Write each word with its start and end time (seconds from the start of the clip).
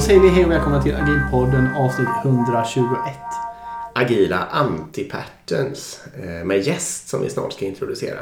Då 0.00 0.04
säger 0.04 0.20
vi 0.20 0.28
hej 0.28 0.44
och 0.44 0.50
välkomna 0.50 0.82
till 0.82 0.94
Agilpodden 0.94 1.74
avsnitt 1.74 2.08
121. 2.24 2.98
Agila 3.94 4.48
Anti-Patterns 4.52 5.98
eh, 6.22 6.44
med 6.44 6.60
gäst 6.60 7.08
som 7.08 7.22
vi 7.22 7.30
snart 7.30 7.52
ska 7.52 7.64
introducera. 7.64 8.18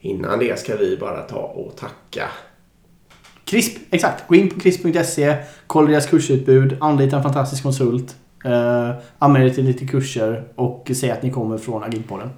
Innan 0.00 0.38
det 0.38 0.58
ska 0.58 0.76
vi 0.76 0.96
bara 0.96 1.20
ta 1.22 1.38
och 1.38 1.76
tacka. 1.76 2.28
CRISP, 3.44 3.78
exakt. 3.90 4.28
Gå 4.28 4.34
in 4.34 4.50
på 4.50 4.60
crisp.se, 4.60 5.36
kolla 5.66 5.90
deras 5.90 6.06
kursutbud, 6.06 6.76
anlita 6.80 7.16
en 7.16 7.22
fantastisk 7.22 7.62
konsult, 7.62 8.16
eh, 8.44 8.90
anmäl 9.18 9.46
er 9.46 9.50
till 9.50 9.64
lite 9.64 9.86
kurser 9.86 10.44
och 10.54 10.90
säg 10.94 11.10
att 11.10 11.22
ni 11.22 11.30
kommer 11.30 11.58
från 11.58 11.84
Agilpodden. 11.84 12.30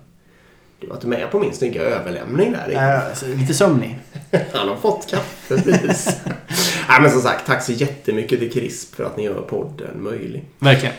Du 0.81 0.87
var 0.87 0.95
inte 0.95 1.07
med 1.07 1.31
på 1.31 1.39
min 1.39 1.53
snygga 1.53 1.83
överlämning 1.83 2.53
där. 2.53 3.15
Så 3.15 3.27
lite 3.27 3.55
sömnig. 3.55 3.99
Han 4.53 4.69
har 4.69 4.77
fått 4.77 5.11
kaffe 5.11 5.63
precis. 5.63 6.21
Nej, 6.89 7.01
men 7.01 7.11
som 7.11 7.21
sagt, 7.21 7.47
tack 7.47 7.63
så 7.63 7.73
jättemycket 7.73 8.39
till 8.39 8.53
CRISP 8.53 8.95
för 8.95 9.05
att 9.05 9.17
ni 9.17 9.25
gör 9.25 9.41
podden 9.41 10.03
möjlig. 10.03 10.45
Verkligen. 10.59 10.95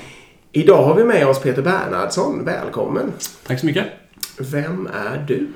Idag 0.52 0.83
har 0.83 0.95
vi 0.95 1.03
med 1.03 1.27
oss 1.27 1.41
Peter 1.41 1.61
Bernhardsson. 1.61 2.45
Välkommen. 2.45 3.13
Tack 3.47 3.59
så 3.59 3.66
mycket. 3.66 3.85
Vem 4.39 4.88
är 4.88 5.25
du? 5.27 5.47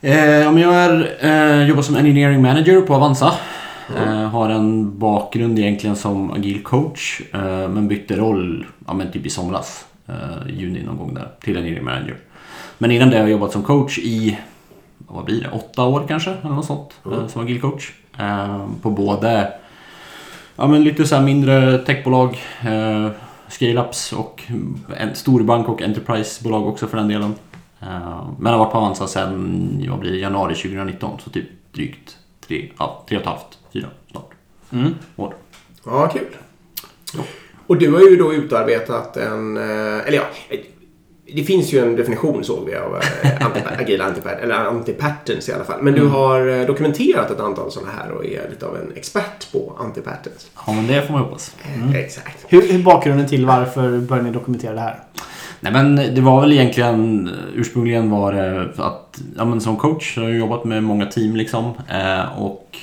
Eh, 0.00 0.48
om 0.48 0.58
jag 0.58 0.74
är, 0.74 1.16
eh, 1.20 1.68
jobbar 1.68 1.82
som 1.82 1.96
engineering 1.96 2.42
manager 2.42 2.80
på 2.80 2.94
Avanza. 2.94 3.32
Eh, 3.96 4.28
har 4.28 4.50
en 4.50 4.98
bakgrund 4.98 5.58
egentligen 5.58 5.96
som 5.96 6.30
agil 6.30 6.62
coach. 6.62 7.20
Eh, 7.34 7.68
men 7.68 7.88
bytte 7.88 8.16
roll 8.16 8.66
ja, 8.86 8.94
men 8.94 9.12
typ 9.12 9.26
i 9.26 9.30
somras. 9.30 9.86
Eh, 10.08 10.48
juni 10.48 10.82
någon 10.82 10.96
gång 10.96 11.14
där. 11.14 11.28
Till 11.40 11.56
engineering 11.56 11.84
manager. 11.84 12.16
Men 12.78 12.90
innan 12.90 13.10
det 13.10 13.16
har 13.16 13.22
jag 13.22 13.30
jobbat 13.30 13.52
som 13.52 13.62
coach 13.62 13.98
i 13.98 14.38
vad 14.98 15.24
blir 15.24 15.40
det, 15.42 15.50
åtta 15.50 15.84
år 15.84 16.04
kanske. 16.08 16.30
Eller 16.30 16.54
något 16.54 16.66
sånt. 16.66 16.94
Eh, 17.12 17.26
som 17.26 17.42
agil 17.42 17.60
coach. 17.60 17.92
Eh, 18.18 18.66
på 18.82 18.90
både 18.90 19.52
ja, 20.56 20.66
men 20.66 20.84
lite 20.84 21.06
så 21.06 21.20
mindre 21.20 21.78
techbolag. 21.78 22.30
Eh, 22.60 23.10
Scale-ups 23.48 24.12
och 24.14 24.42
en 24.96 25.14
stor 25.14 25.40
bank 25.42 25.68
och 25.68 25.82
enterprisebolag 25.82 26.66
också 26.68 26.86
för 26.86 26.96
den 26.96 27.08
delen. 27.08 27.34
Eh, 27.80 28.28
Men 28.38 28.52
har 28.52 28.58
varit 28.58 28.72
på 28.72 28.78
Avanza 28.78 29.06
sedan 29.06 29.86
vad 29.90 29.98
blir 29.98 30.10
det, 30.10 30.18
januari 30.18 30.54
2019, 30.54 31.18
så 31.24 31.30
typ 31.30 31.46
drygt 31.72 32.16
tre, 32.46 32.70
ja, 32.78 33.04
tre 33.08 33.16
och 33.16 33.22
ett 33.22 33.28
halvt, 33.28 33.58
fyra 33.72 33.86
snart 34.10 34.30
Mm. 34.72 34.94
år. 35.16 35.34
Ja, 35.84 36.08
kul. 36.08 36.26
Och 37.66 37.76
du 37.78 37.92
har 37.92 38.00
ju 38.00 38.16
då 38.16 38.32
utarbetat 38.34 39.16
en, 39.16 39.56
eller 39.56 40.12
ja, 40.16 40.24
det 41.34 41.44
finns 41.44 41.72
ju 41.72 41.78
en 41.78 41.96
definition 41.96 42.44
såg 42.44 42.66
vi 42.66 42.74
av 42.74 42.96
eh, 42.96 43.46
agila 43.80 44.04
antipat, 44.04 44.32
eller 44.32 44.54
antipatterns 44.54 45.48
i 45.48 45.52
alla 45.52 45.64
fall. 45.64 45.82
Men 45.82 45.94
du 45.94 46.06
har 46.06 46.48
eh, 46.48 46.66
dokumenterat 46.66 47.30
ett 47.30 47.40
antal 47.40 47.70
sådana 47.70 47.92
här 47.92 48.10
och 48.10 48.24
är 48.24 48.50
lite 48.50 48.66
av 48.66 48.76
en 48.76 48.92
expert 48.96 49.52
på 49.52 49.76
antipatterns. 49.78 50.50
Ja, 50.66 50.72
men 50.72 50.86
det 50.86 51.06
får 51.06 51.12
man 51.12 51.22
hoppas. 51.22 51.56
Eh, 51.62 51.94
Exakt. 51.94 52.44
Hur 52.48 52.62
hur 52.62 52.74
är 52.74 52.82
bakgrunden 52.82 53.26
till 53.26 53.46
varför 53.46 53.98
började 53.98 54.28
ni 54.28 54.34
dokumentera 54.34 54.74
det 54.74 54.80
här? 54.80 55.02
Nej 55.60 55.72
men 55.72 55.96
det 55.96 56.20
var 56.20 56.40
väl 56.40 56.52
egentligen, 56.52 57.30
ursprungligen 57.54 58.10
var 58.10 58.32
det 58.32 58.68
att, 58.76 59.20
ja 59.36 59.44
men 59.44 59.60
som 59.60 59.76
coach 59.76 60.14
så 60.14 60.20
har 60.20 60.28
jag 60.28 60.38
jobbat 60.38 60.64
med 60.64 60.82
många 60.82 61.06
team 61.06 61.36
liksom. 61.36 61.72
Och 62.36 62.78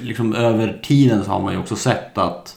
liksom 0.00 0.34
över 0.34 0.80
tiden 0.82 1.24
så 1.24 1.30
har 1.30 1.40
man 1.40 1.52
ju 1.52 1.58
också 1.58 1.76
sett 1.76 2.18
att, 2.18 2.56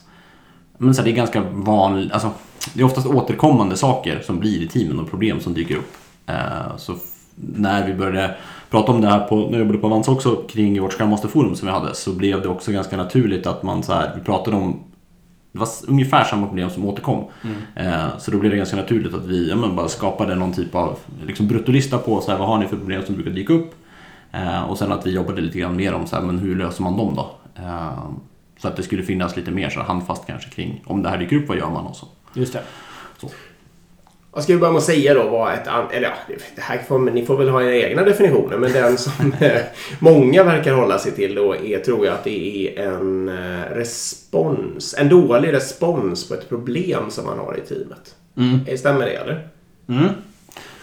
men 0.78 0.94
så 0.94 1.02
här, 1.02 1.04
det 1.04 1.14
är 1.14 1.16
ganska 1.16 1.40
vanligt, 1.50 2.12
alltså 2.12 2.30
det 2.74 2.80
är 2.80 2.84
oftast 2.84 3.06
återkommande 3.06 3.76
saker 3.76 4.20
som 4.20 4.38
blir 4.38 4.62
i 4.62 4.68
teamen 4.68 5.00
och 5.00 5.10
problem 5.10 5.40
som 5.40 5.54
dyker 5.54 5.76
upp. 5.76 5.96
Eh, 6.26 6.76
så 6.76 6.94
när 7.34 7.86
vi 7.86 7.94
började 7.94 8.34
prata 8.70 8.92
om 8.92 9.00
det 9.00 9.08
här 9.08 9.20
på, 9.20 9.36
när 9.36 9.52
jag 9.52 9.58
jobbade 9.58 9.78
på 9.78 9.86
Avanza 9.86 10.10
också 10.10 10.36
kring 10.36 10.82
vårt 10.82 10.92
Scrum 10.92 11.16
som 11.54 11.66
vi 11.68 11.70
hade 11.70 11.94
så 11.94 12.12
blev 12.12 12.42
det 12.42 12.48
också 12.48 12.72
ganska 12.72 12.96
naturligt 12.96 13.46
att 13.46 13.62
man 13.62 13.82
så 13.82 13.92
här, 13.92 14.12
vi 14.16 14.24
pratade 14.24 14.56
om 14.56 14.80
det 15.52 15.58
var 15.58 15.68
ungefär 15.88 16.24
samma 16.24 16.46
problem 16.46 16.70
som 16.70 16.84
återkom. 16.84 17.24
Eh, 17.74 18.18
så 18.18 18.30
då 18.30 18.38
blev 18.38 18.50
det 18.50 18.56
ganska 18.56 18.76
naturligt 18.76 19.14
att 19.14 19.26
vi 19.26 19.48
ja, 19.48 19.56
men 19.56 19.76
bara 19.76 19.88
skapade 19.88 20.34
någon 20.34 20.52
typ 20.52 20.74
av 20.74 20.98
liksom, 21.26 21.48
bruttolista 21.48 21.98
på 21.98 22.20
så 22.20 22.30
här, 22.30 22.38
vad 22.38 22.48
har 22.48 22.58
ni 22.58 22.66
för 22.66 22.76
problem 22.76 23.02
som 23.06 23.14
brukar 23.14 23.30
dyka 23.30 23.52
upp. 23.52 23.74
Eh, 24.32 24.62
och 24.62 24.78
sen 24.78 24.92
att 24.92 25.06
vi 25.06 25.10
jobbade 25.10 25.40
lite 25.40 25.58
grann 25.58 25.76
mer 25.76 25.94
om 25.94 26.06
så 26.06 26.16
här, 26.16 26.22
men 26.22 26.38
hur 26.38 26.56
löser 26.56 26.82
man 26.82 26.96
dem 26.96 27.14
då. 27.14 27.30
Så 28.58 28.68
att 28.68 28.76
det 28.76 28.82
skulle 28.82 29.02
finnas 29.02 29.36
lite 29.36 29.50
mer 29.50 29.70
så 29.70 29.80
handfast 29.80 30.26
kanske 30.26 30.50
kring 30.50 30.82
om 30.86 31.02
det 31.02 31.08
här 31.08 31.18
dyker 31.18 31.36
upp, 31.36 31.48
vad 31.48 31.58
gör 31.58 31.70
man 31.70 31.86
och 31.86 31.96
så. 31.96 32.06
Just 32.34 32.52
det. 32.52 32.62
Jag 34.34 34.44
ska 34.44 34.52
vi 34.52 34.58
börja 34.58 34.72
med 34.72 34.78
att 34.78 34.84
säga 34.84 35.14
då 35.14 35.28
vad 35.28 35.54
ett... 35.54 35.66
Eller 35.92 36.08
ja, 36.08 36.34
det 36.54 36.60
här 36.60 36.78
får, 36.78 36.98
ni 36.98 37.26
får 37.26 37.36
väl 37.36 37.48
ha 37.48 37.62
era 37.62 37.74
egna 37.74 38.02
definitioner. 38.02 38.56
Men 38.56 38.72
den 38.72 38.98
som 38.98 39.32
eh, 39.40 39.60
många 39.98 40.44
verkar 40.44 40.74
hålla 40.74 40.98
sig 40.98 41.12
till 41.12 41.34
då 41.34 41.56
är, 41.56 41.78
tror 41.78 42.06
jag, 42.06 42.14
att 42.14 42.24
det 42.24 42.78
är 42.78 42.86
en 42.86 43.28
eh, 43.28 43.74
respons. 43.74 44.94
En 44.98 45.08
dålig 45.08 45.52
respons 45.52 46.28
på 46.28 46.34
ett 46.34 46.48
problem 46.48 47.10
som 47.10 47.24
man 47.26 47.38
har 47.38 47.58
i 47.58 47.60
teamet. 47.60 48.14
Eh, 48.68 48.76
Stämmer 48.76 49.04
det 49.06 49.12
eller? 49.12 49.48
Mm. 49.88 50.08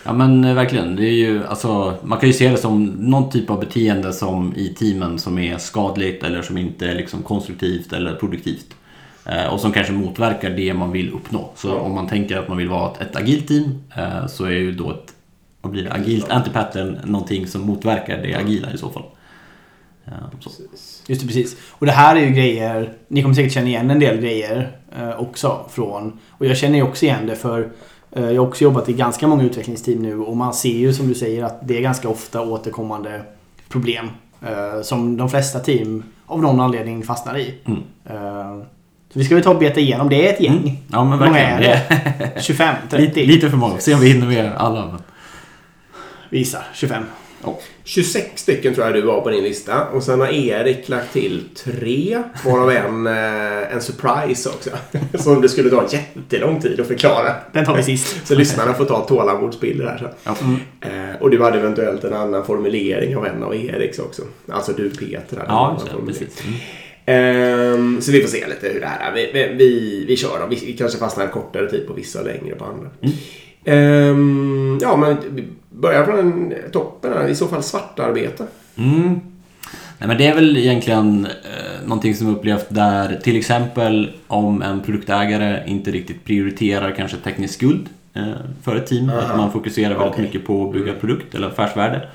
Ja 0.03 0.13
men 0.13 0.55
verkligen. 0.55 0.95
Det 0.95 1.05
är 1.05 1.13
ju, 1.13 1.45
alltså, 1.45 1.93
man 2.03 2.19
kan 2.19 2.29
ju 2.29 2.33
se 2.33 2.49
det 2.49 2.57
som 2.57 2.85
någon 2.85 3.29
typ 3.29 3.49
av 3.49 3.59
beteende 3.59 4.13
som 4.13 4.53
i 4.55 4.75
teamen 4.79 5.19
som 5.19 5.39
är 5.39 5.57
skadligt 5.57 6.23
eller 6.23 6.41
som 6.41 6.57
inte 6.57 6.87
är 6.87 6.95
liksom 6.95 7.23
konstruktivt 7.23 7.93
eller 7.93 8.15
produktivt. 8.15 8.75
Eh, 9.25 9.53
och 9.53 9.59
som 9.59 9.71
kanske 9.71 9.93
motverkar 9.93 10.49
det 10.49 10.73
man 10.73 10.91
vill 10.91 11.13
uppnå. 11.13 11.49
Så 11.55 11.77
om 11.77 11.95
man 11.95 12.07
tänker 12.07 12.37
att 12.37 12.47
man 12.47 12.57
vill 12.57 12.69
vara 12.69 12.91
ett, 12.91 13.01
ett 13.01 13.15
agilt 13.15 13.47
team 13.47 13.83
eh, 13.97 14.27
så 14.27 14.45
är 14.45 14.51
ju 14.51 14.71
då 14.71 14.91
ett 14.91 15.13
vad 15.61 15.71
blir 15.71 15.83
det, 15.83 15.91
agilt 15.91 16.29
antipattern 16.29 16.99
någonting 17.03 17.47
som 17.47 17.61
motverkar 17.61 18.17
det 18.17 18.35
agila 18.35 18.73
i 18.73 18.77
så 18.77 18.89
fall. 18.89 19.03
Eh, 20.05 20.13
så. 20.39 20.49
Just 21.07 21.21
det, 21.21 21.27
precis. 21.27 21.57
Och 21.69 21.85
det 21.85 21.91
här 21.91 22.15
är 22.15 22.19
ju 22.19 22.29
grejer, 22.29 22.93
ni 23.07 23.21
kommer 23.21 23.35
säkert 23.35 23.53
känna 23.53 23.67
igen 23.67 23.91
en 23.91 23.99
del 23.99 24.17
grejer 24.17 24.71
också 25.17 25.65
från, 25.69 26.19
och 26.29 26.45
jag 26.45 26.57
känner 26.57 26.75
ju 26.75 26.83
också 26.83 27.05
igen 27.05 27.27
det 27.27 27.35
för 27.35 27.69
jag 28.09 28.21
har 28.21 28.39
också 28.39 28.63
jobbat 28.63 28.89
i 28.89 28.93
ganska 28.93 29.27
många 29.27 29.43
utvecklingsteam 29.43 30.01
nu 30.01 30.19
och 30.19 30.37
man 30.37 30.53
ser 30.53 30.77
ju 30.77 30.93
som 30.93 31.07
du 31.07 31.15
säger 31.15 31.43
att 31.43 31.67
det 31.67 31.77
är 31.77 31.81
ganska 31.81 32.09
ofta 32.09 32.41
återkommande 32.41 33.21
problem 33.69 34.09
som 34.83 35.17
de 35.17 35.29
flesta 35.29 35.59
team 35.59 36.03
av 36.25 36.41
någon 36.41 36.59
anledning 36.59 37.03
fastnar 37.03 37.37
i. 37.37 37.55
Mm. 37.65 37.83
Så 39.13 39.19
vi 39.19 39.25
ska 39.25 39.35
väl 39.35 39.43
ta 39.43 39.49
och 39.49 39.59
beta 39.59 39.79
igenom, 39.79 40.09
det 40.09 40.27
är 40.29 40.33
ett 40.33 40.41
gäng. 40.41 40.83
Ja 40.91 41.03
men 41.03 41.19
Hur 41.19 41.25
många 41.25 41.31
verkligen. 41.39 41.73
är 41.73 42.31
det? 42.35 42.41
25, 42.41 42.75
30? 42.89 43.05
lite, 43.05 43.19
lite 43.33 43.49
för 43.49 43.57
många. 43.57 43.79
Se 43.79 43.93
om 43.93 43.99
vi 43.99 44.07
hinner 44.07 44.27
med 44.27 44.51
alla. 44.57 44.99
Visa, 46.29 46.63
25. 46.73 47.03
26 47.83 48.41
stycken 48.41 48.73
tror 48.75 48.85
jag 48.87 48.95
du 48.95 49.07
har 49.07 49.21
på 49.21 49.29
din 49.29 49.43
lista. 49.43 49.85
Och 49.87 50.03
sen 50.03 50.19
har 50.19 50.27
Erik 50.27 50.89
lagt 50.89 51.13
till 51.13 51.43
tre. 51.63 52.23
Varav 52.45 52.71
en, 52.71 53.07
eh, 53.07 53.73
en 53.73 53.81
surprise 53.81 54.49
också. 54.49 54.69
Som 55.23 55.41
det 55.41 55.49
skulle 55.49 55.69
ta 55.69 55.87
jättelång 55.91 56.61
tid 56.61 56.79
att 56.79 56.87
förklara. 56.87 57.35
Den 57.53 57.65
tar 57.65 57.75
vi 57.75 57.83
sist. 57.83 58.15
Så 58.27 58.35
lyssnarna 58.35 58.73
får 58.73 58.85
ta 58.85 58.99
tålamodsbilder 58.99 59.85
här 59.85 59.97
sen. 59.97 60.09
Ja. 60.81 60.87
Eh, 60.89 61.21
och 61.21 61.29
du 61.29 61.43
hade 61.43 61.57
eventuellt 61.59 62.03
en 62.03 62.13
annan 62.13 62.45
formulering 62.45 63.17
av 63.17 63.25
en 63.25 63.43
av 63.43 63.55
Eriks 63.55 63.99
också. 63.99 64.21
Alltså 64.51 64.71
du 64.73 64.89
Peter. 64.89 65.37
hade 65.37 65.41
en 65.41 65.45
Ja, 65.47 65.65
annan 65.65 65.73
just 65.73 65.85
det, 65.85 65.91
formulering. 65.91 66.25
precis. 66.27 66.45
Mm. 66.45 66.59
Ehm, 67.09 68.01
så 68.01 68.11
vi 68.11 68.21
får 68.21 68.29
se 68.29 68.47
lite 68.47 68.67
hur 68.67 68.79
det 68.79 68.87
här 68.87 69.11
är. 69.11 69.15
Vi, 69.15 69.31
vi, 69.33 69.53
vi, 69.55 70.05
vi 70.07 70.17
kör 70.17 70.39
då. 70.39 70.45
Vi, 70.47 70.73
kanske 70.73 70.97
fastnar 70.97 71.25
en 71.25 71.31
kortare 71.31 71.69
tid 71.69 71.87
på 71.87 71.93
vissa 71.93 72.19
och 72.19 72.25
längre 72.25 72.55
på 72.55 72.65
andra. 72.65 72.89
Ehm, 73.65 74.79
ja, 74.81 74.97
men 74.97 75.17
vi 75.35 75.47
börjar 75.69 76.05
från 76.05 76.53
toppen 76.71 77.13
här. 77.13 77.27
I 77.27 77.35
så 77.35 77.47
fall 77.47 77.63
svartarbete. 77.63 78.47
Mm. 78.77 79.19
Nej, 79.97 80.07
men 80.07 80.17
det 80.17 80.27
är 80.27 80.35
väl 80.35 80.57
egentligen 80.57 81.25
eh, 81.25 81.87
någonting 81.87 82.15
som 82.15 82.35
upplevt 82.35 82.65
där 82.69 83.19
till 83.23 83.37
exempel 83.37 84.11
om 84.27 84.61
en 84.61 84.81
produktägare 84.81 85.63
inte 85.67 85.91
riktigt 85.91 86.25
prioriterar 86.25 86.91
kanske 86.91 87.17
teknisk 87.17 87.53
skuld 87.53 87.89
eh, 88.13 88.23
för 88.63 88.75
ett 88.75 88.87
team. 88.87 89.09
Aha. 89.09 89.19
Att 89.19 89.37
man 89.37 89.51
fokuserar 89.51 89.89
väldigt 89.89 90.13
Okej. 90.13 90.25
mycket 90.25 90.45
på 90.45 90.67
att 90.67 90.73
bygga 90.73 90.93
produkt 90.93 91.35
eller 91.35 91.47
affärsvärde. 91.47 92.07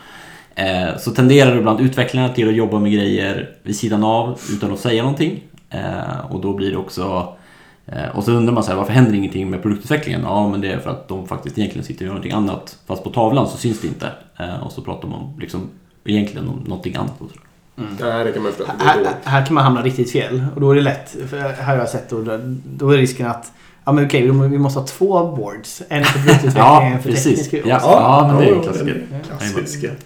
Eh, 0.54 0.96
så 0.98 1.10
tenderar 1.10 1.56
ibland 1.56 1.80
utvecklarna 1.80 2.28
till 2.28 2.48
att 2.48 2.54
jobba 2.54 2.78
med 2.78 2.92
grejer 2.92 3.50
vid 3.62 3.76
sidan 3.76 4.04
av 4.04 4.38
utan 4.52 4.72
att 4.72 4.80
säga 4.80 5.02
någonting. 5.02 5.42
Eh, 5.70 6.30
och 6.30 6.40
då 6.40 6.52
blir 6.52 6.70
det 6.70 6.76
också 6.76 7.34
eh, 7.86 8.08
och 8.14 8.24
så 8.24 8.32
undrar 8.32 8.54
man 8.54 8.64
så 8.64 8.70
här, 8.70 8.78
varför 8.78 8.92
händer 8.92 9.14
ingenting 9.14 9.50
med 9.50 9.62
produktutvecklingen? 9.62 10.22
Ja, 10.22 10.48
men 10.48 10.60
det 10.60 10.72
är 10.72 10.78
för 10.78 10.90
att 10.90 11.08
de 11.08 11.26
faktiskt 11.26 11.58
egentligen 11.58 11.86
sitter 11.86 12.04
och 12.04 12.06
gör 12.06 12.12
någonting 12.12 12.32
annat. 12.32 12.78
Fast 12.86 13.04
på 13.04 13.10
tavlan 13.10 13.48
så 13.48 13.56
syns 13.56 13.80
det 13.80 13.86
inte. 13.88 14.10
Eh, 14.38 14.62
och 14.66 14.72
så 14.72 14.82
pratar 14.82 15.08
man 15.08 15.36
liksom 15.40 15.70
egentligen 16.04 16.48
om 16.48 16.64
någonting 16.66 16.96
annat. 16.96 17.20
Nej, 17.76 18.24
det 18.24 18.32
kan 18.32 18.42
man 18.42 18.52
Här, 18.78 19.06
här 19.24 19.46
kan 19.46 19.54
man 19.54 19.64
hamna 19.64 19.82
riktigt 19.82 20.12
fel. 20.12 20.44
Och 20.54 20.60
då 20.60 20.70
är 20.70 20.74
det 20.74 20.80
lätt. 20.80 21.16
För 21.30 21.38
här 21.38 21.64
har 21.64 21.76
jag 21.76 21.88
sett 21.88 22.10
då, 22.10 22.40
då 22.64 22.90
är 22.90 22.96
risken 22.96 23.26
att 23.26 23.52
Ja 23.86 23.92
men 23.92 24.06
okej, 24.06 24.22
vi 24.22 24.58
måste 24.58 24.80
ha 24.80 24.86
två 24.86 25.36
boards. 25.36 25.82
En 25.88 26.04
för 26.04 26.18
produktutveckling 26.18 26.64
och 26.64 26.82
en 26.82 27.02
för 27.02 27.10
precis. 27.10 27.50
teknisk. 27.50 27.66
Ja, 27.66 27.80
ja, 27.82 28.26
men 28.26 28.36
det 28.36 28.44
är 28.44 28.50
ju 28.50 29.06
ja, 29.30 29.38
klassiker. 29.38 29.96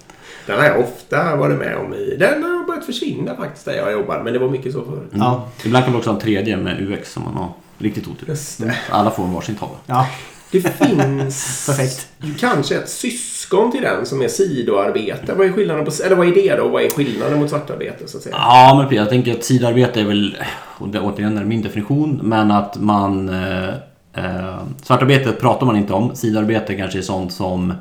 Den 0.49 0.59
har 0.61 0.67
jag 0.67 0.81
ofta 0.81 1.37
varit 1.37 1.59
med 1.59 1.77
om 1.77 1.95
i. 1.95 2.17
Den 2.19 2.43
har 2.43 2.67
börjat 2.67 2.85
försvinna 2.87 3.37
faktiskt 3.37 3.65
där 3.65 3.73
jag 3.73 3.93
jobbar. 3.93 4.23
Men 4.25 4.33
det 4.33 4.39
var 4.39 4.49
mycket 4.49 4.73
så 4.73 4.85
förut. 4.85 5.11
Ja. 5.15 5.49
Ibland 5.65 5.85
kan 5.85 5.93
man 5.93 5.99
också 5.99 6.11
ha 6.11 6.15
en 6.17 6.23
tredje 6.23 6.57
med 6.57 6.81
UX 6.81 7.13
som 7.13 7.25
man 7.25 7.35
har 7.35 7.49
riktigt 7.79 8.09
otur. 8.09 8.29
Just 8.29 8.61
det. 8.61 8.77
Alla 8.91 9.11
får 9.11 9.25
en 9.25 9.33
varsin 9.33 9.55
tavla. 9.55 9.77
Ja. 9.87 10.07
Det 10.51 10.61
finns 10.61 11.67
Perfekt. 11.67 12.09
kanske 12.41 12.77
ett 12.77 12.89
syskon 12.89 13.73
till 13.73 13.83
den 13.83 14.07
som 14.07 14.23
är 14.23 14.29
sidoarbete. 14.29 15.35
Vad 15.35 15.47
är 15.47 15.53
skillnaden 15.53 15.85
på, 15.85 15.91
eller 16.05 16.17
vad 16.17 16.29
är 16.29 16.35
det 16.35 16.57
då? 16.57 16.69
Vad 16.69 16.83
är 16.83 16.91
skillnaden 16.91 17.39
mot 17.41 17.51
svartarbete 17.51 18.09
så 18.09 18.17
att 18.17 18.23
säga? 18.23 18.35
Ja, 18.39 18.87
men 18.89 18.97
jag 18.97 19.09
tänker 19.09 19.33
att 19.35 19.45
sidarbete 19.45 20.01
är 20.01 20.05
väl, 20.05 20.37
och 20.79 20.89
det 20.89 21.01
återigen 21.01 21.39
är 21.39 21.45
min 21.45 21.63
definition, 21.63 22.21
men 22.23 22.51
att 22.51 22.81
man... 22.81 23.29
Eh, 23.29 23.69
eh, 24.15 24.59
svartarbete 24.83 25.33
pratar 25.33 25.67
man 25.67 25.77
inte 25.77 25.93
om. 25.93 26.17
Sidarbete 26.17 26.75
kanske 26.75 26.99
är 26.99 27.03
sånt 27.03 27.33
som 27.33 27.75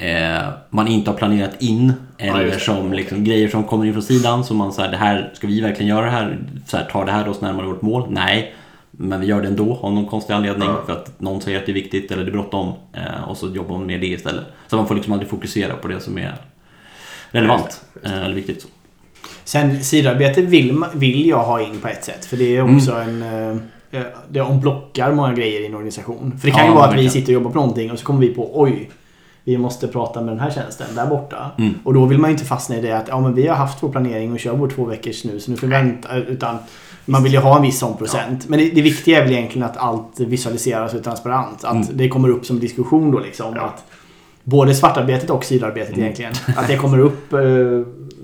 eh, 0.00 0.48
man 0.70 0.88
inte 0.88 1.10
har 1.10 1.18
planerat 1.18 1.62
in. 1.62 1.92
Eller 2.18 2.40
just 2.44 2.54
det. 2.58 2.64
som 2.64 2.92
liksom, 2.92 3.24
grejer 3.24 3.48
som 3.48 3.64
kommer 3.64 3.84
in 3.86 3.92
från 3.92 4.02
sidan. 4.02 4.44
Som 4.44 4.56
man 4.56 4.72
säger, 4.72 4.90
det 4.90 4.96
här, 4.96 5.30
ska 5.34 5.46
vi 5.46 5.60
verkligen 5.60 5.88
göra 5.88 6.04
det 6.04 6.10
här? 6.10 6.38
Så 6.66 6.76
här 6.76 6.84
tar 6.84 7.04
det 7.04 7.12
här 7.12 7.28
oss 7.28 7.40
närmare 7.40 7.66
vårt 7.66 7.82
mål? 7.82 8.06
Nej. 8.10 8.54
Men 8.90 9.20
vi 9.20 9.26
gör 9.26 9.42
det 9.42 9.48
ändå 9.48 9.78
av 9.82 9.92
någon 9.92 10.06
konstig 10.06 10.34
anledning. 10.34 10.68
Ja. 10.68 10.82
För 10.86 10.92
att 10.92 11.20
någon 11.20 11.40
säger 11.40 11.58
att 11.58 11.66
det 11.66 11.72
är 11.72 11.74
viktigt 11.74 12.10
eller 12.10 12.24
det 12.24 12.30
är 12.30 12.32
bråttom. 12.32 12.72
Eh, 12.92 13.28
och 13.28 13.36
så 13.36 13.48
jobbar 13.48 13.78
man 13.78 13.86
med 13.86 14.00
det 14.00 14.06
istället. 14.06 14.44
Så 14.66 14.76
man 14.76 14.86
får 14.86 14.94
liksom 14.94 15.12
aldrig 15.12 15.30
fokusera 15.30 15.74
på 15.76 15.88
det 15.88 16.00
som 16.00 16.18
är 16.18 16.34
relevant. 17.30 17.80
Eh, 18.04 18.24
eller 18.24 18.34
viktigt. 18.34 18.62
Så. 18.62 18.68
Sen 19.44 19.84
sidarbete 19.84 20.42
vill, 20.42 20.84
vill 20.94 21.26
jag 21.28 21.42
ha 21.44 21.60
in 21.62 21.78
på 21.80 21.88
ett 21.88 22.04
sätt. 22.04 22.24
För 22.24 22.36
det 22.36 22.56
är 22.56 22.60
Mm. 22.60 22.76
också 22.76 22.92
en... 22.92 23.22
eh, 23.22 24.02
Det 24.28 24.40
omblockar 24.40 25.12
många 25.12 25.32
grejer 25.34 25.60
i 25.60 25.66
en 25.66 25.74
organisation. 25.74 26.38
För 26.40 26.46
det 26.46 26.52
kan 26.52 26.64
Ja, 26.64 26.70
ju 26.70 26.74
vara 26.74 26.88
att 26.88 26.96
vi 26.98 27.08
sitter 27.10 27.28
och 27.28 27.34
jobbar 27.34 27.50
på 27.50 27.58
någonting 27.58 27.90
och 27.90 27.98
så 27.98 28.04
kommer 28.04 28.20
vi 28.20 28.28
på 28.28 28.60
oj. 28.60 28.90
Vi 29.50 29.58
måste 29.58 29.88
prata 29.88 30.20
med 30.20 30.32
den 30.32 30.40
här 30.40 30.50
tjänsten 30.50 30.86
där 30.94 31.06
borta. 31.06 31.50
Mm. 31.58 31.74
Och 31.84 31.94
då 31.94 32.06
vill 32.06 32.18
man 32.18 32.30
ju 32.30 32.32
inte 32.34 32.44
fastna 32.46 32.76
i 32.76 32.80
det 32.80 32.92
att 32.92 33.08
ja, 33.08 33.20
men 33.20 33.34
vi 33.34 33.46
har 33.46 33.56
haft 33.56 33.82
vår 33.82 33.88
planering 33.88 34.32
och 34.32 34.38
kör 34.40 34.52
vår 34.56 34.68
två 34.68 34.84
veckors 34.84 35.24
nu 35.24 35.40
så 35.40 35.50
nu 35.50 35.56
får 35.56 35.66
vi 35.66 35.72
vänta. 35.72 36.16
Utan 36.16 36.58
man 37.04 37.22
vill 37.22 37.32
ju 37.32 37.38
ha 37.38 37.56
en 37.56 37.62
viss 37.62 37.78
sån 37.78 37.96
procent. 37.96 38.48
Men 38.48 38.58
det, 38.58 38.70
det 38.70 38.82
viktiga 38.82 39.18
är 39.18 39.22
väl 39.24 39.32
egentligen 39.32 39.68
att 39.68 39.76
allt 39.76 40.20
visualiseras 40.20 40.92
och 40.92 40.98
är 40.98 41.02
transparent. 41.02 41.64
Att 41.64 41.74
Mm. 41.74 41.86
det 41.92 42.08
kommer 42.08 42.28
upp 42.28 42.46
som 42.46 42.60
diskussion 42.60 43.10
då 43.10 43.18
liksom. 43.18 43.56
Ja. 43.56 43.62
Att 43.62 43.84
både 44.44 44.74
svartarbetet 44.74 45.30
och 45.30 45.44
sidarbetet 45.44 45.88
Mm. 45.92 46.00
egentligen. 46.02 46.32
Att 46.56 46.66
det 46.68 46.76
kommer 46.76 46.98
upp. 46.98 47.32
Eh, 47.32 47.40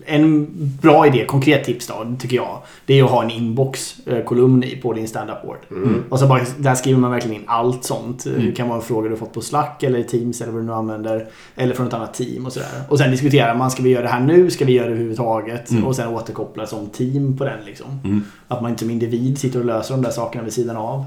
en 0.08 0.46
bra 0.82 1.06
idé, 1.06 1.24
konkret 1.26 1.64
tips 1.64 1.86
då, 1.86 2.16
tycker 2.18 2.36
jag. 2.36 2.58
Det 2.86 2.98
är 2.98 3.04
att 3.04 3.10
ha 3.10 3.22
en 3.24 3.30
inbox-kolumn 3.30 4.64
i 4.64 4.76
på 4.76 4.92
din 4.92 5.06
standup-board. 5.06 5.56
Mm. 5.70 6.04
Och 6.08 6.18
så 6.18 6.26
bara, 6.26 6.40
där 6.58 6.74
skriver 6.74 7.00
man 7.00 7.10
verkligen 7.10 7.36
in 7.36 7.42
allt 7.46 7.84
sånt. 7.84 8.26
Mm. 8.26 8.46
Det 8.46 8.52
kan 8.52 8.68
vara 8.68 8.78
en 8.78 8.84
fråga 8.84 9.08
du 9.08 9.16
fått 9.16 9.32
på 9.32 9.40
Slack 9.40 9.82
eller 9.82 10.02
Teams 10.02 10.40
eller 10.40 10.52
vad 10.52 10.62
du 10.62 10.66
nu 10.66 10.72
använder. 10.72 11.26
Eller 11.56 11.74
från 11.74 11.86
ett 11.86 11.94
annat 11.94 12.14
team 12.14 12.46
och 12.46 12.52
sådär. 12.52 12.68
Och 12.88 12.98
sen 12.98 13.10
diskuterar 13.10 13.54
man, 13.54 13.70
ska 13.70 13.82
vi 13.82 13.90
göra 13.90 14.02
det 14.02 14.08
här 14.08 14.20
nu? 14.20 14.50
Ska 14.50 14.64
vi 14.64 14.72
göra 14.72 14.86
det 14.86 14.92
överhuvudtaget? 14.92 15.70
Mm. 15.70 15.84
Och 15.84 15.96
sen 15.96 16.08
återkoppla 16.08 16.66
som 16.66 16.86
team 16.86 17.36
på 17.38 17.44
den 17.44 17.64
liksom. 17.66 17.86
Mm. 18.04 18.24
Att 18.48 18.62
man 18.62 18.70
inte 18.70 18.84
som 18.84 18.90
individ 18.90 19.38
sitter 19.38 19.58
och 19.58 19.64
löser 19.64 19.94
de 19.94 20.02
där 20.02 20.10
sakerna 20.10 20.44
vid 20.44 20.52
sidan 20.52 20.76
av. 20.76 21.04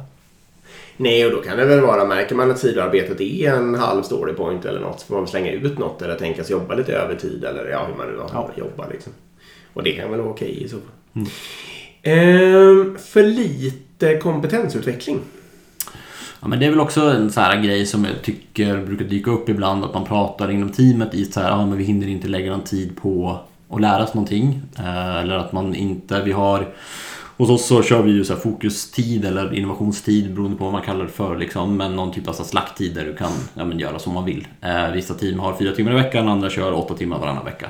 Nej, 1.01 1.25
och 1.25 1.31
då 1.31 1.41
kan 1.41 1.57
det 1.57 1.65
väl 1.65 1.81
vara, 1.81 2.05
märker 2.05 2.35
man 2.35 2.51
att 2.51 2.59
sidoarbetet 2.59 3.21
är 3.21 3.53
en 3.53 3.75
halv 3.75 4.03
story 4.03 4.33
point 4.33 4.65
eller 4.65 4.79
något, 4.79 4.99
så 4.99 5.05
får 5.05 5.15
man 5.15 5.23
väl 5.23 5.29
slänga 5.29 5.51
ut 5.51 5.77
något 5.79 6.01
eller 6.01 6.15
tänka 6.15 6.43
sig 6.43 6.51
jobba 6.51 6.75
lite 6.75 6.93
övertid 6.93 7.43
eller 7.43 7.69
ja, 7.69 7.85
hur 7.89 7.95
man 7.97 8.07
nu 8.07 8.19
Ja. 8.33 8.49
jobbar 8.57 8.87
liksom. 8.91 9.13
Och 9.73 9.83
det 9.83 9.91
kan 9.91 10.11
väl 10.11 10.19
vara 10.19 10.31
okej 10.31 10.63
i 10.63 10.67
så 10.67 10.75
fall. 10.75 10.89
Mm. 11.15 11.27
Ehm, 12.03 12.97
för 12.97 13.23
lite 13.23 14.17
kompetensutveckling. 14.17 15.19
Ja, 16.41 16.47
men 16.47 16.59
det 16.59 16.65
är 16.65 16.69
väl 16.69 16.79
också 16.79 17.01
en 17.01 17.31
så 17.31 17.41
här 17.41 17.61
grej 17.63 17.85
som 17.85 18.05
jag 18.05 18.21
tycker 18.21 18.77
brukar 18.77 19.05
dyka 19.05 19.31
upp 19.31 19.49
ibland 19.49 19.83
att 19.85 19.93
man 19.93 20.05
pratar 20.05 20.51
inom 20.51 20.69
teamet 20.69 21.13
i 21.13 21.25
så 21.25 21.39
här, 21.39 21.49
ja 21.49 21.65
men 21.65 21.77
vi 21.77 21.83
hinner 21.83 22.07
inte 22.07 22.27
lägga 22.27 22.51
någon 22.51 22.63
tid 22.63 22.97
på 23.01 23.39
att 23.69 23.81
lära 23.81 24.03
oss 24.03 24.13
någonting. 24.13 24.61
Eh, 24.77 25.15
eller 25.17 25.35
att 25.35 25.51
man 25.51 25.75
inte, 25.75 26.21
vi 26.25 26.31
har 26.31 26.67
Hos 27.39 27.50
oss 27.50 27.65
så 27.65 27.83
kör 27.83 28.03
vi 28.03 28.12
ju 28.12 28.25
så 28.25 28.33
här 28.33 28.39
fokustid 28.39 29.25
eller 29.25 29.53
innovationstid 29.53 30.33
beroende 30.33 30.57
på 30.57 30.63
vad 30.63 30.74
man 30.74 30.81
kallar 30.81 31.06
det 31.06 31.12
för. 31.12 31.38
Liksom. 31.38 31.77
Men 31.77 31.95
någon 31.95 32.12
typ 32.12 32.27
av 32.27 32.33
slacktid 32.33 32.95
där 32.95 33.06
du 33.06 33.15
kan 33.15 33.31
ja, 33.53 33.65
men 33.65 33.80
göra 33.80 34.00
som 34.00 34.13
man 34.13 34.25
vill. 34.25 34.47
Eh, 34.62 34.91
vissa 34.91 35.13
team 35.13 35.39
har 35.39 35.57
fyra 35.57 35.75
timmar 35.75 35.91
i 35.91 35.95
veckan, 35.95 36.27
andra 36.27 36.50
kör 36.50 36.74
åtta 36.74 36.94
timmar 36.94 37.19
varannan 37.19 37.45
vecka. 37.45 37.69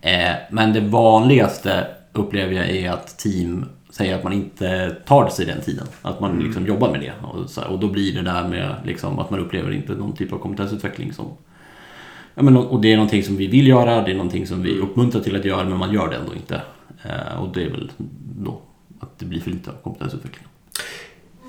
Eh, 0.00 0.34
men 0.50 0.72
det 0.72 0.80
vanligaste 0.80 1.86
upplever 2.12 2.54
jag 2.54 2.70
är 2.70 2.90
att 2.90 3.18
team 3.18 3.64
säger 3.90 4.14
att 4.14 4.24
man 4.24 4.32
inte 4.32 4.96
tar 5.06 5.28
sig 5.28 5.46
den 5.46 5.60
tiden. 5.60 5.86
Att 6.02 6.20
man 6.20 6.38
liksom 6.38 6.66
jobbar 6.66 6.90
med 6.90 7.00
det. 7.00 7.12
Och, 7.22 7.50
så 7.50 7.60
här, 7.60 7.68
och 7.68 7.78
då 7.78 7.88
blir 7.88 8.14
det 8.14 8.22
där 8.22 8.48
med 8.48 8.74
liksom, 8.84 9.18
att 9.18 9.30
man 9.30 9.40
upplever 9.40 9.72
inte 9.72 9.92
någon 9.92 10.16
typ 10.16 10.32
av 10.32 10.38
kompetensutveckling 10.38 11.12
som 11.12 11.26
Ja, 12.34 12.42
men, 12.42 12.56
och 12.56 12.80
det 12.80 12.92
är 12.92 12.96
någonting 12.96 13.22
som 13.22 13.36
vi 13.36 13.46
vill 13.46 13.66
göra, 13.66 14.02
det 14.02 14.10
är 14.10 14.16
någonting 14.16 14.46
som 14.46 14.62
vi 14.62 14.78
uppmuntrar 14.78 15.20
till 15.20 15.36
att 15.36 15.44
göra 15.44 15.64
men 15.64 15.78
man 15.78 15.92
gör 15.92 16.08
det 16.08 16.16
ändå 16.16 16.34
inte. 16.34 16.62
Eh, 17.02 17.42
och 17.42 17.54
det 17.54 17.62
är 17.62 17.70
väl 17.70 17.90
då 18.42 18.60
det 19.18 19.26
blir 19.26 19.40
för 19.40 19.50
lite 19.50 19.70
av 19.70 19.74
kompetensutveckling. 19.82 20.46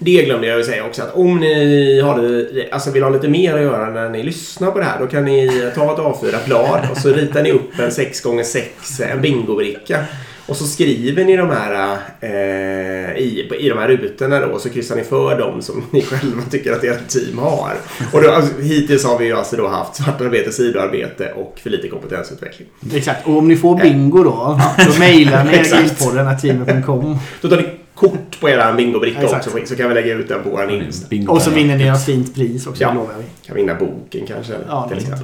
Det 0.01 0.23
glömde 0.23 0.47
jag 0.47 0.57
ju 0.57 0.63
säga 0.63 0.85
också 0.85 1.03
att 1.03 1.15
om 1.15 1.39
ni 1.39 1.99
har 1.99 2.21
det, 2.21 2.71
alltså 2.71 2.91
vill 2.91 3.03
ha 3.03 3.09
lite 3.09 3.27
mer 3.27 3.55
att 3.55 3.61
göra 3.61 3.89
när 3.89 4.09
ni 4.09 4.23
lyssnar 4.23 4.71
på 4.71 4.79
det 4.79 4.85
här 4.85 4.99
då 4.99 5.07
kan 5.07 5.25
ni 5.25 5.71
ta 5.75 5.93
ett 5.93 5.99
A4-blad 5.99 6.87
och 6.91 6.97
så 6.97 7.09
ritar 7.09 7.43
ni 7.43 7.51
upp 7.51 7.79
en 7.79 7.89
6x6 7.89 9.03
en 9.11 9.21
bingobricka. 9.21 10.05
Och 10.49 10.55
så 10.55 10.63
skriver 10.67 11.25
ni 11.25 11.35
de 11.35 11.49
här 11.49 11.97
eh, 12.21 13.17
i, 13.17 13.49
i 13.59 13.69
de 13.69 13.77
här 13.79 13.87
rutorna 13.87 14.39
då 14.39 14.47
och 14.47 14.61
så 14.61 14.69
kryssar 14.69 14.95
ni 14.95 15.03
för 15.03 15.39
dem 15.39 15.61
som 15.61 15.83
ni 15.91 16.01
själva 16.01 16.41
tycker 16.51 16.71
att 16.73 16.83
ert 16.83 17.07
team 17.07 17.37
har. 17.37 17.73
Och 18.13 18.21
då, 18.21 18.31
alltså, 18.31 18.61
hittills 18.61 19.05
har 19.05 19.17
vi 19.19 19.25
ju 19.25 19.33
alltså 19.37 19.55
då 19.55 19.67
haft 19.67 19.95
svartarbete, 19.95 20.51
sidoarbete 20.51 21.31
och 21.35 21.59
för 21.63 21.69
lite 21.69 21.87
kompetensutveckling. 21.87 22.67
Exakt. 22.93 23.27
Och 23.27 23.37
om 23.37 23.47
ni 23.47 23.55
får 23.55 23.75
bingo 23.75 24.23
då, 24.23 24.59
då 24.93 24.99
mejlar 24.99 25.43
ni 25.43 25.53
Exakt. 25.57 25.81
grillpodden 25.81 26.39
teamet.com. 26.39 27.17
Då 27.41 27.49
tar 27.49 27.57
ni 27.57 27.69
kort 27.95 28.39
på 28.39 28.49
era 28.49 28.73
bingobricka 28.73 29.25
också 29.25 29.49
så 29.65 29.75
kan 29.75 29.87
vi 29.89 29.93
lägga 29.95 30.13
ut 30.13 30.27
den 30.27 30.43
på 30.43 30.49
vår 30.49 30.71
Insta. 30.71 31.07
Bingo 31.09 31.31
Och 31.33 31.41
så 31.41 31.49
vinner 31.51 31.77
ni 31.77 31.87
ett 31.87 32.05
fint 32.05 32.35
pris 32.35 32.67
också, 32.67 32.83
Ja. 32.83 32.93
lovar 32.93 33.13
vi. 33.17 33.47
Kan 33.47 33.55
vinna 33.55 33.75
boken 33.75 34.27
kanske. 34.27 34.53
Ja, 34.67 34.87
till 34.89 34.97
exempel. 34.97 35.23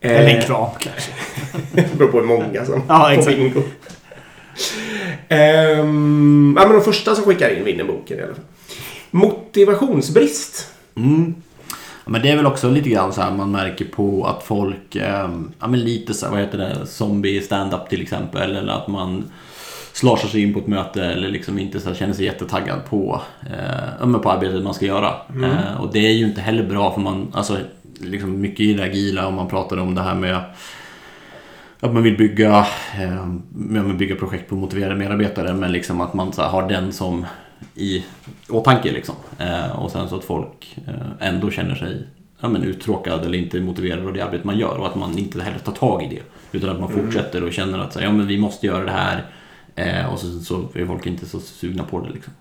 Eller 0.00 0.28
en 0.30 0.36
Eh, 0.38 0.44
kram 0.44 0.70
kanske. 0.80 1.10
Det 1.72 1.98
beror 1.98 2.08
på 2.08 2.18
hur 2.18 2.26
många 2.26 2.64
som 2.64 2.82
Ja, 2.88 3.12
får 3.24 3.30
bingo. 3.30 3.62
Ehm, 5.28 6.56
ja, 6.58 6.66
men 6.66 6.76
de 6.76 6.84
första 6.84 7.14
som 7.14 7.24
skickar 7.24 7.56
in 7.56 7.64
vinner 7.64 7.84
boken 7.84 8.18
i 8.18 8.22
alla 8.22 8.34
fall. 8.34 8.44
Motivationsbrist. 9.10 10.68
Mm. 10.94 11.34
Ja, 12.04 12.10
men 12.10 12.22
det 12.22 12.30
är 12.30 12.36
väl 12.36 12.46
också 12.46 12.70
lite 12.70 12.88
grann 12.88 13.12
så 13.12 13.20
här 13.20 13.32
man 13.32 13.50
märker 13.50 13.84
på 13.84 14.26
att 14.26 14.42
folk, 14.42 14.96
eh, 14.96 15.30
ja 15.60 15.68
men 15.68 15.80
lite 15.80 16.14
så 16.14 16.26
här, 16.26 16.32
vad 16.32 16.40
heter 16.40 16.58
det, 16.58 16.86
zombie 16.86 17.40
stand-up 17.40 17.88
till 17.88 18.02
exempel. 18.02 18.56
Eller 18.56 18.72
att 18.72 18.88
man 18.88 19.24
slashar 19.92 20.28
sig 20.28 20.42
in 20.42 20.54
på 20.54 20.60
ett 20.60 20.66
möte 20.66 21.04
eller 21.04 21.28
liksom 21.28 21.58
inte 21.58 21.80
så 21.80 21.88
här, 21.88 21.96
känner 21.96 22.14
sig 22.14 22.24
jättetaggad 22.24 22.84
på, 22.90 23.20
eh, 24.00 24.18
på 24.18 24.30
arbetet 24.30 24.62
man 24.62 24.74
ska 24.74 24.86
göra. 24.86 25.14
Eh, 25.44 25.80
och 25.80 25.92
det 25.92 25.98
är 25.98 26.12
ju 26.12 26.26
inte 26.26 26.40
heller 26.40 26.62
bra 26.64 26.94
för 26.94 27.00
man, 27.00 27.32
alltså 27.34 27.58
liksom 28.00 28.40
mycket 28.40 28.60
i 28.60 28.74
det 28.74 28.84
agila 28.84 29.26
om 29.26 29.34
man 29.34 29.48
pratar 29.48 29.76
om 29.76 29.94
det 29.94 30.02
här 30.02 30.14
med 30.14 30.40
att 31.82 31.94
man 31.94 32.02
vill 32.02 32.16
bygga, 32.16 32.66
eh, 33.00 33.26
men 33.48 33.98
bygga 33.98 34.16
projekt 34.16 34.48
på 34.48 34.54
motiverade 34.54 34.94
medarbetare 34.94 35.54
men 35.54 35.72
liksom 35.72 36.00
att 36.00 36.14
man 36.14 36.32
så 36.32 36.42
här, 36.42 36.48
har 36.48 36.68
den 36.68 36.92
som 36.92 37.26
i 37.74 38.04
åtanke 38.48 38.92
liksom. 38.92 39.14
Eh, 39.38 39.82
och 39.82 39.90
sen 39.90 40.08
så 40.08 40.16
att 40.16 40.24
folk 40.24 40.78
eh, 40.86 41.28
ändå 41.28 41.50
känner 41.50 41.74
sig 41.74 42.06
ja, 42.40 42.48
men 42.48 42.62
uttråkad 42.62 43.24
eller 43.24 43.38
inte 43.38 43.60
motiverad 43.60 44.06
av 44.06 44.12
det 44.12 44.20
arbete 44.20 44.46
man 44.46 44.58
gör 44.58 44.78
och 44.78 44.86
att 44.86 44.94
man 44.94 45.18
inte 45.18 45.42
heller 45.42 45.58
tar 45.58 45.72
tag 45.72 46.02
i 46.02 46.08
det. 46.08 46.22
Utan 46.58 46.70
att 46.70 46.80
man 46.80 46.90
fortsätter 46.90 47.44
och 47.44 47.52
känner 47.52 47.78
att 47.78 47.92
så 47.92 47.98
här, 47.98 48.06
ja, 48.06 48.12
men 48.12 48.26
vi 48.26 48.38
måste 48.38 48.66
göra 48.66 48.84
det 48.84 48.90
här 48.90 49.26
eh, 49.74 50.12
och 50.12 50.18
så, 50.18 50.40
så 50.40 50.68
är 50.74 50.86
folk 50.86 51.06
inte 51.06 51.26
så 51.26 51.40
sugna 51.40 51.84
på 51.84 52.00
det 52.00 52.10
liksom. 52.10 52.32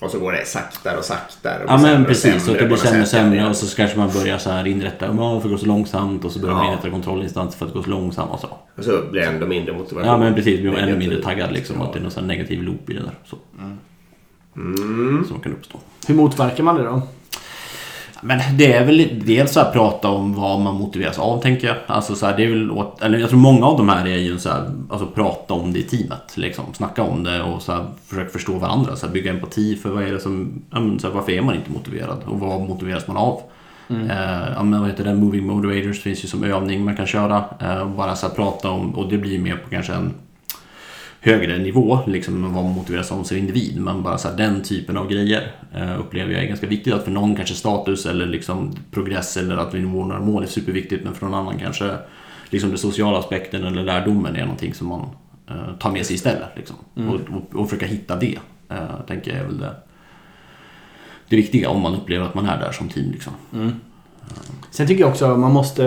Och 0.00 0.10
så 0.10 0.18
går 0.18 0.32
det 0.32 0.46
saktare 0.46 0.96
och 0.98 1.04
saktare. 1.04 1.64
och 1.64 1.70
Ja 1.70 1.78
men 1.78 2.00
och 2.02 2.06
precis, 2.08 2.48
att 2.48 2.58
det 2.58 2.66
blir 2.66 2.76
sämre 2.76 3.02
och 3.02 3.08
sämre 3.08 3.48
och 3.48 3.56
så 3.56 3.76
kanske 3.76 3.98
man 3.98 4.10
börjar 4.12 4.38
så 4.38 4.50
här 4.50 4.66
inrätta, 4.66 5.06
ja 5.06 5.12
varför 5.12 5.48
går 5.48 5.56
det 5.56 5.60
så 5.60 5.66
långsamt 5.66 6.24
och 6.24 6.32
så 6.32 6.38
börjar 6.38 6.54
man 6.54 6.64
Ja. 6.66 6.72
inrätta 6.72 6.90
kontrollinstanser 6.90 7.58
för 7.58 7.66
att 7.66 7.72
det 7.72 7.76
går 7.78 7.84
så 7.84 7.90
långsamt 7.90 8.30
och 8.32 8.40
så. 8.40 8.48
Och 8.76 8.84
så 8.84 9.02
blir 9.10 9.20
det 9.20 9.26
ändå 9.26 9.46
mindre 9.46 9.72
motivation. 9.72 10.08
Ja 10.08 10.16
men 10.18 10.34
precis, 10.34 10.60
blir 10.60 10.70
man 10.70 10.80
ännu 10.80 10.96
mindre 10.98 11.22
taggad 11.22 11.52
liksom. 11.52 11.76
Ja. 11.78 11.84
Att 11.86 11.92
det 11.92 11.98
är 11.98 12.02
någon 12.02 12.10
sån 12.10 12.26
negativ 12.26 12.62
loop 12.62 12.90
i 12.90 12.94
det 12.94 13.00
där. 13.00 13.12
Så, 13.24 13.36
Mm. 14.56 15.24
som 15.28 15.40
kan 15.40 15.52
uppstå. 15.52 15.78
Hur 16.06 16.14
motverkar 16.14 16.64
man 16.64 16.76
det 16.76 16.82
då? 16.82 17.02
Men 18.20 18.40
det 18.58 18.72
är 18.72 18.84
väl 18.84 19.22
dels 19.24 19.52
så 19.52 19.60
här 19.60 19.72
prata 19.72 20.08
om 20.08 20.34
vad 20.34 20.60
man 20.60 20.74
motiveras 20.74 21.18
av 21.18 21.42
tänker 21.42 21.66
jag. 21.66 21.76
Alltså 21.86 22.14
så 22.14 22.26
här, 22.26 22.36
det 22.36 22.44
är 22.44 22.48
väl 22.48 22.70
åt, 22.70 23.02
eller 23.02 23.18
jag 23.18 23.28
tror 23.28 23.38
många 23.38 23.66
av 23.66 23.76
de 23.76 23.88
här 23.88 24.06
är 24.06 24.18
ju 24.18 24.38
så 24.38 24.48
här, 24.48 24.70
alltså 24.90 25.06
prata 25.06 25.54
om 25.54 25.72
det 25.72 25.78
i 25.78 25.82
teamet. 25.82 26.36
Liksom. 26.36 26.64
Snacka 26.74 27.02
om 27.02 27.24
det 27.24 27.42
och 27.42 27.62
så 27.62 27.72
här, 27.72 27.84
försöka 28.06 28.30
förstå 28.30 28.52
varandra. 28.52 28.96
Så 28.96 29.06
här, 29.06 29.12
bygga 29.12 29.30
empati 29.30 29.76
för 29.76 29.90
vad 29.90 30.02
är 30.02 30.12
det 30.12 30.20
som, 30.20 30.62
så 30.72 31.06
här, 31.06 31.14
varför 31.14 31.32
är 31.32 31.42
man 31.42 31.54
inte 31.54 31.70
motiverad 31.70 32.18
och 32.26 32.40
vad 32.40 32.60
motiveras 32.60 33.06
man 33.06 33.16
av? 33.16 33.40
Eh, 33.88 34.52
ja, 34.54 34.62
men 34.62 34.80
vad 34.80 34.90
heter 34.90 35.04
det? 35.04 35.14
Moving 35.14 35.46
motivators 35.46 36.00
finns 36.02 36.24
ju 36.24 36.28
som 36.28 36.44
övning 36.44 36.84
man 36.84 36.96
kan 36.96 37.06
köra. 37.06 37.44
Eh, 37.60 37.88
bara 37.88 38.16
så 38.16 38.26
här, 38.28 38.34
prata 38.34 38.70
om, 38.70 38.94
och 38.94 39.08
det 39.08 39.18
blir 39.18 39.38
mer 39.38 39.56
på 39.56 39.70
kanske 39.70 39.92
en 39.92 40.14
högre 41.24 41.58
nivå, 41.58 41.98
liksom 42.06 42.42
vad 42.54 42.64
man 42.64 42.74
motiveras 42.74 43.12
av 43.12 43.22
som 43.22 43.36
individ. 43.36 43.80
Men 43.80 44.02
bara 44.02 44.18
så 44.18 44.28
här, 44.28 44.36
den 44.36 44.62
typen 44.62 44.96
av 44.96 45.08
grejer 45.08 45.52
eh, 45.74 46.00
upplever 46.00 46.32
jag 46.32 46.42
är 46.42 46.46
ganska 46.48 46.66
viktigt. 46.66 46.94
Att 46.94 47.04
för 47.04 47.10
någon 47.10 47.36
kanske 47.36 47.54
status 47.54 48.06
eller 48.06 48.26
liksom 48.26 48.76
progress 48.90 49.36
eller 49.36 49.56
att 49.56 49.74
vi 49.74 49.80
når 49.80 50.04
några 50.04 50.20
mål 50.20 50.42
är 50.42 50.46
superviktigt. 50.46 51.04
Men 51.04 51.14
för 51.14 51.26
någon 51.26 51.34
annan 51.34 51.58
kanske 51.58 51.90
liksom 52.50 52.70
den 52.70 52.78
sociala 52.78 53.18
aspekten 53.18 53.64
eller 53.64 53.82
lärdomen 53.82 54.36
är 54.36 54.42
någonting 54.42 54.74
som 54.74 54.86
man 54.88 55.00
eh, 55.50 55.76
tar 55.78 55.90
med 55.90 56.06
sig 56.06 56.14
istället. 56.16 56.48
Liksom. 56.56 56.76
Och, 56.94 57.14
och, 57.14 57.60
och 57.60 57.70
försöka 57.70 57.86
hitta 57.86 58.16
det, 58.16 58.38
eh, 58.70 59.00
tänker 59.06 59.30
jag 59.30 59.40
är 59.40 59.44
väl 59.44 59.58
det, 59.58 59.74
det 61.28 61.36
viktiga 61.36 61.68
om 61.68 61.80
man 61.80 61.94
upplever 61.94 62.26
att 62.26 62.34
man 62.34 62.46
är 62.46 62.58
där 62.58 62.72
som 62.72 62.88
team. 62.88 63.10
Liksom. 63.10 63.32
Sen 64.70 64.86
tycker 64.86 65.00
jag 65.00 65.10
också 65.10 65.26
att 65.26 65.38
man 65.38 65.52
måste... 65.52 65.86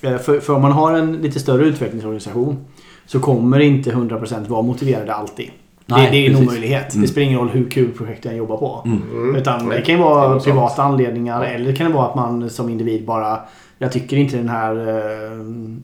eh, 0.00 0.18
För, 0.18 0.40
för 0.40 0.54
om 0.54 0.62
man 0.62 0.72
har 0.72 0.92
en 0.98 1.12
lite 1.12 1.40
större 1.40 1.64
utvecklingsorganisation 1.64 2.64
så 3.06 3.20
kommer 3.20 3.60
inte 3.60 3.90
100% 3.90 4.48
vara 4.48 4.62
motiverade 4.62 5.14
alltid. 5.14 5.50
Nej, 5.86 6.04
det, 6.04 6.10
det 6.10 6.16
är 6.16 6.30
en 6.30 6.32
precis. 6.32 6.48
omöjlighet. 6.48 6.94
Mm. 6.94 7.02
Det 7.02 7.08
spelar 7.08 7.26
ingen 7.26 7.38
roll 7.38 7.48
hur 7.48 7.70
kul 7.70 7.92
projekten 7.92 8.30
jag 8.30 8.38
jobbar 8.38 8.56
på. 8.56 8.82
Mm. 8.84 9.36
Utan 9.36 9.58
det 9.58 9.64
Nej, 9.66 9.84
kan 9.84 9.94
ju 9.94 10.00
det 10.00 10.08
vara 10.08 10.28
något 10.28 10.44
privata 10.44 10.82
anledningar 10.82 11.44
eller 11.44 11.66
det 11.66 11.76
kan 11.76 11.92
vara 11.92 12.06
att 12.06 12.14
man 12.14 12.50
som 12.50 12.68
individ 12.68 13.04
bara 13.04 13.40
jag 13.78 13.92
tycker 13.92 14.16
inte 14.16 14.36
den 14.36 14.48
här 14.48 14.88
eh, 14.88 15.36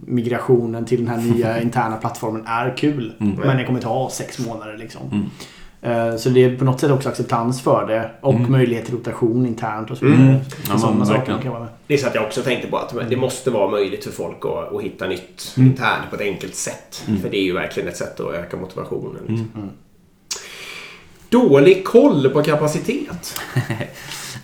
migrationen 0.07 0.85
till 0.85 1.05
den 1.05 1.09
här 1.09 1.35
nya 1.35 1.62
interna 1.62 1.97
plattformen 1.97 2.47
är 2.47 2.76
kul. 2.76 3.12
Mm. 3.21 3.35
Men 3.35 3.57
det 3.57 3.64
kommer 3.64 3.81
ta 3.81 4.11
sex 4.11 4.47
månader 4.47 4.76
liksom. 4.79 5.31
Mm. 5.83 6.09
Eh, 6.11 6.17
Så 6.17 6.29
det 6.29 6.45
är 6.45 6.57
på 6.57 6.65
något 6.65 6.81
sätt 6.81 6.91
också 6.91 7.09
acceptans 7.09 7.62
för 7.62 7.87
det 7.87 8.11
och 8.21 8.35
Mm. 8.35 8.53
möjlighet 8.53 8.85
till 8.85 8.95
rotation 8.95 9.47
internt 9.47 9.91
och 9.91 9.99
så 9.99 10.05
vidare. 10.05 10.23
Mm. 10.23 10.37
Ja, 10.71 10.79
sådana 10.79 11.07
saker 11.07 11.39
kan 11.43 11.51
vara 11.53 11.61
med. 11.61 11.69
Det 11.87 11.95
är 11.95 11.99
så 11.99 12.07
att 12.07 12.15
jag 12.15 12.25
också 12.25 12.43
tänkte 12.43 12.69
på 12.69 12.77
att 12.77 12.95
det 13.11 13.17
måste 13.17 13.51
vara 13.51 13.71
möjligt 13.71 14.05
för 14.05 14.11
folk 14.11 14.37
att, 14.45 14.75
att 14.75 14.83
hitta 14.83 15.07
nytt 15.07 15.55
Mm. 15.57 15.71
internt 15.71 16.03
på 16.11 16.17
ett 16.17 16.23
enkelt 16.23 16.55
sätt. 16.55 17.05
För 17.23 17.29
det 17.31 17.37
är 17.37 17.43
ju 17.45 17.53
verkligen 17.53 17.89
ett 17.89 17.97
sätt 17.97 18.21
att 18.21 18.35
öka 18.35 18.57
motivationen. 18.57 19.23
Liksom. 19.29 19.49
Mm. 19.57 19.69
Dålig 21.29 21.85
koll 21.85 22.29
på 22.31 22.43
kapacitet. 22.43 23.41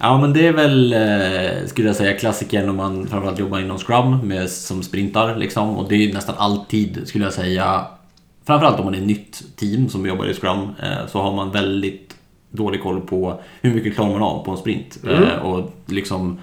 Ja 0.00 0.20
men 0.20 0.32
det 0.32 0.46
är 0.46 0.52
väl, 0.52 0.92
eh, 0.92 1.66
skulle 1.66 1.86
jag 1.88 1.96
säga, 1.96 2.18
klassikern 2.18 2.68
om 2.68 2.76
man 2.76 3.06
framförallt 3.06 3.38
jobbar 3.38 3.58
inom 3.60 3.78
Scrum 3.78 4.28
med, 4.28 4.50
som 4.50 4.82
sprintar 4.82 5.36
liksom. 5.36 5.76
Och 5.76 5.88
det 5.88 5.94
är 5.94 6.12
nästan 6.14 6.34
alltid, 6.38 7.00
skulle 7.08 7.24
jag 7.24 7.32
säga, 7.32 7.84
framförallt 8.48 8.78
om 8.78 8.84
man 8.84 8.94
är 8.94 8.98
ett 8.98 9.06
nytt 9.06 9.56
team 9.56 9.88
som 9.88 10.06
jobbar 10.06 10.26
i 10.26 10.34
Scrum, 10.34 10.68
eh, 10.82 11.06
så 11.08 11.22
har 11.22 11.32
man 11.32 11.50
väldigt 11.50 12.16
dålig 12.50 12.82
koll 12.82 13.00
på 13.00 13.40
hur 13.62 13.74
mycket 13.74 13.94
klarar 13.94 14.10
man 14.10 14.22
av 14.22 14.44
på 14.44 14.50
en 14.50 14.56
sprint. 14.56 14.98
Eh, 15.08 15.44
och 15.44 15.70
liksom, 15.86 16.38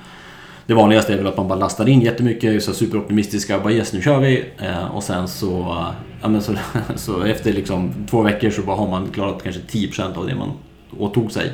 det 0.66 0.74
vanligaste 0.74 1.14
är 1.14 1.18
väl 1.18 1.28
att 1.28 1.38
man 1.38 1.48
bara 1.48 1.60
lastar 1.60 1.90
in 1.90 2.02
jättemycket, 2.02 2.64
så 2.64 2.74
superoptimistiska, 2.74 3.60
bara 3.60 3.74
yes 3.74 3.94
nu 3.94 4.02
kör 4.02 4.20
vi. 4.20 4.46
Eh, 4.58 4.96
och 4.96 5.04
sen 5.04 5.28
så, 5.28 5.86
ja, 6.22 6.42
så, 6.42 6.54
så 6.96 7.24
efter 7.24 7.54
liksom 7.54 7.94
två 8.10 8.22
veckor 8.22 8.50
så 8.50 8.62
bara 8.62 8.78
har 8.78 8.90
man 8.90 9.08
klarat 9.08 9.44
kanske 9.44 9.62
10% 9.62 10.18
av 10.18 10.28
det 10.28 10.36
man 10.36 10.52
åtog 10.98 11.32
sig. 11.32 11.52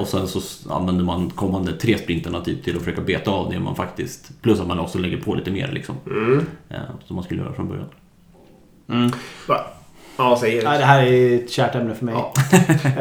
Och 0.00 0.06
sen 0.06 0.28
så 0.28 0.40
använder 0.74 1.04
man 1.04 1.30
kommande 1.30 1.72
tre 1.72 1.98
sprinterna 1.98 2.40
typ 2.40 2.64
till 2.64 2.76
att 2.76 2.82
försöka 2.82 3.00
beta 3.00 3.30
av 3.30 3.50
det 3.50 3.60
man 3.60 3.76
faktiskt... 3.76 4.42
Plus 4.42 4.60
att 4.60 4.66
man 4.66 4.80
också 4.80 4.98
lägger 4.98 5.16
på 5.16 5.34
lite 5.34 5.50
mer 5.50 5.72
liksom. 5.72 5.94
Eh, 6.68 6.80
som 7.06 7.16
man 7.16 7.24
skulle 7.24 7.40
göra 7.40 7.52
från 7.52 7.68
början. 7.68 7.88
Va? 9.48 9.60
Ja, 10.16 10.38
säg 10.40 10.54
Erik. 10.54 10.64
Nej, 10.64 10.78
det 10.78 10.84
här 10.84 11.02
är 11.02 11.36
ett 11.36 11.50
kärt 11.50 11.74
ämne 11.74 11.94
för 11.94 12.04
mig. 12.04 12.14
Ja. 12.14 12.32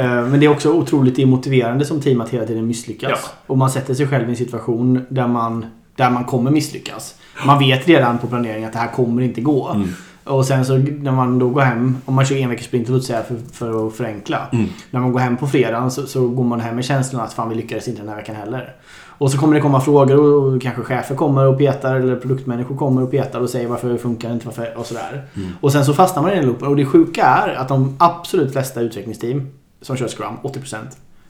Eh, 0.02 0.26
Men 0.28 0.40
det 0.40 0.46
är 0.46 0.50
också 0.50 0.72
otroligt 0.72 1.28
motiverande 1.28 1.86
som 1.86 2.02
team 2.02 2.22
att 2.22 2.30
hela 2.30 2.46
tiden 2.46 2.68
misslyckas. 2.68 3.12
Ja. 3.24 3.30
Och 3.48 3.58
man 3.58 3.72
sätter 3.72 3.94
sig 3.94 4.08
själv 4.08 4.28
i 4.28 4.30
en 4.30 4.36
situation 4.36 5.06
där 5.10 5.28
man, 5.28 5.66
där 5.96 6.10
man 6.10 6.24
kommer 6.24 6.52
misslyckas. 6.52 7.16
Man 7.46 7.60
vet 7.60 7.88
redan 7.88 8.18
på 8.18 8.28
planeringen 8.28 8.68
att 8.68 8.74
det 8.74 8.80
här 8.80 8.92
kommer 8.92 9.22
inte 9.22 9.42
gå. 9.42 9.70
Mm. 9.70 9.90
Och 10.32 10.46
sen 10.46 10.66
så 10.66 10.78
när 10.78 11.12
man 11.12 11.40
då 11.40 11.50
går 11.50 11.62
hem, 11.62 11.98
om 12.06 12.16
man 12.16 12.26
kör 12.26 12.36
en 12.36 12.50
veckas 12.50 12.66
sprint, 12.66 12.90
låt 12.90 13.04
säga 13.04 13.24
för, 13.24 13.36
för 13.54 13.88
att 13.88 13.94
förenkla. 13.94 14.48
Mm. 14.52 14.66
När 14.92 15.00
man 15.00 15.12
går 15.12 15.20
hem 15.20 15.38
på 15.38 15.48
fredagen 15.48 15.92
så, 15.92 16.08
så 16.08 16.28
går 16.28 16.44
man 16.44 16.60
hem 16.60 16.76
med 16.76 16.86
känslan 16.86 17.22
att 17.22 17.34
fan 17.34 17.50
vi 17.50 17.56
lyckades 17.56 17.88
inte 17.88 18.02
den 18.02 18.10
här 18.10 18.16
veckan 18.16 18.36
heller. 18.36 18.76
Och 19.22 19.32
så 19.32 19.38
kommer 19.38 19.56
det 19.56 19.62
komma 19.62 19.82
frågor 19.82 20.20
och, 20.20 20.54
och 20.54 20.62
kanske 20.62 20.82
chefer 20.82 21.16
kommer 21.16 21.48
och 21.48 21.58
petar 21.58 21.96
eller 21.96 22.16
produktmänniskor 22.16 22.78
kommer 22.78 23.04
och 23.04 23.12
petar 23.12 23.40
och 23.40 23.50
säger 23.50 23.68
varför 23.68 23.98
funkar 23.98 24.28
det 24.28 24.34
inte 24.34 24.46
varför, 24.46 24.78
och 24.78 24.86
sådär. 24.86 25.24
Mm. 25.36 25.50
Och 25.62 25.72
sen 25.72 25.86
så 25.86 25.94
fastnar 25.94 26.24
man 26.24 26.32
i 26.32 26.36
den 26.36 26.46
loopen. 26.46 26.68
Och 26.68 26.76
det 26.76 26.86
sjuka 26.86 27.26
är 27.26 27.56
att 27.56 27.68
de 27.68 27.96
absolut 28.00 28.52
flesta 28.52 28.82
utvecklingsteam 28.82 29.48
som 29.82 29.98
kör 29.98 30.08
Scrum, 30.08 30.34
80%, 30.44 30.78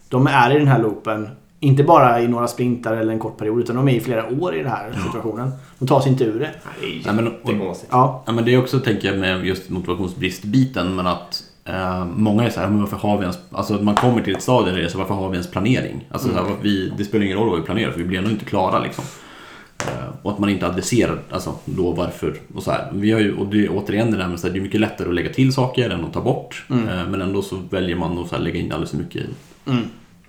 de 0.09 0.27
är 0.27 0.55
i 0.55 0.59
den 0.59 0.67
här 0.67 0.79
loopen 0.79 1.29
inte 1.63 1.83
bara 1.83 2.21
i 2.21 2.27
några 2.27 2.47
sprintar 2.47 2.93
eller 2.93 3.13
en 3.13 3.19
kort 3.19 3.37
period 3.37 3.59
utan 3.59 3.75
de 3.75 3.87
är 3.87 3.91
i 3.93 3.99
flera 3.99 4.29
år 4.41 4.55
i 4.55 4.57
den 4.57 4.71
här 4.71 4.91
situationen. 5.05 5.51
De 5.79 5.87
tar 5.87 5.99
sig 5.99 6.11
inte 6.11 6.23
ur 6.23 6.39
det. 6.39 6.51
Nej, 6.81 7.01
men- 7.15 7.25
jättekonstigt. 7.25 7.89
Ja, 7.91 8.23
Ja, 8.25 8.31
men 8.31 8.45
det 8.45 8.53
är 8.53 8.59
också, 8.59 8.79
tänker 8.79 9.07
jag, 9.07 9.19
med 9.19 9.45
just 9.45 9.69
motivationsbristbiten, 9.69 10.95
men 10.95 11.07
att 11.07 11.43
eh, 11.65 12.05
många 12.05 12.43
är 12.43 12.49
så 12.49 12.59
här, 12.59 12.67
men 12.67 12.79
varför 12.79 12.97
har 12.97 13.17
vi 13.17 13.21
ens... 13.21 13.37
Alltså 13.51 13.73
att 13.75 13.83
man 13.83 13.95
kommer 13.95 14.21
till 14.21 14.35
ett 14.35 14.41
stadie 14.41 14.71
där 14.71 14.79
det 14.79 14.85
är 14.85 14.89
så 14.89 14.97
varför 14.97 15.13
har 15.13 15.29
vi 15.29 15.33
ens 15.35 15.51
planering? 15.51 16.07
Alltså 16.11 16.27
så 16.27 16.33
här, 16.33 16.41
varför 16.41 16.57
vi, 16.61 16.93
det 16.97 17.03
spelar 17.05 17.25
ingen 17.25 17.37
roll 17.37 17.49
vad 17.49 17.59
vi 17.59 17.65
planerar 17.65 17.91
för 17.91 17.99
vi 17.99 18.05
blir 18.05 18.17
ändå 18.17 18.29
inte 18.31 18.45
klara 18.45 18.79
liksom. 18.79 19.03
Eh, 19.79 20.09
och 20.21 20.31
att 20.31 20.39
man 20.39 20.49
inte 20.49 20.67
adresserar, 20.67 21.19
alltså 21.31 21.55
då 21.65 21.91
varför 21.91 22.35
och 22.55 22.63
så 22.63 22.71
här. 22.71 22.89
Vi 22.93 23.11
har 23.11 23.19
ju, 23.19 23.37
och 23.37 23.47
det 23.47 23.65
är 23.65 23.69
återigen 23.71 24.11
det 24.11 24.17
där 24.17 24.27
med 24.27 24.39
här, 24.43 24.49
det 24.49 24.59
är 24.59 24.61
mycket 24.61 24.81
lättare 24.81 25.07
att 25.09 25.15
lägga 25.15 25.29
till 25.33 25.53
saker 25.53 25.89
än 25.89 26.05
att 26.05 26.13
ta 26.13 26.21
bort. 26.21 26.65
Eh, 26.69 27.07
men 27.09 27.21
ändå 27.21 27.41
så 27.41 27.55
väljer 27.69 27.95
man 27.95 28.17
att 28.17 28.29
så 28.29 28.35
här, 28.35 28.43
lägga 28.43 28.59
in 28.59 28.71
alldeles 28.71 28.91
för 28.91 28.97
mycket 28.97 29.15
i. 29.15 29.25
Mm. 29.69 29.83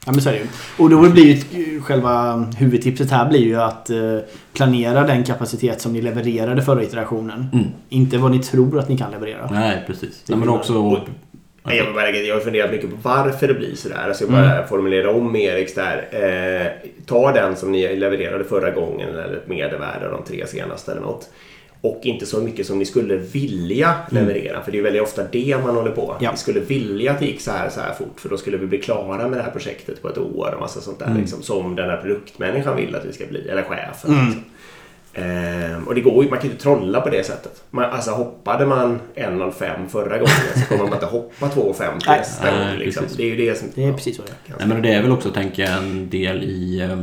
Ja 0.06 0.12
men 0.12 0.20
så 0.20 0.28
är 0.28 0.32
det 0.32 0.38
ju. 0.38 0.46
Och 0.78 0.90
då 0.90 1.10
blir 1.10 1.54
ju 1.54 1.80
själva 1.80 2.46
huvudtipset 2.58 3.10
här 3.10 3.28
blir 3.28 3.40
ju 3.40 3.56
att 3.56 3.90
eh, 3.90 4.18
planera 4.52 5.06
den 5.06 5.24
kapacitet 5.24 5.80
som 5.80 5.92
ni 5.92 6.02
levererade 6.02 6.62
förra 6.62 6.82
iterationen. 6.82 7.46
Mm. 7.52 7.66
Inte 7.88 8.18
vad 8.18 8.30
ni 8.30 8.38
tror 8.38 8.78
att 8.78 8.88
ni 8.88 8.98
kan 8.98 9.10
leverera. 9.10 9.50
Nej, 9.50 9.84
precis. 9.86 10.24
Nej, 10.26 10.38
men 10.38 10.48
också... 10.48 11.02
Jag, 11.64 11.94
bara, 11.94 12.10
jag 12.10 12.34
har 12.34 12.40
funderat 12.40 12.70
mycket 12.70 12.90
på 12.90 12.96
varför 13.02 13.48
det 13.48 13.54
blir 13.54 13.74
sådär. 13.74 14.08
Alltså 14.08 14.24
jag 14.24 14.32
bara 14.32 14.66
formulera 14.66 15.10
om 15.10 15.36
Eriks 15.36 15.74
där. 15.74 16.08
Eh, 16.10 16.90
ta 17.06 17.32
den 17.32 17.56
som 17.56 17.72
ni 17.72 17.96
levererade 17.96 18.44
förra 18.44 18.70
gången 18.70 19.08
eller 19.08 19.36
ett 19.36 19.48
medelvärde 19.48 20.06
av 20.06 20.12
de 20.12 20.24
tre 20.24 20.46
senaste 20.46 20.92
eller 20.92 21.02
något. 21.02 21.28
Och 21.84 22.00
inte 22.02 22.26
så 22.26 22.40
mycket 22.40 22.66
som 22.66 22.78
ni 22.78 22.84
skulle 22.84 23.16
vilja 23.16 23.94
leverera. 24.10 24.62
För 24.62 24.72
det 24.72 24.78
är 24.78 24.82
väldigt 24.82 25.02
ofta 25.02 25.22
det 25.32 25.56
man 25.64 25.74
håller 25.76 25.90
på. 25.90 26.16
Ja. 26.20 26.30
Vi 26.30 26.36
skulle 26.36 26.60
vilja 26.60 27.12
att 27.12 27.18
det 27.18 27.26
gick 27.26 27.40
så 27.40 27.50
här, 27.50 27.68
så 27.70 27.80
här 27.80 27.92
fort. 27.94 28.20
För 28.20 28.28
då 28.28 28.36
skulle 28.36 28.56
vi 28.56 28.66
bli 28.66 28.78
klara 28.78 29.28
med 29.28 29.38
det 29.38 29.42
här 29.42 29.50
projektet 29.50 30.02
på 30.02 30.08
ett 30.08 30.18
år. 30.18 30.52
Och 30.54 30.60
massa 30.60 30.80
sånt 30.80 30.98
där. 30.98 31.14
Liksom, 31.18 31.42
som 31.42 31.76
den 31.76 31.90
här 31.90 31.96
produktmänniskan 31.96 32.76
vill 32.76 32.94
att 32.96 33.04
vi 33.04 33.12
ska 33.12 33.26
bli. 33.26 33.48
Eller 33.48 33.62
chefen. 33.62 34.10
Liksom. 34.24 34.44
Ehm, 35.14 35.88
och 35.88 35.94
det 35.94 36.00
går 36.00 36.24
ju, 36.24 36.30
man 36.30 36.38
kan 36.38 36.46
ju 36.46 36.52
inte 36.52 36.62
trolla 36.62 37.00
på 37.00 37.08
det 37.10 37.26
sättet. 37.26 37.62
Man, 37.70 37.84
alltså 37.84 38.10
hoppade 38.10 38.66
man 38.66 39.00
1.05 39.14 39.88
förra 39.88 40.18
gången 40.18 40.28
så 40.54 40.60
kommer 40.68 40.84
man 40.84 40.92
inte 40.92 41.06
hoppa 41.06 41.46
2.50 41.46 41.92
Nej. 42.06 42.18
nästa 42.18 42.44
Nej, 42.44 42.68
gång. 42.68 42.78
Liksom. 42.78 43.02
precis. 43.02 43.16
Det 43.18 43.22
är 43.24 43.34
ju 43.36 43.36
det 43.36 43.58
som... 43.58 43.68
Det 43.74 43.84
är 43.84 43.92
precis 43.92 44.16
så 44.16 44.22
det 44.22 44.28
är. 44.28 44.48
ganska- 44.48 44.66
Nej, 44.66 44.74
men 44.74 44.82
det 44.82 44.94
är 44.94 45.02
väl 45.02 45.12
också, 45.12 45.30
tänker 45.30 45.62
jag, 45.62 45.72
en 45.78 46.10
del 46.10 46.42
i 46.44 46.80
eh, 46.80 46.98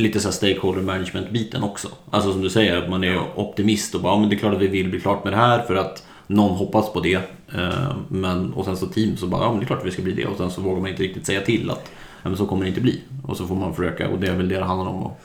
lite 0.00 0.20
så 0.20 0.28
här 0.28 0.32
stakeholder 0.32 0.82
management-biten 0.82 1.62
också. 1.62 1.88
Alltså 2.10 2.32
som 2.32 2.42
du 2.42 2.50
säger, 2.50 2.76
att 2.76 2.90
man 2.90 3.04
är 3.04 3.20
optimist 3.34 3.94
och 3.94 4.00
bara, 4.00 4.12
ja, 4.12 4.20
men 4.20 4.28
det 4.28 4.34
är 4.34 4.38
klart 4.38 4.54
att 4.54 4.60
vi 4.60 4.66
vill 4.66 4.88
bli 4.88 5.00
klart 5.00 5.24
med 5.24 5.32
det 5.32 5.36
här 5.36 5.62
för 5.62 5.74
att 5.74 6.02
någon 6.26 6.56
hoppas 6.56 6.92
på 6.92 7.00
det. 7.00 7.14
Eh, 7.54 7.96
men, 8.08 8.52
och 8.52 8.64
sen 8.64 8.76
så 8.76 8.86
team 8.86 9.16
så 9.16 9.26
bara, 9.26 9.42
ja 9.42 9.50
men 9.50 9.58
det 9.60 9.64
är 9.64 9.66
klart 9.66 9.78
att 9.78 9.86
vi 9.86 9.90
ska 9.90 10.02
bli 10.02 10.12
det. 10.12 10.26
Och 10.26 10.36
sen 10.36 10.50
så 10.50 10.60
vågar 10.60 10.80
man 10.80 10.90
inte 10.90 11.02
riktigt 11.02 11.26
säga 11.26 11.40
till 11.40 11.70
att, 11.70 11.90
ja 12.22 12.28
men 12.28 12.36
så 12.36 12.46
kommer 12.46 12.62
det 12.62 12.68
inte 12.68 12.80
bli. 12.80 13.00
Och 13.26 13.36
så 13.36 13.46
får 13.46 13.54
man 13.54 13.74
försöka, 13.74 14.08
och 14.08 14.18
det 14.18 14.26
är 14.26 14.34
väl 14.34 14.48
det 14.48 14.58
det 14.58 14.64
handlar 14.64 14.90
om, 14.90 15.06
att 15.06 15.20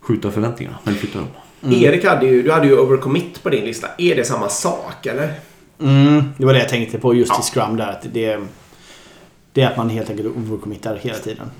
skjuta 0.00 0.30
förväntningarna, 0.30 0.78
eller 0.84 0.96
flytta 0.96 1.18
dem. 1.18 1.28
Erik 1.72 2.04
hade 2.04 2.26
ju, 2.26 2.42
du 2.42 2.52
hade 2.52 2.66
ju 2.66 2.78
overcommit 2.78 3.42
på 3.42 3.50
din 3.50 3.64
lista. 3.64 3.88
Är 3.98 4.16
det 4.16 4.24
samma 4.24 4.48
sak 4.48 5.06
eller? 5.06 5.34
Mm, 5.80 6.22
det 6.38 6.46
var 6.46 6.52
det 6.52 6.58
jag 6.58 6.68
tänkte 6.68 6.98
på 6.98 7.14
just 7.14 7.32
Ja. 7.34 7.40
i 7.40 7.42
Scrum 7.42 7.76
där. 7.76 7.88
Att 7.88 8.06
det, 8.12 8.38
det 9.52 9.62
är 9.62 9.70
att 9.70 9.76
man 9.76 9.90
helt 9.90 10.10
enkelt 10.10 10.36
overcommittar 10.36 10.96
hela 10.96 11.18
tiden. 11.18 11.50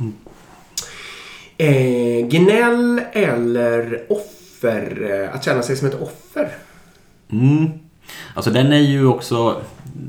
Eh, 1.58 2.26
gnäll 2.26 3.00
eller 3.12 4.02
offer? 4.08 5.10
Eh, 5.10 5.34
att 5.34 5.44
känna 5.44 5.62
sig 5.62 5.76
som 5.76 5.88
ett 5.88 6.02
offer? 6.02 6.48
Mm. 7.32 7.68
Alltså 8.34 8.50
den 8.50 8.72
är 8.72 8.80
ju 8.80 9.06
också... 9.06 9.60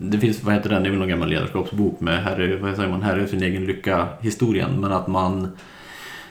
Det 0.01 0.19
finns, 0.19 0.43
vad 0.43 0.53
heter 0.53 0.69
den, 0.69 0.83
det 0.83 0.89
är 0.89 0.91
väl 0.91 0.99
någon 0.99 1.09
gammal 1.09 1.29
ledarskapsbok 1.29 2.01
med 2.01 2.23
herre, 2.23 2.57
vad 2.57 2.75
säger 2.75 2.89
man, 2.89 3.01
herre 3.01 3.27
sin 3.27 3.43
egen 3.43 3.65
lycka 3.65 4.07
historien. 4.21 4.81
Men 4.81 4.91
att 4.91 5.07
man... 5.07 5.57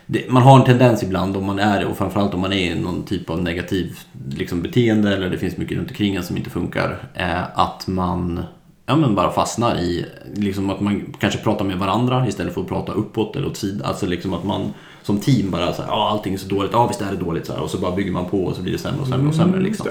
Det, 0.06 0.30
man 0.30 0.42
har 0.42 0.58
en 0.58 0.64
tendens 0.64 1.02
ibland 1.02 1.36
om 1.36 1.44
man 1.44 1.58
är 1.58 1.84
och 1.84 1.96
framförallt 1.96 2.34
om 2.34 2.40
man 2.40 2.52
är 2.52 2.72
i 2.72 2.80
någon 2.80 3.04
typ 3.04 3.30
av 3.30 3.42
negativ 3.42 3.98
liksom, 4.28 4.62
beteende 4.62 5.14
eller 5.14 5.30
det 5.30 5.38
finns 5.38 5.56
mycket 5.56 5.78
runt 5.78 5.90
omkring 5.90 6.14
en 6.14 6.22
som 6.22 6.36
inte 6.36 6.50
funkar. 6.50 6.98
Eh, 7.14 7.58
att 7.58 7.86
man 7.86 8.44
ja, 8.86 8.96
men 8.96 9.14
bara 9.14 9.30
fastnar 9.30 9.76
i 9.76 10.06
liksom 10.34 10.70
att 10.70 10.80
man 10.80 11.14
kanske 11.20 11.40
pratar 11.40 11.64
med 11.64 11.78
varandra 11.78 12.28
istället 12.28 12.54
för 12.54 12.60
att 12.60 12.68
prata 12.68 12.92
uppåt 12.92 13.36
eller 13.36 13.46
åt 13.46 13.56
sidan. 13.56 13.86
Alltså 13.86 14.06
liksom 14.06 14.32
att 14.34 14.44
man 14.44 14.74
som 15.06 15.20
team 15.20 15.50
bara 15.50 15.72
så 15.72 15.82
här, 15.82 15.88
ja 15.88 16.08
allting 16.10 16.34
är 16.34 16.38
så 16.38 16.48
dåligt, 16.48 16.72
ja 16.72 16.86
visst 16.86 17.00
är 17.00 17.10
det 17.10 17.16
dåligt 17.16 17.46
så 17.46 17.52
här, 17.52 17.62
och 17.62 17.70
så 17.70 17.78
bara 17.78 17.96
bygger 17.96 18.12
man 18.12 18.26
på 18.26 18.44
och 18.44 18.56
så 18.56 18.62
blir 18.62 18.72
det 18.72 18.78
sämre 18.78 19.00
och 19.00 19.06
sämre 19.06 19.28
och 19.28 19.34
sämre 19.34 19.60
liksom. 19.60 19.86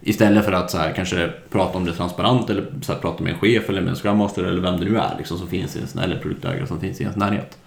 Istället 0.00 0.44
för 0.44 0.52
att 0.52 0.70
så 0.70 0.78
här, 0.78 0.92
kanske 0.92 1.30
prata 1.50 1.78
om 1.78 1.84
det 1.84 1.92
transparent 1.92 2.50
eller 2.50 2.66
så 2.82 2.92
här, 2.92 3.00
prata 3.00 3.22
med 3.22 3.32
en 3.32 3.38
chef 3.38 3.68
eller 3.68 3.80
med 3.80 3.90
en 3.90 3.96
scrum 3.96 4.18
master 4.18 4.44
eller 4.44 4.60
vem 4.60 4.80
det 4.80 4.84
nu 4.84 4.96
är 4.98 5.14
liksom, 5.18 5.38
som 5.38 5.48
finns 5.48 5.76
i 5.76 5.78
ens, 5.78 5.96
eller 5.96 6.18
produktägare 6.18 6.66
som 6.66 6.80
finns 6.80 7.00
i 7.00 7.02
ens 7.02 7.16
närhet. 7.16 7.58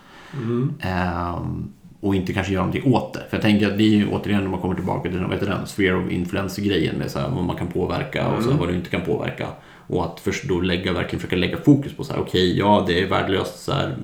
Ehm, 0.81 1.71
och 1.99 2.15
inte 2.15 2.33
kanske 2.33 2.53
göra 2.53 2.65
någonting 2.65 2.93
åt 2.93 3.13
det. 3.13 3.19
För 3.29 3.37
jag 3.37 3.41
tänker 3.41 3.67
att 3.71 3.77
det 3.77 3.83
är 3.83 3.95
ju 3.95 4.07
återigen 4.07 4.45
om 4.45 4.51
man 4.51 4.61
kommer 4.61 4.75
tillbaka 4.75 5.09
till 5.09 5.19
vad 5.19 5.31
heter 5.33 5.47
den, 5.47 5.67
sphere 5.67 5.95
of 5.95 6.11
influence-grejen 6.11 6.95
med 6.95 7.11
så 7.11 7.19
här, 7.19 7.29
vad 7.29 7.43
man 7.43 7.55
kan 7.55 7.67
påverka 7.67 8.27
och 8.27 8.43
så 8.43 8.51
här, 8.51 8.57
vad 8.57 8.67
du 8.69 8.75
inte 8.75 8.89
kan 8.89 9.01
påverka. 9.01 9.47
Och 9.91 10.05
att 10.05 10.19
först 10.19 10.43
då 10.43 10.61
lägga, 10.61 10.93
verkligen 10.93 11.19
försöka 11.19 11.35
lägga 11.35 11.57
fokus 11.57 11.93
på 11.93 12.03
så 12.03 12.13
här, 12.13 12.19
okej, 12.21 12.57
ja 12.57 12.83
det 12.87 13.01
är 13.01 13.07
värdelöst, 13.07 13.63
så 13.63 13.71
här, 13.71 13.95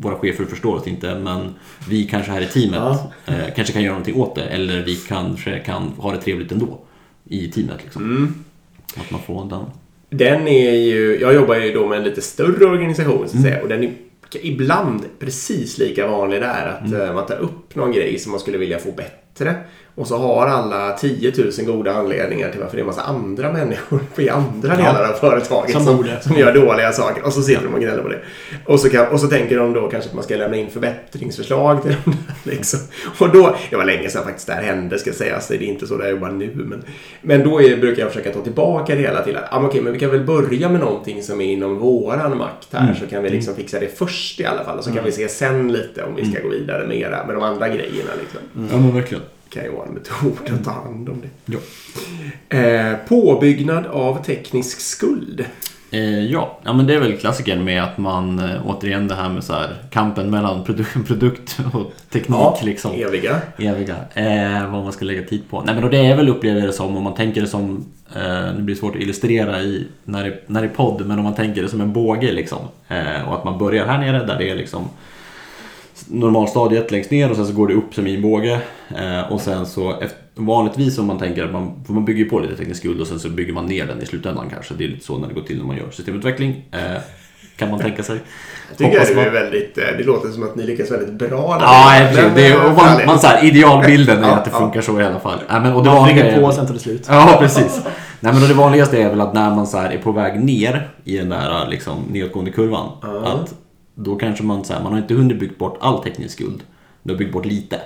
våra 0.00 0.16
chefer 0.16 0.44
förstår 0.44 0.74
oss 0.76 0.86
inte, 0.86 1.14
men 1.14 1.54
vi 1.88 2.04
kanske 2.04 2.32
här 2.32 2.40
i 2.40 2.46
teamet 2.46 2.80
Ja. 2.80 3.12
eh, 3.26 3.54
kanske 3.56 3.72
kan 3.72 3.82
göra 3.82 3.92
någonting 3.92 4.16
åt 4.16 4.34
det, 4.34 4.42
eller 4.44 4.82
vi 4.82 4.96
kanske 4.96 5.58
kan 5.58 5.82
ha 5.82 6.12
det 6.12 6.18
trevligt 6.20 6.52
ändå 6.52 6.78
i 7.24 7.48
teamet. 7.48 7.76
Liksom. 7.84 8.34
Att 8.96 9.10
man 9.10 9.20
får 9.26 9.44
den. 9.50 9.64
Den 10.10 10.48
är 10.48 10.74
ju, 10.74 11.18
jag 11.20 11.34
jobbar 11.34 11.56
ju 11.56 11.72
då 11.72 11.86
med 11.86 11.98
en 11.98 12.04
lite 12.04 12.20
större 12.22 12.64
organisation 12.66 13.28
så 13.28 13.36
att 13.36 13.42
säga, 13.42 13.62
och 13.62 13.68
den 13.68 13.84
är 13.84 13.92
ibland 14.42 15.02
precis 15.18 15.78
lika 15.78 16.06
vanlig 16.08 16.40
där. 16.40 16.66
Att 16.68 16.86
Mm. 16.88 17.00
eh, 17.00 17.14
man 17.14 17.26
tar 17.26 17.36
upp 17.38 17.74
någon 17.74 17.92
grej 17.92 18.18
som 18.18 18.30
man 18.30 18.40
skulle 18.40 18.58
vilja 18.58 18.78
få 18.78 18.92
bättre. 18.92 19.54
Och 20.00 20.06
så 20.06 20.16
har 20.16 20.46
alla 20.46 20.92
10 20.92 21.32
000 21.58 21.66
goda 21.66 21.92
anledningar 21.92 22.50
till 22.50 22.60
varför 22.60 22.76
det 22.76 22.80
är 22.80 22.82
en 22.82 22.86
massa 22.86 23.02
andra 23.02 23.52
människor 23.52 24.00
i 24.16 24.28
andra 24.28 24.76
delar 24.76 25.08
av 25.08 25.12
företaget 25.12 25.72
Som 25.72 25.84
som, 25.84 26.06
som 26.20 26.36
gör 26.36 26.54
dåliga 26.54 26.92
saker. 26.92 27.26
Och 27.26 27.32
så 27.32 27.42
sitter 27.42 27.64
de 27.64 27.74
och 27.74 27.80
gnäller 27.80 28.02
på 28.02 28.08
det. 28.08 28.18
Och 28.66 28.80
så, 28.80 28.90
kan, 28.90 29.06
och 29.06 29.20
så 29.20 29.26
tänker 29.26 29.58
de 29.58 29.72
då 29.72 29.88
kanske 29.88 30.10
att 30.10 30.14
man 30.14 30.24
ska 30.24 30.36
lämna 30.36 30.56
in 30.56 30.70
förbättringsförslag 30.70 31.82
till 31.82 31.90
dem. 31.90 32.16
där, 32.44 32.50
Liksom. 32.56 32.80
Och 33.18 33.32
då, 33.32 33.56
det 33.70 33.76
var 33.76 33.84
länge 33.84 34.08
sedan 34.08 34.24
faktiskt 34.24 34.46
det 34.46 34.52
här 34.52 34.62
hände 34.62 34.98
ska 34.98 35.12
sägas. 35.12 35.48
Det 35.48 35.54
är 35.54 35.62
inte 35.62 35.86
så 35.86 35.96
där 35.96 36.04
jag 36.04 36.10
jobbar 36.10 36.30
nu. 36.30 36.50
Men, 36.54 36.84
men 37.22 37.44
då 37.44 37.62
är, 37.62 37.76
brukar 37.76 38.02
jag 38.02 38.12
försöka 38.12 38.32
ta 38.32 38.40
tillbaka 38.40 38.94
det 38.94 39.00
hela 39.00 39.22
till 39.22 39.36
att 39.36 39.52
ah, 39.52 39.66
okej, 39.66 39.80
men 39.82 39.92
vi 39.92 39.98
kan 39.98 40.10
väl 40.10 40.24
börja 40.24 40.68
med 40.68 40.80
någonting 40.80 41.22
som 41.22 41.40
är 41.40 41.52
inom 41.52 41.78
våran 41.78 42.38
makt 42.38 42.68
här. 42.72 42.94
Så 43.00 43.06
kan 43.06 43.22
vi 43.22 43.30
liksom 43.30 43.54
fixa 43.54 43.80
det 43.80 43.98
först 43.98 44.40
i 44.40 44.44
alla 44.44 44.64
fall. 44.64 44.78
Och 44.78 44.84
så 44.84 44.92
kan 44.92 45.04
vi 45.04 45.12
se 45.12 45.28
sen 45.28 45.72
lite 45.72 46.04
om 46.04 46.14
vi 46.14 46.32
ska 46.32 46.42
gå 46.42 46.48
vidare 46.48 46.86
mera 46.86 47.26
med 47.26 47.36
de 47.36 47.42
andra 47.42 47.68
grejerna. 47.68 48.10
Liksom 48.20 48.40
Ja, 48.72 48.76
men 48.76 48.94
verkligen. 48.94 49.22
Kan 49.50 49.64
ju 49.64 49.70
vara 49.70 49.86
en 49.86 49.94
metod 49.94 50.58
att 50.58 50.64
ta 50.64 50.70
hand 50.70 51.08
om 51.08 51.22
det. 51.22 51.56
Ja. 51.56 51.58
Eh, 52.58 52.96
påbyggnad 53.08 53.86
av 53.86 54.24
teknisk 54.24 54.80
skuld. 54.80 55.44
Eh, 55.90 56.24
ja. 56.24 56.58
ja, 56.64 56.72
men 56.72 56.86
det 56.86 56.94
är 56.94 57.00
väl 57.00 57.16
klassikern 57.16 57.64
med 57.64 57.82
att 57.82 57.98
man, 57.98 58.38
eh, 58.38 58.66
återigen 58.66 59.08
det 59.08 59.14
här 59.14 59.28
med 59.28 59.44
så 59.44 59.52
här, 59.52 59.76
kampen 59.90 60.30
mellan 60.30 60.64
produ- 60.64 61.04
produkt 61.06 61.58
och 61.72 61.92
teknik 62.10 62.62
liksom. 62.62 62.92
eviga. 62.92 63.40
Eviga. 63.56 63.96
Eh, 64.14 64.70
vad 64.72 64.84
man 64.84 64.92
ska 64.92 65.04
lägga 65.04 65.22
tid 65.22 65.42
på. 65.50 65.62
Nej 65.66 65.74
men 65.74 65.90
det 65.90 66.06
är 66.06 66.16
väl 66.16 66.28
upplever 66.28 66.66
det 66.66 66.72
som, 66.72 66.96
om 66.96 67.02
man 67.02 67.14
tänker 67.14 67.40
det 67.40 67.46
som, 67.46 67.84
eh, 68.16 68.54
det 68.56 68.62
blir 68.62 68.74
svårt 68.74 68.96
att 68.96 69.02
illustrera 69.02 69.60
i, 69.60 69.86
när, 70.04 70.24
det, 70.24 70.42
när 70.46 70.60
det 70.62 70.66
är 70.66 70.74
podd, 70.74 71.06
men 71.06 71.18
om 71.18 71.24
man 71.24 71.34
tänker 71.34 71.62
det 71.62 71.68
som 71.68 71.80
en 71.80 71.92
båge 71.92 72.32
liksom. 72.32 72.58
Eh, 72.88 73.28
och 73.28 73.34
att 73.34 73.44
man 73.44 73.58
börjar 73.58 73.86
här 73.86 73.98
nere 73.98 74.26
där 74.26 74.38
det 74.38 74.50
är 74.50 74.56
liksom 74.56 74.88
normalstadiet 76.10 76.90
längst 76.90 77.10
ner 77.10 77.30
och 77.30 77.36
sen 77.36 77.46
så 77.46 77.52
går 77.52 77.68
det 77.68 77.74
upp 77.74 77.94
som 77.94 78.06
i 78.06 78.14
en 78.14 78.22
båge. 78.22 78.60
Eh, 78.98 79.32
och 79.32 79.40
sen 79.40 79.66
så, 79.66 79.90
efter, 80.00 80.18
vanligtvis 80.34 80.98
om 80.98 81.06
man 81.06 81.18
tänker 81.18 81.44
att 81.44 81.52
man, 81.52 81.84
för 81.86 81.92
man 81.92 82.04
bygger 82.04 82.24
på 82.24 82.38
lite 82.38 82.56
teknisk 82.56 82.80
skuld 82.80 83.00
och 83.00 83.06
sen 83.06 83.20
så 83.20 83.28
bygger 83.28 83.52
man 83.52 83.66
ner 83.66 83.86
den 83.86 84.02
i 84.02 84.06
slutändan 84.06 84.46
kanske. 84.52 84.74
Det 84.74 84.84
är 84.84 84.88
lite 84.88 85.04
så 85.06 85.18
när 85.18 85.28
det 85.28 85.34
går 85.34 85.42
till 85.42 85.58
när 85.58 85.64
man 85.64 85.76
gör 85.76 85.90
systemutveckling. 85.90 86.64
Eh, 86.72 87.00
kan 87.56 87.70
man 87.70 87.80
tänka 87.80 88.02
sig. 88.02 88.18
Jag 88.68 88.78
tycker 88.78 88.90
Hoppas 88.92 89.14
det, 89.14 89.22
är 89.22 89.30
väldigt, 89.30 89.78
eh, 89.78 89.84
det 89.98 90.04
låter 90.04 90.28
som 90.28 90.42
att 90.42 90.56
ni 90.56 90.62
lyckas 90.66 90.90
väldigt 90.90 91.12
bra 91.14 91.58
där. 91.58 91.64
Ja, 91.66 92.08
och. 92.10 92.16
Men, 92.16 92.34
det, 92.34 92.56
och 92.56 92.72
man, 92.76 93.06
man, 93.06 93.18
så 93.18 93.26
här, 93.26 93.44
idealbilden 93.44 94.24
är 94.24 94.28
Ja, 94.28 94.34
att 94.34 94.44
det 94.44 94.50
ja. 94.54 94.58
funkar 94.58 94.80
så 94.80 95.00
i 95.00 95.04
alla 95.04 95.20
fall. 95.20 95.38
Nej, 95.50 95.60
men, 95.60 95.72
och 95.72 95.84
det 95.84 95.90
Man 95.90 96.08
är- 96.10 96.40
på, 96.40 96.52
sen 96.52 96.66
tar 96.66 96.74
det 96.74 96.80
slut. 96.80 97.06
Ja, 97.08 97.36
precis. 97.40 97.80
Nej, 98.20 98.32
men 98.32 98.48
det 98.48 98.54
vanligaste 98.54 99.02
är 99.02 99.08
väl 99.10 99.20
att 99.20 99.34
när 99.34 99.50
man 99.50 99.66
så 99.66 99.78
här 99.78 99.90
är 99.90 99.98
på 99.98 100.12
väg 100.12 100.44
ner 100.44 100.88
i 101.04 101.16
den 101.16 101.28
där 101.28 101.66
liksom, 101.70 101.94
nedåtgående 102.10 102.50
kurvan. 102.50 102.88
Att 103.24 103.54
då 104.04 104.16
kanske 104.16 104.44
man, 104.44 104.64
här, 104.68 104.82
man 104.82 104.92
har 104.92 104.98
inte 105.00 105.14
hunnit 105.14 105.40
byggt 105.40 105.58
bort 105.58 105.78
all 105.80 106.02
teknisk 106.02 106.34
skuld. 106.34 106.62
Du 107.02 107.12
har 107.12 107.18
byggt 107.18 107.32
bort 107.32 107.46
lite. 107.46 107.80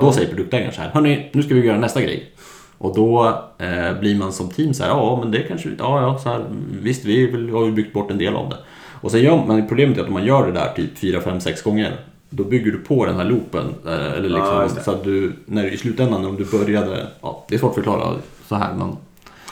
Då 0.00 0.12
säger 0.12 0.28
produktägaren 0.28 0.72
så 0.72 0.80
här, 0.80 0.90
hörni, 0.90 1.30
nu 1.32 1.42
ska 1.42 1.54
vi 1.54 1.66
göra 1.66 1.78
nästa 1.78 2.02
grej. 2.02 2.32
Och 2.78 2.94
då 2.94 3.26
eh, 3.58 4.00
blir 4.00 4.18
man 4.18 4.32
som 4.32 4.48
team 4.48 4.74
så 4.74 4.82
här, 4.82 4.90
ja 4.90 5.18
men 5.22 5.30
det 5.30 5.42
kanske, 5.42 5.68
ja 5.78 6.02
ja, 6.02 6.18
så 6.18 6.28
här, 6.28 6.44
visst 6.82 7.04
vi 7.04 7.26
vill, 7.26 7.50
har 7.50 7.66
ju 7.66 7.72
byggt 7.72 7.92
bort 7.92 8.10
en 8.10 8.18
del 8.18 8.34
av 8.34 8.48
det. 8.48 8.56
Och 9.00 9.10
sen 9.10 9.20
gör 9.20 9.46
man, 9.46 9.68
problemet 9.68 9.98
är 9.98 10.02
att 10.02 10.06
om 10.06 10.12
man 10.12 10.26
gör 10.26 10.46
det 10.46 10.52
där 10.52 10.72
typ 10.76 10.98
4, 10.98 11.20
5, 11.20 11.40
6 11.40 11.62
gånger, 11.62 11.96
då 12.30 12.44
bygger 12.44 12.72
du 12.72 12.78
på 12.78 13.06
den 13.06 13.16
här 13.16 13.24
loopen. 13.24 13.74
Eh, 13.86 14.12
eller 14.12 14.28
liksom, 14.28 14.68
det. 14.74 14.82
så 14.82 14.90
att 14.90 15.04
du, 15.04 15.32
när, 15.46 15.64
i 15.64 15.76
slutändan 15.76 16.24
om 16.24 16.36
du 16.36 16.44
började, 16.44 17.06
ja 17.20 17.44
det 17.48 17.54
är 17.54 17.58
svårt 17.58 17.70
att 17.70 17.74
förklara 17.74 18.14
så 18.48 18.54
här 18.54 18.74
men 18.74 18.96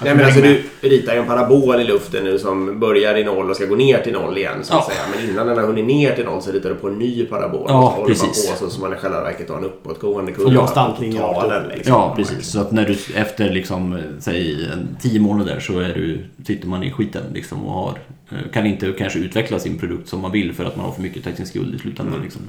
Nej, 0.04 0.14
men 0.14 0.24
alltså, 0.24 0.40
du 0.40 0.62
ritar 0.80 1.12
ju 1.14 1.18
en 1.20 1.26
parabol 1.26 1.80
i 1.80 1.84
luften 1.84 2.24
nu 2.24 2.38
som 2.38 2.80
börjar 2.80 3.16
i 3.16 3.24
noll 3.24 3.50
och 3.50 3.56
ska 3.56 3.66
gå 3.66 3.74
ner 3.74 3.98
till 3.98 4.12
noll 4.12 4.38
igen. 4.38 4.58
Så 4.62 4.74
att 4.74 4.84
Ja. 4.88 4.94
säga. 4.94 5.00
Men 5.16 5.30
innan 5.30 5.46
den 5.46 5.58
har 5.58 5.64
hunnit 5.66 5.86
ner 5.86 6.14
till 6.14 6.24
noll 6.24 6.42
så 6.42 6.52
ritar 6.52 6.68
du 6.68 6.74
på 6.74 6.88
en 6.88 6.98
ny 6.98 7.24
parabol. 7.26 7.64
Ja, 7.68 7.76
och 7.86 7.92
så 7.92 7.96
håller 8.00 8.06
precis. 8.14 8.48
man 8.48 8.58
på 8.58 8.64
så 8.64 8.70
som 8.70 8.82
man 8.82 8.92
i 8.92 8.96
själva 8.96 9.22
verket 9.22 9.48
har 9.50 9.58
en 9.58 9.64
uppåtgående 9.64 10.32
kurva. 10.32 10.52
Ja, 10.52 11.62
liksom. 11.74 11.92
Ja, 11.92 12.14
precis. 12.16 12.46
Så 12.46 12.60
att 12.60 12.72
när 12.72 12.84
du 12.86 12.96
efter 13.14 13.50
liksom, 13.50 13.98
säg 14.18 14.68
en 14.72 14.96
tio 15.00 15.20
månader 15.20 15.60
så 15.60 15.78
är 15.80 15.94
du, 15.94 16.24
sitter 16.46 16.68
man 16.68 16.82
i 16.82 16.90
skiten 16.92 17.22
liksom 17.34 17.66
och 17.66 17.72
har, 17.72 17.98
eh, 18.30 18.50
kan 18.52 18.66
inte 18.66 18.92
kanske 18.98 19.18
utveckla 19.18 19.58
sin 19.58 19.78
produkt 19.78 20.08
som 20.08 20.20
man 20.20 20.32
vill 20.32 20.52
för 20.54 20.64
att 20.64 20.76
man 20.76 20.84
har 20.86 20.92
för 20.92 21.02
mycket 21.02 21.24
teknisk 21.24 21.50
skuld 21.52 21.74
i 21.74 21.78
slutändan. 21.78 22.14
Mm. 22.14 22.24
Liksom. 22.24 22.42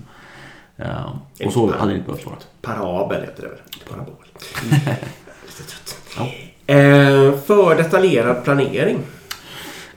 Ja, 0.75 1.19
och 1.45 1.53
så 1.53 1.71
hade 1.71 1.91
det 1.91 1.97
inte 1.97 2.05
behövt 2.11 2.25
vara. 2.25 2.35
Parabel 2.61 3.21
heter 3.21 3.41
det 3.43 3.49
väl? 3.49 3.57
Inte 3.73 3.85
parabol. 3.85 4.15
Lite 5.45 5.63
trött. 5.71 5.97
Ja. 6.17 6.27
Eh, 6.67 7.39
för 7.45 7.75
detaljerad 7.77 8.43
planering. 8.43 8.99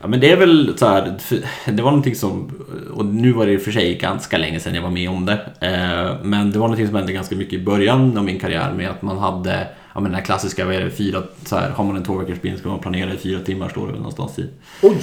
Ja, 0.01 0.07
men 0.07 0.19
det 0.19 0.31
är 0.31 0.37
väl 0.37 0.77
så 0.77 0.87
här, 0.87 1.17
det 1.65 1.81
var 1.81 1.91
någonting 1.91 2.15
som, 2.15 2.51
och 2.93 3.05
nu 3.05 3.31
var 3.31 3.45
det 3.45 3.51
i 3.51 3.57
och 3.57 3.61
för 3.61 3.71
sig 3.71 3.95
ganska 3.95 4.37
länge 4.37 4.59
sedan 4.59 4.75
jag 4.75 4.81
var 4.81 4.89
med 4.89 5.09
om 5.09 5.25
det, 5.25 5.39
eh, 5.61 6.23
men 6.23 6.51
det 6.51 6.59
var 6.59 6.67
någonting 6.67 6.87
som 6.87 6.95
hände 6.95 7.13
ganska 7.13 7.35
mycket 7.35 7.53
i 7.53 7.63
början 7.63 8.17
av 8.17 8.23
min 8.23 8.39
karriär 8.39 8.73
med 8.73 8.89
att 8.89 9.01
man 9.01 9.17
hade, 9.17 9.67
ja 9.93 9.99
men 9.99 10.03
den 10.03 10.13
här 10.13 10.21
klassiska, 10.21 10.65
vad 10.65 10.75
är 10.75 10.81
det, 10.81 10.91
fyra, 10.91 11.23
så 11.45 11.55
här, 11.55 11.69
har 11.69 11.83
man 11.83 11.95
en 11.95 12.03
tvåveckors 12.03 12.37
sprint 12.37 12.59
ska 12.59 12.69
man 12.69 12.79
planera 12.79 13.13
i 13.13 13.17
fyra 13.17 13.39
timmar, 13.39 13.69
står 13.69 13.85
det 13.85 13.91
väl 13.91 14.01
någonstans 14.01 14.39
i 14.39 14.49
Oj, 14.81 14.97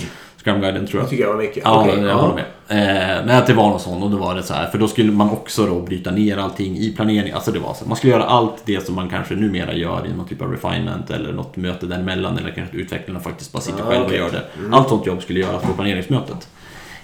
Scrum-guiden 0.44 0.87
tror 0.87 1.00
det 1.00 1.02
jag. 1.04 1.11
tycker 1.11 1.24
jag 1.24 1.33
var 1.33 1.42
mycket. 1.42 1.62
Ja, 1.64 1.80
Okej, 1.80 2.00
jag 2.04 2.14
håller 2.16 2.35
med. 2.35 2.44
Eh, 2.68 3.26
men 3.26 3.30
att 3.38 3.46
det 3.46 3.54
var 3.54 3.68
någon 3.68 3.80
sån 3.80 4.02
och 4.02 4.11
då 4.11 4.16
var 4.16 4.35
det 4.35 4.42
så 4.42 4.54
här, 4.54 4.66
för 4.66 4.78
då 4.78 4.88
skulle 4.88 5.12
man 5.12 5.30
också 5.30 5.66
då 5.66 5.80
bryta 5.80 6.11
ner 6.11 6.37
allting 6.37 6.76
i 6.78 6.92
planering. 6.96 7.33
Alltså 7.33 7.50
det 7.52 7.59
var 7.59 7.74
så, 7.74 7.88
man 7.88 7.96
skulle 7.96 8.12
göra 8.12 8.24
allt 8.24 8.62
det 8.64 8.87
som 8.87 8.94
man 8.94 9.09
kanske 9.09 9.35
numera 9.35 9.74
gör 9.74 10.07
i 10.07 10.16
någon 10.16 10.28
typ 10.28 10.42
av 10.42 10.50
refinement 10.52 11.11
eller 11.11 11.33
något 11.33 11.57
möte 11.57 11.87
däremellan 11.87 12.38
eller 12.38 12.50
kanske 12.50 12.76
att 12.76 12.80
utvecklarna 12.83 13.20
faktiskt 13.20 13.52
bara 13.52 13.62
sitter 13.62 13.83
Ah, 13.83 13.87
själva 13.87 14.07
okej. 14.07 14.22
och 14.22 14.33
gör 14.35 14.40
det. 14.70 14.76
Allt 14.76 14.88
sånt 14.88 15.07
jobb 15.07 15.22
skulle 15.22 15.40
göras 15.40 15.62
på 15.62 15.72
planeringsmötet. 15.72 16.48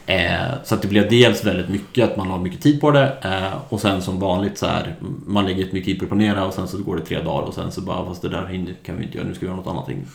Eh, 0.07 0.31
så 0.65 0.75
att 0.75 0.83
det 0.83 0.89
blev 0.89 1.09
dels 1.11 1.45
väldigt 1.45 1.69
mycket 1.69 2.05
att 2.11 2.17
man 2.17 2.27
har 2.31 2.39
mycket 2.39 2.61
tid 2.63 2.81
på 2.81 2.91
det 2.91 3.13
eh, 3.25 3.59
och 3.69 3.81
sen 3.81 4.03
som 4.03 4.21
vanligt 4.21 4.59
så 4.59 4.67
här, 4.67 4.95
man 5.27 5.45
lägger 5.47 5.65
mycket 5.65 5.85
tid 5.85 5.99
på 5.99 6.05
att 6.05 6.09
planera 6.09 6.45
och 6.47 6.55
sen 6.55 6.69
så 6.69 6.79
går 6.79 6.97
det 6.97 7.03
tre 7.03 7.21
dagar 7.23 7.43
och 7.47 7.55
sen 7.55 7.73
så 7.73 7.81
bara, 7.81 8.05
fast 8.07 8.23
det 8.23 8.29
där 8.29 8.75
kan 8.83 8.97
vi 8.97 9.05
inte 9.05 9.19
göra, 9.19 9.29
nu 9.29 9.35
ska 9.35 9.41
vi 9.41 9.47
göra 9.47 9.57
något 9.57 9.67
annat. 9.67 9.89
Liksom. 9.89 10.07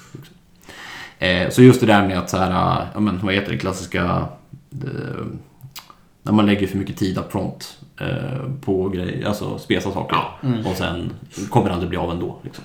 Eh, 1.19 1.49
så 1.49 1.61
just 1.61 1.79
det 1.79 1.85
där 1.85 2.07
med 2.07 2.17
att 2.19 2.29
så 2.29 2.37
här, 2.37 2.85
ja 2.93 2.99
men 2.99 3.19
vad 3.23 3.33
heter 3.33 3.51
det 3.51 3.57
klassiska, 3.57 4.25
det, 4.69 4.87
när 6.23 6.31
man 6.33 6.45
lägger 6.45 6.67
för 6.67 6.77
mycket 6.77 6.97
tid 6.97 7.17
upfront 7.17 7.77
eh, 7.99 8.07
på 8.65 8.89
grejer, 8.89 9.27
alltså 9.27 9.57
spesa 9.57 9.91
saker 9.91 10.17
och 10.65 10.75
sen 10.77 11.13
kommer 11.49 11.67
det 11.67 11.73
aldrig 11.73 11.89
bli 11.89 11.97
av 11.97 12.11
ändå. 12.11 12.35
Liksom. 12.41 12.63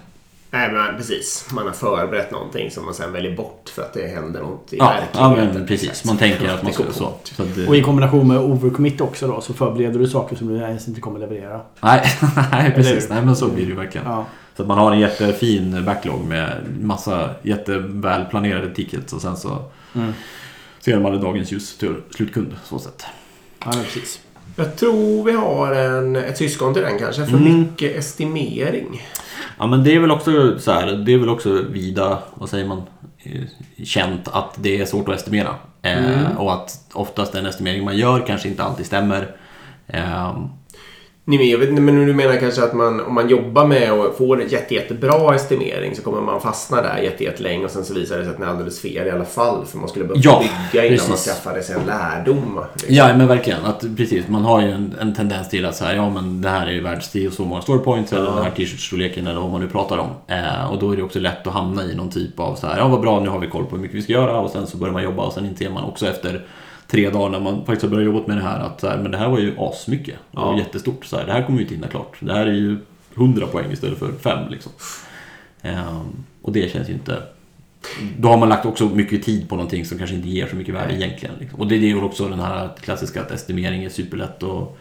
Nej, 0.53 0.73
men 0.73 0.97
precis. 0.97 1.49
Man 1.53 1.67
har 1.67 1.73
förberett 1.73 2.31
någonting 2.31 2.71
som 2.71 2.85
man 2.85 2.95
sen 2.95 3.13
väljer 3.13 3.37
bort 3.37 3.69
för 3.75 3.83
att 3.83 3.93
det 3.95 4.07
händer 4.15 4.41
något 4.41 4.73
i 4.73 4.77
Ja, 4.77 4.85
verkligheten. 4.85 5.21
ja 5.21 5.37
men 5.55 5.67
precis, 5.67 6.05
man 6.05 6.17
tänker 6.17 6.49
att 6.55 6.63
man 6.63 6.73
ska 6.73 6.85
så. 6.85 6.93
så 7.25 7.43
att 7.43 7.55
det, 7.55 7.67
Och 7.69 7.77
i 7.77 7.83
kombination 7.83 8.29
med 8.29 8.39
overcommit 8.39 9.01
också 9.01 9.27
då 9.27 9.41
så 9.41 9.53
förbereder 9.53 9.99
du 9.99 10.09
saker 10.09 10.37
som 10.37 10.49
du 10.49 10.57
ens 10.57 10.89
inte 10.89 11.01
kommer 11.01 11.21
leverera. 11.21 11.61
nej, 11.81 12.07
nej, 12.53 12.73
precis, 12.75 13.09
nej 13.09 13.23
men 13.25 13.37
så 13.37 13.49
blir 13.49 13.65
det 13.65 13.71
ju 13.71 13.77
verkligen. 13.77 14.07
Ja. 14.07 14.27
Så 14.61 14.63
att 14.65 14.69
man 14.69 14.79
har 14.79 14.93
en 14.93 15.01
jättefin 15.01 15.85
backlog 15.85 16.25
med 16.25 16.51
massa 16.81 17.31
jättevälplanerade 17.43 18.75
tickets 18.75 19.13
och 19.13 19.23
sen 19.23 19.37
så 19.37 19.59
Mm. 19.95 20.13
ser 20.81 21.01
man 21.01 21.13
det 21.13 21.19
dagens 21.19 21.53
ljus 21.53 21.79
till 21.79 21.95
slutkund 22.11 22.57
så 22.65 22.79
sätt. 22.79 23.05
Ja, 23.65 23.71
precis. 23.73 24.21
Jag 24.57 24.77
tror 24.77 25.25
vi 25.25 25.33
har 25.33 25.73
en, 25.75 26.17
ett 26.17 26.39
syskon 26.39 26.75
till 26.75 26.83
den 26.83 26.99
kanske. 26.99 27.27
För 27.27 27.37
Mm. 27.37 27.59
mycket 27.61 27.97
estimering. 27.97 29.03
Ja 29.59 29.67
men 29.67 29.85
det 29.85 29.95
är 29.95 30.01
väl 30.01 30.11
också 30.11 30.59
så 30.59 30.73
här, 30.73 30.87
det 30.93 31.13
är 31.15 31.19
väl 31.19 31.29
också 31.29 31.63
vida, 31.71 32.19
vad 32.35 32.49
säger 32.49 32.67
man, 32.67 32.83
eh, 33.19 33.41
känt 33.85 34.29
att 34.29 34.55
det 34.57 34.81
är 34.81 34.85
svårt 34.87 35.09
att 35.09 35.17
estimera. 35.17 35.55
Eh, 35.83 36.37
och 36.39 36.53
att 36.53 36.81
oftast 36.93 37.33
den 37.33 37.47
estimering 37.47 37.85
man 37.85 37.97
gör 37.97 38.27
kanske 38.27 38.49
inte 38.49 38.63
alltid 38.63 38.87
stämmer. 38.87 39.37
Eh, 39.87 40.39
Men 41.25 41.49
jag 41.49 41.59
vet 41.59 41.69
inte, 41.69 41.83
men 41.83 42.07
du 42.07 42.15
menar 42.15 42.37
kanske 42.37 42.65
att 42.65 42.73
man, 42.73 43.01
om 43.01 43.15
man 43.15 43.29
jobbar 43.29 43.67
med 43.67 43.93
och 43.93 44.17
får 44.17 44.43
jätte, 44.43 44.75
jättebra 44.75 45.35
estimering 45.35 45.97
så 45.97 46.03
kommer 46.03 46.21
man 46.21 46.41
fastna 46.41 46.83
där 46.83 46.99
jätte, 46.99 47.25
jättelänge 47.25 47.65
och 47.65 47.71
sen 47.71 47.85
så 47.85 47.95
visar 47.95 48.19
det 48.19 48.25
sig 48.25 48.31
att 48.31 48.39
den 48.39 48.47
är 48.49 48.51
alldeles 48.51 48.81
fel 48.81 49.07
i 49.07 49.11
alla 49.11 49.25
fall. 49.25 49.65
För 49.67 49.79
man 49.79 49.89
skulle 49.89 50.05
behöva 50.05 50.21
Ja, 50.25 50.45
bygga 50.73 50.85
innan 50.87 50.99
man 50.99 51.09
precis. 51.11 51.33
skaffade 51.33 51.63
sig 51.63 51.77
en 51.77 51.87
lärdom. 51.87 52.61
liksom. 52.75 52.95
Ja 52.95 53.17
men 53.17 53.27
verkligen, 53.27 53.65
att, 53.65 53.85
precis. 53.97 54.29
Man 54.29 54.45
har 54.45 54.61
ju 54.63 54.71
en, 54.71 54.95
en 55.01 55.15
tendens 55.15 55.49
till 55.49 55.67
att 55.67 55.77
säga 55.77 55.95
ja 55.95 56.11
men 56.11 56.43
det 56.43 56.49
här 56.49 56.67
är 56.67 56.71
ju 56.73 56.81
värd 56.83 57.03
si 57.03 57.29
och 57.29 57.33
så 57.33 57.45
många 57.45 57.63
story 57.63 57.79
points 57.79 58.13
eller 58.13 58.25
den 58.35 58.45
här 58.45 58.51
t-shirt-storleken 58.51 59.27
eller 59.27 59.41
vad 59.41 59.51
man 59.51 59.61
nu 59.61 59.69
pratar 59.69 59.99
om. 59.99 60.09
Eh, 60.27 60.71
och 60.73 60.79
då 60.79 60.93
är 60.93 60.97
det 60.97 61.03
också 61.03 61.19
lätt 61.19 61.47
att 61.47 61.53
hamna 61.53 61.85
i 61.85 61.95
någon 61.95 62.11
typ 62.11 62.41
av 62.41 62.55
så 62.55 62.67
här, 62.67 62.79
ja 62.79 62.89
vad 62.89 63.01
bra 63.01 63.21
nu 63.21 63.29
har 63.29 63.39
vi 63.39 63.47
koll 63.47 63.65
på 63.65 63.77
hur 63.77 63.83
mycket 63.83 63.97
vi 63.97 64.03
ska 64.03 64.13
göra 64.13 64.39
och 64.41 64.51
sen 64.51 64.67
så 64.67 64.77
börjar 64.77 64.93
man 64.93 65.03
jobba 65.03 65.23
och 65.23 65.33
sen 65.33 65.47
inser 65.47 65.71
man 65.71 65.85
också 65.85 66.07
efter 66.07 66.47
tre 66.91 67.11
dagar 67.11 67.29
när 67.31 67.41
man 67.41 67.57
faktiskt 67.67 67.83
har 67.83 67.89
börjat 67.91 68.15
jobba 68.15 68.27
med 68.27 68.37
det 68.37 68.43
här 68.43 68.61
att 68.61 68.81
så 68.81 68.89
här, 68.89 68.99
men 68.99 69.11
det 69.11 69.19
här 69.19 69.29
var 69.29 69.39
ju 69.39 69.55
asmycket 69.59 70.17
och 70.31 70.39
Ja. 70.41 70.59
jättestort. 70.59 71.05
Så 71.05 71.17
här, 71.17 71.27
det 71.27 71.33
här 71.33 71.43
kommer 71.43 71.59
ju 71.59 71.65
inte 71.65 71.75
hinna 71.75 71.87
klart. 71.89 72.17
Det 72.21 72.33
här 72.33 72.47
är 72.47 72.53
ju 72.53 72.79
100 73.15 73.47
poäng 73.47 73.73
istället 73.73 73.99
för 73.99 74.13
5 74.13 74.51
liksom. 74.51 74.73
Eh, 75.63 76.01
och 76.43 76.53
det 76.53 76.73
känns 76.73 76.89
ju 76.89 76.93
inte 76.93 77.23
då 78.19 78.29
har 78.29 78.37
man 78.37 78.49
lagt 78.49 78.67
också 78.67 78.85
mycket 78.89 79.23
tid 79.23 79.49
på 79.49 79.57
någonting 79.57 79.85
som 79.85 79.99
kanske 79.99 80.17
inte 80.17 80.29
ger 80.29 80.47
så 80.47 80.57
mycket 80.57 80.75
värde 80.75 80.95
egentligen. 80.95 81.35
Liksom. 81.41 81.61
Och 81.61 81.67
det 81.67 81.75
är 81.75 81.79
ju 81.79 82.03
också 82.03 82.29
den 82.29 82.41
här 82.41 82.69
klassiska 82.81 83.21
att 83.23 83.31
estimering 83.31 83.85
är 83.85 83.89
superlätt 83.89 84.43
att 84.43 84.79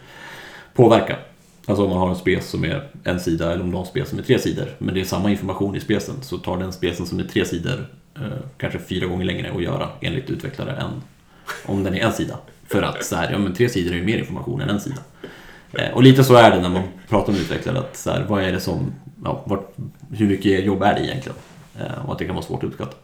påverka. 0.74 1.16
Alltså 1.66 1.84
om 1.84 1.90
man 1.90 1.98
har 1.98 2.08
en 2.08 2.16
spes 2.16 2.48
som 2.48 2.64
är 2.64 2.88
en 3.04 3.20
sida 3.20 3.52
eller 3.52 3.62
om 3.62 3.70
du 3.70 3.76
har 3.76 3.82
en 3.84 3.88
spes 3.90 4.08
som 4.08 4.18
är 4.18 4.22
tre 4.22 4.38
sidor. 4.38 4.68
Men 4.78 4.94
det 4.94 5.00
är 5.00 5.04
samma 5.04 5.30
information 5.30 5.76
i 5.76 5.80
spesen 5.80 6.14
så 6.22 6.38
tar 6.38 6.58
den 6.58 6.72
spesen 6.72 7.06
som 7.06 7.18
är 7.18 7.24
tre 7.24 7.44
sidor 7.44 7.86
eh, 8.16 8.22
kanske 8.58 8.78
fyra 8.78 9.06
gånger 9.06 9.24
längre 9.24 9.52
att 9.52 9.62
göra 9.62 9.88
enligt 10.00 10.30
utvecklare 10.30 10.72
än 10.72 10.90
om 11.66 11.84
den 11.84 11.94
är 11.94 12.00
en 12.00 12.12
sida. 12.12 12.38
För 12.68 12.82
att 12.82 13.04
så 13.04 13.16
här, 13.16 13.32
ja, 13.32 13.38
men 13.38 13.54
tre 13.54 13.68
sidor 13.68 13.92
är 13.92 13.96
ju 13.96 14.04
mer 14.04 14.18
information 14.18 14.60
än 14.60 14.68
en 14.68 14.80
sida. 14.80 15.00
Eh, 15.72 15.94
och 15.94 16.02
lite 16.02 16.24
så 16.24 16.34
är 16.34 16.50
det 16.50 16.60
när 16.60 16.68
man 16.68 16.82
pratar 17.08 17.32
med 17.32 17.40
utvecklare. 17.40 17.78
Att 17.78 17.96
så 17.96 18.10
här, 18.10 18.26
vad 18.28 18.42
är 18.42 18.52
det 18.52 18.60
som, 18.60 18.94
ja, 19.24 19.44
vart, 19.46 19.72
hur 20.10 20.26
mycket 20.26 20.64
jobb 20.64 20.82
är 20.82 20.94
det 20.94 21.00
egentligen? 21.00 21.38
Eh, 21.80 22.06
och 22.06 22.12
att 22.12 22.18
det 22.18 22.24
kan 22.24 22.34
vara 22.34 22.44
svårt 22.44 22.64
att 22.64 22.68
uppskatta. 22.68 22.96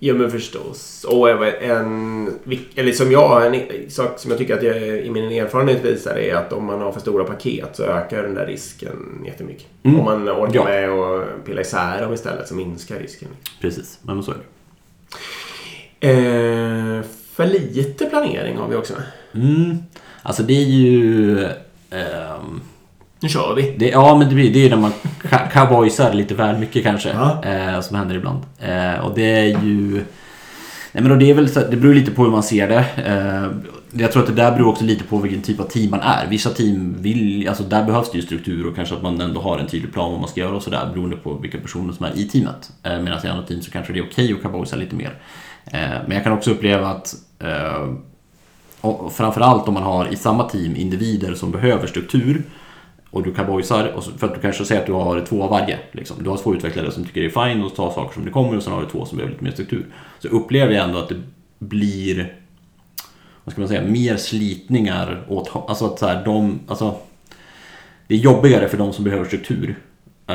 Ja 0.00 0.14
men 0.14 0.30
förstås. 0.30 1.04
Och 1.08 1.30
en, 1.62 2.38
eller 2.74 2.92
som 2.92 3.12
jag, 3.12 3.54
en 3.56 3.90
sak 3.90 4.18
som 4.18 4.30
jag 4.30 4.38
tycker 4.38 4.56
att 4.56 4.62
jag 4.62 4.76
i 4.76 5.10
min 5.10 5.32
erfarenhet 5.32 5.84
visar 5.84 6.16
är 6.16 6.34
att 6.34 6.52
om 6.52 6.64
man 6.64 6.80
har 6.80 6.92
för 6.92 7.00
stora 7.00 7.24
paket 7.24 7.76
så 7.76 7.82
ökar 7.82 8.22
den 8.22 8.34
där 8.34 8.46
risken 8.46 9.22
jättemycket. 9.26 9.66
Mm. 9.82 10.00
Om 10.00 10.04
man 10.04 10.28
orkar 10.28 10.54
ja. 10.54 10.64
med 10.64 10.90
att 10.90 11.44
pilla 11.44 11.60
isär 11.60 12.02
dem 12.02 12.12
istället 12.12 12.48
så 12.48 12.54
minskar 12.54 12.98
risken. 12.98 13.28
Precis, 13.60 13.98
men 14.02 14.22
så 14.22 14.30
är 14.30 14.36
det. 14.36 14.44
Eh, 16.00 17.02
för 17.38 17.46
lite 17.46 18.04
planering 18.04 18.56
har 18.56 18.68
vi 18.68 18.76
också. 18.76 18.94
Mm. 19.34 19.78
Alltså 20.22 20.42
det 20.42 20.52
är 20.52 20.64
ju... 20.64 21.38
Um, 21.90 22.60
nu 23.20 23.28
kör 23.28 23.54
vi. 23.54 23.74
Det, 23.78 23.88
ja, 23.88 24.16
men 24.18 24.28
det, 24.28 24.34
blir, 24.34 24.52
det 24.52 24.66
är 24.66 24.70
när 24.70 24.76
man 24.76 24.92
cowboysar 25.52 26.12
lite 26.12 26.34
väl 26.34 26.58
mycket 26.58 26.82
kanske. 26.82 27.08
Ja. 27.08 27.44
Eh, 27.44 27.80
som 27.80 27.96
händer 27.96 28.14
ibland. 28.14 28.38
Eh, 28.58 29.04
och 29.04 29.14
det 29.14 29.22
är 29.22 29.64
ju... 29.64 30.04
Nej, 30.92 31.04
men 31.04 31.18
det, 31.18 31.30
är 31.30 31.34
väl, 31.34 31.46
det 31.46 31.76
beror 31.76 31.94
lite 31.94 32.10
på 32.10 32.24
hur 32.24 32.30
man 32.30 32.42
ser 32.42 32.68
det. 32.68 32.84
Eh, 33.06 33.70
jag 34.00 34.12
tror 34.12 34.22
att 34.22 34.28
det 34.28 34.42
där 34.42 34.52
beror 34.52 34.68
också 34.68 34.84
lite 34.84 35.04
på 35.04 35.18
vilken 35.18 35.42
typ 35.42 35.60
av 35.60 35.64
team 35.64 35.90
man 35.90 36.00
är. 36.00 36.26
Vissa 36.26 36.50
team 36.50 36.96
vill, 37.02 37.48
alltså 37.48 37.64
där 37.64 37.84
behövs 37.84 38.10
det 38.10 38.18
ju 38.18 38.22
struktur 38.22 38.66
och 38.66 38.76
kanske 38.76 38.94
att 38.94 39.02
man 39.02 39.20
ändå 39.20 39.40
har 39.40 39.58
en 39.58 39.66
tydlig 39.66 39.92
plan 39.92 40.10
vad 40.10 40.20
man 40.20 40.28
ska 40.28 40.40
göra 40.40 40.56
och 40.56 40.62
sådär 40.62 40.90
beroende 40.92 41.16
på 41.16 41.34
vilka 41.34 41.58
personer 41.58 41.92
som 41.92 42.06
är 42.06 42.18
i 42.18 42.24
teamet. 42.28 42.72
Eh, 42.82 43.00
Medan 43.00 43.26
i 43.26 43.28
andra 43.28 43.46
team 43.46 43.62
så 43.62 43.70
kanske 43.70 43.92
det 43.92 43.98
är 43.98 44.02
okej 44.02 44.24
okay 44.24 44.36
att 44.36 44.42
cowboysa 44.42 44.76
lite 44.76 44.94
mer. 44.94 45.14
Eh, 45.72 45.90
men 46.06 46.10
jag 46.10 46.24
kan 46.24 46.32
också 46.32 46.50
uppleva 46.50 46.88
att 46.88 47.14
eh, 47.38 47.92
framförallt 49.10 49.68
om 49.68 49.74
man 49.74 49.82
har 49.82 50.12
i 50.12 50.16
samma 50.16 50.48
team 50.48 50.76
individer 50.76 51.34
som 51.34 51.50
behöver 51.50 51.86
struktur 51.86 52.42
och 53.10 53.22
du 53.22 53.34
cowboysar, 53.34 54.00
för 54.18 54.26
att 54.26 54.34
du 54.34 54.40
kanske 54.40 54.64
säger 54.64 54.80
att 54.80 54.86
du 54.86 54.92
har 54.92 55.20
två 55.20 55.42
av 55.42 55.50
varje. 55.50 55.78
Liksom. 55.92 56.16
Du 56.22 56.30
har 56.30 56.36
två 56.36 56.54
utvecklare 56.54 56.90
som 56.90 57.04
tycker 57.04 57.20
det 57.20 57.26
är 57.26 57.48
fine 57.48 57.64
och 57.64 57.74
tar 57.74 57.90
saker 57.90 58.14
som 58.14 58.24
det 58.24 58.30
kommer 58.30 58.56
och 58.56 58.62
sen 58.62 58.72
har 58.72 58.80
du 58.80 58.88
två 58.88 59.04
som 59.04 59.16
behöver 59.16 59.32
lite 59.32 59.44
mer 59.44 59.52
struktur. 59.52 59.86
Så 60.18 60.28
upplever 60.28 60.74
jag 60.74 60.84
ändå 60.84 60.98
att 60.98 61.08
det 61.08 61.22
blir 61.58 62.34
vad 63.44 63.52
ska 63.52 63.60
man 63.60 63.68
säga, 63.68 63.82
mer 63.82 64.16
slitningar 64.16 65.24
åt, 65.28 65.50
alltså 65.68 65.86
att 65.86 65.98
så 65.98 66.06
här, 66.06 66.24
de, 66.24 66.60
alltså 66.66 66.96
det 68.06 68.14
är 68.14 68.18
jobbigare 68.18 68.68
för 68.68 68.78
de 68.78 68.92
som 68.92 69.04
behöver 69.04 69.24
struktur 69.24 69.76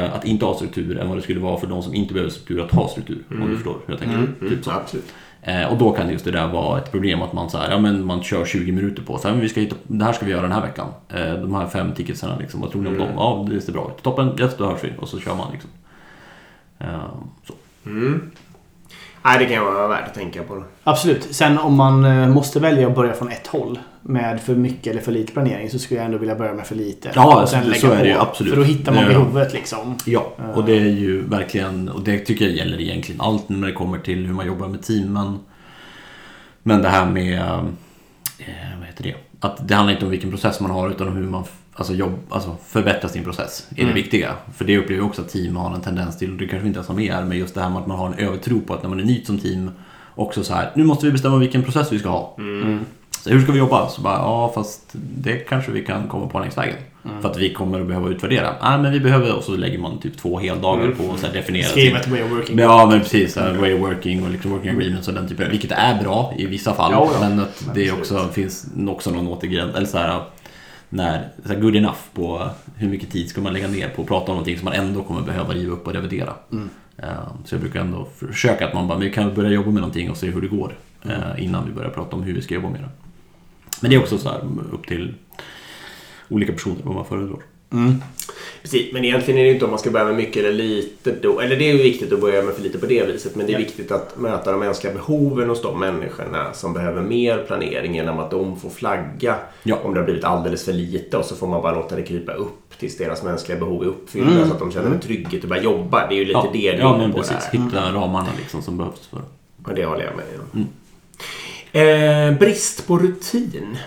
att 0.01 0.25
inte 0.25 0.45
ha 0.45 0.55
struktur 0.55 0.97
än 0.97 1.09
vad 1.09 1.17
det 1.17 1.21
skulle 1.21 1.39
vara 1.39 1.59
för 1.59 1.67
de 1.67 1.83
som 1.83 1.93
inte 1.93 2.13
behöver 2.13 2.31
struktur 2.31 2.61
att 2.61 2.71
ha 2.71 2.87
struktur. 2.87 3.23
Mm. 3.31 3.43
Om 3.43 3.49
du 3.49 3.55
förstår 3.55 3.77
hur 3.85 3.93
jag 3.93 3.99
tänker. 3.99 4.15
Mm, 4.15 4.35
typ 4.39 4.63
så. 4.63 4.71
Absolut. 4.71 5.13
Eh, 5.41 5.65
och 5.71 5.77
då 5.77 5.91
kan 5.91 6.09
just 6.09 6.25
det 6.25 6.31
där 6.31 6.47
vara 6.47 6.77
ett 6.77 6.91
problem 6.91 7.21
att 7.21 7.33
man, 7.33 7.49
så 7.49 7.57
här, 7.57 7.71
ja, 7.71 7.79
men 7.79 8.05
man 8.05 8.23
kör 8.23 8.45
20 8.45 8.71
minuter 8.71 9.01
på 9.01 9.17
så 9.17 9.27
här, 9.27 9.35
men 9.35 9.43
vi 9.43 9.49
ska 9.49 9.59
hitta, 9.59 9.75
det 9.87 10.05
här 10.05 10.13
ska 10.13 10.25
vi 10.25 10.31
göra 10.31 10.41
den 10.41 10.51
här 10.51 10.61
veckan. 10.61 10.87
Eh, 11.09 11.33
de 11.33 11.55
här 11.55 11.67
fem 11.67 11.93
ticketsarna, 11.93 12.37
liksom, 12.39 12.61
vad 12.61 12.71
tror 12.71 12.81
ni 12.81 12.87
om 12.87 12.95
mm. 12.95 13.07
dem? 13.07 13.15
Ja, 13.17 13.47
det 13.49 13.61
ser 13.61 13.73
bra 13.73 13.91
ut. 13.95 14.03
Toppen, 14.03 14.39
yes, 14.39 14.57
då 14.57 14.65
hörs 14.65 14.83
vi. 14.83 14.93
Och 14.99 15.09
så 15.09 15.19
kör 15.19 15.35
man 15.35 15.51
liksom. 15.51 15.69
Eh, 16.79 17.05
så. 17.47 17.53
Mm. 17.85 18.31
Nej, 19.25 19.39
det 19.39 19.45
kan 19.45 19.65
vara 19.65 19.87
värt 19.87 20.07
att 20.07 20.13
tänka 20.13 20.43
på. 20.43 20.63
Absolut. 20.83 21.35
Sen 21.35 21.57
om 21.57 21.75
man 21.75 22.05
eh, 22.05 22.27
måste 22.27 22.59
välja 22.59 22.87
att 22.87 22.95
börja 22.95 23.13
från 23.13 23.29
ett 23.29 23.47
håll 23.47 23.79
med 24.01 24.41
för 24.41 24.55
mycket 24.55 24.87
eller 24.87 25.01
för 25.01 25.11
lite 25.11 25.33
planering 25.33 25.69
så 25.69 25.79
skulle 25.79 25.99
jag 25.99 26.05
ändå 26.05 26.17
vilja 26.17 26.35
börja 26.35 26.53
med 26.53 26.67
för 26.67 26.75
lite. 26.75 27.11
Ja, 27.15 27.41
och 27.41 27.49
sen 27.49 27.63
lägga 27.63 27.81
så 27.81 27.91
är 27.91 28.03
det 28.03 28.09
ju 28.09 28.17
absolut. 28.17 28.53
För 28.53 28.59
då 28.59 28.65
hittar 28.65 28.93
man 28.93 29.05
behovet 29.05 29.53
liksom. 29.53 29.97
Ja, 30.05 30.33
och 30.55 30.65
det 30.65 30.77
är 30.77 30.85
ju 30.85 31.21
verkligen, 31.21 31.89
och 31.89 32.01
det 32.01 32.19
tycker 32.19 32.45
jag 32.45 32.53
gäller 32.55 32.81
egentligen 32.81 33.21
allt 33.21 33.49
när 33.49 33.67
det 33.67 33.73
kommer 33.73 33.97
till 33.97 34.25
hur 34.25 34.33
man 34.33 34.47
jobbar 34.47 34.67
med 34.67 34.83
teamen. 34.83 35.39
Men 36.63 36.81
det 36.81 36.89
här 36.89 37.05
med, 37.05 37.39
eh, 37.39 38.77
vad 38.79 38.87
heter 38.87 39.03
det? 39.03 39.15
Att 39.39 39.67
det 39.67 39.75
handlar 39.75 39.93
inte 39.93 40.05
om 40.05 40.11
vilken 40.11 40.29
process 40.29 40.59
man 40.59 40.71
har 40.71 40.89
utan 40.89 41.07
om 41.07 41.15
hur 41.15 41.27
man 41.27 41.43
alltså 41.75 41.93
jobb, 41.93 42.19
alltså 42.29 42.55
förbättra 42.67 43.09
sin 43.09 43.23
process 43.23 43.67
är 43.75 43.81
mm. 43.81 43.95
det 43.95 44.01
viktiga. 44.01 44.33
För 44.55 44.65
det 44.65 44.77
upplever 44.77 45.01
jag 45.01 45.09
också 45.09 45.21
att 45.21 45.29
team 45.29 45.55
har 45.55 45.75
en 45.75 45.81
tendens 45.81 46.17
till, 46.17 46.31
och 46.31 46.37
det 46.37 46.47
kanske 46.47 46.67
inte 46.67 46.77
ens 46.77 46.87
har 46.87 46.95
med 46.95 47.13
är, 47.13 47.23
men 47.23 47.37
just 47.37 47.53
det 47.53 47.61
här 47.61 47.69
med 47.69 47.81
att 47.81 47.87
man 47.87 47.97
har 47.97 48.07
en 48.07 48.13
övertro 48.13 48.61
på 48.61 48.73
att 48.73 48.83
när 48.83 48.89
man 48.89 48.99
är 48.99 49.03
ny 49.03 49.23
som 49.25 49.39
team 49.39 49.71
också 50.15 50.43
så 50.43 50.53
här, 50.53 50.71
nu 50.75 50.83
måste 50.83 51.05
vi 51.05 51.11
bestämma 51.11 51.37
vilken 51.37 51.63
process 51.63 51.91
vi 51.91 51.99
ska 51.99 52.09
ha. 52.09 52.35
Mm. 52.37 52.79
Så 53.23 53.29
hur 53.29 53.41
ska 53.41 53.51
vi 53.51 53.59
jobba? 53.59 53.89
Så 53.89 54.01
bara, 54.01 54.17
ja 54.17 54.51
fast 54.55 54.81
det 54.93 55.37
kanske 55.37 55.71
vi 55.71 55.85
kan 55.85 56.07
komma 56.07 56.27
på 56.27 56.39
längs 56.39 56.57
vägen. 56.57 56.75
Mm. 57.05 57.21
För 57.21 57.29
att 57.29 57.37
vi 57.37 57.53
kommer 57.53 57.81
att 57.81 57.87
behöva 57.87 58.09
utvärdera. 58.09 58.55
Nej 58.61 58.79
men 58.79 58.91
vi 58.91 58.99
behöver, 58.99 59.35
och 59.35 59.43
så 59.43 59.55
lägger 59.55 59.77
man 59.77 59.99
typ 59.99 60.17
två 60.17 60.39
heldagar 60.39 60.85
mm. 60.85 60.97
på 60.97 61.03
att 61.13 61.33
definiera. 61.33 61.67
Skriva 61.67 61.99
ett 61.99 62.07
way 62.07 62.23
of 62.23 62.31
working. 62.31 62.59
Ja 62.59 62.87
men 62.89 62.99
precis, 62.99 63.37
mm. 63.37 63.61
way 63.61 63.73
of 63.73 63.81
working 63.81 64.23
och 64.23 64.29
liksom 64.29 64.51
working 64.51 64.69
agreements 64.69 65.07
och 65.07 65.13
den 65.13 65.27
typen. 65.27 65.51
Vilket 65.51 65.71
är 65.71 66.03
bra 66.03 66.33
i 66.37 66.45
vissa 66.45 66.73
fall. 66.73 66.91
Ja, 66.91 67.09
ja. 67.13 67.29
Men 67.29 67.39
att 67.39 67.65
det 67.73 67.91
också, 67.91 68.27
finns 68.33 68.65
också 68.87 69.11
någon 69.11 69.27
återgräns, 69.27 69.75
eller 69.75 69.87
så 69.87 69.97
här, 69.97 70.21
när, 70.93 71.29
så 71.45 71.55
good 71.55 71.75
enough 71.75 71.99
på 72.13 72.49
hur 72.75 72.89
mycket 72.89 73.11
tid 73.11 73.29
ska 73.29 73.41
man 73.41 73.53
lägga 73.53 73.67
ner 73.67 73.89
på 73.89 74.01
att 74.01 74.07
prata 74.07 74.31
om 74.31 74.35
någonting 74.35 74.57
som 74.57 74.65
man 74.65 74.73
ändå 74.73 75.03
kommer 75.03 75.21
behöva 75.21 75.53
riva 75.53 75.73
upp 75.73 75.87
och 75.87 75.93
revidera. 75.93 76.33
Mm. 76.51 76.69
Uh, 77.03 77.09
så 77.45 77.55
jag 77.55 77.61
brukar 77.61 77.79
ändå 77.79 78.07
försöka 78.15 78.67
att 78.67 78.73
man 78.73 78.87
bara, 78.87 78.97
vi 78.97 79.11
kan 79.11 79.33
börja 79.33 79.49
jobba 79.49 79.71
med 79.71 79.81
någonting 79.81 80.11
och 80.11 80.17
se 80.17 80.27
hur 80.27 80.41
det 80.41 80.47
går. 80.47 80.77
Uh, 81.05 81.43
innan 81.43 81.65
vi 81.65 81.71
börjar 81.71 81.89
prata 81.89 82.15
om 82.15 82.23
hur 82.23 82.33
vi 82.33 82.41
ska 82.41 82.53
jobba 82.53 82.69
med 82.69 82.81
det. 82.81 82.89
Men 83.81 83.89
det 83.89 83.95
är 83.95 83.99
också 83.99 84.17
så 84.17 84.29
här, 84.29 84.41
upp 84.71 84.87
till 84.87 85.13
olika 86.29 86.53
personer 86.53 86.77
vad 86.83 86.95
man 86.95 87.05
föredrar. 87.05 87.39
Mm. 87.73 88.01
Precis, 88.61 88.93
men 88.93 89.05
egentligen 89.05 89.39
är 89.39 89.43
det 89.43 89.51
inte 89.51 89.65
om 89.65 89.71
man 89.71 89.79
ska 89.79 89.91
börja 89.91 90.05
med 90.05 90.15
mycket 90.15 90.45
eller 90.45 90.51
lite 90.51 91.11
då. 91.21 91.39
Eller 91.39 91.55
det 91.55 91.69
är 91.69 91.73
ju 91.73 91.83
viktigt 91.83 92.13
att 92.13 92.21
börja 92.21 92.43
med 92.43 92.53
för 92.53 92.61
lite 92.61 92.77
på 92.77 92.85
det 92.85 93.05
viset. 93.05 93.35
Men 93.35 93.45
det 93.45 93.51
är 93.51 93.59
ja. 93.59 93.65
viktigt 93.65 93.91
att 93.91 94.17
möta 94.17 94.51
de 94.51 94.59
mänskliga 94.59 94.93
behoven 94.93 95.49
hos 95.49 95.61
de 95.61 95.79
människorna 95.79 96.53
som 96.53 96.73
behöver 96.73 97.01
mer 97.01 97.37
planering 97.47 97.95
genom 97.95 98.19
att 98.19 98.31
de 98.31 98.59
får 98.59 98.69
flagga 98.69 99.35
ja. 99.63 99.79
om 99.83 99.93
det 99.93 99.99
har 99.99 100.05
blivit 100.05 100.23
alldeles 100.23 100.65
för 100.65 100.73
lite 100.73 101.17
och 101.17 101.25
så 101.25 101.35
får 101.35 101.47
man 101.47 101.61
bara 101.61 101.75
låta 101.75 101.95
det 101.95 102.03
krypa 102.03 102.33
upp 102.33 102.79
tills 102.79 102.97
deras 102.97 103.23
mänskliga 103.23 103.59
behov 103.59 103.83
är 103.83 103.87
uppfyllda 103.87 104.31
mm. 104.31 104.47
så 104.47 104.53
att 104.53 104.59
de 104.59 104.71
känner 104.71 104.91
en 104.91 104.99
trygghet 104.99 105.43
och 105.43 105.49
börjar 105.49 105.63
jobba. 105.63 106.07
Det 106.07 106.15
är 106.15 106.17
ju 106.17 106.25
lite 106.25 106.39
ja. 106.43 106.49
det 106.53 106.71
det 106.71 106.77
Ja, 106.77 106.97
men 106.97 107.13
precis. 107.13 107.49
Hitta 107.51 107.91
ramarna 107.91 108.29
liksom 108.39 108.61
som 108.61 108.77
behövs 108.77 109.07
för 109.07 109.21
Ja, 109.67 109.73
det 109.75 109.85
håller 109.85 110.03
jag 110.03 110.15
med 110.15 110.25
om. 110.39 110.67
Mm. 111.73 112.31
Eh, 112.31 112.39
brist 112.39 112.87
på 112.87 112.97
rutin. 112.97 113.77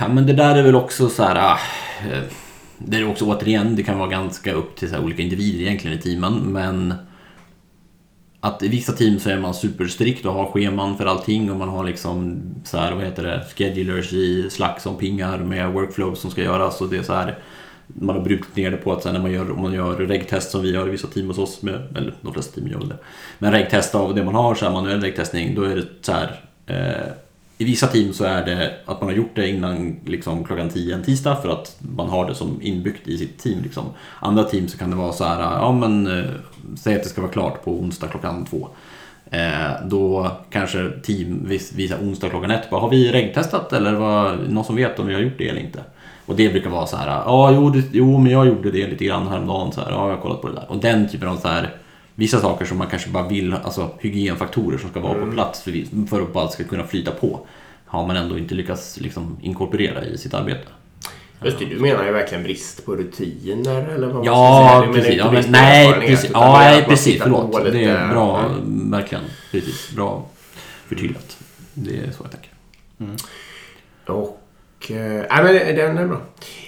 Ja, 0.00 0.08
men 0.08 0.26
det 0.26 0.32
där 0.32 0.56
är 0.56 0.62
väl 0.62 0.76
också 0.76 1.08
så 1.08 1.22
här... 1.22 1.36
Äh, 1.36 2.22
det 2.78 2.96
är 2.96 3.08
också 3.08 3.24
återigen, 3.24 3.76
det 3.76 3.82
kan 3.82 3.98
vara 3.98 4.08
ganska 4.08 4.52
upp 4.52 4.76
till 4.76 4.90
så 4.90 4.98
olika 4.98 5.22
individer 5.22 5.60
egentligen 5.60 5.98
i 5.98 6.02
teamen, 6.02 6.34
men 6.38 6.94
att 8.40 8.62
i 8.62 8.68
vissa 8.68 8.92
team 8.92 9.18
så 9.18 9.30
är 9.30 9.38
man 9.38 9.54
superstrikt 9.54 10.26
och 10.26 10.32
har 10.32 10.52
scheman 10.52 10.96
för 10.96 11.06
allting 11.06 11.50
och 11.50 11.56
man 11.56 11.68
har 11.68 11.84
liksom 11.84 12.40
så 12.64 12.78
här, 12.78 12.92
vad 12.92 13.04
heter 13.04 13.22
det, 13.22 13.44
schedulers 13.56 14.12
i 14.12 14.50
Slack 14.50 14.80
som 14.80 14.96
pingar 14.96 15.38
med 15.38 15.72
workflows 15.72 16.20
som 16.20 16.30
ska 16.30 16.42
göras 16.42 16.80
och 16.80 16.88
det 16.88 16.96
är 16.96 17.02
så 17.02 17.14
här 17.14 17.38
man 17.88 18.16
har 18.16 18.22
brutit 18.22 18.56
ner 18.56 18.70
det 18.70 18.76
på 18.76 18.92
att 18.92 19.04
när 19.04 19.20
man 19.20 19.32
gör, 19.32 19.50
om 19.50 19.62
man 19.62 19.72
gör 19.72 19.96
regtest 19.96 20.50
som 20.50 20.62
vi 20.62 20.72
gör 20.72 20.88
i 20.88 20.90
vissa 20.90 21.08
team 21.08 21.26
hos 21.26 21.38
oss, 21.38 21.62
med, 21.62 21.96
eller 21.96 22.14
de 22.20 22.32
flesta 22.32 22.54
team 22.54 22.68
gör 22.68 22.78
väl 22.78 22.88
det. 22.88 22.98
Men 23.38 23.52
regtest 23.52 23.94
av 23.94 24.14
det 24.14 24.24
man 24.24 24.34
har, 24.34 24.54
så 24.54 24.64
här 24.64 24.72
manuell 24.72 25.00
regtestning, 25.00 25.54
då 25.54 25.62
är 25.62 25.76
det 25.76 25.86
så 26.00 26.12
här 26.12 26.40
eh, 26.66 27.12
i 27.58 27.64
vissa 27.64 27.86
team 27.86 28.12
så 28.12 28.24
är 28.24 28.46
det 28.46 28.74
att 28.84 29.00
man 29.00 29.10
har 29.10 29.16
gjort 29.16 29.34
det 29.34 29.48
innan 29.48 29.96
liksom, 30.06 30.44
klockan 30.44 30.68
10 30.68 30.94
en 30.94 31.02
tisdag 31.02 31.36
för 31.36 31.48
att 31.48 31.76
man 31.96 32.08
har 32.08 32.28
det 32.28 32.34
som 32.34 32.62
inbyggt 32.62 33.08
i 33.08 33.18
sitt 33.18 33.38
team. 33.38 33.62
Liksom. 33.62 33.84
Andra 34.20 34.44
team 34.44 34.68
så 34.68 34.78
kan 34.78 34.90
det 34.90 34.96
vara 34.96 35.12
så 35.12 35.24
här, 35.24 35.40
ja 35.40 35.72
men 35.72 36.06
eh, 36.06 36.30
säg 36.76 36.96
att 36.96 37.02
det 37.02 37.08
ska 37.08 37.20
vara 37.20 37.32
klart 37.32 37.64
på 37.64 37.72
onsdag 37.72 38.06
klockan 38.06 38.44
två. 38.44 38.68
Eh, 39.30 39.86
då 39.86 40.30
kanske 40.50 40.90
team 41.02 41.48
visar 41.74 41.98
onsdag 41.98 42.28
klockan 42.28 42.50
ett, 42.50 42.70
bara, 42.70 42.80
har 42.80 42.90
vi 42.90 43.12
regntestat 43.12 43.72
eller 43.72 43.92
var 43.92 44.36
någon 44.48 44.64
som 44.64 44.76
vet 44.76 44.98
om 44.98 45.06
vi 45.06 45.14
har 45.14 45.20
gjort 45.20 45.38
det 45.38 45.48
eller 45.48 45.60
inte? 45.60 45.80
Och 46.26 46.36
det 46.36 46.48
brukar 46.48 46.70
vara 46.70 46.86
så 46.86 46.96
här, 46.96 47.06
ja 47.06 47.52
jo, 47.52 47.70
det, 47.70 47.82
jo 47.92 48.18
men 48.18 48.32
jag 48.32 48.46
gjorde 48.46 48.70
det 48.70 48.86
lite 48.86 49.04
grann 49.04 49.28
häromdagen, 49.28 49.72
så 49.72 49.80
här, 49.80 49.90
ja 49.90 50.08
jag 50.08 50.16
har 50.16 50.22
kollat 50.22 50.42
på 50.42 50.48
det 50.48 50.54
där. 50.54 50.66
Och 50.68 50.78
den 50.78 51.08
typen 51.08 51.28
av 51.28 51.36
så 51.36 51.48
här 51.48 51.70
vissa 52.18 52.40
saker 52.40 52.64
som 52.64 52.78
man 52.78 52.86
kanske 52.86 53.10
bara 53.10 53.28
vill, 53.28 53.54
alltså 53.54 53.90
hygienfaktorer 53.98 54.78
som 54.78 54.90
ska 54.90 55.00
vara 55.00 55.14
mm. 55.14 55.28
på 55.28 55.34
plats 55.34 55.62
för, 55.62 56.06
för 56.08 56.22
att 56.22 56.32
bara 56.32 56.48
ska 56.48 56.64
kunna 56.64 56.84
flyta 56.84 57.10
på. 57.10 57.46
Har 57.86 58.06
man 58.06 58.16
ändå 58.16 58.38
inte 58.38 58.54
lyckats 58.54 59.00
liksom, 59.00 59.36
inkorporera 59.42 60.04
i 60.04 60.18
sitt 60.18 60.34
arbete. 60.34 60.68
Just 61.44 61.58
det, 61.58 61.64
du 61.64 61.80
menar 61.80 62.04
ju 62.04 62.12
verkligen 62.12 62.44
brist 62.44 62.86
på 62.86 62.96
rutiner 62.96 63.88
eller 63.88 64.06
vad 64.06 64.26
ja, 64.26 64.82
man 64.84 64.92
ska 64.92 65.02
säga? 65.02 65.16
Ja, 65.16 65.32
men, 65.32 65.44
nej, 65.48 65.92
precis. 65.92 66.30
Ja, 66.32 66.58
nej, 66.58 66.84
precis. 66.84 67.22
Förlåt. 67.22 67.64
Det 67.72 67.84
är 67.84 68.08
bra, 68.08 68.40
mm. 68.40 68.90
verkligen. 68.90 69.24
Precis. 69.50 69.90
Bra 69.90 70.26
förtydligat. 70.88 71.38
Det 71.74 71.96
är 71.96 72.10
så 72.10 72.24
jag 72.24 72.30
tänker. 72.30 72.50
Mm. 73.00 73.16
Och, 74.06 74.90
äh, 74.90 75.44
men 75.44 75.76
den 75.76 75.98
är 75.98 76.06
bra. 76.06 76.20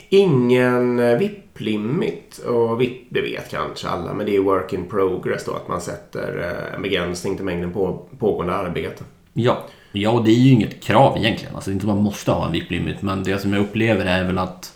Ingen 0.09 0.99
eh, 0.99 1.19
VIP-limit. 1.61 2.39
Och 2.39 2.81
VIP, 2.81 3.07
det 3.11 3.21
vet 3.21 3.51
kanske 3.51 3.89
alla, 3.89 4.15
men 4.15 4.27
det 4.27 4.37
är 4.37 4.41
work 4.41 4.73
in 4.73 4.89
progress 4.89 5.45
då. 5.45 5.53
Att 5.53 5.69
man 5.69 5.81
sätter 5.81 6.39
eh, 6.71 6.75
en 6.75 6.83
begränsning 6.83 7.37
till 7.37 7.45
mängden 7.45 7.73
på, 7.73 8.07
pågående 8.19 8.55
arbete. 8.55 9.05
Ja. 9.33 9.65
ja, 9.93 10.11
och 10.11 10.25
det 10.25 10.31
är 10.31 10.35
ju 10.41 10.51
inget 10.51 10.83
krav 10.83 11.19
egentligen. 11.19 11.55
Alltså 11.55 11.71
det 11.71 11.73
är 11.73 11.75
inte 11.75 11.87
att 11.87 11.95
man 11.95 12.05
måste 12.05 12.31
ha 12.33 12.47
en 12.47 12.53
VIP-limit, 12.53 13.03
men 13.03 13.23
det 13.23 13.39
som 13.39 13.53
jag 13.53 13.63
upplever 13.63 14.07
är 14.07 14.25
väl 14.25 14.39
att 14.39 14.73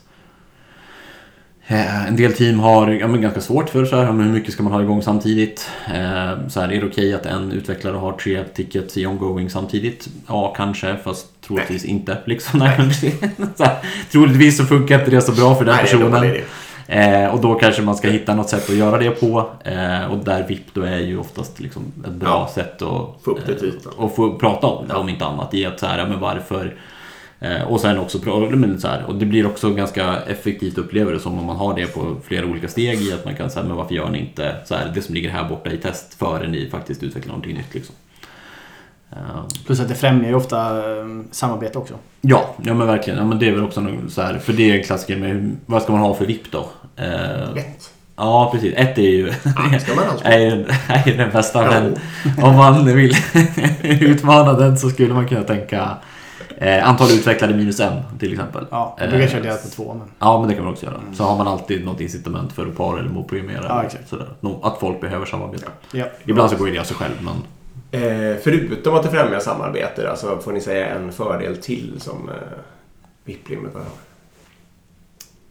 Eh, 1.66 2.06
En 2.06 2.16
del 2.16 2.32
team 2.32 2.58
har 2.60 2.90
ja, 2.90 3.06
men 3.08 3.20
ganska 3.22 3.40
svårt 3.40 3.70
för 3.70 3.84
så 3.84 3.96
här, 3.96 4.04
hur 4.06 4.12
mycket 4.12 4.52
ska 4.52 4.62
man 4.62 4.72
ha 4.72 4.82
igång 4.82 5.02
samtidigt? 5.02 5.68
Eh, 5.86 6.48
Så 6.48 6.60
här, 6.60 6.72
är 6.72 6.80
det 6.80 6.86
okej 6.86 7.14
att 7.14 7.26
en 7.26 7.52
utvecklare 7.52 7.96
har 7.96 8.12
tre 8.12 8.44
tickets 8.54 8.96
i 8.96 9.06
ongoing 9.06 9.50
samtidigt? 9.50 10.08
Ja, 10.28 10.54
kanske, 10.56 10.96
fast 11.04 11.26
troligtvis 11.46 11.84
inte. 11.84 12.18
Liksom. 12.24 12.58
Nej, 12.78 12.90
så 13.56 13.64
här, 13.64 13.76
troligtvis 14.12 14.56
så 14.58 14.64
funkar 14.64 14.98
inte 14.98 15.10
det 15.10 15.20
så 15.20 15.32
bra 15.32 15.54
för 15.54 15.64
den 15.64 15.74
Nej, 15.74 15.84
personen. 15.84 16.22
det. 16.22 16.44
Eh, 16.86 17.34
och 17.34 17.40
då 17.40 17.54
kanske 17.54 17.82
man 17.82 17.96
ska 17.96 18.08
hitta 18.08 18.34
något 18.34 18.48
sätt 18.48 18.70
att 18.70 18.76
göra 18.76 18.98
det 18.98 19.10
på. 19.10 19.46
Eh, 19.64 20.04
och 20.12 20.18
där 20.24 20.46
VIP 20.48 20.74
då 20.74 20.82
är 20.82 20.98
ju 20.98 21.18
oftast 21.18 21.60
liksom 21.60 21.82
ett 22.04 22.12
bra 22.12 22.28
Ja. 22.28 22.50
sätt 22.54 22.82
att 22.82 23.22
Få 23.24 23.30
upp 23.30 23.46
det 23.46 23.54
till 23.54 23.68
eh, 23.68 23.74
ytan. 23.74 23.92
och 23.96 24.16
få 24.16 24.34
prata 24.38 24.66
om 24.66 24.88
det, 24.88 24.94
Ja. 24.94 25.00
om 25.00 25.08
inte 25.08 25.24
annat. 25.24 25.54
I 25.54 25.66
att 25.66 25.80
så 25.80 25.86
här, 25.86 26.06
men 26.08 26.20
varför 26.20 26.74
Eh, 27.40 27.62
Och 27.62 27.80
sen 27.80 27.98
också, 27.98 28.18
men 28.50 28.80
så 28.80 28.88
här, 28.88 29.04
och 29.06 29.14
det 29.14 29.26
blir 29.26 29.46
också 29.46 29.70
ganska 29.70 30.16
effektivt 30.26 30.78
upplever 30.78 31.18
som 31.18 31.38
om 31.38 31.44
man 31.46 31.56
har 31.56 31.74
det 31.74 31.86
på 31.86 32.16
flera 32.24 32.46
olika 32.46 32.68
steg 32.68 33.00
i 33.02 33.12
att 33.12 33.24
man 33.24 33.34
kan 33.36 33.50
säga, 33.50 33.64
men 33.66 33.76
varför 33.76 33.94
gör 33.94 34.08
ni 34.08 34.18
inte 34.18 34.54
så 34.64 34.74
här, 34.74 34.92
det 34.94 35.02
som 35.02 35.14
ligger 35.14 35.30
här 35.30 35.48
borta 35.48 35.70
i 35.70 35.76
test 35.76 36.14
före 36.14 36.48
ni 36.48 36.68
faktiskt 36.70 37.02
utvecklar 37.02 37.28
någonting 37.32 37.56
nytt 37.56 37.74
liksom. 37.74 37.94
Eh, 39.16 39.20
Plus 39.66 39.80
att 39.80 39.88
det 39.88 39.94
främjar 39.94 40.28
ju 40.28 40.34
ofta 40.34 40.78
eh, 40.78 41.06
samarbete 41.30 41.78
också. 41.78 41.94
Ja, 42.20 42.54
ja 42.62 42.74
men 42.74 42.86
verkligen. 42.86 43.18
Ja, 43.18 43.24
men 43.24 43.38
det 43.38 43.48
är 43.48 43.52
väl 43.52 43.64
också 43.64 43.80
något 43.80 44.12
så 44.12 44.22
här, 44.22 44.38
för 44.38 44.52
det 44.52 44.70
är 44.70 44.76
en 44.78 44.84
klassiker 44.84 45.16
med 45.16 45.56
vad 45.66 45.82
ska 45.82 45.92
man 45.92 46.00
ha 46.00 46.14
för 46.14 46.26
VIP 46.26 46.52
då? 46.52 46.68
Eh, 46.96 47.50
Ett. 47.56 47.90
ja, 48.16 48.50
precis. 48.52 48.74
Ett 48.76 48.98
är 48.98 49.02
ju 49.02 49.26
Ja, 49.44 49.62
det 49.72 49.80
ska 49.80 49.94
man 49.94 50.04
alltid. 50.08 50.26
är, 50.26 50.38
ju- 50.38 50.66
är 50.88 51.02
ju 51.08 51.16
den 51.16 51.30
bästa. 51.30 51.64
Ja. 51.64 51.70
Men 51.70 51.96
om 52.44 52.56
man 52.56 52.84
vill 52.86 53.16
utmana 53.82 54.52
den 54.52 54.78
så 54.78 54.90
skulle 54.90 55.14
man 55.14 55.28
kunna 55.28 55.42
tänka 55.42 55.88
eh, 56.58 56.88
antal 56.88 57.10
utvecklade 57.10 57.54
minus 57.54 57.80
en 57.80 58.02
till 58.18 58.32
exempel. 58.32 58.64
Ja, 58.70 58.96
jag 59.00 59.08
brukar 59.10 59.24
Eh, 59.26 59.30
köra 59.32 59.42
delat 59.42 59.62
på 59.62 59.68
två. 59.68 59.94
Men... 59.98 60.08
Ja, 60.18 60.40
men 60.40 60.48
det 60.48 60.54
kan 60.54 60.64
man 60.64 60.72
också 60.72 60.86
göra. 60.86 61.00
Så 61.14 61.24
har 61.24 61.36
man 61.36 61.48
alltid 61.48 61.84
något 61.84 62.00
incitament 62.00 62.52
för 62.52 62.66
att 62.66 62.76
para 62.76 62.98
eller 62.98 63.10
motprogrammera. 63.10 63.64
Ja, 63.68 63.82
exakt. 63.82 64.08
sådär. 64.08 64.26
Att 64.62 64.78
folk 64.80 65.00
behöver 65.00 65.26
samarbeta. 65.26 65.66
Ja. 65.92 66.04
Ibland 66.24 66.50
så 66.50 66.56
går 66.56 66.66
det 66.66 66.78
av 66.78 66.84
sig 66.84 66.96
själv, 66.96 67.14
men 67.20 67.34
Eh, 67.94 68.36
förutom 68.42 68.94
att 68.94 69.02
det 69.02 69.08
främjar 69.08 69.40
samarbete, 69.40 70.10
alltså 70.10 70.38
får 70.38 70.52
ni 70.52 70.60
säga 70.60 70.86
en 70.86 71.12
fördel 71.12 71.56
till 71.56 72.00
som 72.00 72.28
eh, 72.28 72.34
VIP-limmet 73.24 73.74
har? 73.74 73.82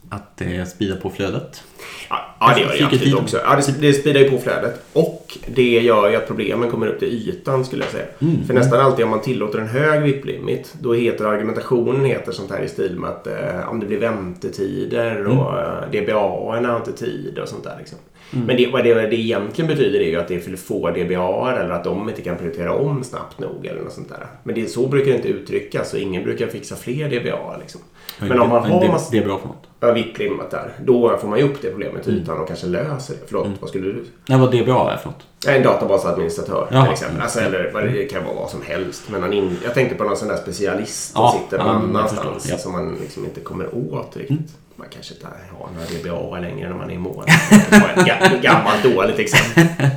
Att 0.10 0.38
det 0.38 0.70
speedar 0.70 0.96
på 0.96 1.10
flödet. 1.10 1.64
Ja, 2.10 2.36
ja, 2.40 2.54
det 2.56 2.62
gör 2.62 2.78
det 2.78 2.96
absolut 2.96 3.16
också. 3.16 3.38
Ja, 3.44 3.60
det, 3.82 4.14
det 4.14 4.20
ju 4.20 4.30
på 4.30 4.38
flödet. 4.38 4.82
Och 4.94 5.38
det 5.48 5.80
gör 5.80 6.10
ju 6.10 6.16
att 6.16 6.28
problemen 6.28 6.72
kommer 6.72 6.88
upp 6.88 7.00
till 7.00 7.08
ytan 7.08 7.66
skulle 7.66 7.84
jag 7.84 7.92
säga. 7.92 8.06
Mm. 8.20 8.44
För 8.44 8.54
nästan 8.54 8.80
alltid 8.80 9.06
om 9.06 9.12
man 9.12 9.22
tillåter 9.22 9.60
en 9.60 9.68
hög 9.68 10.02
VIP-limit 10.04 10.74
då 10.80 10.94
heter 10.94 11.26
argumentationen 11.26 12.06
heter 12.06 12.32
sånt 12.32 12.52
här 12.52 12.62
i 12.64 12.68
stil 12.68 13.00
med 13.00 13.10
att 13.10 13.28
eh, 13.28 13.70
om 13.70 13.80
det 13.80 13.86
blir 13.86 14.00
väntetider 14.00 15.14
Mm. 15.26 15.40
och 15.40 15.60
eh, 15.60 15.92
DBA 15.92 16.14
har 16.14 16.78
inte 16.78 16.92
tid 16.92 17.40
och 17.40 17.50
sånt 17.50 17.64
där. 17.64 17.76
Liksom. 17.80 17.98
Mm. 18.34 18.46
Men 18.46 18.58
det, 18.58 18.68
vad 18.68 18.84
det, 18.84 18.94
det 18.94 19.16
egentligen 19.16 19.68
betyder 19.68 20.00
är 20.00 20.10
ju 20.10 20.16
att 20.16 20.28
det 20.28 20.36
är 20.36 20.40
för 20.40 20.56
få 20.56 20.90
DBA 20.90 21.52
eller 21.60 21.70
att 21.70 21.84
de 21.84 22.10
inte 22.10 22.22
kan 22.22 22.38
prioritera 22.38 22.74
om 22.74 23.04
snabbt 23.04 23.40
nog 23.40 23.66
eller 23.66 23.82
något 23.82 23.94
sånt 23.94 24.10
där. 24.10 24.28
Men 24.44 24.56
det, 24.56 24.68
så 24.68 24.88
brukar 24.88 25.12
det 25.12 25.18
inte 25.18 25.28
uttryckas 25.28 25.90
så 25.90 25.98
ingen 25.98 26.24
brukar 26.24 26.48
fixa 26.48 26.76
fler 26.76 27.10
DBA. 27.10 27.58
Liksom. 27.58 27.82
Men 28.20 28.40
om 28.40 28.50
man 28.50 28.72
har 28.72 28.80
bra 29.26 29.38
för 29.40 29.48
något. 29.48 29.68
Ja, 29.88 29.92
VIP-limmat 29.94 30.52
där. 30.52 30.72
Då 30.86 31.18
får 31.18 31.28
man 31.28 31.40
ju 31.40 31.46
upp 31.46 31.62
det 31.62 31.70
problemet 31.70 31.94
Mm. 31.94 32.04
till 32.04 32.18
ytan 32.24 32.40
och 32.40 32.48
kanske 32.48 32.68
löser 32.68 33.14
det. 33.14 33.20
Förlåt, 33.28 33.48
vad 33.60 33.70
skulle 33.70 33.86
du 33.88 34.06
Nej, 34.26 34.40
vad 34.40 34.50
DBA 34.52 34.94
är 34.94 34.98
för 34.98 35.10
något. 35.10 35.28
en 35.48 35.64
databasadministratör 35.64 36.68
Jaha. 36.72 36.84
till 36.84 36.94
exempel. 36.94 37.22
Alltså, 37.22 37.40
eller 37.40 37.72
vad 37.74 37.84
det 37.84 38.06
kan 38.06 38.24
vara 38.24 38.36
vad 38.36 38.50
som 38.50 38.62
helst. 38.62 39.04
Men 39.10 39.22
han 39.22 39.34
in, 39.34 39.58
jag 39.64 39.74
tänkte 39.74 39.96
på 39.96 40.04
någon 40.04 40.18
sån 40.18 40.28
där 40.28 40.38
specialist 40.38 41.12
som 41.14 41.22
Ja, 41.22 41.40
sitter 41.44 41.64
någon 41.64 41.70
annanstans. 41.96 42.48
ja. 42.50 42.58
Som 42.58 42.72
man 42.72 42.96
liksom 43.02 43.26
inte 43.26 43.40
kommer 43.42 43.76
åt 43.76 44.18
riktigt. 44.18 44.30
Mm. 44.30 44.44
Man 44.76 44.88
kanske 44.90 45.14
inte 45.14 45.28
har 45.60 45.70
några 45.74 45.86
DBA 45.86 46.40
längre 46.40 46.70
när 46.70 46.76
man 46.76 46.90
är 46.90 46.94
i 46.94 46.98
mål. 46.98 47.24
Det 47.70 47.80
var 47.80 47.90
ett 47.90 48.08
ga- 48.08 48.42
gammalt 48.42 48.84
dåligt 48.84 49.20
exempel. 49.20 49.66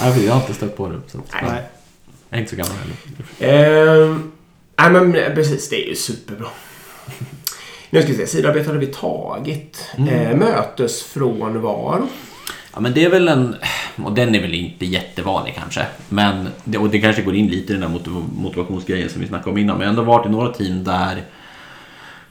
Nej, 0.00 0.24
jag 0.26 0.32
har 0.32 0.40
inte 0.40 0.54
stött 0.54 0.76
på 0.76 0.88
det. 0.88 1.00
Så. 1.06 1.18
Nej. 1.18 1.44
Nej. 1.48 1.62
Jag 2.30 2.36
är 2.36 2.40
inte 2.40 2.50
så 2.50 2.56
gammal 2.56 2.72
heller. 3.38 4.04
Ehm, 4.04 4.32
nej 4.78 4.90
men 4.90 5.34
precis, 5.34 5.68
det 5.68 5.84
är 5.84 5.88
ju 5.88 5.94
superbra. 5.96 6.46
Nu 7.94 8.02
ska 8.02 8.12
vi 8.12 8.18
se, 8.18 8.26
sidarbete 8.26 8.66
hade 8.66 8.78
vi 8.78 8.86
tagit. 8.86 9.90
Mm. 9.96 10.08
Eh, 10.08 10.36
mötesfrånvaro. 10.36 12.08
Ja, 12.74 12.80
men 12.80 12.92
det 12.94 13.04
är 13.04 13.10
väl 13.10 13.28
en... 13.28 13.54
Och 14.04 14.12
den 14.12 14.34
är 14.34 14.40
väl 14.40 14.54
inte 14.54 14.86
jättevanlig 14.86 15.54
kanske. 15.54 15.86
Men, 16.08 16.48
och 16.78 16.88
det 16.90 17.00
kanske 17.00 17.22
går 17.22 17.34
in 17.34 17.46
lite 17.46 17.72
i 17.72 17.76
den 17.76 17.80
där 17.80 17.88
motiv- 17.88 18.24
motivationsgrejen 18.36 19.08
som 19.08 19.20
vi 19.20 19.26
snackade 19.26 19.50
om 19.50 19.58
innan. 19.58 19.78
Men 19.78 19.86
jag 19.86 19.94
har 19.94 20.00
ändå 20.00 20.12
varit 20.12 20.26
i 20.26 20.30
några 20.30 20.48
team 20.48 20.84
där 20.84 21.22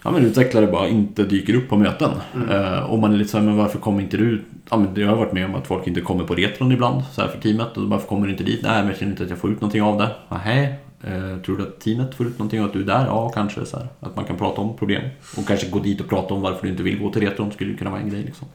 ja, 0.03 0.11
men 0.11 0.25
utvecklare 0.25 0.67
bara 0.67 0.87
inte 0.87 1.23
dyker 1.23 1.55
upp 1.55 1.69
på 1.69 1.77
möten. 1.77 2.11
Eh, 2.51 2.79
och 2.79 2.99
man 2.99 3.13
är 3.13 3.17
lite 3.17 3.31
så 3.31 3.37
här, 3.37 3.45
men 3.45 3.57
varför 3.57 3.79
kommer 3.79 4.01
inte 4.01 4.17
du? 4.17 4.43
Ja, 4.69 4.77
men 4.77 5.01
jag 5.01 5.07
har 5.09 5.15
varit 5.15 5.33
med 5.33 5.45
om 5.45 5.55
att 5.55 5.67
folk 5.67 5.87
inte 5.87 6.01
kommer 6.01 6.23
på 6.23 6.35
retron 6.35 6.71
ibland 6.71 7.03
så 7.13 7.21
här 7.21 7.27
för 7.27 7.39
teamet. 7.39 7.77
Och 7.77 7.83
varför 7.83 8.07
kommer 8.07 8.25
du 8.25 8.31
inte 8.31 8.43
dit? 8.43 8.59
Nej, 8.63 8.77
men 8.81 8.87
jag 8.87 8.97
känner 8.97 9.11
inte 9.11 9.23
att 9.23 9.29
jag 9.29 9.39
får 9.39 9.51
ut 9.51 9.61
någonting 9.61 9.81
av 9.81 9.97
det. 9.97 10.09
Nähä. 10.29 10.75
Eh, 11.03 11.37
tror 11.45 11.57
du 11.57 11.63
att 11.63 11.79
teamet 11.79 12.15
får 12.15 12.27
ut 12.27 12.39
någonting 12.39 12.59
av 12.61 12.65
att 12.65 12.73
du 12.73 12.81
är 12.81 12.85
där? 12.85 13.05
Ja, 13.05 13.29
kanske. 13.29 13.65
Så 13.65 13.77
här, 13.77 13.87
att 13.99 14.15
man 14.15 14.25
kan 14.25 14.37
prata 14.37 14.61
om 14.61 14.77
problem. 14.77 15.01
Och 15.37 15.47
kanske 15.47 15.67
gå 15.69 15.79
dit 15.79 16.01
och 16.01 16.09
prata 16.09 16.33
om 16.33 16.41
varför 16.41 16.63
du 16.65 16.71
inte 16.71 16.83
vill 16.83 16.99
gå 16.99 17.11
till 17.11 17.21
retron. 17.21 17.51
skulle 17.51 17.73
kunna 17.77 17.89
vara 17.89 18.01
en 18.01 18.09
grej 18.09 18.23
liksom. 18.23 18.47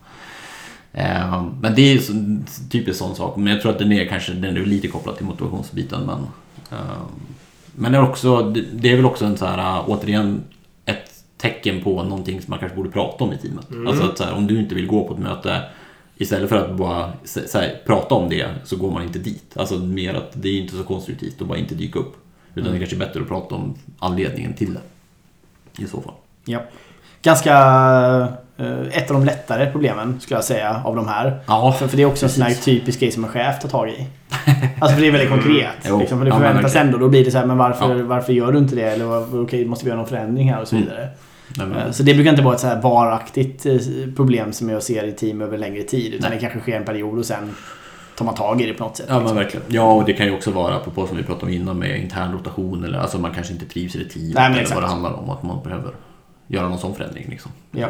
Eh, 0.93 1.45
Men 1.61 1.75
det 1.75 1.83
är 1.93 1.99
typiskt 2.71 2.99
sån 2.99 3.17
sak. 3.17 3.37
Men 3.37 3.53
jag 3.53 3.63
tror 3.63 3.73
att 3.73 3.79
den 3.79 3.93
är 3.93 4.05
kanske 4.05 4.33
den 4.33 4.57
är 4.57 4.61
lite 4.61 4.89
kopplad 4.89 5.17
till 5.17 5.27
motivationsbiten. 5.27 6.01
Men, 6.07 6.19
eh, 6.79 6.97
men 7.75 7.93
det 7.93 7.99
är, 7.99 8.03
också, 8.03 8.43
det- 8.73 8.93
är 8.93 8.97
väl 8.97 9.05
också 9.07 9.25
en 9.25 9.37
så 9.37 9.47
här, 9.47 9.79
äh, 9.79 9.91
återigen 9.91 10.43
ett 10.85 11.11
tecken 11.37 11.83
på 11.83 12.03
någonting 12.03 12.41
som 12.43 12.51
man 12.51 12.59
kanske 12.59 12.77
borde 12.77 12.91
prata 12.91 13.25
om 13.25 13.33
i 13.33 13.39
teamet. 13.39 13.67
Alltså 13.89 14.05
att 14.05 14.19
så 14.19 14.25
här, 14.25 14.35
om 14.35 14.47
du 14.47 14.59
inte 14.61 14.75
vill 14.75 14.87
gå 14.87 15.09
på 15.09 15.15
ett 15.15 15.21
möte 15.21 15.63
Istället 16.19 16.49
för 16.49 16.57
att 16.57 16.77
bara 16.77 17.13
här, 17.55 17.83
prata 17.87 18.15
om 18.15 18.29
det 18.29 18.47
så 18.65 18.77
går 18.77 18.91
man 18.91 19.03
inte 19.03 19.19
dit. 19.19 19.57
Alltså 19.57 19.79
mer 19.79 20.15
att 20.15 20.43
det 20.43 20.49
är 20.49 20.61
inte 20.61 20.77
så 20.77 20.83
konstruktivt 20.83 21.43
att 21.43 21.49
bara 21.49 21.59
inte 21.59 21.75
dyka 21.75 21.99
upp. 21.99 22.17
Utan 22.57 22.73
det 22.73 22.79
kanske 22.79 22.97
är 22.97 22.99
bättre 22.99 23.21
att 23.21 23.29
prata 23.29 23.55
om 23.55 23.75
anledningen 23.99 24.53
till 24.55 24.75
det. 24.75 25.83
I 25.85 25.87
så 25.87 26.01
fall. 26.01 26.15
Ja. 26.45 26.61
Ganska... 27.23 27.53
eh, 28.57 28.81
ett 28.93 29.11
av 29.11 29.17
de 29.17 29.25
lättare 29.25 29.71
problemen 29.73 30.21
skulle 30.21 30.37
jag 30.39 30.45
säga 30.45 30.83
av 30.85 30.97
de 30.97 31.09
här. 31.09 31.39
Ja, 31.47 31.73
För, 31.79 31.89
för 31.89 31.97
det 31.97 32.03
är 32.03 32.07
också 32.07 32.27
en 32.27 32.31
sån 32.33 32.43
här 32.43 32.55
typisk 32.55 33.01
grej 33.01 33.11
som 33.13 33.25
en 33.25 33.31
chef 33.31 33.59
tar 33.63 33.69
tag 33.69 33.89
i. 33.89 34.07
Alltså 34.81 34.95
för 34.95 35.01
det 35.03 35.09
är 35.09 35.13
väldigt 35.13 35.31
konkret. 35.31 35.71
Jo. 35.89 35.99
Liksom, 35.99 36.19
för 36.19 36.25
det 36.25 36.29
Ja, 36.31 36.35
förväntas 36.37 36.65
verkligen. 36.65 36.87
ändå. 36.87 36.99
Då 36.99 37.09
blir 37.09 37.25
det 37.25 37.31
så 37.31 37.39
här, 37.39 37.47
men 37.47 37.57
varför, 37.59 37.97
Ja. 37.99 38.05
varför 38.05 38.33
gör 38.33 38.53
du 38.53 38.59
inte 38.59 38.75
det? 38.77 38.83
Eller 38.83 39.43
okej, 39.45 39.65
måste 39.65 39.85
vi 39.85 39.89
göra 39.89 39.99
någon 39.99 40.09
förändring 40.09 40.53
här 40.53 40.61
och 40.61 40.69
så 40.69 40.77
Mm. 40.77 40.89
vidare. 40.89 41.09
Nej, 41.59 41.83
Eh, 41.87 41.91
Så 41.93 42.03
det 42.03 42.15
brukar 42.15 42.31
inte 42.31 42.43
vara 42.43 42.55
ett 42.55 42.61
så 42.61 42.67
här 42.67 42.83
varaktigt 42.83 43.67
eh, 43.67 43.77
problem 44.17 44.53
som 44.53 44.69
jag 44.69 44.83
ser 44.83 45.05
i 45.07 45.13
team 45.13 45.41
över 45.43 45.59
längre 45.59 45.83
tid. 45.83 46.15
Utan 46.15 46.31
Nej. 46.31 46.39
det 46.39 46.41
kanske 46.43 46.61
sker 46.61 46.77
en 46.77 46.85
period 46.85 47.19
och 47.19 47.25
sen 47.25 47.55
tar 48.17 48.25
man 48.25 48.35
tag 48.35 48.61
i 48.61 48.67
det 48.67 48.75
på 48.75 48.85
något 48.85 48.97
sätt. 48.97 49.07
Ja 49.09 49.15
men 49.15 49.23
liksom. 49.23 49.37
verkligen. 49.37 49.67
Ja 49.69 49.93
och 49.93 50.05
det 50.05 50.13
kan 50.13 50.27
ju 50.27 50.35
också 50.35 50.51
vara 50.51 50.75
apropå 50.77 51.07
som 51.07 51.17
vi 51.17 51.23
pratade 51.23 51.47
om 51.47 51.53
innan 51.53 51.79
med 51.79 52.01
intern 52.01 52.33
rotation 52.33 52.85
eller 52.85 52.99
alltså 52.99 53.19
man 53.19 53.35
kanske 53.35 53.53
inte 53.53 53.67
trivs 53.67 53.97
i 53.97 53.99
det 53.99 54.05
teamet 54.11 54.35
Nej, 54.35 54.43
men 54.43 54.53
eller 54.53 54.61
exakt. 54.61 54.75
vad 54.75 54.85
det 54.85 54.89
handlar 54.89 55.13
om. 55.13 55.31
Att 55.31 55.43
man 55.43 55.63
behöver 55.63 55.95
göra 56.47 56.69
någon 56.69 56.79
sån 56.79 56.95
förändring 56.95 57.27
liksom. 57.31 57.51
I 57.73 57.81
Ja. 57.81 57.89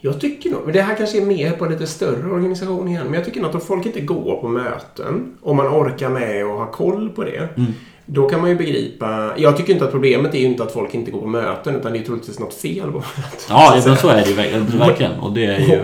Jag 0.00 0.20
tycker 0.20 0.50
nog, 0.50 0.60
men 0.64 0.72
det 0.72 0.82
här 0.82 0.94
kanske 0.96 1.22
är 1.22 1.26
mer 1.26 1.50
på 1.52 1.64
en 1.64 1.72
lite 1.72 1.86
större 1.86 2.30
organisation 2.30 2.88
igen, 2.88 3.04
men 3.04 3.14
jag 3.14 3.24
tycker 3.24 3.40
nog 3.40 3.48
att 3.48 3.54
om 3.54 3.60
folk 3.60 3.86
inte 3.86 4.00
går 4.00 4.40
på 4.40 4.48
möten 4.48 5.36
och 5.42 5.56
man 5.56 5.66
orkar 5.66 6.08
med 6.08 6.46
och 6.46 6.58
har 6.58 6.66
koll 6.66 7.10
på 7.10 7.24
det. 7.24 7.48
Mm. 7.56 7.72
Då 8.06 8.28
kan 8.28 8.40
man 8.40 8.50
ju 8.50 8.56
begripa. 8.56 9.30
Jag 9.36 9.56
tycker 9.56 9.72
inte 9.72 9.84
att 9.84 9.90
problemet 9.90 10.34
är 10.34 10.38
ju 10.38 10.44
inte 10.44 10.62
att 10.62 10.72
folk 10.72 10.94
inte 10.94 11.10
går 11.10 11.20
på 11.20 11.26
möten 11.26 11.76
utan 11.76 11.92
det 11.92 11.98
är 11.98 12.02
troligtvis 12.02 12.38
något 12.38 12.54
fel 12.54 12.92
på 12.92 12.98
möten. 12.98 13.38
Ja 13.48 13.82
men 13.86 13.96
så 13.96 14.08
är 14.08 14.16
det 14.16 14.28
ju 14.30 14.34
verk- 14.34 14.74
verkligen. 14.78 15.12
Och 15.12 15.32
det 15.32 15.44
är 15.46 15.58
ju... 15.58 15.80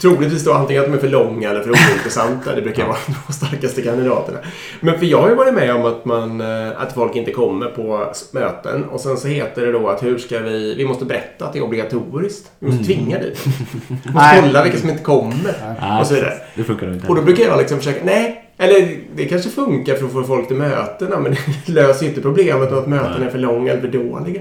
Troligtvis 0.00 0.44
då 0.44 0.52
antingen 0.52 0.82
att 0.82 0.88
de 0.88 0.94
är 0.96 1.00
för 1.00 1.08
långa 1.08 1.50
eller 1.50 1.60
för 1.62 1.70
ointressanta. 1.70 2.54
Det 2.54 2.62
brukar 2.62 2.86
vara 2.86 2.96
de 3.26 3.32
starkaste 3.32 3.82
kandidaterna. 3.82 4.38
Men 4.80 4.98
för 4.98 5.06
jag 5.06 5.22
har 5.22 5.28
ju 5.28 5.34
varit 5.34 5.54
med 5.54 5.74
om 5.74 5.84
att, 5.86 6.04
man, 6.04 6.40
eh, 6.40 6.68
att 6.82 6.92
folk 6.94 7.16
inte 7.16 7.30
kommer 7.30 7.66
på 7.66 8.12
möten 8.32 8.84
och 8.84 9.00
sen 9.00 9.16
så 9.16 9.28
heter 9.28 9.66
det 9.66 9.72
då 9.72 9.88
att 9.88 10.02
hur 10.02 10.18
ska 10.18 10.38
vi... 10.38 10.74
Vi 10.74 10.84
måste 10.84 11.04
berätta 11.04 11.44
att 11.44 11.52
det 11.52 11.58
är 11.58 11.62
obligatoriskt. 11.62 12.50
Vi 12.58 12.66
måste 12.66 12.84
tvinga 12.84 13.18
dit 13.18 13.44
dem. 13.44 13.52
Vi 14.04 14.12
måste 14.12 14.40
kolla 14.42 14.62
vilka 14.62 14.78
som 14.78 14.90
inte 14.90 15.02
kommer. 15.02 15.76
Nej, 15.80 16.00
Och 16.00 16.06
så 16.06 16.14
vidare. 16.14 16.32
Det 16.54 16.64
funkar 16.64 16.92
inte. 16.92 17.08
Och 17.08 17.14
då 17.16 17.22
brukar 17.22 17.44
jag 17.44 17.58
liksom 17.58 17.78
försöka, 17.78 18.00
nej, 18.04 18.44
eller 18.62 18.96
det 19.16 19.24
kanske 19.24 19.50
funkar 19.50 19.94
för 19.94 20.06
att 20.06 20.12
få 20.12 20.22
folk 20.24 20.48
till 20.48 20.56
mötena 20.56 21.20
men 21.20 21.32
det 21.66 21.72
löser 21.72 22.06
inte 22.06 22.20
problemet 22.20 22.70
med 22.70 22.78
att 22.78 22.88
mötena 22.88 23.18
Nej. 23.18 23.26
är 23.26 23.30
för 23.30 23.38
långa 23.38 23.72
eller 23.72 23.80
för 23.80 23.88
dåliga. 23.88 24.40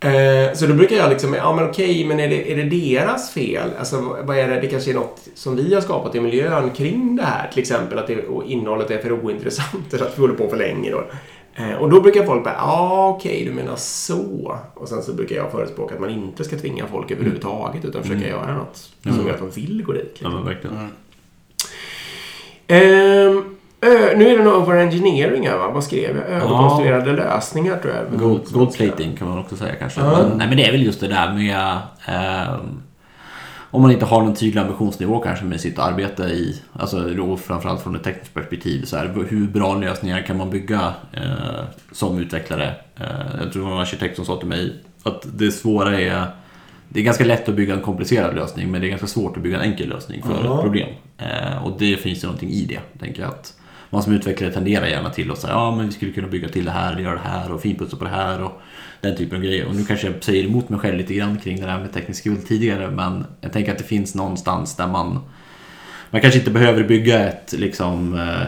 Eh, 0.00 0.52
så 0.54 0.66
då 0.66 0.74
brukar 0.74 0.96
jag 0.96 1.10
liksom, 1.10 1.34
ja 1.34 1.56
men 1.56 1.64
okej, 1.64 2.04
men 2.04 2.20
är 2.20 2.28
det, 2.28 2.52
är 2.52 2.56
det 2.56 2.62
deras 2.62 3.30
fel? 3.30 3.70
Alltså 3.78 4.16
vad 4.22 4.38
är 4.38 4.48
det, 4.48 4.60
det 4.60 4.66
kanske 4.66 4.90
är 4.90 4.94
något 4.94 5.28
som 5.34 5.56
vi 5.56 5.74
har 5.74 5.80
skapat 5.80 6.14
i 6.14 6.20
miljön 6.20 6.70
kring 6.70 7.16
det 7.16 7.22
här. 7.22 7.48
Till 7.50 7.60
exempel 7.60 7.98
att 7.98 8.06
det, 8.06 8.24
innehållet 8.46 8.90
är 8.90 8.98
för 8.98 9.12
ointressant 9.12 9.94
eller 9.94 10.04
att 10.06 10.18
vi 10.18 10.20
håller 10.20 10.34
på 10.34 10.48
för 10.48 10.56
länge 10.56 10.90
då. 10.90 11.04
Eh, 11.56 11.72
och 11.74 11.90
då 11.90 12.00
brukar 12.00 12.24
folk 12.24 12.44
bara, 12.44 12.54
ja 12.54 13.08
okej, 13.18 13.44
du 13.44 13.52
menar 13.52 13.76
så. 13.76 14.58
Och 14.74 14.88
sen 14.88 15.02
så 15.02 15.12
brukar 15.12 15.36
jag 15.36 15.50
förespråka 15.50 15.94
att 15.94 16.00
man 16.00 16.10
inte 16.10 16.44
ska 16.44 16.56
tvinga 16.56 16.86
folk 16.86 17.10
överhuvudtaget 17.10 17.84
utan 17.84 18.02
försöka 18.02 18.28
göra 18.28 18.54
något 18.54 18.76
som 19.02 19.26
gör 19.26 19.34
att 19.34 19.38
de 19.40 19.50
vill 19.50 19.82
gå 19.86 19.92
dit. 19.92 20.02
Ja 20.04 20.10
Liksom. 20.12 20.34
men 20.34 20.44
verkligen. 20.44 20.88
Ehm, 22.68 23.44
ö, 23.80 24.16
nu 24.16 24.28
är 24.28 24.38
det 24.38 24.44
nog 24.44 24.54
overengineering 24.54 25.50
va? 25.50 25.70
Vad 25.74 25.84
skrev 25.84 26.16
jag? 26.16 26.28
Överkonstruerade 26.28 27.12
lösningar 27.12 27.76
tror 27.76 27.94
jag. 27.94 28.20
Gold, 28.20 28.52
gold 28.52 28.74
plating 28.74 29.16
kan 29.16 29.28
man 29.28 29.38
också 29.38 29.56
säga 29.56 29.74
kanske. 29.74 30.00
Ja. 30.00 30.10
Men, 30.18 30.38
nej 30.38 30.48
men 30.48 30.56
det 30.56 30.68
är 30.68 30.72
väl 30.72 30.82
just 30.82 31.00
det 31.00 31.08
där 31.08 31.32
med... 31.32 31.78
ehm, 32.06 32.82
om 33.74 33.82
man 33.82 33.90
inte 33.90 34.04
har 34.04 34.22
någon 34.22 34.34
tydlig 34.34 34.60
ambitionsnivå 34.60 35.18
kanske 35.18 35.44
med 35.44 35.60
sitt 35.60 35.78
arbete 35.78 36.22
i, 36.22 36.62
alltså 36.72 37.00
då 37.00 37.36
framförallt 37.36 37.82
från 37.82 37.96
ett 37.96 38.04
tekniskt 38.04 38.34
perspektiv, 38.34 38.84
så 38.84 38.96
här, 38.96 39.26
hur 39.28 39.46
bra 39.46 39.74
lösningar 39.74 40.22
kan 40.22 40.36
man 40.36 40.50
bygga 40.50 40.94
eh, 41.12 41.64
som 41.92 42.18
utvecklare? 42.18 42.74
Eh, 42.96 43.40
jag 43.40 43.52
tror 43.52 43.62
det 43.62 43.68
var 43.68 43.76
en 43.76 43.82
arkitekt 43.82 44.16
som 44.16 44.24
sa 44.24 44.36
till 44.36 44.48
mig 44.48 44.72
att 45.02 45.26
det 45.38 45.50
svåra 45.50 46.00
är 46.00 46.26
det 46.94 47.00
är 47.00 47.04
ganska 47.04 47.24
lätt 47.24 47.48
att 47.48 47.54
bygga 47.54 47.74
en 47.74 47.80
komplicerad 47.80 48.34
lösning 48.34 48.70
men 48.70 48.80
det 48.80 48.86
är 48.86 48.88
ganska 48.88 49.06
svårt 49.06 49.36
att 49.36 49.42
bygga 49.42 49.56
en 49.62 49.70
enkel 49.70 49.88
lösning 49.88 50.22
för 50.22 50.44
Ja. 50.44 50.54
ett 50.56 50.62
problem. 50.62 50.88
Eh, 51.18 51.64
och 51.64 51.78
det 51.78 51.96
finns 51.96 52.22
ju 52.24 52.26
någonting 52.26 52.50
i 52.50 52.64
det, 52.64 52.80
tänker 53.00 53.22
jag. 53.22 53.30
Att 53.30 53.54
man 53.90 54.02
som 54.02 54.12
utvecklare 54.12 54.52
tenderar 54.52 54.86
gärna 54.86 55.10
till 55.10 55.30
att 55.30 55.38
säga 55.38 55.52
ja 55.52 55.76
men 55.76 55.86
vi 55.86 55.92
skulle 55.92 56.12
kunna 56.12 56.28
bygga 56.28 56.48
till 56.48 56.64
det 56.64 56.70
här, 56.70 56.98
göra 56.98 57.14
det 57.14 57.28
här 57.28 57.52
och 57.52 57.60
finputsa 57.60 57.96
på 57.96 58.04
det 58.04 58.10
här 58.10 58.42
och 58.42 58.60
den 59.00 59.16
typen 59.16 59.38
av 59.38 59.44
grejer. 59.44 59.66
Och 59.66 59.74
nu 59.74 59.84
kanske 59.84 60.06
jag 60.06 60.24
säger 60.24 60.44
emot 60.44 60.68
mig 60.68 60.80
själv 60.80 60.96
lite 60.98 61.14
grann 61.14 61.38
kring 61.38 61.60
det 61.60 61.66
där 61.66 61.78
med 61.78 61.92
teknisk 61.92 62.20
skuld 62.20 62.46
tidigare 62.48 62.90
men 62.90 63.26
jag 63.40 63.52
tänker 63.52 63.72
att 63.72 63.78
det 63.78 63.84
finns 63.84 64.14
någonstans 64.14 64.76
där 64.76 64.86
man 64.86 65.18
man 66.10 66.20
kanske 66.20 66.38
inte 66.38 66.50
behöver 66.50 66.84
bygga 66.84 67.28
ett 67.28 67.54
liksom 67.58 68.14
eh, 68.14 68.46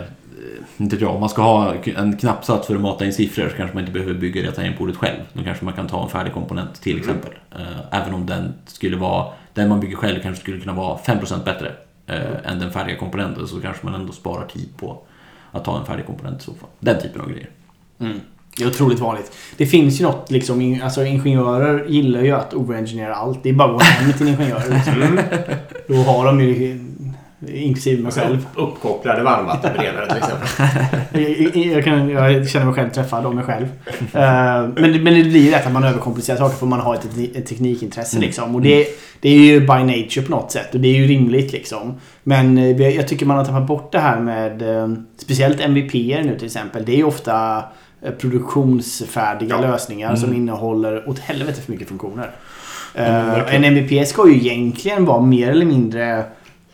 inte 0.77 0.97
jag, 0.97 1.15
om 1.15 1.21
man 1.21 1.29
ska 1.29 1.43
ha 1.43 1.75
en 1.97 2.17
knappsats 2.17 2.67
för 2.67 2.75
att 2.75 2.81
mata 2.81 3.05
in 3.05 3.13
siffror 3.13 3.49
så 3.49 3.57
kanske 3.57 3.75
man 3.75 3.83
inte 3.83 3.93
behöver 3.93 4.15
bygga 4.15 4.43
det 4.43 4.53
tangentbordet 4.53 4.97
själv. 4.97 5.21
Då 5.33 5.43
kanske 5.45 5.65
man 5.65 5.75
kan 5.75 5.89
ta 5.89 6.03
en 6.03 6.09
färdig 6.09 6.33
komponent 6.33 6.83
till 6.83 6.99
exempel. 6.99 7.31
Eh, 7.57 8.01
Även 8.01 8.15
om 8.15 8.27
den 8.27 8.55
skulle 8.67 8.97
vara, 8.97 9.27
den 9.55 9.69
man 9.69 9.81
bygger 9.81 9.97
själv 9.97 10.23
kanske 10.23 10.43
skulle 10.43 10.61
kunna 10.61 10.75
vara 10.75 10.99
5% 10.99 11.45
bättre 11.45 11.73
eh, 12.07 12.53
än 12.53 12.59
den 12.59 12.73
färdiga 12.73 12.97
komponenten 12.97 13.49
så 13.49 13.61
kanske 13.61 13.87
man 13.87 13.95
ändå 13.95 14.13
sparar 14.13 14.47
tid 14.47 14.69
på 14.77 14.99
att 15.53 15.65
ta 15.65 15.79
en 15.79 15.85
färdig 15.85 16.07
komponent 16.07 16.41
i 16.41 16.45
så 16.45 16.55
fall. 16.55 16.69
Den 16.81 17.03
typen 17.03 17.21
av 17.21 17.31
grejer. 17.31 17.51
Mm. 18.01 18.21
Det 18.57 18.65
är 18.65 18.69
otroligt 18.69 18.99
vanligt. 18.99 19.33
Det 19.57 19.67
finns 19.67 20.01
ju 20.01 20.05
något 20.05 20.31
liksom, 20.31 20.81
alltså 20.83 21.05
ingenjörer 21.05 21.85
gillar 21.89 22.23
ju 22.23 22.31
att 22.33 22.55
overengineera 22.55 23.15
allt. 23.15 23.43
Det 23.43 23.49
är 23.49 23.53
bara 23.53 23.69
att 23.69 23.79
gå 23.79 23.85
hem 23.85 24.13
till 24.13 24.29
en 24.29 24.35
ingenjör. 24.35 24.63
Liksom. 24.71 25.21
Då 25.89 25.95
har 25.95 26.27
de 26.27 26.41
ju, 26.41 26.81
inklusive 27.55 28.03
mig 28.03 28.13
själv. 28.13 28.47
Uppkopplade 28.55 29.23
varmvattenberedare 29.23 30.07
till 30.09 30.17
exempel. 30.17 30.49
Jag, 31.73 31.85
kan, 31.85 32.09
jag 32.09 32.49
känner 32.49 32.67
mig 32.67 32.75
själv 32.75 32.91
träffad 32.91 33.27
av 33.27 33.35
mig 33.35 33.45
själv. 33.45 33.67
Eh, 34.13 34.69
men, 34.77 34.93
det- 34.93 34.99
men 35.01 35.05
det 35.15 35.23
blir 35.25 35.41
ju 35.45 35.51
lätt 35.51 35.67
att 35.67 35.73
man 35.73 35.85
överkomplicerar 35.85 36.37
saker 36.39 36.57
för 36.57 36.67
man 36.67 36.81
har 36.81 36.95
ett, 36.95 37.09
ett 37.37 37.47
teknikintresse. 37.47 38.17
Mm. 38.17 38.27
Liksom. 38.27 38.55
Och 38.55 38.63
det, 38.63 38.87
det 39.21 39.29
är 39.29 39.39
ju 39.39 39.61
by 39.61 39.67
nature 39.67 40.23
på 40.25 40.31
något 40.31 40.53
sätt. 40.53 40.75
Och 40.75 40.81
det 40.81 40.89
är 40.89 40.95
ju 41.01 41.07
rimligt 41.07 41.53
liksom. 41.53 41.95
Men 42.23 42.59
eh, 42.59 42.89
jag 42.89 43.09
tycker 43.09 43.27
man 43.27 43.37
har 43.37 43.45
tappat 43.45 43.67
bort 43.67 43.93
det 43.93 43.99
här 43.99 44.21
med 44.21 44.63
eh, 44.83 44.89
speciellt 45.17 45.61
MVP 45.61 45.93
nu 45.95 46.35
till 46.39 46.47
exempel. 46.47 46.85
Det 46.85 46.93
är 46.93 46.97
ju 46.97 47.05
ofta 47.05 47.63
produktionsfärdiga 48.21 49.49
Ja. 49.55 49.61
lösningar 49.61 50.17
som 50.17 50.35
innehåller 50.35 51.09
åt 51.09 51.19
helvete 51.19 51.61
för 51.61 51.73
mycket 51.73 51.89
funktioner. 51.89 52.31
Mm, 52.95 53.41
en 53.51 53.65
MVP 53.65 54.09
ska 54.09 54.29
ju 54.29 54.35
egentligen 54.37 55.05
vara 55.05 55.21
mer 55.21 55.51
eller 55.51 55.67
mindre 55.67 56.25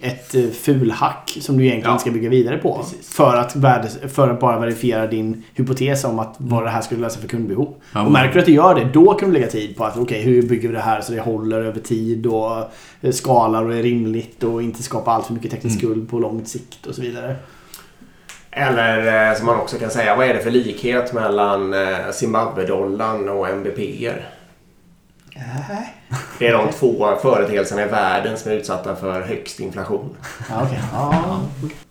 ett 0.02 0.34
eh, 0.34 0.50
fulhack 0.50 1.38
som 1.40 1.56
du 1.58 1.64
egentligen 1.66 1.92
Ja. 1.94 1.98
ska 1.98 2.10
bygga 2.10 2.28
vidare 2.28 2.58
på. 2.58 2.76
Precis. 2.78 3.14
För 3.14 3.36
att, 3.36 3.56
värdes, 3.56 3.98
för 4.14 4.28
att 4.30 4.40
bara 4.40 4.58
verifiera 4.58 5.06
din 5.06 5.42
hypotes 5.54 6.04
om 6.04 6.18
att 6.18 6.34
vad 6.38 6.64
det 6.64 6.70
här 6.70 6.80
skulle 6.80 7.00
lösa 7.00 7.20
för 7.20 7.28
kundbehov. 7.28 7.74
Ja, 7.92 8.02
och 8.04 8.12
märker 8.12 8.34
du 8.34 8.40
att 8.40 8.46
du 8.46 8.52
gör 8.52 8.74
det, 8.74 8.84
då 8.92 9.14
kan 9.14 9.28
du 9.28 9.34
lägga 9.34 9.46
tid 9.50 9.76
på 9.76 9.84
att 9.84 9.96
okej, 9.98 10.22
hur 10.22 10.42
bygger 10.42 10.68
vi 10.68 10.74
det 10.74 10.80
här 10.80 11.00
så 11.00 11.12
det 11.12 11.20
håller 11.20 11.62
över 11.62 11.80
tid 11.80 12.26
och 12.26 12.56
eh, 13.00 13.12
skalar 13.12 13.64
och 13.64 13.74
är 13.74 13.82
rimligt 13.82 14.42
och 14.42 14.62
inte 14.62 14.82
skapar 14.82 15.12
allt 15.12 15.26
för 15.26 15.34
mycket 15.34 15.50
teknisk 15.50 15.78
skuld 15.78 16.10
på 16.10 16.18
lång 16.18 16.44
sikt 16.44 16.86
och 16.86 16.94
så 16.94 17.02
vidare. 17.02 17.36
Eller 18.50 19.28
eh, 19.30 19.36
som 19.36 19.46
man 19.46 19.56
också 19.60 19.76
kan 19.78 19.90
säga, 19.90 20.16
vad 20.16 20.26
är 20.26 20.34
det 20.34 20.40
för 20.40 20.50
likhet 20.50 21.12
mellan 21.12 21.74
Zimbabwe-dollarn 22.12 23.28
och 23.28 23.46
MBP'er? 23.46 24.22
Det 26.38 26.46
är 26.46 26.52
de 26.52 26.72
två 26.72 27.16
företeelserna 27.22 27.82
i 27.82 27.88
världen 27.88 28.38
som 28.38 28.50
är 28.50 28.56
utsatta 28.56 28.96
för 28.96 29.20
högst 29.22 29.60
inflation. 29.60 30.08
Ja, 30.50 30.62
okej. 30.62 30.80
Ja. 30.92 31.40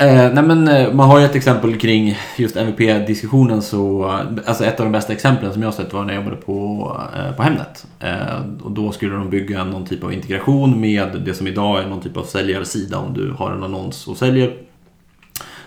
Eh, 0.05 0.33
nej 0.33 0.43
men 0.43 0.67
eh, 0.67 0.93
man 0.93 1.09
har 1.09 1.19
ju 1.19 1.25
ett 1.25 1.35
exempel 1.35 1.79
kring 1.79 2.17
just 2.37 2.55
MVP-diskussionen 2.55 3.61
så, 3.61 4.05
eh, 4.05 4.19
alltså 4.45 4.65
ett 4.65 4.79
av 4.79 4.85
de 4.85 4.91
bästa 4.91 5.13
exemplen 5.13 5.53
som 5.53 5.61
jag 5.61 5.67
har 5.67 5.73
sett 5.73 5.93
var 5.93 6.03
när 6.03 6.13
jag 6.13 6.23
jobbade 6.23 6.41
på, 6.41 6.91
eh, 7.15 7.35
på 7.35 7.43
Hemnet. 7.43 7.85
Eh, 7.99 8.63
och 8.63 8.71
då 8.71 8.91
skulle 8.91 9.15
de 9.15 9.29
bygga 9.29 9.63
någon 9.63 9.85
typ 9.85 10.03
av 10.03 10.13
integration 10.13 10.81
med 10.81 11.21
det 11.25 11.33
som 11.33 11.47
idag 11.47 11.79
är 11.79 11.87
någon 11.87 12.01
typ 12.01 12.17
av 12.17 12.23
säljarsida 12.23 12.97
om 12.97 13.13
du 13.13 13.31
har 13.31 13.51
en 13.51 13.63
annons 13.63 14.07
och 14.07 14.17
säljer. 14.17 14.53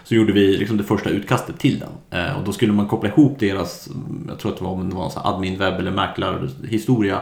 Så 0.05 0.15
gjorde 0.15 0.33
vi 0.33 0.57
liksom 0.57 0.77
det 0.77 0.85
första 0.85 1.11
utkastet 1.11 1.59
till 1.59 1.79
den. 1.79 2.21
Eh, 2.21 2.39
och 2.39 2.45
då 2.45 2.53
skulle 2.53 2.73
man 2.73 2.89
koppla 2.89 3.09
ihop 3.09 3.39
deras, 3.39 3.89
jag 4.29 4.39
tror 4.39 4.53
att 4.53 4.59
det 4.59 4.65
var, 4.65 4.71
om 4.71 4.91
det 4.91 4.97
var 4.97 5.05
en 5.05 5.11
admin-webb 5.11 5.79
eller 5.79 5.91
mäklarhistoria 5.91 7.21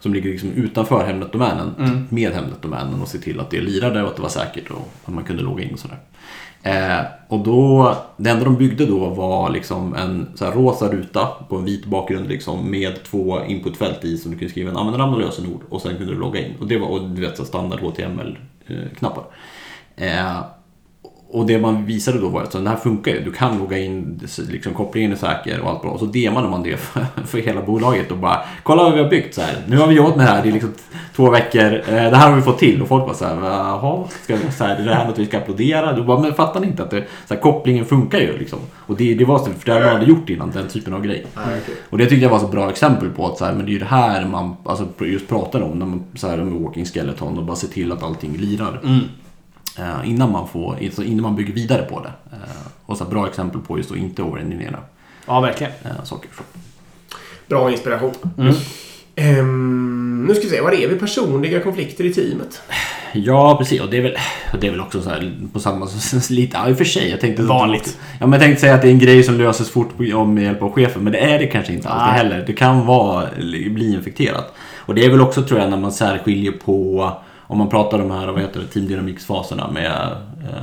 som 0.00 0.14
ligger 0.14 0.30
liksom 0.30 0.52
utanför 0.52 1.04
Hemnet-domänen 1.06 1.74
Mm. 1.78 2.06
med 2.08 2.32
Hemnet-domänen 2.32 3.02
och 3.02 3.08
se 3.08 3.18
till 3.18 3.40
att 3.40 3.50
det 3.50 3.60
lirade 3.60 4.02
och 4.02 4.08
att 4.08 4.16
det 4.16 4.22
var 4.22 4.28
säkert 4.28 4.70
och 4.70 4.88
att 5.04 5.14
man 5.14 5.24
kunde 5.24 5.42
logga 5.42 5.64
in 5.64 5.72
och 5.72 5.78
sådär. 5.78 5.98
Eh, 6.62 7.04
och 7.28 7.44
då, 7.44 7.96
det 8.16 8.30
enda 8.30 8.44
de 8.44 8.56
byggde 8.56 8.86
då 8.86 9.08
var 9.08 9.50
liksom 9.50 9.94
en 9.94 10.26
så 10.34 10.44
här 10.44 10.52
rosa 10.52 10.88
ruta 10.88 11.26
på 11.48 11.56
en 11.56 11.64
vit 11.64 11.84
bakgrund 11.84 12.28
liksom, 12.28 12.70
med 12.70 13.04
två 13.04 13.44
inputfält 13.44 14.04
i 14.04 14.16
som 14.18 14.30
du 14.32 14.38
kunde 14.38 14.50
skriva 14.50 14.70
en 14.70 14.76
användarnamn 14.76 15.14
och 15.14 15.20
lösenord 15.20 15.60
och 15.68 15.82
sen 15.82 15.96
kunde 15.96 16.12
du 16.12 16.18
logga 16.20 16.40
in. 16.46 16.52
Och 16.60 16.66
det 16.66 16.78
var 16.78 16.88
och, 16.88 17.08
du 17.10 17.20
vet, 17.20 17.36
så 17.36 17.44
standard 17.44 17.80
HTML-knappar. 17.80 19.24
Eh, 19.96 20.36
och 21.32 21.46
det 21.46 21.58
man 21.58 21.86
visade 21.86 22.18
då 22.20 22.28
var 22.28 22.42
att 22.42 22.50
den 22.50 22.66
här 22.66 22.76
funkar 22.76 23.12
ju. 23.12 23.20
Du 23.24 23.32
kan 23.32 23.58
logga 23.58 23.78
in, 23.78 24.20
liksom, 24.48 24.74
kopplingen 24.74 25.12
är 25.12 25.16
säker 25.16 25.60
och 25.60 25.70
allt 25.70 25.82
bra. 25.82 25.90
Och 25.90 25.98
så 26.00 26.06
demade 26.06 26.48
man 26.48 26.62
det 26.62 26.76
för, 26.80 27.06
för 27.26 27.38
hela 27.38 27.62
bolaget 27.62 28.10
och 28.10 28.18
bara 28.18 28.40
Kolla 28.62 28.82
vad 28.82 28.94
vi 28.94 29.02
har 29.02 29.10
byggt 29.10 29.34
så 29.34 29.40
här. 29.40 29.56
Nu 29.66 29.76
har 29.78 29.86
vi 29.86 29.94
jobbat 29.94 30.16
med 30.16 30.26
det 30.26 30.30
här 30.30 30.46
i 30.46 30.52
liksom 30.52 30.72
två 31.16 31.30
veckor. 31.30 31.74
Eh, 31.74 31.82
Det 32.10 32.16
här 32.16 32.28
har 32.30 32.36
vi 32.36 32.42
fått 32.42 32.58
till. 32.58 32.82
Och 32.82 32.88
folk 32.88 33.04
bara 33.04 33.14
så 33.14 33.24
här, 33.24 33.36
jaha, 33.36 34.04
ska 34.22 34.36
vi, 34.36 34.52
så 34.52 34.64
här, 34.64 34.76
är 34.76 34.84
det 34.84 34.94
här 34.94 35.06
något 35.06 35.18
vi 35.18 35.26
ska 35.26 35.38
applådera? 35.38 35.92
Du 35.92 36.02
bara, 36.02 36.20
men 36.20 36.34
fattar 36.34 36.60
ni 36.60 36.66
inte 36.66 36.82
att 36.82 36.90
det, 36.90 37.04
så 37.28 37.34
här, 37.34 37.40
kopplingen 37.40 37.84
funkar 37.84 38.18
ju 38.18 38.38
liksom. 38.38 38.58
Och 38.76 38.96
det, 38.96 39.14
det 39.14 39.24
var 39.24 39.38
så, 39.38 39.44
för 39.44 39.66
det 39.66 39.72
hade 39.72 39.84
man 39.84 39.94
aldrig 39.94 40.08
gjort 40.08 40.30
innan, 40.30 40.50
den 40.50 40.68
typen 40.68 40.94
av 40.94 41.02
grej. 41.02 41.26
Och 41.90 41.98
det 41.98 42.06
tyckte 42.06 42.22
jag 42.24 42.30
var 42.30 42.38
så 42.38 42.46
bra 42.48 42.70
exempel 42.70 43.10
på 43.10 43.26
att 43.26 43.38
så 43.38 43.44
här, 43.44 43.52
men 43.52 43.64
det 43.66 43.70
är 43.70 43.72
ju 43.72 43.78
det 43.78 43.84
här 43.84 44.26
man 44.26 44.56
alltså, 44.64 44.86
just 44.98 45.28
pratar 45.28 45.60
om 45.62 45.78
när 45.78 45.86
man 45.86 46.04
så 46.14 46.28
här, 46.28 46.36
med 46.36 46.62
walking 46.62 46.84
skeleton 46.84 47.38
och 47.38 47.44
bara 47.44 47.56
se 47.56 47.66
till 47.66 47.92
att 47.92 48.02
allting 48.02 48.36
lirar. 48.36 48.80
Eh, 48.84 48.98
innan, 50.04 50.32
man 50.32 50.48
får, 50.48 50.76
alltså 50.84 51.04
innan 51.04 51.22
man 51.22 51.36
bygger 51.36 51.54
vidare 51.54 51.82
på 51.82 52.00
det. 52.00 52.12
Eh, 52.36 52.38
och 52.86 52.96
så 52.96 53.04
bra 53.04 53.26
exempel 53.28 53.60
på 53.60 53.78
just 53.78 53.90
att 53.90 53.96
inte 53.96 54.22
overengineera 54.22 54.78
ja, 55.26 55.40
verkligen. 55.40 55.72
eh, 55.84 56.04
saker. 56.04 56.30
Bra 57.46 57.70
inspiration. 57.70 58.14
Mm. 58.38 58.54
Ehm, 59.16 60.24
nu 60.28 60.34
ska 60.34 60.42
vi 60.44 60.50
se, 60.50 60.60
vad 60.60 60.74
är 60.74 60.88
vi 60.88 60.96
personliga 60.98 61.60
konflikter 61.60 62.04
i 62.04 62.14
teamet? 62.14 62.62
Ja, 63.12 63.56
precis. 63.58 63.80
Och 63.80 63.90
det 63.90 63.96
är 63.96 64.02
väl, 64.02 64.16
det 64.60 64.66
är 64.66 64.70
väl 64.70 64.80
också 64.80 65.02
så 65.02 65.10
här 65.10 65.32
på 65.52 65.60
samma 65.60 65.88
lite, 66.30 66.56
ja 66.56 66.68
i 66.68 66.72
och 66.72 66.76
för 66.78 66.84
sig. 66.84 67.10
Jag 67.10 67.20
tänkte, 67.20 67.42
Vanligt. 67.42 67.98
Ja, 68.20 68.26
men 68.26 68.32
jag 68.32 68.40
tänkte 68.40 68.60
säga 68.60 68.74
att 68.74 68.82
det 68.82 68.88
är 68.88 68.92
en 68.92 68.98
grej 68.98 69.22
som 69.22 69.34
löses 69.38 69.70
fort 69.70 69.98
med 69.98 70.44
hjälp 70.44 70.62
av 70.62 70.72
chefen. 70.72 71.04
Men 71.04 71.12
det 71.12 71.18
är 71.18 71.38
det 71.38 71.46
kanske 71.46 71.72
inte 71.72 71.88
alltid 71.88 72.22
heller. 72.22 72.44
Det 72.46 72.52
kan 72.52 72.86
vara, 72.86 73.28
bli 73.70 73.94
infekterat. 73.94 74.54
Och 74.76 74.94
det 74.94 75.04
är 75.04 75.10
väl 75.10 75.20
också 75.20 75.42
tror 75.42 75.60
jag 75.60 75.70
när 75.70 75.76
man 75.76 75.92
särskiljer 75.92 76.52
på 76.52 77.12
om 77.50 77.58
man 77.58 77.68
pratar 77.68 77.98
om 78.02 78.08
de 78.08 78.14
här, 78.14 78.26
vad 78.26 78.40
heter 78.40 78.60
det, 78.60 78.66
teamdynamiksfaserna 78.66 79.70
med 79.70 79.92
eh, 80.42 80.62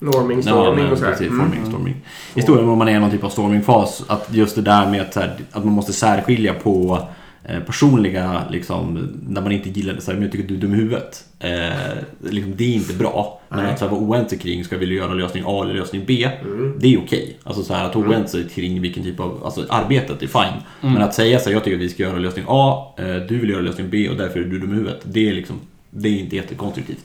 Norming, 0.00 0.36
Ja, 0.38 0.42
storming 0.42 0.82
men 0.84 0.92
och 0.92 0.98
sådär. 0.98 1.10
precis, 1.10 1.26
Mm. 1.30 1.46
forming, 1.50 1.66
storming. 1.70 1.94
Historien 2.34 2.68
om 2.68 2.78
man 2.78 2.88
är 2.88 2.96
i 2.96 2.98
någon 2.98 3.10
typ 3.10 3.24
av 3.24 3.28
stormingfas, 3.28 4.04
att 4.08 4.28
just 4.34 4.54
det 4.56 4.62
där 4.62 4.90
med 4.90 5.00
att, 5.00 5.14
här, 5.14 5.36
att 5.52 5.64
man 5.64 5.74
måste 5.74 5.92
särskilja 5.92 6.54
på 6.54 6.98
eh, 7.44 7.60
personliga, 7.60 8.42
liksom, 8.50 9.08
när 9.28 9.40
man 9.40 9.52
inte 9.52 9.68
gillar 9.68 9.94
det, 9.94 10.00
så 10.00 10.10
här, 10.10 10.14
men 10.18 10.22
jag 10.22 10.32
tycker 10.32 10.44
att 10.44 10.48
du 10.48 10.54
är 10.54 10.60
dum 10.60 10.74
i 10.74 10.76
huvudet. 10.76 11.24
Eh, 11.40 12.30
liksom, 12.30 12.52
det 12.56 12.64
är 12.64 12.74
inte 12.74 12.94
bra. 12.94 13.40
Men 13.48 13.58
Nej. 13.64 13.72
att 13.72 13.78
så 13.78 13.84
här, 13.84 13.92
vara 13.92 14.00
oense 14.02 14.36
kring, 14.36 14.64
ska 14.64 14.76
vi 14.76 14.94
göra 14.94 15.14
lösning 15.14 15.42
A 15.46 15.62
eller 15.64 15.74
lösning 15.74 16.02
B? 16.06 16.28
Mm. 16.42 16.74
Det 16.78 16.94
är 16.94 16.98
okej. 16.98 17.36
Alltså 17.44 17.62
så 17.62 17.74
här, 17.74 17.84
att 17.84 17.94
vara 17.96 18.08
oense 18.08 18.42
kring 18.54 18.80
vilken 18.80 19.02
typ 19.02 19.20
av, 19.20 19.40
alltså 19.44 19.64
arbetet 19.68 20.22
är 20.22 20.26
fine. 20.26 20.62
Men 20.80 21.02
att 21.02 21.14
säga 21.14 21.38
så 21.38 21.44
här, 21.48 21.52
jag 21.56 21.64
tycker 21.64 21.76
att 21.76 21.82
vi 21.82 21.88
ska 21.88 22.02
göra 22.02 22.18
lösning 22.18 22.44
A, 22.48 22.94
eh, 22.98 23.04
du 23.28 23.38
vill 23.38 23.50
göra 23.50 23.60
lösning 23.62 23.90
B 23.90 24.08
och 24.08 24.16
därför 24.16 24.40
är 24.40 24.44
du 24.44 24.58
dum 24.58 24.72
i 24.72 24.74
huvudet. 24.74 25.00
Det 25.04 25.28
är 25.28 25.34
liksom, 25.34 25.56
det 25.90 26.08
är 26.08 26.12
inte 26.18 26.36
jättekonstruktivt. 26.36 27.04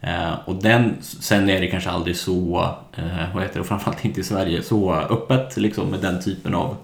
Eh, 0.00 0.32
och 0.44 0.54
den, 0.54 0.96
sen 1.00 1.50
är 1.50 1.60
det 1.60 1.66
kanske 1.66 1.90
aldrig 1.90 2.16
så, 2.16 2.68
eh, 2.96 3.04
vad 3.34 3.42
heter 3.42 3.54
det, 3.54 3.60
och 3.60 3.66
framförallt 3.66 4.04
inte 4.04 4.20
i 4.20 4.24
Sverige, 4.24 4.62
så 4.62 4.94
öppet 4.94 5.56
liksom 5.56 5.88
med 5.90 6.00
den 6.00 6.22
typen 6.22 6.54
av 6.54 6.76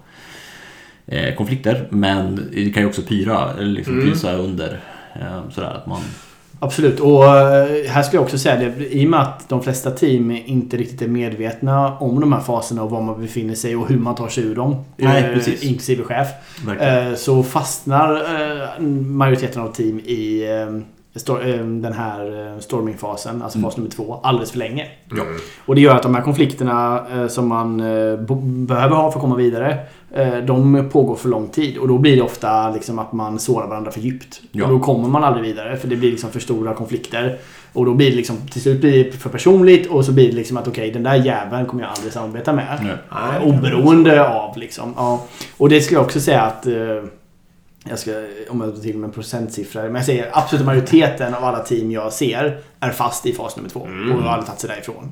eh, 1.07 1.35
konflikter. 1.35 1.87
Men 1.89 2.49
det 2.53 2.69
kan 2.69 2.83
ju 2.83 2.89
också 2.89 3.01
pyra, 3.01 3.53
liksom 3.59 3.93
Mm. 3.93 4.09
pysa 4.11 4.33
under. 4.33 4.79
Eh, 5.13 5.49
sådär 5.49 5.67
att 5.67 5.87
man... 5.87 6.01
Absolut. 6.59 6.99
Och 6.99 7.25
eh, 7.25 7.89
här 7.89 8.03
skulle 8.03 8.17
jag 8.17 8.23
också 8.23 8.37
säga 8.37 8.55
det. 8.55 8.85
I 8.93 9.05
och 9.05 9.09
med 9.09 9.19
att 9.19 9.49
de 9.49 9.63
flesta 9.63 9.91
team 9.91 10.31
inte 10.31 10.77
riktigt 10.77 11.01
är 11.01 11.07
medvetna 11.07 11.97
om 11.97 12.19
de 12.19 12.33
här 12.33 12.39
faserna 12.41 12.83
och 12.83 12.89
var 12.91 13.01
man 13.01 13.21
befinner 13.21 13.55
sig 13.55 13.75
och 13.75 13.87
hur 13.89 13.97
man 13.97 14.15
tar 14.15 14.27
sig 14.27 14.43
ur 14.43 14.55
dem. 14.55 14.75
Nej, 14.97 15.23
eh, 15.23 15.33
precis. 15.33 15.63
Inklusive 15.63 16.03
chef. 16.03 16.27
Verkligen. 16.65 17.17
Så 17.17 17.43
fastnar 17.43 18.23
majoriteten 19.03 19.61
av 19.61 19.73
team 19.73 19.99
i 19.99 20.43
den 21.81 21.93
här 21.93 22.53
eh, 22.53 22.59
stormingfasen, 22.59 23.41
alltså 23.41 23.59
fas 23.59 23.77
nummer 23.77 23.89
två, 23.89 24.19
alldeles 24.23 24.51
för 24.51 24.57
länge. 24.57 24.87
Ja. 25.11 25.23
Och 25.65 25.75
det 25.75 25.81
gör 25.81 25.95
att 25.95 26.03
de 26.03 26.15
här 26.15 26.21
konflikterna 26.21 27.05
eh, 27.13 27.27
som 27.27 27.47
man 27.47 27.79
eh, 27.79 28.17
behöver 28.41 28.95
ha 28.95 29.11
för 29.11 29.19
att 29.19 29.21
komma 29.21 29.35
vidare 29.35 29.77
de 30.45 30.89
pågår 30.91 31.15
för 31.15 31.29
lång 31.29 31.47
tid. 31.47 31.77
Och 31.77 31.87
då 31.87 31.97
blir 31.97 32.15
det 32.15 32.21
ofta 32.21 32.69
liksom 32.69 32.99
att 32.99 33.13
man 33.13 33.39
sårar 33.39 33.67
varandra 33.67 33.91
för 33.91 33.99
djupt. 33.99 34.41
Ja. 34.51 34.65
Och 34.65 34.71
då 34.71 34.79
kommer 34.79 35.09
man 35.09 35.23
aldrig 35.23 35.45
vidare 35.45 35.77
för 35.77 35.87
det 35.87 35.95
blir 35.95 36.11
liksom 36.11 36.29
för 36.31 36.39
stora 36.39 36.73
konflikter. 36.73 37.37
Och 37.73 37.85
då 37.85 37.93
blir 37.93 38.09
det 38.09 38.15
liksom, 38.15 38.37
till 38.51 38.61
slut 38.61 38.81
blir 38.81 39.03
det 39.03 39.11
för 39.11 39.29
personligt 39.29 39.87
och 39.87 40.05
så 40.05 40.11
blir 40.11 40.29
det 40.29 40.35
liksom 40.35 40.57
att 40.57 40.67
okej 40.67 40.91
den 40.91 41.03
där 41.03 41.15
jäveln 41.15 41.65
kommer 41.65 41.83
jag 41.83 41.91
aldrig 41.91 42.13
samarbeta 42.13 42.53
med. 42.53 42.97
Nej. 43.11 43.53
Oberoende 43.53 44.29
av 44.29 44.57
liksom. 44.57 44.93
Ja. 44.95 45.23
Och 45.57 45.69
det 45.69 45.81
skulle 45.81 45.97
jag 45.97 46.05
också 46.05 46.19
säga 46.19 46.41
att 46.41 46.67
jag 47.89 47.99
ska, 47.99 48.11
om 48.49 48.61
jag 48.61 48.75
tar 48.75 48.81
till 48.81 48.97
med 48.97 49.07
en 49.07 49.13
procentsiffra. 49.13 49.83
Men 49.83 49.95
jag 49.95 50.05
säger 50.05 50.29
absolut 50.33 50.65
majoriteten 50.65 51.33
av 51.33 51.43
alla 51.43 51.59
team 51.59 51.91
jag 51.91 52.13
ser 52.13 52.59
är 52.79 52.91
fast 52.91 53.25
i 53.25 53.33
fas 53.33 53.55
nummer 53.55 53.69
två. 53.69 53.79
Och 53.79 54.23
har 54.23 54.29
aldrig 54.29 54.47
tagit 54.47 54.59
sig 54.59 54.69
därifrån. 54.69 55.11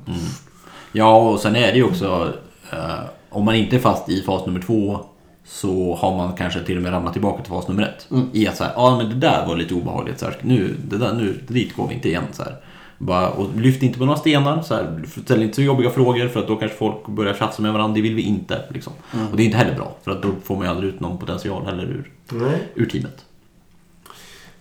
Ja, 0.92 1.16
och 1.16 1.40
sen 1.40 1.56
är 1.56 1.72
det 1.72 1.78
ju 1.78 1.84
också... 1.84 2.32
Eh, 2.72 3.04
om 3.30 3.44
man 3.44 3.54
inte 3.54 3.76
är 3.76 3.80
fast 3.80 4.08
i 4.08 4.22
fas 4.22 4.46
nummer 4.46 4.60
två 4.60 5.00
så 5.44 5.94
har 5.94 6.16
man 6.16 6.32
kanske 6.32 6.60
till 6.60 6.76
och 6.76 6.82
med 6.82 6.92
ramlat 6.92 7.12
tillbaka 7.12 7.42
till 7.42 7.52
fas 7.52 7.68
nummer 7.68 7.82
ett. 7.82 8.08
I 8.32 8.48
att 8.48 8.56
så 8.56 8.64
här, 8.64 8.72
ja 8.76 8.96
men 8.96 9.08
det 9.08 9.14
där 9.14 9.46
var 9.46 9.56
lite 9.56 9.74
obehagligt. 9.74 10.20
Så 10.20 10.26
här, 10.26 10.36
nu, 10.42 10.76
det 10.84 10.98
där, 10.98 11.12
nu, 11.12 11.40
dit 11.48 11.76
går 11.76 11.88
vi 11.88 11.94
inte 11.94 12.08
igen. 12.08 12.24
Så 12.32 12.42
här. 12.42 12.56
Bara, 12.98 13.30
och 13.30 13.56
lyft 13.56 13.82
inte 13.82 13.98
på 13.98 14.04
några 14.04 14.18
stenar. 14.18 14.62
Så 14.62 14.74
här, 14.74 15.04
ställ 15.24 15.42
inte 15.42 15.54
så 15.54 15.62
jobbiga 15.62 15.90
frågor 15.90 16.28
för 16.28 16.40
att 16.40 16.48
då 16.48 16.56
kanske 16.56 16.78
folk 16.78 17.06
börjar 17.06 17.34
tjafsa 17.34 17.62
med 17.62 17.72
varandra. 17.72 17.94
Det 17.94 18.00
vill 18.00 18.14
vi 18.14 18.22
inte. 18.22 18.64
Liksom. 18.70 18.92
Och 19.30 19.36
det 19.36 19.42
är 19.42 19.44
inte 19.44 19.56
heller 19.56 19.74
bra. 19.74 19.96
För 20.04 20.10
att 20.10 20.22
då 20.22 20.28
får 20.44 20.56
man 20.56 20.64
ju 20.64 20.70
aldrig 20.70 20.94
ut 20.94 21.00
någon 21.00 21.18
potential 21.18 21.66
heller 21.66 21.84
ur, 21.84 22.10
Nej. 22.28 22.68
ur 22.74 22.86
teamet. 22.86 23.24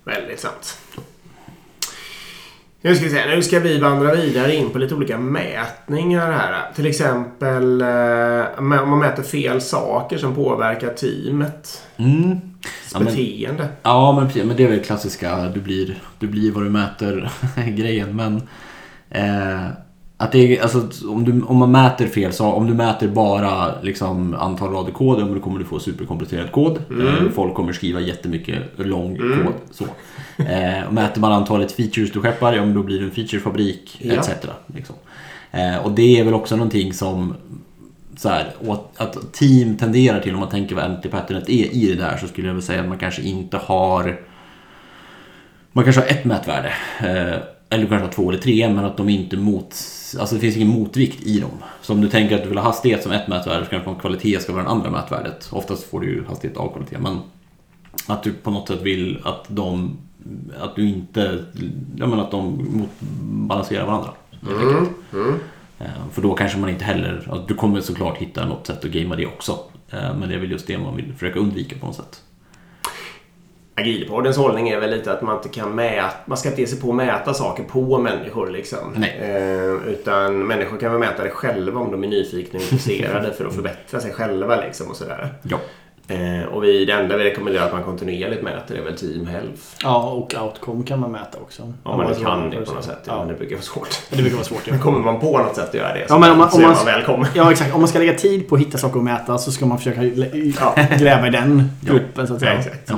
Väldigt 0.03 0.39
sant. 0.39 0.77
Nu 2.85 2.95
ska 2.95 3.05
vi 3.05 3.11
se, 3.11 3.25
nu 3.35 3.41
ska 3.41 3.59
vi 3.59 3.79
vandra 3.79 4.15
vidare 4.15 4.55
in 4.55 4.69
på 4.69 4.77
lite 4.79 4.95
olika 4.95 5.17
mätningar 5.17 6.31
här. 6.31 6.71
Till 6.75 6.85
exempel 6.85 7.81
eh, 7.81 8.59
om 8.59 8.69
man 8.69 8.99
mäter 8.99 9.23
fel 9.23 9.61
saker 9.61 10.17
som 10.17 10.35
påverkar 10.35 10.93
teamet. 10.93 11.83
Mm. 11.97 12.29
Ja, 12.93 12.99
men- 12.99 13.05
Beteende. 13.05 13.67
Ja, 13.83 14.29
men, 14.35 14.47
men 14.47 14.57
det 14.57 14.63
är 14.63 14.67
väl 14.69 14.83
klassiska 14.83 15.49
du 15.53 15.61
blir, 15.61 15.95
du 16.19 16.27
blir 16.27 16.51
vad 16.51 16.63
du 16.63 16.69
mäter 16.69 17.29
grejen. 17.67 18.15
Men 18.15 18.35
eh, 19.09 19.65
att 20.17 20.31
det 20.31 20.59
alltså, 20.59 21.09
om, 21.09 21.23
du, 21.23 21.41
om 21.41 21.57
man 21.57 21.71
mäter 21.71 22.07
fel 22.07 22.33
så 22.33 22.45
om 22.45 22.67
du 22.67 22.73
mäter 22.73 23.07
bara 23.07 23.81
liksom, 23.81 24.33
antal 24.33 24.71
rader 24.73 24.91
kod, 24.91 25.33
då 25.35 25.39
kommer 25.39 25.59
du 25.59 25.65
få 25.65 25.79
superkomplicerad 25.79 26.51
kod. 26.51 26.77
Eh, 26.77 27.31
folk 27.33 27.53
kommer 27.53 27.73
skriva 27.73 27.99
jättemycket 27.99 28.63
lång 28.75 29.17
kod. 29.17 29.53
Så. 29.71 29.83
Eh, 30.43 30.87
och 30.87 30.93
mäter 30.93 31.21
man 31.21 31.31
antalet 31.31 31.71
features 31.71 32.11
du 32.11 32.21
skeppar, 32.21 32.53
ja 32.53 32.65
då 32.65 32.83
blir 32.83 32.99
det 32.99 33.05
en 33.05 33.11
featurefabrik 33.11 33.97
Ja. 34.01 34.13
etc. 34.13 34.29
Liksom. 34.75 34.95
Eh, 35.51 35.77
och 35.77 35.91
det 35.91 36.19
är 36.19 36.23
väl 36.23 36.33
också 36.33 36.55
någonting 36.55 36.93
som 36.93 37.35
så 38.17 38.29
här, 38.29 38.51
att 38.97 39.33
team 39.33 39.77
tenderar 39.77 40.19
till, 40.19 40.33
om 40.33 40.39
man 40.39 40.49
tänker 40.49 40.75
vad 40.75 40.83
anti-patternet 40.83 41.49
är 41.49 41.73
i 41.73 41.87
det 41.95 42.03
där, 42.03 42.17
så 42.17 42.27
skulle 42.27 42.47
jag 42.47 42.53
väl 42.53 42.63
säga 42.63 42.81
att 42.81 42.87
man 42.87 42.97
kanske 42.97 43.21
inte 43.21 43.57
har... 43.57 44.19
Man 45.71 45.83
kanske 45.83 46.01
har 46.01 46.07
ett 46.07 46.25
mätvärde, 46.25 46.73
eh, 46.99 47.39
eller 47.75 47.87
kanske 47.87 48.07
två 48.15 48.29
eller 48.29 48.39
tre, 48.41 48.69
men 48.69 48.85
att 48.85 48.97
de 48.97 49.09
inte 49.09 49.37
mot... 49.37 49.75
Alltså 50.19 50.35
det 50.35 50.41
finns 50.41 50.55
ingen 50.55 50.67
motvikt 50.67 51.27
i 51.27 51.39
dem. 51.39 51.49
Så 51.81 51.93
om 51.93 52.01
du 52.01 52.09
tänker 52.09 52.35
att 52.35 52.43
du 52.43 52.49
vill 52.49 52.57
ha 52.57 52.65
hastighet 52.65 53.03
som 53.03 53.11
ett 53.11 53.27
mätvärde, 53.27 53.65
så 53.65 53.69
kanske 53.71 53.95
kvalitet 54.01 54.39
ska 54.39 54.53
vara 54.53 54.63
det 54.63 54.69
andra 54.69 54.89
mätvärdet. 54.91 55.49
Oftast 55.51 55.83
får 55.83 55.99
du 55.99 56.07
ju 56.07 56.25
hastighet 56.25 56.57
av 56.57 56.69
kvalitet, 56.69 56.97
men 56.99 57.19
att 58.07 58.23
du 58.23 58.33
på 58.33 58.51
något 58.51 58.67
sätt 58.67 58.81
vill 58.81 59.19
att 59.23 59.45
de... 59.47 59.97
Att 60.61 60.75
du 60.75 60.89
inte... 60.89 61.43
Jag 61.95 62.09
menar 62.09 62.23
att 62.23 62.31
de 62.31 62.67
motbalanserar 62.71 63.85
varandra. 63.85 64.09
helt 64.47 64.77
enkelt. 64.77 64.89
Eh, 65.79 65.85
För 66.11 66.21
då 66.21 66.33
kanske 66.33 66.57
man 66.57 66.69
inte 66.69 66.83
heller, 66.85 67.27
ja, 67.27 67.43
du 67.47 67.53
kommer 67.53 67.81
såklart 67.81 68.17
hitta 68.17 68.45
något 68.45 68.67
sätt 68.67 68.85
att 68.85 68.91
gamea 68.91 69.15
det 69.17 69.25
också. 69.25 69.59
Eh, 69.89 70.15
Men 70.15 70.29
det 70.29 70.35
är 70.35 70.39
väl 70.39 70.51
just 70.51 70.67
det 70.67 70.77
man 70.77 70.95
vill 70.95 71.13
försöka 71.13 71.39
undvika 71.39 71.75
på 71.79 71.85
något 71.85 71.95
sätt. 71.95 72.21
Agilpoddens 73.77 74.37
hållning 74.37 74.69
är 74.69 74.79
väl 74.79 74.89
lite 74.89 75.11
att 75.11 75.21
man 75.21 75.35
inte 75.35 75.49
kan 75.49 75.75
mäta, 75.75 76.09
man 76.25 76.37
ska 76.37 76.49
inte 76.49 76.61
ge 76.61 76.67
sig 76.67 76.79
på 76.81 76.89
att 76.89 76.95
mäta 76.95 77.33
saker 77.33 77.63
på 77.63 77.97
människor 77.97 78.49
liksom. 78.49 78.77
Nej. 78.95 79.17
Eh, 79.21 79.89
utan 79.89 80.39
människor 80.47 80.77
kan 80.77 80.91
väl 80.91 80.99
mäta 80.99 81.23
det 81.23 81.29
själva 81.29 81.79
om 81.79 81.91
de 81.91 82.03
är 82.03 82.07
nyfikna 82.07 82.57
och 82.57 82.63
intresserade 82.63 83.33
för 83.33 83.45
att 83.45 83.53
förbättra 83.55 83.99
sig 83.99 84.13
själva 84.13 84.55
liksom 84.61 84.87
och 84.87 84.95
sådär. 84.95 85.33
Ja. 85.41 85.57
Eh, 86.07 86.43
och 86.53 86.63
vi, 86.63 86.85
det 86.85 86.93
enda 86.93 87.17
vi 87.17 87.23
rekommenderar 87.23 87.65
att 87.65 87.73
man 87.73 87.83
kontinuerligt 87.83 88.43
mäter 88.43 88.75
är 88.77 88.81
väl 88.81 88.97
team 88.97 89.27
health. 89.27 89.61
Ja, 89.83 90.03
och 90.11 90.33
outcome 90.43 90.83
kan 90.85 90.99
man 90.99 91.11
mäta 91.11 91.37
också. 91.41 91.63
Om 91.83 91.97
man 91.97 92.07
Alltså, 92.07 92.23
kan 92.23 92.49
det 92.49 92.61
på 92.65 92.73
något 92.73 92.83
sätt. 92.83 92.99
Ja, 93.05 93.13
Ja, 93.13 93.19
men 93.19 93.27
det 93.27 93.33
brukar 93.33 93.55
vara 93.55 93.63
svårt. 93.63 94.01
det 94.09 94.15
brukar 94.17 94.35
vara 94.35 94.45
svårt. 94.45 94.61
Ja. 94.65 94.73
Men 94.73 94.81
kommer 94.83 94.99
man 94.99 95.19
på 95.19 95.37
något 95.37 95.55
sätt 95.55 95.69
att 95.69 95.73
göra 95.73 95.93
det 95.93 96.07
så, 96.07 96.13
Ja, 96.13 96.19
men 96.19 96.31
om 96.31 96.37
man- 96.37 96.51
så 96.51 96.57
om 96.57 96.63
är 96.63 96.67
man- 96.67 96.75
man 96.75 96.85
välkommen. 96.85 97.27
ja, 97.35 97.51
exakt. 97.51 97.73
Om 97.73 97.79
man 97.81 97.87
ska 97.87 97.99
lägga 97.99 98.13
tid 98.13 98.49
på 98.49 98.55
att 98.55 98.61
hitta 98.61 98.77
saker 98.77 98.97
att 98.99 99.03
mäta 99.05 99.37
så 99.37 99.51
ska 99.51 99.65
man 99.65 99.77
försöka 99.77 100.03
Ja. 100.03 100.75
gräva 100.99 101.27
i 101.27 101.29
den 101.29 101.69
gruppen 101.81 102.27
så 102.27 102.33
att 102.35 102.41
Ja, 102.41 102.47
säga. 102.47 102.59
exakt. 102.59 102.91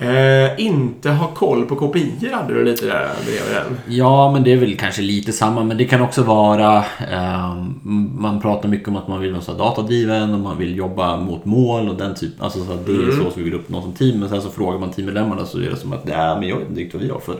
Eh, 0.00 0.60
inte 0.60 1.10
ha 1.10 1.26
koll 1.28 1.66
på 1.66 1.76
kopior 1.76 2.32
hade 2.32 2.54
du 2.54 2.64
lite 2.64 2.86
där 2.86 3.08
bredvid 3.24 3.54
den. 3.54 3.96
Ja, 3.96 4.32
men 4.32 4.42
det 4.44 4.52
är 4.52 4.56
väl 4.56 4.76
kanske 4.76 5.02
lite 5.02 5.32
samma. 5.32 5.64
Men 5.64 5.76
det 5.76 5.84
kan 5.84 6.02
också 6.02 6.22
vara... 6.22 6.84
ehm, 7.12 8.10
man 8.18 8.40
pratar 8.40 8.68
mycket 8.68 8.88
om 8.88 8.96
att 8.96 9.08
man 9.08 9.20
vill 9.20 9.32
vara 9.32 9.42
så 9.42 9.52
datadriven 9.52 10.34
och 10.34 10.40
man 10.40 10.58
vill 10.58 10.76
jobba 10.76 11.16
mot 11.16 11.44
mål 11.44 11.88
och 11.88 11.96
den 11.96 12.14
typ. 12.14 12.42
Alltså 12.42 12.64
så 12.64 12.72
att 12.72 12.86
det 12.86 12.92
är 12.92 13.10
så 13.10 13.30
som 13.30 13.32
vi 13.36 13.42
vill 13.42 13.54
uppnå 13.54 13.82
som 13.82 13.92
team. 13.92 14.20
Men 14.20 14.28
sen 14.28 14.42
så 14.42 14.50
frågar 14.50 14.78
man 14.78 14.90
teammedlemmarna 14.90 15.44
så 15.46 15.58
är 15.58 15.70
det 15.70 15.76
som 15.76 15.92
att 15.92 16.04
nej, 16.04 16.36
men 16.40 16.48
jag 16.48 16.56
vet 16.56 16.68
inte 16.68 16.80
riktigt 16.80 16.94
vad 16.94 17.02
vi 17.02 17.10
har 17.10 17.20
för... 17.20 17.36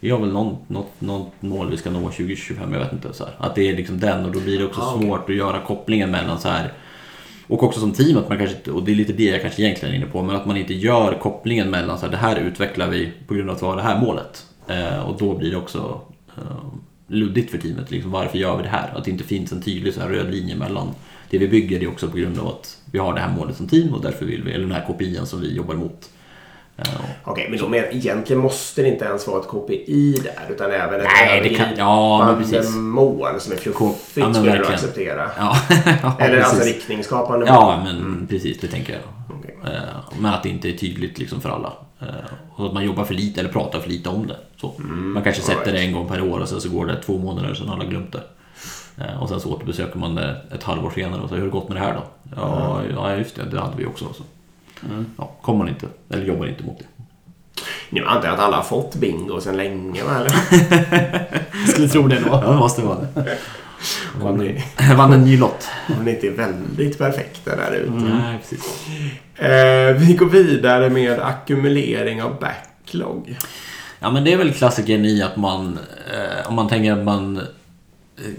Vi 0.00 0.10
har 0.10 0.18
väl 0.18 0.32
något, 0.32 0.90
något 0.98 1.32
mål 1.40 1.70
vi 1.70 1.76
ska 1.76 1.90
nå 1.90 2.00
2025, 2.00 2.72
jag 2.72 2.80
vet 2.80 2.92
inte. 2.92 3.12
Så 3.12 3.24
här. 3.24 3.32
Att 3.38 3.54
det 3.54 3.70
är 3.70 3.76
liksom 3.76 4.00
den 4.00 4.24
och 4.24 4.32
då 4.32 4.40
blir 4.40 4.58
det 4.58 4.64
också 4.64 4.80
Ah, 4.80 4.98
svårt 5.00 5.30
att 5.30 5.36
göra 5.36 5.60
kopplingen 5.66 6.10
mellan 6.10 6.38
så 6.38 6.48
här 6.48 6.72
och 7.46 7.62
också 7.62 7.80
som 7.80 7.92
team, 7.92 8.16
att 8.16 8.28
man 8.28 8.38
kanske 8.38 8.70
och 8.70 8.82
det 8.82 8.92
är 8.92 8.96
lite 8.96 9.12
det 9.12 9.24
jag 9.24 9.42
kanske 9.42 9.62
egentligen 9.62 9.94
är 9.94 9.98
inne 9.98 10.06
på, 10.06 10.22
men 10.22 10.36
att 10.36 10.46
man 10.46 10.56
inte 10.56 10.74
gör 10.74 11.18
kopplingen 11.18 11.70
mellan 11.70 11.98
så 11.98 12.04
här, 12.04 12.10
det 12.10 12.16
här 12.16 12.36
utvecklar 12.36 12.88
vi 12.88 13.12
på 13.26 13.34
grund 13.34 13.50
av 13.50 13.56
att 13.56 13.62
vi 13.62 13.66
har 13.66 13.76
det 13.76 13.82
här 13.82 14.00
målet. 14.00 14.46
Eh, 14.68 15.08
och 15.08 15.18
då 15.18 15.38
blir 15.38 15.50
det 15.50 15.56
också 15.56 16.00
eh, 16.36 16.64
luddigt 17.06 17.50
för 17.50 17.58
teamet. 17.58 17.90
Liksom, 17.90 18.10
varför 18.10 18.38
gör 18.38 18.56
vi 18.56 18.62
det 18.62 18.68
här? 18.68 18.92
Att 18.96 19.04
det 19.04 19.10
inte 19.10 19.24
finns 19.24 19.52
en 19.52 19.62
tydlig 19.62 19.94
så 19.94 20.00
här, 20.00 20.08
röd 20.08 20.30
linje 20.30 20.56
mellan 20.56 20.88
det 21.30 21.38
vi 21.38 21.48
bygger, 21.48 21.78
det 21.78 21.84
är 21.84 21.90
också 21.90 22.08
på 22.08 22.16
grund 22.16 22.38
av 22.38 22.48
att 22.48 22.78
vi 22.90 22.98
har 22.98 23.14
det 23.14 23.20
här 23.20 23.36
målet 23.36 23.56
som 23.56 23.68
team 23.68 23.94
och 23.94 24.02
därför 24.02 24.26
vill 24.26 24.42
vi, 24.42 24.52
eller 24.52 24.66
den 24.66 24.74
här 24.74 24.86
kopian 24.86 25.26
som 25.26 25.40
vi 25.40 25.54
jobbar 25.54 25.74
mot 25.74 26.10
Eh, 26.76 26.84
Okej, 27.24 27.46
men 27.50 27.58
då 27.58 27.68
men 27.68 27.84
egentligen 27.90 28.42
måste 28.42 28.82
det 28.82 28.88
inte 28.88 29.04
ens 29.04 29.26
vara 29.26 29.40
ett 29.40 29.48
KPI 29.48 30.20
där 30.24 30.54
utan 30.54 30.70
även 30.70 31.00
ett 31.00 31.06
Nej, 31.26 31.40
det 31.48 31.54
kan- 31.54 31.68
ja, 31.76 32.24
men 32.26 32.36
precis. 32.50 32.74
mål 32.74 33.40
som 33.40 33.52
är 33.52 33.56
fluffigt 33.56 33.98
ja, 34.26 34.34
skulle 34.34 34.58
du 34.58 34.66
acceptera. 34.66 35.30
ja, 35.38 35.56
ja, 36.02 36.16
Eller 36.18 36.38
alltså 36.40 36.56
precis. 36.56 36.74
riktningsskapande 36.74 37.46
Ja, 37.46 37.80
men 37.84 38.26
precis, 38.30 38.60
det 38.60 38.66
tänker 38.66 38.92
jag. 38.92 39.02
Okej. 39.38 39.56
Eh, 39.74 39.80
Men 40.18 40.34
att 40.34 40.42
det 40.42 40.48
inte 40.48 40.68
är 40.68 40.72
tydligt 40.76 41.18
liksom 41.18 41.40
för 41.40 41.48
alla. 41.50 41.72
Eh, 42.00 42.06
Och 42.56 42.66
att 42.66 42.72
man 42.72 42.84
jobbar 42.84 43.04
för 43.04 43.14
lite 43.14 43.40
eller 43.40 43.50
pratar 43.52 43.80
för 43.80 43.88
lite 43.90 44.08
om 44.08 44.26
det. 44.26 44.36
Så. 44.60 44.72
man 44.78 45.22
kanske 45.22 45.42
sätter 45.42 45.58
alright. 45.60 45.74
det 45.74 45.80
en 45.82 45.92
gång 45.92 46.08
per 46.08 46.20
år 46.22 46.38
och 46.40 46.48
sen 46.48 46.60
så 46.60 46.68
går 46.68 46.86
det 46.86 47.02
två 47.02 47.18
månader 47.18 47.54
sedan 47.54 47.70
alla 47.70 47.84
glömt 47.84 48.12
det. 48.12 48.22
Eh, 49.04 49.22
Och 49.22 49.28
sen 49.28 49.40
så 49.40 49.52
återbesöker 49.54 49.98
man 49.98 50.14
det 50.14 50.36
ett 50.54 50.62
halvår 50.62 50.90
senare 50.90 51.20
och 51.22 51.28
så 51.28 51.34
hur 51.34 51.40
har 51.42 51.46
det 51.46 51.52
gått 51.52 51.68
med 51.68 51.76
det 51.76 51.80
här 51.80 51.94
då? 51.94 52.02
Ja, 52.36 52.80
ja 52.94 53.16
just 53.16 53.36
det, 53.36 53.42
det 53.44 53.60
hade 53.60 53.76
vi 53.76 53.86
också. 53.86 54.04
Så. 54.04 54.22
Ja, 55.18 55.30
kommer 55.42 55.58
man 55.58 55.68
inte, 55.68 55.86
eller 56.10 56.24
jobbar 56.24 56.46
inte 56.46 56.64
mot 56.64 56.78
det. 56.78 56.84
Nu 57.90 58.04
antar 58.06 58.28
jag 58.28 58.34
att 58.34 58.40
alla 58.40 58.56
har 58.56 58.64
fått 58.64 58.94
bingo 58.94 59.40
sedan 59.40 59.56
länge, 59.56 60.04
va? 60.04 60.10
Eller? 60.16 60.34
Jag 61.60 61.68
skulle 61.68 61.88
tro 61.88 62.08
det 62.08 62.20
då. 62.20 62.28
Ja, 62.28 62.50
det 62.50 62.56
måste 62.56 62.82
vara 62.82 62.98
det. 63.14 63.38
Vann, 64.22 64.36
ni, 64.38 64.64
vann 64.96 65.12
en 65.12 65.24
ny 65.24 65.36
lott. 65.36 65.68
om 65.98 66.04
ni 66.04 66.10
inte 66.10 66.26
är 66.26 66.30
väldigt 66.30 66.98
perfekta 66.98 67.56
där 67.56 67.72
ute. 67.72 67.90
Nej, 67.92 68.38
precis. 68.38 68.86
Eh, 69.36 69.94
vi 69.96 70.14
går 70.14 70.26
vidare 70.26 70.90
med 70.90 71.20
ackumulering 71.20 72.22
av 72.22 72.38
backlog. 72.40 73.38
Ja 74.00 74.10
men 74.10 74.24
det 74.24 74.32
är 74.32 74.36
väl 74.36 74.52
klassikern 74.52 75.04
i 75.04 75.22
att 75.22 75.36
man, 75.36 75.78
eh, 76.12 76.48
om 76.48 76.54
man 76.54 76.68
tänker 76.68 76.92
att 76.92 77.04
man 77.04 77.40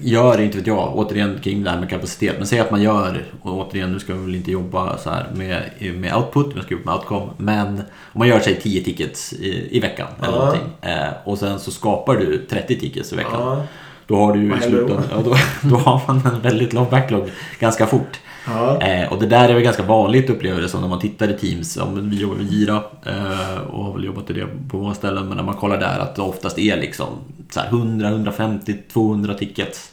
gör, 0.01 0.41
inte 0.41 0.57
vet 0.57 0.67
jag, 0.67 0.95
återigen 0.95 1.39
kring 1.43 1.63
det 1.63 1.69
här 1.69 1.79
med 1.79 1.89
kapacitet. 1.89 2.35
Men 2.37 2.47
säg 2.47 2.59
att 2.59 2.71
man 2.71 2.81
gör, 2.81 3.25
och 3.41 3.53
återigen 3.67 3.91
nu 3.93 3.99
ska 3.99 4.13
vi 4.13 4.25
väl 4.25 4.35
inte 4.35 4.51
jobba 4.51 4.97
så 4.97 5.09
här 5.09 5.27
med, 5.35 5.61
med 5.95 6.15
output, 6.15 6.55
vi 6.55 6.61
ska 6.61 6.73
jobba 6.73 6.85
med 6.85 6.93
outcome. 6.95 7.31
Men 7.37 7.67
om 8.13 8.19
man 8.19 8.27
gör 8.27 8.39
sig 8.39 8.55
10 8.61 8.83
tickets 8.83 9.33
i, 9.33 9.77
i 9.77 9.79
veckan 9.79 10.07
eller 10.17 10.33
Ja. 10.33 10.37
någonting. 10.37 10.67
Eh, 10.81 11.07
och 11.23 11.37
sen 11.37 11.59
så 11.59 11.71
skapar 11.71 12.15
du 12.15 12.45
30 12.49 12.79
tickets 12.79 13.13
i 13.13 13.15
veckan. 13.15 13.41
Ja. 13.41 13.63
Då 14.07 14.15
har 14.15 14.33
du 14.33 14.39
ju 14.43 14.57
i 14.57 14.61
slutändan, 14.61 15.03
ja, 15.11 15.21
då, 15.25 15.35
då 15.69 15.75
har 15.75 16.01
man 16.07 16.21
en 16.33 16.41
väldigt 16.41 16.73
lång 16.73 16.89
backlog 16.89 17.29
ganska 17.59 17.85
fort. 17.87 18.19
Ja. 18.47 18.81
Eh, 18.81 19.11
och 19.13 19.19
det 19.19 19.25
där 19.25 19.49
är 19.49 19.53
väl 19.53 19.63
ganska 19.63 19.83
vanligt 19.83 20.29
upplever 20.29 20.61
det 20.61 20.69
som 20.69 20.81
när 20.81 20.87
man 20.87 20.99
tittar 20.99 21.27
i 21.29 21.33
Teams. 21.33 21.77
Men 21.93 22.09
vi 22.09 22.21
jobbar 22.21 22.35
med 22.35 22.45
Gira 22.45 22.75
eh, 23.05 23.57
och 23.71 23.83
har 23.85 23.93
väl 23.93 24.03
jobbat 24.03 24.29
i 24.29 24.33
det 24.33 24.47
på 24.69 24.77
många 24.77 24.93
ställen. 24.93 25.27
Men 25.27 25.37
när 25.37 25.43
man 25.43 25.55
kollar 25.55 25.77
där 25.77 25.99
att 25.99 26.15
det 26.15 26.21
oftast 26.21 26.59
är 26.59 26.77
liksom 26.77 27.07
så 27.49 27.59
här 27.59 27.67
100, 27.67 28.07
150, 28.07 28.73
200 28.93 29.33
tickets. 29.33 29.91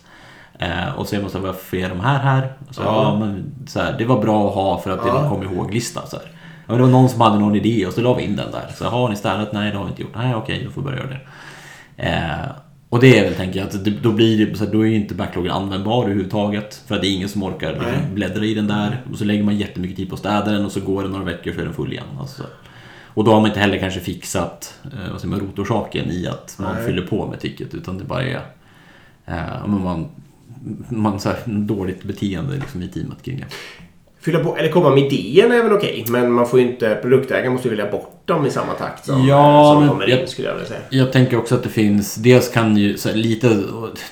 Eh, 0.59 0.95
och 0.99 1.07
så 1.09 1.17
är 1.17 1.21
man 1.21 1.31
så 1.31 1.39
här, 1.39 1.47
varför 1.47 1.77
är 1.77 1.89
de 1.89 2.01
här 2.01 2.19
här? 2.19 2.53
Så, 2.71 2.83
Ja. 2.83 3.03
ja. 3.03 3.19
men, 3.19 3.55
så 3.67 3.81
här, 3.81 3.95
det 3.99 4.05
var 4.05 4.21
bra 4.23 4.49
att 4.49 4.55
ha 4.55 4.79
för 4.79 4.91
att 4.91 5.03
det 5.03 5.09
Ja. 5.09 5.15
var 5.15 5.23
en 5.23 5.29
kom 5.29 5.43
ihåg-lista. 5.43 6.07
Så 6.07 6.17
här. 6.17 6.27
Ja, 6.27 6.33
men 6.67 6.77
det 6.77 6.83
var 6.83 6.91
någon 6.91 7.09
som 7.09 7.21
hade 7.21 7.39
någon 7.39 7.57
idé 7.57 7.87
och 7.87 7.93
så 7.93 8.01
la 8.01 8.15
vi 8.15 8.23
in 8.23 8.37
den 8.37 8.51
där. 8.53 8.71
Så 8.79 8.85
har 8.85 9.09
ni 9.09 9.17
städat? 9.17 9.53
Nej, 9.53 9.71
det 9.71 9.77
har 9.77 9.85
vi 9.85 9.91
inte 9.91 10.03
gjort. 10.03 10.15
Nej, 10.17 10.35
okej, 10.35 10.63
då 10.65 10.71
får 10.71 10.81
vi 10.81 10.85
börja 10.85 10.99
göra 10.99 11.09
det. 11.11 11.21
Och 12.93 13.01
det 13.01 13.19
är 13.19 13.25
väl, 13.25 13.35
tänker 13.35 13.59
jag, 13.59 13.69
att 13.69 13.85
det, 13.85 13.91
då 13.91 14.13
blir 14.13 14.47
det, 14.47 14.57
så 14.57 14.65
här, 14.65 14.73
då 14.73 14.81
är 14.81 14.87
ju 14.87 14.97
inte 14.97 15.15
backloggen 15.15 15.53
användbar 15.53 16.05
överhuvudtaget. 16.05 16.83
För 16.87 16.95
att 16.95 17.01
det 17.01 17.07
är 17.07 17.15
ingen 17.15 17.29
som 17.29 17.43
orkar 17.43 17.73
liksom, 17.73 18.15
bläddra 18.15 18.45
i 18.45 18.55
den 18.55 18.67
där. 18.67 19.03
Och 19.13 19.19
så 19.19 19.25
lägger 19.25 19.43
man 19.43 19.57
jättemycket 19.57 19.97
tid 19.97 20.09
på 20.09 20.15
att 20.15 20.19
städa 20.19 20.53
den 20.53 20.65
och 20.65 20.73
så 20.73 20.81
går 20.81 21.03
det 21.03 21.09
några 21.09 21.25
veckor 21.25 21.53
så 21.53 21.61
är 21.61 21.65
den 21.65 21.75
full 21.75 21.93
igen. 21.93 22.05
Alltså. 22.21 22.43
Och 23.07 23.25
då 23.25 23.33
har 23.33 23.41
man 23.41 23.51
inte 23.51 23.61
heller 23.61 23.79
kanske 23.79 24.01
fixat 24.01 24.79
eh, 24.85 25.13
vad 25.13 25.21
säger 25.21 25.31
man, 25.31 25.41
rotorsaken 25.41 26.11
i 26.11 26.27
att 26.27 26.57
man 26.59 26.75
Nej. 26.75 26.87
fyller 26.87 27.03
på 27.03 27.27
med 27.27 27.41
ticket. 27.41 27.75
Utan 27.75 27.99
det 27.99 28.05
bara 28.05 28.23
är 28.23 28.41
eh, 29.27 29.67
man, 29.67 30.09
man 30.89 31.21
så 31.21 31.29
här, 31.29 31.39
dåligt 31.47 32.03
beteende 32.03 32.55
liksom, 32.55 32.83
i 32.83 32.89
teamet 32.89 33.23
kring 33.23 33.37
det. 33.37 33.47
Fylla 34.25 34.39
på, 34.39 34.57
eller 34.57 34.69
komma 34.69 34.91
med 34.91 35.13
idéerna 35.13 35.55
är 35.55 35.63
väl 35.63 35.73
okej. 35.73 36.05
Men 36.09 36.33
man 36.33 36.47
får 36.47 36.61
ju 36.61 36.67
inte, 36.67 36.99
produktägaren 37.03 37.53
måste 37.53 37.69
ju 37.69 37.77
välja 37.77 37.93
bort 37.93 38.23
dem 38.25 38.47
i 38.47 38.51
samma 38.51 38.73
takt 38.73 39.05
som, 39.07 39.29
Ja, 39.29 39.75
som 39.75 39.89
kommer 39.89 40.21
in 40.21 40.29
skulle 40.29 40.49
jag 40.49 40.55
vilja 40.55 40.69
säga. 40.69 40.81
Jag 40.91 41.13
tänker 41.13 41.39
också 41.39 41.55
att 41.55 41.63
det 41.63 41.69
finns, 41.69 42.15
dels 42.15 42.49
kan 42.49 42.77
ju 42.77 42.97
här, 43.05 43.15
lite, 43.15 43.63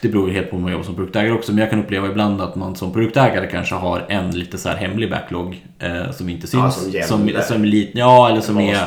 det 0.01 0.09
beror 0.09 0.29
ju 0.29 0.35
helt 0.35 0.51
på 0.51 0.57
om 0.57 0.63
man 0.63 0.73
jobbar 0.73 0.85
som 0.85 0.95
produktägare 0.95 1.33
också, 1.33 1.53
men 1.53 1.59
jag 1.61 1.71
kan 1.71 1.81
uppleva 1.81 2.09
ibland 2.09 2.41
att 2.41 2.55
man 2.55 2.77
som 2.77 2.93
produktägare 2.93 3.47
kanske 3.47 3.75
har 3.75 4.07
en 4.09 4.31
lite 4.31 4.59
så 4.59 4.69
här 4.69 4.77
hemlig 4.77 5.11
backlog 5.11 5.67
eh, 5.79 6.11
som 6.13 6.29
inte 6.29 6.47
syns. 6.47 6.89
Ja, 6.93 7.03
som 7.03 7.29
som, 7.29 7.43
som 7.43 7.63
är 7.63 7.67
lite, 7.67 7.99
ja, 7.99 8.29
eller 8.31 8.41
som 8.41 8.59
är, 8.59 8.79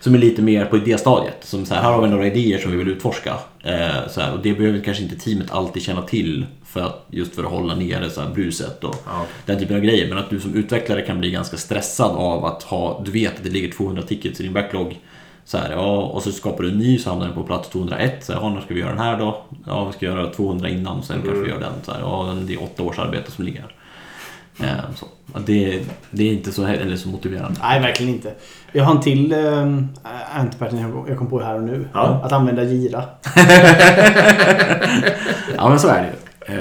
som 0.00 0.14
är 0.14 0.18
lite 0.18 0.42
mer 0.42 0.64
på 0.64 0.76
idéstadiet. 0.76 1.36
Som 1.40 1.66
så 1.66 1.74
här, 1.74 1.82
här 1.82 1.92
har 1.92 2.02
vi 2.02 2.08
några 2.08 2.26
idéer 2.26 2.58
som 2.58 2.70
vi 2.70 2.76
vill 2.76 2.88
utforska. 2.88 3.34
Eh, 3.64 4.08
så 4.10 4.20
här, 4.20 4.32
och 4.32 4.38
det 4.42 4.52
behöver 4.54 4.80
kanske 4.80 5.02
inte 5.02 5.16
teamet 5.16 5.50
alltid 5.50 5.82
känna 5.82 6.02
till 6.02 6.46
för 6.66 6.80
att, 6.80 7.06
just 7.10 7.34
för 7.34 7.44
att 7.44 7.50
hålla 7.50 7.74
nere 7.74 8.10
så 8.10 8.20
här, 8.20 8.30
bruset 8.30 8.84
och 8.84 8.96
Ja. 9.06 9.26
den 9.46 9.58
typen 9.58 9.76
av 9.76 9.82
grejer. 9.82 10.08
Men 10.08 10.18
att 10.18 10.30
du 10.30 10.40
som 10.40 10.54
utvecklare 10.54 11.02
kan 11.02 11.18
bli 11.20 11.30
ganska 11.30 11.56
stressad 11.56 12.10
av 12.16 12.44
att 12.44 12.62
ha, 12.62 13.02
du 13.04 13.10
vet 13.10 13.36
att 13.36 13.44
det 13.44 13.50
ligger 13.50 13.70
200 13.72 14.02
tickets 14.02 14.40
i 14.40 14.42
din 14.42 14.52
backlog. 14.52 14.98
Så 15.44 15.58
här, 15.58 15.70
ja, 15.72 15.96
och 16.02 16.22
så 16.22 16.32
skapar 16.32 16.62
du 16.62 16.70
en 16.70 16.78
ny 16.78 16.98
så 16.98 17.10
hamnar 17.10 17.26
den 17.26 17.34
på 17.34 17.42
plats 17.42 17.68
201. 17.68 18.24
Så 18.24 18.32
här, 18.32 18.40
ja, 18.40 18.48
när 18.48 18.60
ska 18.60 18.74
vi 18.74 18.80
göra 18.80 18.90
den 18.90 18.98
här 18.98 19.18
då? 19.18 19.42
Ja, 19.66 19.84
vi 19.84 19.92
ska 19.92 20.06
göra 20.06 20.26
200 20.30 20.68
innan 20.68 20.98
och 20.98 21.04
sen 21.04 21.22
kanske 21.22 21.40
vi 21.42 21.48
gör 21.50 21.60
den. 21.60 21.72
Så 21.82 21.92
här, 21.92 22.00
ja, 22.00 22.36
det 22.46 22.52
är 22.54 22.62
åtta 22.62 22.82
års 22.82 22.98
arbete 22.98 23.30
som 23.30 23.44
ligger. 23.44 23.60
Eh, 23.60 23.66
så. 24.96 25.06
Ja, 25.34 25.40
Det, 25.46 25.80
det 26.10 26.22
är 26.28 26.32
inte 26.32 26.52
så, 26.52 26.64
eller 26.66 26.96
så 26.96 27.08
motiverande. 27.08 27.60
Nej, 27.62 27.80
verkligen 27.80 28.12
inte. 28.14 28.32
Jag 28.72 28.84
har 28.84 28.94
en 28.94 29.00
till 29.00 29.32
um, 29.32 29.88
antipattern 30.34 31.04
jag 31.08 31.18
kom 31.18 31.26
på 31.30 31.40
här 31.42 31.54
och 31.54 31.62
nu. 31.62 31.88
Ja. 31.92 32.20
Att 32.24 32.32
använda 32.32 32.62
gira. 32.64 33.04
Ja, 35.56 35.68
men 35.68 35.78
så 35.78 35.88
är 35.88 36.02
det 36.02 36.08
ju. 36.08 36.14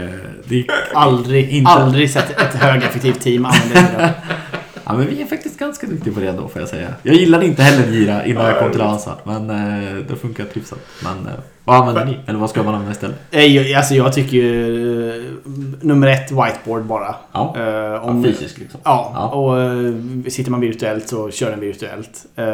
Eh, 0.06 0.10
det 0.46 0.60
är, 0.60 0.66
Aldrig, 0.94 1.50
Inte- 1.50 1.72
aldrig 1.72 2.12
sett 2.12 2.30
ett 2.42 2.54
högeffektivt 2.56 3.22
team 3.22 3.46
använda 3.46 3.92
gira. 3.92 4.10
ja, 4.86 4.94
men 4.94 5.08
vi 5.08 5.22
är 5.22 5.26
faktiskt 5.26 5.60
ganska 5.60 5.88
duktiga 5.88 6.14
på 6.14 6.20
det 6.20 6.28
ändå 6.30 6.48
får 6.48 6.62
jag 6.62 6.70
säga. 6.70 6.88
Jag 7.04 7.16
gillade 7.16 7.46
inte 7.46 7.64
heller 7.64 7.88
Gira 7.92 8.26
innan 8.26 8.46
jag 8.46 8.60
kom 8.60 8.72
till 8.72 8.82
Avanza. 8.82 9.16
Men 9.24 9.50
eh, 9.50 9.96
det 10.08 10.16
funkar 10.16 10.46
hyfsat. 10.54 10.80
Men 11.04 11.28
eh, 11.28 11.34
vad 11.70 11.78
använder 11.80 12.06
ni? 12.06 12.20
Eller 12.28 12.40
vad 12.40 12.50
ska 12.50 12.64
man 12.64 12.74
använda 12.74 12.92
istället? 12.92 13.16
Nej, 13.32 13.56
jag- 13.56 13.74
Alltså 13.80 13.94
jag 13.96 14.14
tycker 14.14 14.38
ju 14.38 15.10
eh, 15.10 15.24
nummer 15.82 16.08
ett 16.08 16.32
whiteboard 16.32 16.84
bara. 16.86 17.16
Ja, 17.32 17.56
Eh, 17.58 17.64
ja 17.64 18.00
om, 18.00 18.24
fysiskt 18.24 18.58
liksom. 18.58 18.80
Ja, 18.84 19.12
Ja. 19.16 19.28
och 19.28 19.62
eh, 19.62 19.94
sitter 20.30 20.52
man 20.52 20.60
virtuellt 20.60 21.08
så 21.08 21.32
kör 21.32 21.52
den 21.52 21.60
virtuellt. 21.60 22.26
Eh, 22.36 22.46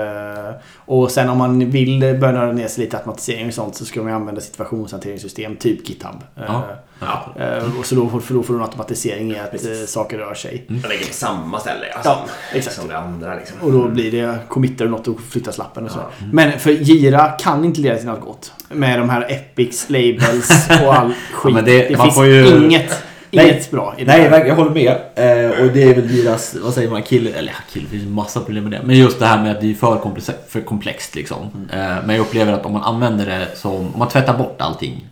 och 0.85 1.11
sen 1.11 1.29
om 1.29 1.37
man 1.37 1.69
vill 1.71 1.99
börja 1.99 2.31
nörda 2.31 2.51
ner 2.51 2.67
sig 2.67 2.83
lite 2.83 2.97
automatisering 2.97 3.47
och 3.47 3.53
sånt 3.53 3.75
så 3.75 3.85
ska 3.85 4.03
man 4.03 4.13
använda 4.13 4.41
situationshanteringssystem, 4.41 5.55
typ 5.55 5.89
GitHub. 5.89 6.15
Eh, 6.35 6.43
Ja. 6.47 6.63
Ja. 6.99 7.43
eh, 7.43 7.79
och 7.79 7.85
så 7.85 7.95
då 7.95 8.09
får, 8.09 8.19
för 8.19 8.33
då 8.33 8.43
får 8.43 8.53
du 8.53 8.59
en 8.59 8.65
automatisering 8.65 9.31
i 9.31 9.39
att 9.39 9.51
Precis. 9.51 9.81
eh, 9.81 9.85
saker 9.85 10.17
rör 10.17 10.33
sig. 10.33 10.65
Man 10.67 10.79
lägger 10.79 11.05
på 11.07 11.13
samma 11.13 11.59
ställe 11.59 11.85
alltså, 11.95 12.09
Ja, 12.09 12.25
exakt. 12.53 12.75
som 12.75 12.87
det 12.87 12.97
andra. 12.97 13.35
Liksom. 13.35 13.57
Och 13.61 13.71
då 13.71 13.87
blir 13.87 14.11
det 14.11 14.35
committer 14.47 14.85
och 14.85 14.91
något 14.91 15.07
och 15.07 15.19
flyttas 15.21 15.57
lappen 15.57 15.85
och 15.85 15.91
så. 15.91 15.99
Ja. 15.99 16.25
Men 16.33 16.59
för 16.59 16.71
Gira 16.71 17.27
kan 17.29 17.65
inte 17.65 17.81
leda 17.81 17.97
till 17.97 18.05
något 18.07 18.21
gott. 18.25 18.51
Med 18.69 19.04
de 19.07 19.13
här 19.13 19.25
epics, 19.31 19.89
labels 19.89 20.69
och 20.83 20.95
all 20.95 21.13
skit. 21.33 21.53
men 21.53 21.65
det, 21.65 21.87
det- 21.89 21.97
finns 22.01 22.15
får 22.15 22.25
ju- 22.25 22.63
inget, 22.65 23.03
Nej. 23.31 23.45
inget 23.49 23.71
bra 23.71 23.95
i 23.97 24.03
det 24.05 24.11
Nej, 24.11 24.29
här. 24.29 24.45
jag 24.45 24.55
håller 24.55 24.71
med. 24.71 24.91
Eh, 25.15 25.61
och 25.65 25.73
det 25.73 25.83
är 25.83 25.95
väl 25.95 26.15
deras, 26.23 26.55
vad 26.63 26.73
säger 26.73 26.89
man, 26.89 27.03
kill... 27.03 27.27
Eller 27.27 27.51
ja, 27.51 27.57
kill, 27.73 27.83
det 27.83 27.89
finns 27.89 28.03
ju 28.03 28.07
massa 28.09 28.39
problem 28.39 28.63
med 28.63 28.71
det. 28.73 28.81
Men 28.83 28.95
just 28.97 29.19
det 29.19 29.25
här 29.25 29.41
med 29.43 29.51
att 29.51 29.61
det 29.61 29.71
är 29.71 29.73
för, 29.73 29.97
komplex, 29.99 30.31
för 30.47 30.61
komplext 30.61 31.15
liksom. 31.15 31.37
Eh, 31.73 31.79
men 31.79 32.09
jag 32.09 32.19
upplever 32.19 32.53
att 32.53 32.65
om 32.65 32.73
man 32.73 32.81
använder 32.83 33.25
det 33.25 33.47
som, 33.55 33.71
om 33.75 33.93
man 33.97 34.07
tvättar 34.09 34.37
bort 34.37 34.55
allting 34.61 35.07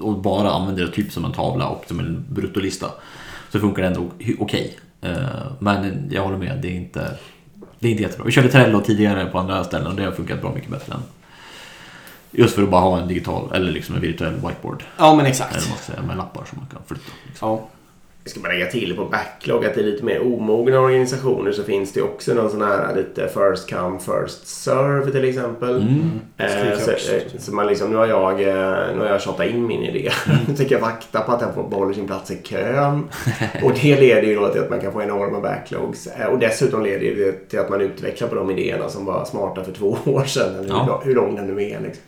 och 0.00 0.18
bara 0.18 0.50
använder 0.50 0.84
det 0.86 0.92
typ 0.92 1.12
som 1.12 1.24
en 1.24 1.32
tavla 1.32 1.66
och 1.68 1.84
som 1.88 2.00
en 2.00 2.24
bruttolista. 2.28 2.86
Så 3.52 3.60
funkar 3.60 3.82
det 3.82 3.88
ändå 3.88 4.02
okej. 4.38 4.76
Eh, 5.02 5.12
men 5.58 6.08
jag 6.12 6.22
håller 6.22 6.38
med, 6.38 6.58
det 6.62 6.68
är 6.68 6.72
inte, 6.76 7.10
det 7.78 7.88
är 7.88 7.90
inte 7.90 8.02
jättebra. 8.02 8.26
Vi 8.26 8.32
körde 8.32 8.48
Trello 8.48 8.80
tidigare 8.80 9.26
på 9.26 9.38
andra 9.38 9.64
ställen 9.64 9.86
och 9.86 9.94
det 9.94 10.04
har 10.04 10.12
funkat 10.12 10.40
bra 10.40 10.52
mycket 10.54 10.70
bättre 10.70 10.94
än 10.94 11.00
Just 12.30 12.54
för 12.54 12.62
att 12.62 12.68
bara 12.70 12.80
ha 12.80 12.98
en 13.00 13.08
digital 13.08 13.52
eller 13.54 13.72
liksom 13.72 13.94
en 13.94 14.00
virtuell 14.00 14.34
whiteboard. 14.34 14.84
Ja, 14.96 15.10
men 15.10 15.20
Eller 15.20 15.30
exakt. 15.30 15.54
vad 15.54 15.68
man 15.68 15.78
ska 15.78 15.92
säga, 15.92 16.06
med 16.06 16.16
lappar 16.16 16.44
som 16.44 16.58
man 16.58 16.66
kan 16.72 16.80
flytta. 16.86 17.12
Liksom. 17.26 17.48
Ja. 17.48 17.68
Jag 18.24 18.30
ska 18.30 18.40
bara 18.40 18.52
lägga 18.52 18.66
till 18.66 18.96
på 18.96 19.04
backlog 19.04 19.64
att 19.64 19.76
i 19.78 19.82
lite 19.82 20.04
mer 20.04 20.22
omogna 20.34 20.78
organisationer 20.80 21.52
så 21.52 21.62
finns 21.62 21.92
det 21.92 22.02
också 22.02 22.34
någon 22.34 22.50
sån 22.50 22.62
här 22.62 22.96
lite 22.96 23.28
first 23.28 23.70
come 23.70 23.98
first 23.98 24.46
serve 24.46 25.10
till 25.10 25.24
exempel. 25.24 25.76
Mm. 25.82 26.10
Eh, 26.36 26.46
Skriver 26.50 26.70
jag 26.70 26.80
så, 26.80 26.90
eh, 26.90 27.20
så 27.38 27.54
man 27.54 27.66
liksom, 27.66 27.90
nu 27.90 27.96
har 27.96 28.06
jag, 28.06 28.32
eh, 28.32 28.94
nu 28.94 28.98
har 29.00 29.06
jag 29.06 29.20
tjatat 29.22 29.46
in 29.46 29.66
min 29.66 29.82
idé. 29.82 30.10
Nu 30.48 30.56
tänker 30.56 30.74
jag 30.74 30.80
vakta 30.82 31.20
på 31.20 31.32
att 31.32 31.40
den 31.40 31.54
får 31.54 31.68
behåller 31.68 31.94
sin 31.94 32.06
plats 32.06 32.30
i 32.30 32.36
kön. 32.42 33.08
Och 33.62 33.72
det 33.82 34.00
leder 34.00 34.22
ju 34.22 34.34
då 34.34 34.48
till 34.48 34.60
att 34.60 34.70
man 34.70 34.80
kan 34.80 34.92
få 34.92 35.02
enorma 35.02 35.40
backlogs. 35.40 36.06
Eh, 36.06 36.26
Och 36.26 36.38
dessutom 36.38 36.82
leder 36.82 37.14
det 37.24 37.32
till 37.48 37.58
att 37.58 37.70
man 37.70 37.80
utvecklar 37.80 38.28
på 38.28 38.34
de 38.34 38.50
idéerna 38.50 38.88
som 38.88 39.04
var 39.04 39.24
smarta 39.24 39.64
för 39.64 39.72
två 39.72 39.96
år 40.04 40.24
sedan. 40.24 40.54
Eller 40.54 40.62
hur, 40.62 40.68
Ja. 40.70 40.86
lång- 40.86 41.00
hur 41.04 41.14
lång 41.14 41.34
den 41.36 41.46
nu 41.46 41.62
är. 41.62 41.80
Liksom. 41.80 42.02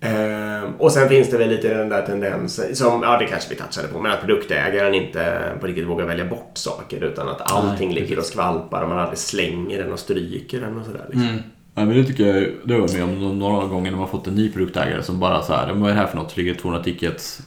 Ehm, 0.00 0.74
och 0.78 0.92
sen 0.92 1.08
finns 1.08 1.30
det 1.30 1.38
väl 1.38 1.48
lite 1.48 1.74
den 1.74 1.88
där 1.88 2.06
tendensen, 2.06 2.76
som, 2.76 3.02
ja 3.02 3.18
det 3.18 3.26
kanske 3.26 3.50
vi 3.50 3.56
touchade 3.56 3.88
på, 3.88 4.00
men 4.00 4.12
att 4.12 4.20
produktägaren 4.20 4.94
inte 4.94 5.52
på 5.60 5.66
riktigt 5.66 5.86
vågar 5.86 6.06
välja 6.06 6.24
bort 6.24 6.50
saker 6.54 7.04
utan 7.04 7.28
att 7.28 7.52
allting 7.52 7.88
Nej, 7.88 8.00
ligger 8.00 8.18
och 8.18 8.24
skvalpar 8.24 8.82
och 8.82 8.88
man 8.88 8.98
aldrig 8.98 9.18
slänger 9.18 9.78
den 9.82 9.92
och 9.92 9.98
stryker 9.98 10.60
den 10.60 10.78
och 10.78 10.86
sådär. 10.86 11.04
Liksom. 11.08 11.28
Mm. 11.28 11.42
Ja, 11.74 11.84
men 11.84 11.96
det 11.96 12.04
tycker 12.04 12.26
jag, 12.26 12.48
det 12.64 12.74
har 12.74 12.80
jag 12.80 12.92
med 12.92 13.02
om 13.04 13.38
några 13.38 13.66
gånger 13.66 13.90
när 13.90 13.98
man 13.98 14.08
fått 14.08 14.26
en 14.26 14.34
ny 14.34 14.52
produktägare 14.52 15.02
som 15.02 15.20
bara 15.20 15.42
så 15.42 15.52
här, 15.52 15.66
"Men 15.66 15.80
vad 15.80 15.90
är 15.90 15.94
det 15.94 16.00
här 16.00 16.06
för 16.06 16.16
något? 16.16 16.30
Så 16.30 16.40
ligger 16.40 16.54
200 16.54 16.84
tickets. 16.84 17.42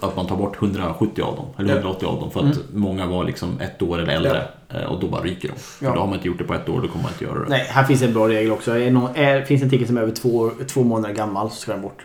Att 0.00 0.16
man 0.16 0.26
tar 0.26 0.36
bort 0.36 0.56
170 0.62 1.22
av 1.22 1.36
dem, 1.36 1.46
eller 1.58 1.68
Ja. 1.68 1.74
180 1.74 2.06
av 2.08 2.20
dem 2.20 2.30
för 2.30 2.40
att 2.40 2.58
många 2.72 3.06
var 3.06 3.24
liksom 3.24 3.60
ett 3.60 3.82
år 3.82 3.98
eller 3.98 4.12
äldre. 4.12 4.42
Eh, 4.74 4.82
Och 4.84 5.00
då 5.00 5.06
bara 5.06 5.22
ryker 5.22 5.48
de. 5.48 5.54
För 5.60 5.84
Ja. 5.86 5.92
då 5.94 6.00
har 6.00 6.06
man 6.06 6.14
inte 6.16 6.28
gjort 6.28 6.38
det 6.38 6.44
på 6.44 6.54
ett 6.54 6.68
år, 6.68 6.80
då 6.82 6.88
kommer 6.88 7.02
man 7.02 7.12
inte 7.12 7.24
göra 7.24 7.38
det. 7.38 7.46
Nej, 7.48 7.66
här 7.68 7.84
finns 7.84 8.02
en 8.02 8.12
bra 8.14 8.28
regel 8.28 8.52
också. 8.52 8.78
Är 8.78 8.90
någon, 8.90 9.16
är, 9.16 9.42
finns 9.42 9.62
en 9.62 9.70
ticket 9.70 9.86
som 9.86 9.96
är 9.96 10.00
över 10.02 10.12
två, 10.12 10.50
två 10.68 10.82
månader 10.82 11.14
gammal 11.14 11.50
så 11.50 11.56
ska 11.56 11.72
den 11.72 11.82
bort. 11.82 12.02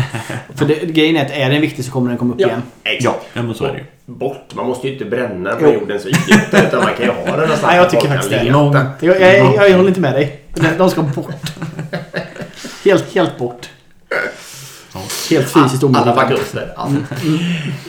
För 0.54 0.64
det, 0.66 0.74
grejen 0.74 1.16
är 1.16 1.24
att 1.26 1.30
är 1.32 1.50
den 1.50 1.60
viktig 1.60 1.84
så 1.84 1.92
kommer 1.92 2.08
den 2.08 2.18
komma 2.18 2.34
upp 2.34 2.40
Ja, 2.40 2.46
igen. 2.48 2.62
exakt. 2.84 3.04
Ja, 3.04 3.40
ja, 3.40 3.42
men 3.42 3.54
så 3.54 3.64
är 3.64 3.72
det 3.72 3.78
ju. 3.78 3.84
Bort. 4.06 4.54
Man 4.54 4.66
måste 4.66 4.86
ju 4.86 4.92
inte 4.92 5.04
bränna 5.04 5.50
den 5.50 5.58
på 5.58 5.64
Jo. 5.66 5.72
jordens 5.80 6.06
yta 6.06 6.66
utan 6.68 6.84
man 6.84 6.94
kan 6.94 7.04
ju 7.06 7.10
ha 7.12 7.24
den 7.24 7.32
någonstans 7.34 7.62
Nej, 7.62 7.76
jag 7.76 7.90
tycker 7.90 8.08
faktiskt 8.08 8.30
det. 8.30 8.44
Jag, 8.46 8.74
jag, 9.00 9.20
jag, 9.20 9.70
jag 9.70 9.76
håller 9.76 9.88
inte 9.88 10.00
med 10.00 10.12
dig. 10.14 10.40
De- 10.54 10.76
De 10.78 10.90
ska 10.90 11.02
bort. 11.02 11.34
Helt, 12.84 13.14
helt 13.14 13.38
bort. 13.38 13.68
Helt 15.30 15.48
fysiskt 15.48 15.84
Alla 15.84 16.12
omöjligt. 16.12 16.14
fakulter. 16.20 16.72
Ja. 16.76 16.88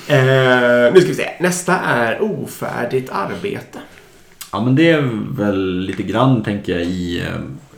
Eh, 0.07 0.93
nu 0.93 0.99
ska 0.99 1.07
vi 1.09 1.15
se. 1.15 1.29
Nästa 1.39 1.79
är 1.79 2.21
ofärdigt 2.21 3.09
arbete. 3.11 3.79
Ja 4.51 4.61
men 4.63 4.75
det 4.75 4.91
är 4.91 5.09
väl 5.37 5.79
lite 5.79 6.03
grann 6.03 6.43
tänker 6.43 6.73
jag 6.73 6.81
i 6.81 7.19
eh, 7.21 7.25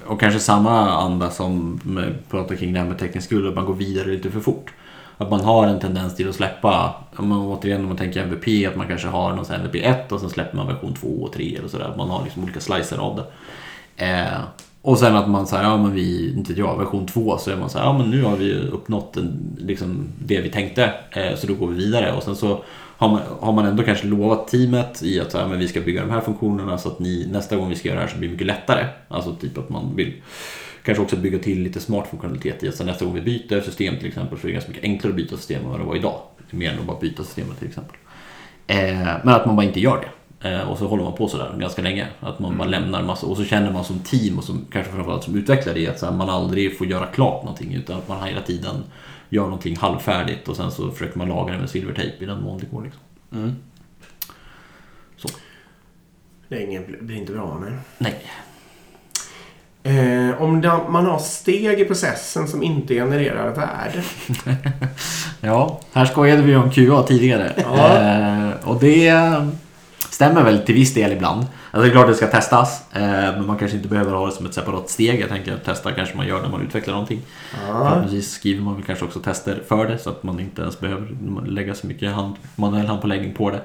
och 0.05 0.19
kanske 0.19 0.39
samma 0.39 0.89
anda 0.91 1.29
som 1.29 1.79
med, 1.83 2.13
pratar 2.29 2.55
kring 2.55 2.73
det 2.73 2.79
här 2.79 2.87
med 2.87 2.99
teknisk 2.99 3.27
skuld, 3.27 3.47
att 3.47 3.55
man 3.55 3.65
går 3.65 3.73
vidare 3.73 4.07
lite 4.07 4.31
för 4.31 4.39
fort. 4.39 4.71
Att 5.17 5.29
man 5.29 5.39
har 5.41 5.67
en 5.67 5.79
tendens 5.79 6.15
till 6.15 6.29
att 6.29 6.35
släppa, 6.35 6.95
om 7.15 7.27
man, 7.27 7.39
återigen 7.39 7.81
om 7.81 7.87
man 7.87 7.97
tänker 7.97 8.21
MVP, 8.21 8.67
att 8.67 8.75
man 8.75 8.87
kanske 8.87 9.07
har 9.07 9.33
någon 9.33 9.45
MVP 9.51 9.75
1 9.75 10.11
och 10.11 10.19
sen 10.19 10.29
släpper 10.29 10.57
man 10.57 10.67
version 10.67 10.93
2 10.93 11.07
och 11.07 11.33
3 11.33 11.55
eller 11.55 11.67
sådär. 11.67 11.85
Att 11.85 11.97
man 11.97 12.09
har 12.09 12.23
liksom 12.23 12.43
olika 12.43 12.59
slicer 12.59 12.97
av 12.97 13.15
det. 13.15 13.25
Eh, 14.05 14.39
och 14.86 14.99
sen 14.99 15.15
att 15.15 15.29
man 15.29 15.47
säger, 15.47 15.63
ja 15.63 15.77
men 15.77 15.93
vi, 15.93 16.33
inte 16.38 16.53
jag, 16.53 16.77
version 16.77 17.05
2 17.05 17.38
så 17.38 17.51
är 17.51 17.55
man 17.55 17.69
så 17.69 17.77
här, 17.77 17.86
ja 17.86 17.97
men 17.97 18.09
nu 18.09 18.23
har 18.23 18.36
vi 18.36 18.45
ju 18.45 18.67
uppnått 18.69 19.17
en, 19.17 19.57
liksom 19.57 20.07
det 20.19 20.41
vi 20.41 20.49
tänkte. 20.49 20.93
Eh, 21.11 21.36
så 21.36 21.47
då 21.47 21.53
går 21.53 21.67
vi 21.67 21.75
vidare 21.75 22.13
och 22.13 22.23
sen 22.23 22.36
så 22.36 22.63
har 22.97 23.09
man, 23.09 23.21
har 23.39 23.53
man 23.53 23.65
ändå 23.65 23.83
kanske 23.83 24.07
lovat 24.07 24.47
teamet 24.47 25.03
i 25.03 25.19
att 25.19 25.31
så 25.31 25.38
här, 25.38 25.47
men 25.47 25.59
vi 25.59 25.67
ska 25.67 25.81
bygga 25.81 26.01
de 26.01 26.11
här 26.11 26.21
funktionerna 26.21 26.77
så 26.77 26.89
att 26.89 26.99
ni 26.99 27.27
nästa 27.31 27.55
gång 27.55 27.69
vi 27.69 27.75
ska 27.75 27.88
göra 27.88 27.99
det 27.99 28.05
här 28.05 28.13
så 28.13 28.17
blir 28.17 28.27
det 28.27 28.31
mycket 28.31 28.47
lättare. 28.47 28.86
Alltså 29.07 29.36
typ 29.36 29.57
att 29.57 29.69
man 29.69 29.95
vill 29.95 30.13
kanske 30.83 31.03
också 31.03 31.15
bygga 31.15 31.39
till 31.39 31.61
lite 31.61 31.79
smart 31.79 32.07
funktionalitet 32.09 32.63
i 32.63 32.67
att 32.67 32.75
så 32.75 32.83
nästa 32.83 33.05
gång 33.05 33.13
vi 33.13 33.21
byter 33.21 33.61
system 33.61 33.97
till 33.97 34.07
exempel 34.07 34.39
så 34.39 34.47
är 34.47 34.47
det 34.47 34.53
ganska 34.53 34.71
mycket 34.71 34.86
enklare 34.86 35.11
att 35.11 35.17
byta 35.17 35.38
system 35.38 35.63
än 35.63 35.69
vad 35.69 35.79
det 35.79 35.86
var 35.86 35.95
idag. 35.95 36.19
Mer 36.49 36.71
än 36.71 36.79
att 36.79 36.86
bara 36.86 36.99
byta 36.99 37.23
systemet 37.23 37.59
till 37.59 37.67
exempel. 37.67 37.97
Eh, 38.67 38.77
men 39.23 39.29
att 39.29 39.45
man 39.45 39.55
bara 39.55 39.65
inte 39.65 39.79
gör 39.79 39.97
det. 39.97 40.09
Eh, 40.45 40.69
och 40.69 40.77
så 40.77 40.87
håller 40.87 41.03
man 41.03 41.13
på 41.13 41.27
sådär 41.27 41.55
ganska 41.57 41.81
länge. 41.81 42.07
Att 42.19 42.39
man 42.39 42.57
bara 42.57 42.67
lämnar 42.67 42.99
en 42.99 43.05
massa. 43.05 43.27
Och 43.27 43.37
så 43.37 43.43
känner 43.43 43.71
man 43.71 43.83
som 43.83 43.99
team 43.99 44.37
och 44.37 44.43
som, 44.43 44.65
kanske 44.71 44.91
framförallt 44.91 45.23
som 45.23 45.35
utvecklare 45.35 45.79
i 45.79 45.87
att 45.87 45.99
så 45.99 46.05
här, 46.05 46.13
man 46.13 46.29
aldrig 46.29 46.77
får 46.77 46.87
göra 46.87 47.05
klart 47.05 47.43
någonting. 47.43 47.73
Utan 47.73 47.97
att 47.97 48.07
man 48.07 48.23
hela 48.23 48.41
tiden 48.41 48.83
gör 49.29 49.43
någonting 49.43 49.77
halvfärdigt 49.77 50.47
och 50.47 50.55
sen 50.55 50.71
så 50.71 50.91
försöker 50.91 51.17
man 51.17 51.27
laga 51.27 51.53
det 51.53 51.59
med 51.59 51.69
silvertejp 51.69 52.23
i 52.23 52.25
den 52.25 52.43
mån 52.43 52.59
det 52.59 52.65
går. 52.65 52.83
Liksom. 52.83 53.01
Mm. 53.31 53.55
Det 56.47 56.55
är 56.55 56.61
ingen, 56.61 56.83
blir 57.01 57.17
inte 57.17 57.33
bra. 57.33 57.61
Nej. 57.61 57.73
Nej. 57.97 58.21
Eh, 59.83 60.41
om 60.41 60.61
de, 60.61 60.91
man 60.91 61.05
har 61.05 61.19
steg 61.19 61.79
i 61.79 61.85
processen 61.85 62.47
som 62.47 62.63
inte 62.63 62.93
genererar 62.93 63.55
värde. 63.55 64.03
Ja, 65.41 65.79
här 65.93 66.05
skojade 66.05 66.41
vi 66.41 66.55
om 66.55 66.71
QA 66.71 67.03
tidigare. 67.03 67.53
Ja. 67.57 67.97
Eh, 67.97 68.69
och 68.69 68.79
det 68.79 69.07
stämmer 70.16 70.43
väl 70.43 70.59
till 70.59 70.76
viss 70.76 70.93
del 70.93 71.11
ibland. 71.11 71.39
Alltså 71.39 71.82
det 71.82 71.88
är 71.88 71.91
klart 71.91 72.07
det 72.07 72.13
ska 72.16 72.28
testas, 72.28 72.93
eh, 72.93 73.01
men 73.01 73.45
man 73.45 73.57
kanske 73.57 73.78
inte 73.78 73.89
behöver 73.89 74.13
ha 74.13 74.26
det 74.26 74.32
som 74.32 74.45
ett 74.45 74.53
separat 74.53 74.89
steg. 74.89 75.22
Jag 75.22 75.30
tänker 75.30 75.53
att 75.53 75.63
testa 75.63 75.91
kanske 75.91 76.18
man 76.18 76.28
gör 76.28 76.41
när 76.41 76.49
man 76.49 76.61
utvecklar 76.61 76.93
någonting. 76.93 77.22
Ja. 77.51 77.84
Förhoppningsvis 77.84 78.32
skriver 78.32 78.61
man 78.61 78.76
väl 78.76 78.84
kanske 78.84 79.05
också 79.05 79.20
tester 79.20 79.61
för 79.68 79.88
det 79.88 79.97
så 79.97 80.09
att 80.09 80.24
man 80.24 80.39
inte 80.39 80.61
ens 80.61 80.80
behöver 80.80 81.07
lägga 81.47 81.76
så 81.76 81.88
mycket 81.88 82.13
hand, 82.13 82.36
manuell 82.55 82.88
handpåläggning 82.88 83.34
på 83.34 83.49
det. 83.49 83.61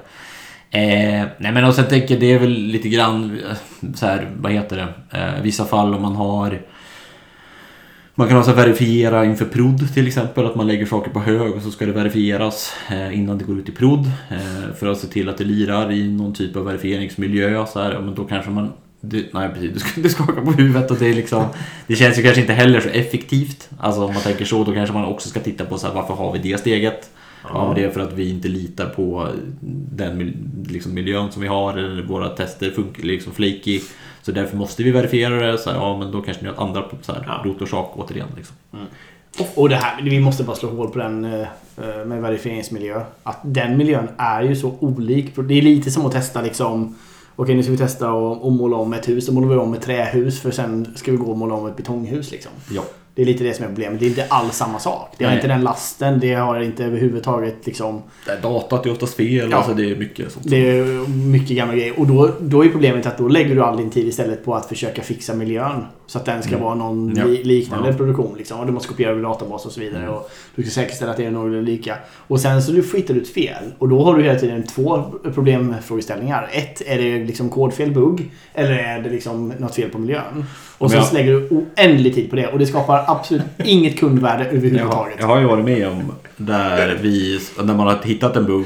Eh, 0.79 1.27
nej 1.37 1.51
men 1.51 1.65
och 1.65 1.75
sen 1.75 1.87
tänker 1.87 2.13
jag 2.13 2.19
det 2.19 2.33
är 2.33 2.39
väl 2.39 2.53
lite 2.53 2.89
grann 2.89 3.39
eh, 3.49 3.93
så 3.95 4.05
här, 4.05 4.29
vad 4.35 4.51
heter 4.51 4.75
det, 4.75 5.17
eh, 5.19 5.41
vissa 5.41 5.65
fall 5.65 5.95
om 5.95 6.01
man 6.01 6.15
har 6.15 6.61
man 8.21 8.29
kan 8.29 8.37
också 8.37 8.53
verifiera 8.53 9.25
inför 9.25 9.45
prod 9.45 9.93
till 9.93 10.07
exempel, 10.07 10.45
att 10.45 10.55
man 10.55 10.67
lägger 10.67 10.85
saker 10.85 11.11
på 11.11 11.19
hög 11.19 11.55
och 11.55 11.61
så 11.61 11.71
ska 11.71 11.85
det 11.85 11.91
verifieras 11.91 12.73
eh, 12.89 13.19
innan 13.19 13.37
det 13.37 13.43
går 13.43 13.59
ut 13.59 13.69
i 13.69 13.71
prod. 13.71 14.05
Eh, 14.29 14.73
för 14.79 14.87
att 14.87 14.97
se 14.97 15.07
till 15.07 15.29
att 15.29 15.37
det 15.37 15.43
lirar 15.43 15.91
i 15.91 16.11
någon 16.11 16.33
typ 16.33 16.55
av 16.55 16.65
verifieringsmiljö. 16.65 17.65
Så 17.65 17.81
här, 17.81 17.99
men 17.99 18.15
då 18.15 18.23
kanske 18.23 18.51
man... 18.51 18.73
Det, 19.01 19.25
nej 19.33 19.49
precis, 19.53 19.73
du, 19.73 19.79
ska, 19.79 20.01
du 20.01 20.09
skakar 20.09 20.41
på 20.41 20.51
huvudet 20.51 20.91
och 20.91 20.97
det 20.97 21.09
är 21.09 21.13
liksom... 21.13 21.45
Det 21.87 21.95
känns 21.95 22.19
ju 22.19 22.23
kanske 22.23 22.41
inte 22.41 22.53
heller 22.53 22.79
så 22.79 22.89
effektivt. 22.89 23.69
Alltså 23.79 24.05
om 24.05 24.13
man 24.13 24.23
tänker 24.23 24.45
så, 24.45 24.63
då 24.63 24.73
kanske 24.73 24.93
man 24.93 25.05
också 25.05 25.29
ska 25.29 25.39
titta 25.39 25.65
på 25.65 25.77
så 25.77 25.87
här, 25.87 25.93
varför 25.93 26.13
har 26.13 26.33
vi 26.33 26.39
det 26.39 26.59
steget? 26.59 27.09
Ja, 27.43 27.65
men 27.65 27.75
det 27.75 27.83
är 27.83 27.89
för 27.89 27.99
att 27.99 28.13
vi 28.13 28.29
inte 28.29 28.47
litar 28.47 28.85
på 28.85 29.27
den 29.91 30.33
liksom, 30.69 30.93
miljön 30.93 31.31
som 31.31 31.41
vi 31.41 31.47
har, 31.47 31.77
eller 31.77 32.03
våra 32.03 32.29
tester 32.29 32.71
funkar 32.71 33.03
liksom 33.03 33.33
flaky. 33.33 33.81
Så 34.21 34.31
därför 34.31 34.57
måste 34.57 34.83
vi 34.83 34.91
verifiera 34.91 35.51
det. 35.51 35.57
Så 35.57 35.69
här, 35.69 35.77
ja, 35.77 35.97
men 35.97 36.11
då 36.11 36.21
kanske 36.21 36.43
ni 36.43 36.49
har 36.49 36.63
andra 36.63 36.83
så 37.01 37.11
här, 37.13 37.23
Ja. 37.27 37.49
rotorsak 37.49 37.91
återigen. 37.95 38.27
Liksom. 38.35 38.55
Och 39.55 39.69
det 39.69 39.75
här, 39.75 40.01
vi 40.01 40.19
måste 40.19 40.43
bara 40.43 40.55
slå 40.55 40.69
hål 40.69 40.89
på 40.89 40.99
den 40.99 41.25
eh, 41.25 41.47
med 42.05 42.21
verifieringsmiljö. 42.21 43.01
Att 43.23 43.39
den 43.43 43.77
miljön 43.77 44.07
är 44.17 44.41
ju 44.41 44.55
så 44.55 44.75
olik. 44.79 45.35
Det 45.35 45.53
är 45.57 45.61
lite 45.61 45.91
som 45.91 46.05
att 46.05 46.11
testa 46.11 46.41
liksom 46.41 46.95
Okej 47.35 47.55
nu 47.55 47.63
ska 47.63 47.71
vi 47.71 47.77
testa 47.77 48.11
och, 48.11 48.45
och 48.45 48.51
måla 48.51 48.75
om 48.75 48.93
ett 48.93 49.09
hus. 49.09 49.27
Då 49.27 49.33
målar 49.33 49.47
vi 49.47 49.55
om 49.55 49.73
ett 49.73 49.81
trähus 49.81 50.41
för 50.41 50.51
sen 50.51 50.93
ska 50.95 51.11
vi 51.11 51.17
gå 51.17 51.31
och 51.31 51.37
måla 51.37 51.53
om 51.53 51.67
ett 51.67 51.77
betonghus 51.77 52.31
liksom. 52.31 52.51
Ja. 52.71 52.83
Det 53.15 53.21
är 53.21 53.25
lite 53.25 53.43
det 53.43 53.53
som 53.53 53.65
är 53.65 53.69
problemet. 53.69 53.99
Det 53.99 54.05
är 54.05 54.09
inte 54.09 54.25
alls 54.29 54.55
samma 54.55 54.79
sak. 54.79 55.15
Det 55.17 55.23
har 55.23 55.31
Nej. 55.31 55.37
inte 55.37 55.47
den 55.47 55.61
lasten. 55.61 56.19
Det 56.19 56.33
har 56.33 56.59
inte 56.59 56.85
överhuvudtaget 56.85 57.65
liksom 57.65 58.01
Det 58.25 58.31
är 58.31 58.41
datat 58.41 58.85
är 58.85 58.91
oftast 58.91 59.13
fel. 59.13 59.51
Ja. 59.51 59.57
Alltså, 59.57 59.73
det 59.73 59.91
är 59.91 59.95
mycket 59.95 60.31
sånt. 60.31 60.45
Det 60.49 60.69
är 60.69 61.07
mycket 61.07 61.57
gamla 61.57 61.75
grejer. 61.75 61.99
Och 61.99 62.07
då, 62.07 62.31
då 62.39 62.65
är 62.65 62.69
problemet 62.69 63.05
att 63.05 63.17
då 63.17 63.27
lägger 63.27 63.55
du 63.55 63.63
all 63.63 63.77
din 63.77 63.89
tid 63.89 64.07
istället 64.07 64.45
på 64.45 64.55
att 64.55 64.65
försöka 64.65 65.01
fixa 65.01 65.33
miljön. 65.33 65.85
Så 66.11 66.17
att 66.17 66.25
den 66.25 66.41
ska 66.43 66.51
Mm. 66.51 66.63
vara 66.63 66.75
någon 66.75 67.13
Ja. 67.15 67.25
li, 67.25 67.43
liknande 67.43 67.89
Ja. 67.89 67.97
produktion. 67.97 68.35
Liksom. 68.37 68.59
Och 68.59 68.65
du 68.65 68.71
måste 68.71 68.89
kopiera 68.89 69.11
över 69.11 69.21
databas 69.23 69.65
och 69.65 69.71
så 69.71 69.79
vidare. 69.79 70.01
Mm. 70.03 70.13
Och 70.13 70.29
du 70.55 70.63
ska 70.63 70.71
säkerställa 70.71 71.11
att 71.11 71.17
det 71.17 71.25
är 71.25 71.31
någorlunda 71.31 71.61
lika. 71.71 71.95
Och 72.27 72.39
sen 72.39 72.63
så 72.63 72.71
du 72.71 72.83
du 73.13 73.21
ett 73.21 73.33
fel. 73.33 73.63
Och 73.77 73.89
då 73.89 74.03
har 74.03 74.17
du 74.17 74.23
hela 74.23 74.39
tiden 74.39 74.63
två 74.63 75.03
problemfrågeställningar. 75.33 76.49
Ett, 76.51 76.81
är 76.85 76.97
det 76.97 77.25
liksom 77.25 77.49
kodfel, 77.49 77.91
bugg? 77.91 78.31
Eller 78.53 78.71
är 78.71 79.01
det 79.01 79.09
liksom 79.09 79.53
något 79.59 79.75
fel 79.75 79.89
på 79.89 79.97
miljön? 79.97 80.45
Och 80.77 80.91
Men 80.91 81.03
så 81.03 81.07
jag- 81.07 81.13
lägger 81.13 81.31
du 81.31 81.47
oändlig 81.49 82.15
tid 82.15 82.29
på 82.29 82.35
det. 82.35 82.47
Och 82.47 82.59
det 82.59 82.65
skapar 82.65 83.03
absolut 83.07 83.43
inget 83.65 83.99
kundvärde 83.99 84.43
Jag 84.43 84.49
har, 84.51 84.57
överhuvudtaget. 84.57 85.15
jag 85.19 85.27
har 85.27 85.39
ju 85.39 85.45
varit 85.45 85.65
med 85.65 85.87
om 85.87 86.11
där, 86.37 86.99
vi, 87.01 87.39
där 87.57 87.63
man 87.63 87.79
har 87.87 87.99
hittat 88.03 88.35
en 88.35 88.45
bugg 88.45 88.65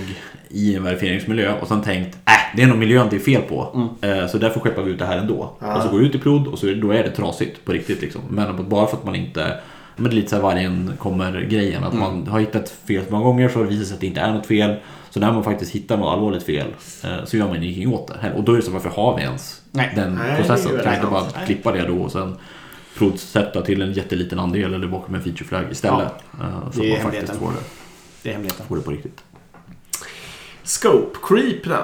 i 0.50 0.76
en 0.76 0.84
verifieringsmiljö 0.84 1.54
och 1.62 1.68
sen 1.68 1.82
tänkt 1.82 2.16
äh, 2.26 2.32
det 2.56 2.64
är 2.64 2.68
nog 2.68 2.78
miljön 2.78 3.08
det 3.10 3.16
är 3.16 3.20
fel 3.20 3.42
på. 3.42 3.90
Eh, 4.02 4.28
så 4.28 4.38
därför 4.38 4.60
skeppar 4.60 4.82
vi 4.84 4.92
ut 4.92 5.00
det 5.00 5.06
här 5.06 5.18
ändå. 5.18 5.52
Ja. 5.60 5.76
Och 5.78 5.84
så 5.84 5.90
går 5.90 6.00
det 6.00 6.06
ut 6.06 6.16
i 6.16 6.20
prod 6.20 6.48
och 6.48 6.60
så, 6.60 6.66
då 6.66 6.92
är 6.92 7.04
det 7.04 7.10
trasigt 7.12 7.66
på 7.66 7.72
riktigt. 7.72 8.02
Liksom. 8.02 8.22
Men 8.30 8.70
bara 8.70 8.88
för 8.88 8.98
att 8.98 9.06
man 9.06 9.16
inte... 9.16 9.58
Men 9.96 10.04
det 10.04 10.10
är 10.12 10.16
lite 10.16 10.30
så 10.30 10.36
här 10.36 10.44
vargen 10.44 10.94
kommer 11.00 11.42
grejen. 11.42 11.84
Att 11.84 11.94
man 11.94 12.28
har 12.28 12.40
hittat 12.40 12.70
fel 12.88 13.06
så 13.06 13.12
många 13.12 13.24
gånger 13.24 13.50
så 13.50 13.64
visar 13.64 13.80
det 13.80 13.86
sig 13.86 13.94
att 13.94 14.02
det 14.02 14.08
inte 14.08 14.22
är 14.22 14.34
något 14.34 14.46
fel. 14.46 14.76
Så 15.10 15.20
när 15.20 15.32
man 15.32 15.44
faktiskt 15.44 15.72
hittar 15.76 15.98
något 15.98 16.14
allvarligt 16.14 16.44
fel 16.44 16.68
eh, 17.04 17.26
så 17.26 17.38
gör 17.38 17.48
man 17.48 17.64
ingenting 17.64 17.94
åt 17.94 18.08
det. 18.08 18.34
Och 18.36 18.44
då 18.44 18.52
är 18.52 18.56
det 18.56 18.62
så 18.62 18.72
varför 18.72 18.90
har 18.90 19.16
vi 19.18 19.22
ens 19.24 19.62
Nej. 19.72 19.92
den 19.96 20.16
Nej, 20.16 20.36
processen? 20.38 20.72
Kan 20.72 20.86
jag 20.86 20.96
inte 20.96 21.08
bara 21.08 21.46
klippa 21.46 21.72
det 21.72 21.88
då 21.88 21.96
och 21.98 22.12
sen 22.12 22.38
prodsätta 22.98 23.62
till 23.62 23.82
en 23.82 23.94
jätteliten 23.94 24.40
andel 24.40 24.74
eller 24.74 24.88
bakom 24.88 25.16
en 25.16 25.22
feature 25.24 25.46
flag 25.46 25.64
istället. 25.72 26.08
Eh, 26.42 26.72
Så 26.72 26.82
att 26.82 26.90
man 27.04 27.12
faktiskt 27.12 27.34
får 27.40 27.48
det, 27.52 27.58
Det 28.24 28.30
är 28.30 28.34
hemligheten. 28.34 28.66
får 28.68 28.76
det 28.76 28.82
på 28.82 28.92
riktigt. 28.92 29.24
Scope 30.66 31.18
creep 31.24 31.64
då? 31.64 31.78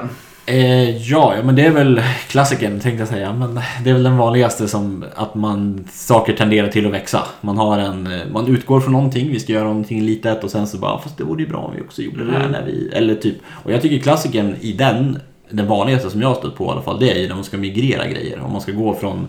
Eh, 0.46 0.98
ja, 0.98 1.34
ja, 1.36 1.44
men 1.44 1.56
det 1.56 1.66
är 1.66 1.72
väl 1.72 2.02
klassikern 2.28 2.80
tänkte 2.80 3.02
jag 3.02 3.08
säga. 3.08 3.34
Men 3.34 3.60
det 3.84 3.90
är 3.90 3.94
väl 3.94 4.04
den 4.04 4.18
vanligaste 4.18 4.68
som 4.68 5.06
att 5.16 5.36
man 5.36 5.88
saker 5.92 6.34
tenderar 6.34 6.68
till 6.68 6.86
att 6.86 6.94
växa. 6.94 7.24
Man 7.42 7.58
har 7.58 7.78
en, 7.80 8.08
eh, 8.08 8.20
man 8.34 8.48
utgår 8.48 8.80
från 8.80 8.94
någonting, 8.94 9.30
vi 9.32 9.40
ska 9.40 9.54
göra 9.54 9.64
någonting 9.68 10.02
litet 10.02 10.44
och 10.44 10.52
sen 10.52 10.68
så 10.68 10.78
bara, 10.78 11.00
fast 11.02 11.18
det 11.18 11.24
vore 11.24 11.42
ju 11.44 11.50
bra 11.50 11.58
om 11.60 11.76
vi 11.76 11.82
också 11.82 12.02
gjorde 12.02 12.26
det 12.26 12.32
här 12.32 12.40
Mm. 12.40 12.52
när 12.52 12.64
vi, 12.66 12.90
eller 12.94 13.16
typ. 13.16 13.36
Och 13.50 13.72
jag 13.72 13.82
tycker 13.82 14.00
klassikern 14.00 14.56
i 14.62 14.72
den, 14.74 15.20
den 15.50 15.68
vanligaste 15.68 16.10
som 16.10 16.22
jag 16.22 16.28
har 16.28 16.36
stött 16.36 16.56
på 16.56 16.66
i 16.66 16.70
alla 16.70 16.82
fall, 16.82 17.00
det 17.00 17.12
är 17.12 17.20
ju 17.20 17.28
när 17.28 17.36
man 17.36 17.44
ska 17.44 17.58
migrera 17.58 18.08
grejer. 18.08 18.40
Om 18.42 18.52
man 18.52 18.62
ska 18.62 18.72
gå 18.72 18.94
från 18.94 19.28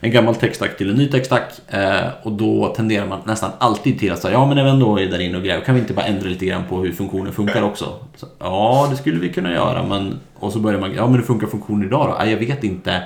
en 0.00 0.10
gammal 0.10 0.34
textack 0.34 0.76
till 0.76 0.90
en 0.90 0.96
ny 0.96 1.08
textack. 1.08 1.52
eh, 1.68 2.06
och 2.22 2.32
då 2.32 2.74
tenderar 2.76 3.06
man 3.06 3.20
nästan 3.24 3.50
alltid 3.58 3.98
till 3.98 4.12
att 4.12 4.18
säga 4.18 4.32
ja 4.34 4.46
men 4.46 4.58
även 4.58 4.78
då 4.78 5.00
är 5.00 5.06
där 5.06 5.18
inne 5.18 5.36
och 5.36 5.44
gräver. 5.44 5.64
kan 5.64 5.74
vi 5.74 5.80
inte 5.80 5.94
bara 5.94 6.06
ändra 6.06 6.28
lite 6.28 6.46
grann 6.46 6.62
på 6.68 6.78
hur 6.82 6.92
funktionen 6.92 7.32
funkar 7.32 7.62
också? 7.62 7.84
Så, 8.16 8.26
ja, 8.38 8.86
det 8.90 8.96
skulle 8.96 9.18
vi 9.20 9.28
kunna 9.32 9.52
göra 9.52 9.82
men 9.86 10.20
och 10.38 10.52
så 10.52 10.58
börjar 10.58 10.80
man, 10.80 10.94
ja 10.94 11.06
men 11.06 11.14
hur 11.14 11.22
funkar 11.22 11.46
funktionen 11.46 11.86
idag 11.86 12.08
då? 12.08 12.16
Ja, 12.18 12.26
jag 12.26 12.38
vet 12.38 12.64
inte. 12.64 13.02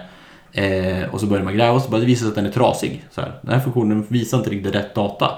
Eh, 0.52 1.08
och 1.10 1.20
så 1.20 1.26
börjar 1.26 1.44
man 1.44 1.56
gräva 1.56 1.72
och 1.72 1.82
så 1.82 1.90
bara 1.90 2.00
det 2.00 2.06
visar 2.06 2.20
sig 2.20 2.28
att 2.28 2.34
den 2.34 2.46
är 2.46 2.50
trasig. 2.50 3.04
Så 3.10 3.20
här, 3.20 3.32
den 3.42 3.52
här 3.54 3.60
funktionen 3.60 4.06
visar 4.08 4.38
inte 4.38 4.50
riktigt 4.50 4.74
rätt 4.74 4.94
data. 4.94 5.30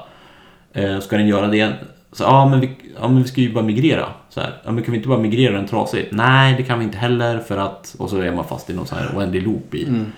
Eh, 0.73 0.99
ska 1.01 1.17
den 1.17 1.27
göra 1.29 1.47
det? 1.47 1.73
Så, 2.13 2.23
ja, 2.23 2.49
men 2.49 2.61
vi, 2.61 2.71
ja, 3.01 3.09
men 3.09 3.23
vi 3.23 3.29
ska 3.29 3.41
ju 3.41 3.53
bara 3.53 3.65
migrera. 3.65 4.07
Så 4.29 4.41
här, 4.41 4.55
ja, 4.65 4.73
men 4.73 4.85
kan 4.85 4.93
vi 4.93 4.97
inte 4.99 5.09
bara 5.09 5.19
migrera 5.19 5.53
den 5.57 5.67
trasig? 5.67 6.09
Nej, 6.13 6.55
det 6.57 6.63
kan 6.63 6.79
vi 6.79 6.85
inte 6.85 6.99
heller 6.99 7.39
för 7.39 7.57
att... 7.57 7.95
Och 7.99 8.11
så 8.11 8.21
är 8.21 8.33
man 8.33 8.45
fast 8.45 8.71
i 8.71 8.75
någon 8.75 8.87
så 8.87 8.95
här 8.95 9.11
oändlig 9.17 9.43
loop 9.43 9.75
i, 9.75 9.85
Mm 9.89 10.13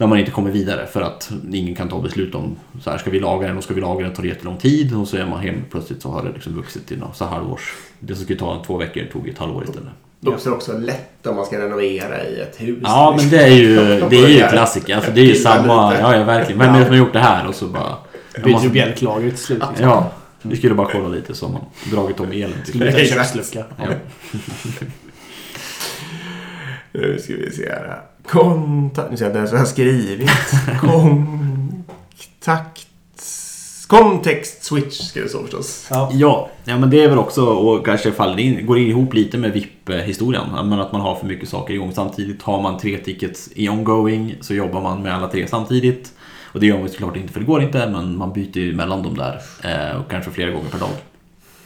där 0.00 0.06
man 0.06 0.18
inte 0.18 0.30
kommer 0.30 0.50
vidare 0.50 0.86
för 0.86 1.00
att 1.00 1.30
ingen 1.52 1.74
kan 1.74 1.88
ta 1.88 2.00
beslut 2.00 2.34
om 2.34 2.56
så 2.82 2.90
här, 2.90 2.98
ska 2.98 3.10
vi 3.10 3.20
laga 3.20 3.48
den 3.48 3.56
och 3.56 3.64
ska 3.64 3.74
vi 3.74 3.80
laga 3.80 4.04
den 4.04 4.14
tar 4.14 4.22
det 4.22 4.28
jättelång 4.28 4.56
tid 4.56 4.94
och 4.96 5.08
så 5.08 5.16
är 5.16 5.26
man 5.26 5.40
helt 5.40 5.70
plötsligt 5.70 6.02
så 6.02 6.10
har 6.10 6.22
det 6.24 6.32
liksom 6.32 6.54
vuxit 6.54 6.86
till 6.86 6.98
något 6.98 7.16
så 7.16 7.24
halvårs... 7.24 7.74
Det 7.98 8.14
som 8.14 8.24
skulle 8.24 8.38
ta 8.38 8.56
en 8.56 8.62
två 8.62 8.76
veckor 8.76 9.04
tog 9.12 9.28
ett 9.28 9.38
halvår 9.38 9.64
istället. 9.64 9.88
Det 10.20 10.30
uppstår 10.30 10.52
också 10.52 10.78
lätt 10.78 11.26
om 11.26 11.36
man 11.36 11.46
ska 11.46 11.60
renovera 11.60 12.24
i 12.24 12.40
ett 12.40 12.60
hus. 12.60 12.78
Ja, 12.82 13.14
men 13.18 13.30
det 13.30 13.42
är 13.42 13.48
ju, 13.54 13.74
det 14.10 14.16
är 14.16 14.28
ju 14.28 14.48
klassiker. 14.48 14.96
Alltså, 14.96 15.10
det 15.10 15.20
är 15.20 15.24
ju 15.24 15.34
samma... 15.34 15.94
Ja, 16.00 16.16
ja, 16.16 16.24
verkligen. 16.24 16.58
Vem 16.58 16.74
är 16.74 16.78
det 16.78 16.84
som 16.84 16.94
har 16.94 16.98
gjort 16.98 17.12
det 17.12 17.18
här? 17.18 17.48
Och 17.48 17.54
så 17.54 17.66
bara... 17.66 17.96
Byter 18.34 18.48
måste- 18.50 18.68
du 18.68 18.72
bjälklagret 18.72 19.36
till 19.36 19.44
slut. 19.44 19.62
Ja, 19.80 20.12
vi 20.42 20.56
skulle 20.56 20.74
bara 20.74 20.88
kolla 20.92 21.08
lite 21.08 21.34
så 21.34 21.48
man 21.48 21.62
dragit 21.90 22.20
om 22.20 22.32
elen 22.32 22.52
till 22.64 22.72
slut. 22.72 22.96
Byta 22.96 23.14
kökslucka. 23.14 23.64
Ja. 23.76 23.84
Nu 26.92 27.18
ska 27.18 27.34
vi 27.36 27.50
se 27.50 27.68
här. 27.68 28.09
Kontakt... 28.26 29.10
Nu 29.10 29.16
ser 29.16 29.24
jag 29.24 29.30
inte 29.30 29.38
ens 29.38 29.50
vad 29.50 29.60
jag 29.60 29.64
har 29.64 29.70
skrivit. 29.70 30.30
Kontakt... 32.40 32.86
Kontext 33.86 34.64
switch 34.64 35.00
ska 35.00 35.20
det 35.20 35.28
stå 35.28 35.42
förstås. 35.42 35.86
Ja. 35.90 36.10
Ja, 36.12 36.50
ja, 36.64 36.78
men 36.78 36.90
det 36.90 37.04
är 37.04 37.08
väl 37.08 37.18
också 37.18 37.44
och 37.46 37.86
kanske 37.86 38.12
faller 38.12 38.38
in, 38.38 38.66
går 38.66 38.78
ihop 38.78 39.14
lite 39.14 39.38
med 39.38 39.52
VIP-historien. 39.52 40.44
Men 40.52 40.80
att 40.80 40.92
man 40.92 41.00
har 41.00 41.14
för 41.14 41.26
mycket 41.26 41.48
saker 41.48 41.74
igång 41.74 41.92
samtidigt. 41.92 42.42
Har 42.42 42.62
man 42.62 42.78
tre 42.78 42.98
tickets 42.98 43.50
i 43.54 43.68
ongoing 43.68 44.34
så 44.40 44.54
jobbar 44.54 44.82
man 44.82 45.02
med 45.02 45.14
alla 45.14 45.28
tre 45.28 45.46
samtidigt. 45.46 46.12
Och 46.52 46.60
det 46.60 46.66
gör 46.66 46.78
man 46.78 46.88
såklart 46.88 47.16
inte 47.16 47.32
för 47.32 47.40
det 47.40 47.46
går 47.46 47.62
inte, 47.62 47.90
men 47.90 48.16
man 48.16 48.32
byter 48.32 48.58
ju 48.58 48.74
mellan 48.74 49.02
dem 49.02 49.16
där. 49.16 49.40
Eh, 49.64 49.96
och 50.00 50.10
kanske 50.10 50.30
flera 50.30 50.50
gånger 50.50 50.70
per 50.70 50.78
dag. 50.78 50.90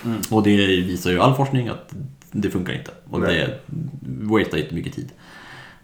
Mm. 0.05 0.19
Och 0.31 0.43
det 0.43 0.57
visar 0.67 1.11
ju 1.11 1.21
all 1.21 1.35
forskning 1.35 1.69
att 1.69 1.95
det 2.31 2.51
funkar 2.51 2.73
inte. 2.73 2.91
Och 3.11 3.21
Nej. 3.21 3.37
det 3.37 3.61
wastar 4.01 4.59
jättemycket 4.59 4.95
tid. 4.95 5.13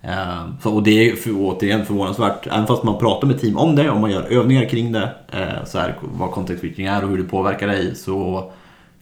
Eh, 0.03 0.46
så, 0.62 0.74
och 0.74 0.82
det 0.82 1.11
är 1.11 1.16
för, 1.16 1.30
återigen 1.36 1.86
förvånansvärt, 1.86 2.46
även 2.46 2.66
fast 2.66 2.82
man 2.82 2.98
pratar 2.98 3.26
med 3.28 3.40
team 3.40 3.57
om 3.57 3.76
det 3.76 3.90
och 3.90 4.01
man 4.01 4.11
gör 4.11 4.22
övningar 4.22 4.64
kring 4.68 4.92
det, 4.92 5.11
eh, 5.32 5.64
så 5.66 5.78
här, 5.78 5.94
vad 6.01 6.30
context 6.30 6.61
switching 6.61 6.86
är 6.86 7.05
och 7.05 7.11
hur 7.11 7.18
det 7.18 7.24
påverkar 7.24 7.66
dig, 7.68 7.94
så 7.94 8.51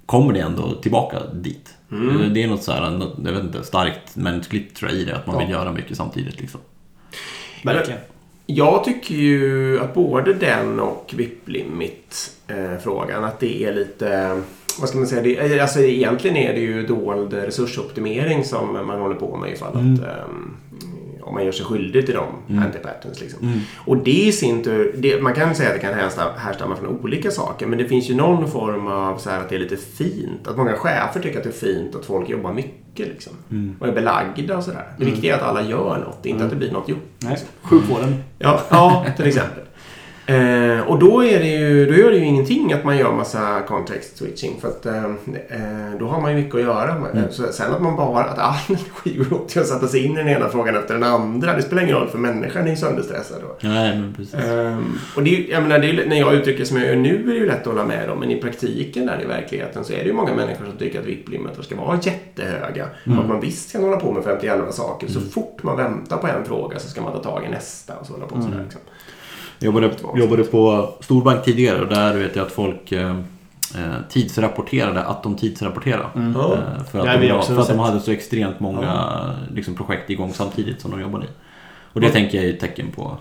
kommer 0.07 0.32
det 0.32 0.40
ändå 0.40 0.72
tillbaka 0.74 1.16
dit. 1.32 1.74
Mm. 1.92 2.20
Eh, 2.20 2.26
Det 2.30 2.42
är 2.42 2.49
något 2.49 2.62
så 2.62 2.72
här, 2.72 2.90
något, 2.90 3.14
jag 3.24 3.32
vet 3.32 3.44
inte, 3.44 3.64
starkt 3.64 4.16
mänskligt 4.16 4.76
tror 4.76 4.90
jag 4.90 5.01
i 5.01 5.05
det, 5.05 5.16
att 5.16 5.26
man 5.26 5.36
Ja. 5.36 5.40
vill 5.42 5.51
göra 5.51 5.72
mycket 5.72 5.96
samtidigt. 5.96 6.40
Liksom. 6.40 6.61
Verkligen. 7.64 8.01
Jag 8.46 8.84
tycker 8.84 9.14
ju 9.14 9.80
att 9.80 9.94
både 9.94 10.34
den 10.34 10.80
och 10.80 11.14
VIP-limit-frågan 11.16 13.24
att 13.24 13.40
det 13.40 13.64
är 13.64 13.72
lite... 13.74 14.40
Vad 14.81 14.89
ska 14.89 14.99
man 14.99 15.07
säga? 15.07 15.22
Det, 15.49 15.61
alltså 15.61 15.81
egentligen 15.81 16.37
är 16.37 16.53
det 16.55 16.61
ju 16.61 16.87
dold 16.87 17.33
resursoptimering 17.33 18.45
som 18.45 18.72
man 18.87 19.01
håller 19.01 19.14
på 19.14 19.37
med 19.37 19.53
ifall 19.53 19.74
Mm. 19.74 19.95
att... 19.95 20.01
ehm, 20.01 20.57
om 21.22 21.35
man 21.35 21.45
gör 21.45 21.53
sig 21.53 21.64
skyldig 21.66 22.07
till 22.07 22.14
de 22.14 22.26
Mm. 22.57 22.64
anti-patterns. 22.64 23.20
Liksom. 23.20 23.43
Mm. 23.49 23.59
Och 23.87 23.97
det 23.97 24.11
i 24.11 24.33
sin 24.33 24.64
tur, 24.64 24.95
det, 24.99 25.22
man 25.22 25.35
kan 25.35 25.55
säga 25.55 25.68
att 25.68 25.74
det 25.74 25.81
kan 25.81 25.95
härstamma, 25.95 26.31
härstamma 26.37 26.76
från 26.76 26.89
olika 27.01 27.31
saker 27.31 27.66
men 27.66 27.79
det 27.79 27.85
finns 27.85 28.11
ju 28.11 28.14
någon 28.14 28.51
form 28.51 28.87
av 28.87 29.16
så 29.18 29.31
här 29.31 29.41
att 29.41 29.49
det 29.49 29.55
är 29.55 29.59
lite 29.59 29.76
fint. 29.76 30.47
Att 30.49 30.57
många 30.57 30.72
chefer 30.72 31.20
tycker 31.20 31.39
att 31.39 31.45
det 31.45 31.51
är 31.51 31.53
fint 31.74 31.95
att 31.95 32.05
folk 32.05 32.29
jobbar 32.29 32.53
mycket 32.53 33.09
liksom. 33.09 33.33
Mm. 33.51 33.76
Och 33.81 33.89
är 33.89 33.93
belagda 33.93 34.57
och 34.57 34.64
sådär. 34.64 34.85
Det 34.99 35.05
viktiga 35.05 35.35
är 35.35 35.39
att 35.41 35.45
alla 35.49 35.62
gör 35.62 35.99
något, 36.07 36.26
inte 36.26 36.45
att 36.45 36.51
det 36.51 36.57
blir 36.57 36.72
något 36.72 36.89
gjort. 36.89 36.99
Nej. 37.18 37.39
Sjukvården. 37.62 38.14
Ja, 38.39 38.61
ja 38.70 39.07
till 39.16 39.26
exempel. 39.26 39.62
Eh, 40.29 40.81
och 40.81 40.99
då, 40.99 41.24
är 41.24 41.39
det 41.39 41.47
ju, 41.47 41.87
då 41.87 41.95
gör 41.95 42.11
det 42.11 42.16
ju 42.16 42.24
ingenting 42.24 42.72
att 42.72 42.85
man 42.85 42.99
gör 42.99 43.12
massa 43.12 43.61
context 43.68 44.16
switching. 44.16 44.61
För 44.61 44.68
att 44.68 44.87
eh, 44.87 45.05
eh, 45.05 45.99
då 45.99 46.07
har 46.07 46.20
man 46.20 46.31
ju 46.31 46.37
mycket 46.37 46.55
att 46.55 46.61
göra. 46.61 46.91
Mm. 46.91 47.24
Så, 47.31 47.53
sen 47.53 47.74
att 47.74 47.83
man 47.83 47.97
bara, 47.97 48.24
att 48.24 48.39
all 48.39 48.55
energi 48.68 49.24
går 49.24 49.37
åt 49.37 49.49
till 49.49 49.61
att 49.61 49.66
sätta 49.66 49.89
sig 49.89 50.05
in 50.05 50.12
i 50.12 50.16
den 50.16 50.29
ena 50.29 50.49
frågan 50.49 50.76
efter 50.76 50.95
den 50.95 51.03
andra. 51.03 51.57
Det 51.57 51.62
spelar 51.62 51.83
ingen 51.83 51.97
roll 51.97 52.09
för 52.09 52.18
människan 52.18 52.66
är 52.66 52.70
ju 52.70 52.76
sönderstressad 52.76 53.37
då. 53.41 53.68
Nej, 53.68 53.99
men 53.99 54.14
precis. 54.14 54.35
Ehm, 54.35 54.99
och 55.16 55.22
det 55.22 55.31
jag 55.31 55.62
menar, 55.62 55.79
det 55.79 56.09
när 56.09 56.18
jag 56.18 56.35
uttrycker 56.35 56.64
som 56.64 56.76
jag 56.76 56.87
gör 56.87 56.97
nu 56.97 57.22
är 57.22 57.33
det 57.33 57.39
ju 57.39 57.47
lätt 57.47 57.61
att 57.61 57.66
hålla 57.66 57.85
med 57.85 58.11
om. 58.11 58.18
Men 58.18 58.31
i 58.31 58.41
praktiken 58.41 59.07
där 59.07 59.22
i 59.22 59.26
verkligheten 59.26 59.85
så 59.85 59.93
är 59.93 59.99
det 59.99 60.07
ju 60.07 60.12
många 60.12 60.35
människor 60.35 60.64
som 60.64 60.76
tycker 60.76 61.01
att 61.01 61.07
VIP-limiter 61.07 61.62
ska 61.62 61.76
vara 61.76 61.99
jättehöga. 62.03 62.87
Och 63.05 63.12
att 63.12 63.29
man 63.29 63.41
visst 63.41 63.72
kan 63.72 63.83
hålla 63.83 63.97
på 63.97 64.12
med 64.12 64.24
51 64.24 64.74
saker. 64.74 65.09
Så 65.09 65.20
fort 65.20 65.62
man 65.62 65.76
väntar 65.76 66.16
på 66.16 66.26
en 66.26 66.45
fråga 66.45 66.79
så 66.79 66.89
ska 66.89 67.03
man 67.03 67.12
ta 67.12 67.18
tag 67.18 67.45
i 67.45 67.49
nästa 67.49 67.97
och 67.97 68.07
så 68.07 68.12
hålla 68.12 68.26
på 68.26 68.43
sådär. 68.43 68.62
Liksom. 68.64 68.81
Jag 69.59 69.67
jobbade, 69.67 69.91
jobbade 70.17 70.45
på 70.45 70.95
storbank 71.01 71.45
tidigare 71.45 71.81
och 71.81 71.89
där 71.89 72.15
vet 72.15 72.37
jag 72.37 72.47
att 72.47 72.53
folk 72.53 72.93
eh, 72.93 73.11
eh, 73.75 73.95
tidsrapporterade 74.11 75.05
att 75.05 75.23
de 75.23 75.37
tidsrapporterade. 75.37 76.05
Ja. 76.15 76.55
Eh, 76.55 76.85
för 76.85 77.09
att, 77.09 77.21
vi 77.21 77.29
de, 77.29 77.35
också 77.35 77.55
för 77.55 77.63
att 77.63 77.69
de 77.69 77.79
hade 77.79 78.01
så 78.01 78.11
extremt 78.11 78.61
många 78.61 79.21
liksom, 79.55 79.75
projekt 79.75 80.11
igång 80.11 80.33
samtidigt 80.35 80.81
som 80.81 80.91
de 80.91 81.01
jobbade 81.01 81.25
i. 81.25 81.29
Och 81.93 82.01
det 82.01 82.11
tänker 82.11 82.39
jag 82.39 82.47
är 82.47 82.53
ett 82.53 82.61
tecken 82.61 82.87
på. 82.97 83.17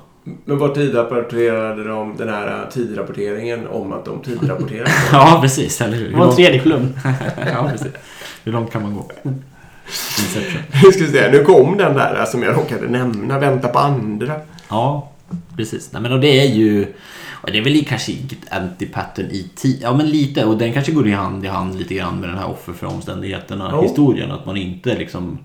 Men 0.46 0.58
vad 0.58 0.74
tidrapporterade 0.74 1.84
de 1.84 2.18
den 2.18 2.30
här 2.30 2.70
tidrapporteringen 2.72 3.68
om 3.68 3.94
att 3.94 4.06
de 4.06 4.22
tidrapporterade? 4.22 4.92
Ja, 5.12 5.40
precis. 5.42 5.82
Eller 5.82 5.98
hur? 5.98 6.10
Det 6.10 6.18
var 6.18 6.28
en 6.30 6.36
tredje 6.36 6.60
kolumn. 6.60 7.00
ja, 7.54 7.70
precis. 7.72 7.94
Hur 8.44 8.52
långt 8.52 8.72
kan 8.72 8.82
man 8.82 8.94
gå? 8.96 9.12
Inception. 10.20 10.62
Nu 10.84 10.92
ska 10.92 11.04
vi 11.04 11.12
se, 11.12 11.32
nu 11.32 11.44
kom 11.44 11.78
den 11.78 11.94
där 11.94 12.26
som 12.26 12.44
jag 12.44 12.58
råkade 12.58 12.88
nämna. 12.88 13.40
Vänta 13.40 13.68
på 13.68 13.80
andra. 13.80 14.34
Ja, 14.70 15.10
precis. 15.56 15.92
Nej, 15.94 16.02
men 16.02 16.12
och 16.12 16.20
det 16.20 16.40
är 16.40 16.46
ju... 16.56 16.94
och 17.32 17.52
Det 17.52 17.58
är 17.58 17.64
väl 17.64 17.86
kanske 17.86 18.12
inget 18.12 18.50
anti-pattern 18.52 19.30
i 19.32 19.52
tid. 19.56 19.80
Ja, 19.82 19.94
men 19.94 20.10
lite. 20.10 20.46
Och 20.46 20.58
den 20.58 20.74
kanske 20.74 20.92
går 20.92 21.08
i 21.08 21.12
hand 21.12 21.46
i 21.46 21.48
hand 21.48 21.76
lite 21.80 21.94
grann 21.94 22.20
med 22.20 22.30
den 22.30 22.38
här 22.38 22.50
offer 22.50 22.74
för 22.74 22.88
omständigheterna 22.88 23.70
Jo. 23.74 23.82
historien. 23.82 24.32
Att 24.32 24.46
man 24.46 24.58
inte 24.58 24.98
liksom 24.98 25.40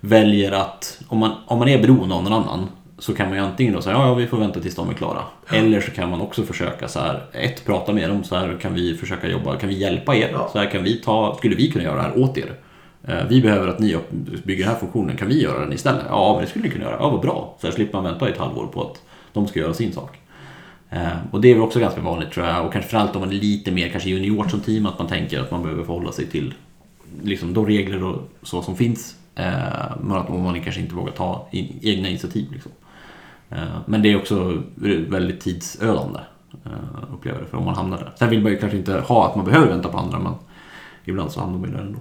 väljer 0.00 0.52
att... 0.52 1.00
Om 1.08 1.18
man, 1.18 1.32
om 1.46 1.58
man 1.58 1.68
är 1.68 1.82
beroende 1.82 2.14
av 2.14 2.22
någon 2.22 2.32
annan 2.32 2.68
så 2.98 3.14
kan 3.14 3.28
man 3.28 3.38
ju 3.38 3.44
antingen 3.44 3.74
då 3.74 3.82
säga 3.82 3.96
ja, 3.96 4.06
ja, 4.06 4.14
vi 4.14 4.26
får 4.26 4.36
vänta 4.36 4.60
tills 4.60 4.74
de 4.74 4.90
är 4.90 4.94
klara. 4.94 5.22
Eller 5.48 5.80
så 5.80 5.90
kan 5.90 6.10
man 6.10 6.20
också 6.20 6.42
försöka 6.42 6.88
så 6.88 6.98
här, 7.00 7.22
ett, 7.32 7.64
prata 7.66 7.92
med 7.92 8.10
dem, 8.10 8.24
så 8.24 8.36
här 8.36 8.58
kan 8.62 8.74
vi 8.74 8.96
försöka 8.96 9.28
jobba, 9.28 9.56
kan 9.56 9.68
vi 9.68 9.78
hjälpa 9.78 10.16
er? 10.16 10.30
Ja. 10.32 10.48
Så 10.52 10.58
här 10.58 10.70
kan 10.70 10.82
vi 10.82 10.96
ta, 10.96 11.34
skulle 11.38 11.56
vi 11.56 11.70
kunna 11.70 11.84
göra 11.84 11.96
det 11.96 12.02
här 12.02 12.18
åt 12.18 12.38
er? 12.38 12.54
Eh, 13.04 13.26
vi 13.28 13.40
behöver 13.40 13.68
att 13.68 13.78
ni 13.78 13.98
bygger 14.44 14.64
den 14.64 14.72
här 14.72 14.80
funktionen, 14.80 15.16
kan 15.16 15.28
vi 15.28 15.42
göra 15.42 15.60
den 15.60 15.72
istället? 15.72 16.04
Ja, 16.08 16.32
men 16.32 16.44
det 16.44 16.50
skulle 16.50 16.64
ni 16.64 16.70
kunna 16.70 16.84
göra. 16.84 16.96
Ja, 17.00 17.10
vad 17.10 17.20
bra. 17.20 17.56
Så 17.60 17.66
här 17.66 17.74
slipper 17.74 17.98
man 17.98 18.04
vänta 18.04 18.28
i 18.28 18.32
ett 18.32 18.38
halvår 18.38 18.66
på 18.66 18.82
att 18.82 19.02
de 19.32 19.46
ska 19.46 19.60
göra 19.60 19.74
sin 19.74 19.92
sak. 19.92 20.18
Eh, 20.90 21.08
och 21.30 21.40
det 21.40 21.50
är 21.50 21.54
väl 21.54 21.62
också 21.62 21.80
ganska 21.80 22.00
vanligt 22.00 22.30
tror 22.30 22.46
jag. 22.46 22.66
Och 22.66 22.72
kanske 22.72 22.90
framförallt 22.90 23.16
om 23.16 23.20
man 23.20 23.30
är 23.30 23.40
lite 23.40 23.70
mer 23.70 23.88
kanske 23.88 24.10
junior 24.10 24.48
som 24.48 24.60
team, 24.60 24.86
att 24.86 24.98
man 24.98 25.08
tänker 25.08 25.40
att 25.40 25.50
man 25.50 25.62
behöver 25.62 25.84
förhålla 25.84 26.12
sig 26.12 26.26
till 26.26 26.54
liksom 27.22 27.54
de 27.54 27.66
regler 27.66 28.04
och 28.04 28.28
så 28.42 28.62
som 28.62 28.76
finns. 28.76 29.16
Eh, 29.34 29.44
men 30.00 30.16
att 30.16 30.28
man 30.28 30.60
kanske 30.60 30.80
inte 30.80 30.94
vågar 30.94 31.12
ta 31.12 31.48
egna 31.82 32.08
initiativ. 32.08 32.52
Liksom. 32.52 32.72
Men 33.86 34.02
det 34.02 34.12
är 34.12 34.16
också 34.16 34.62
väldigt 35.08 35.40
tidsödande, 35.40 36.18
upplever 37.12 37.38
jag 37.38 37.46
det, 37.46 37.50
för 37.50 37.58
om 37.58 37.64
man 37.64 37.74
hamnar 37.74 37.98
där. 37.98 38.12
Sen 38.18 38.30
vill 38.30 38.42
man 38.42 38.52
ju 38.52 38.58
kanske 38.58 38.78
inte 38.78 39.00
ha 39.00 39.28
att 39.28 39.36
man 39.36 39.44
behöver 39.44 39.68
vänta 39.68 39.88
på 39.88 39.98
andra, 39.98 40.18
men 40.18 40.32
ibland 41.04 41.32
så 41.32 41.40
hamnar 41.40 41.58
man 41.58 41.68
ju 41.68 41.76
där 41.76 41.82
ändå. 41.82 41.98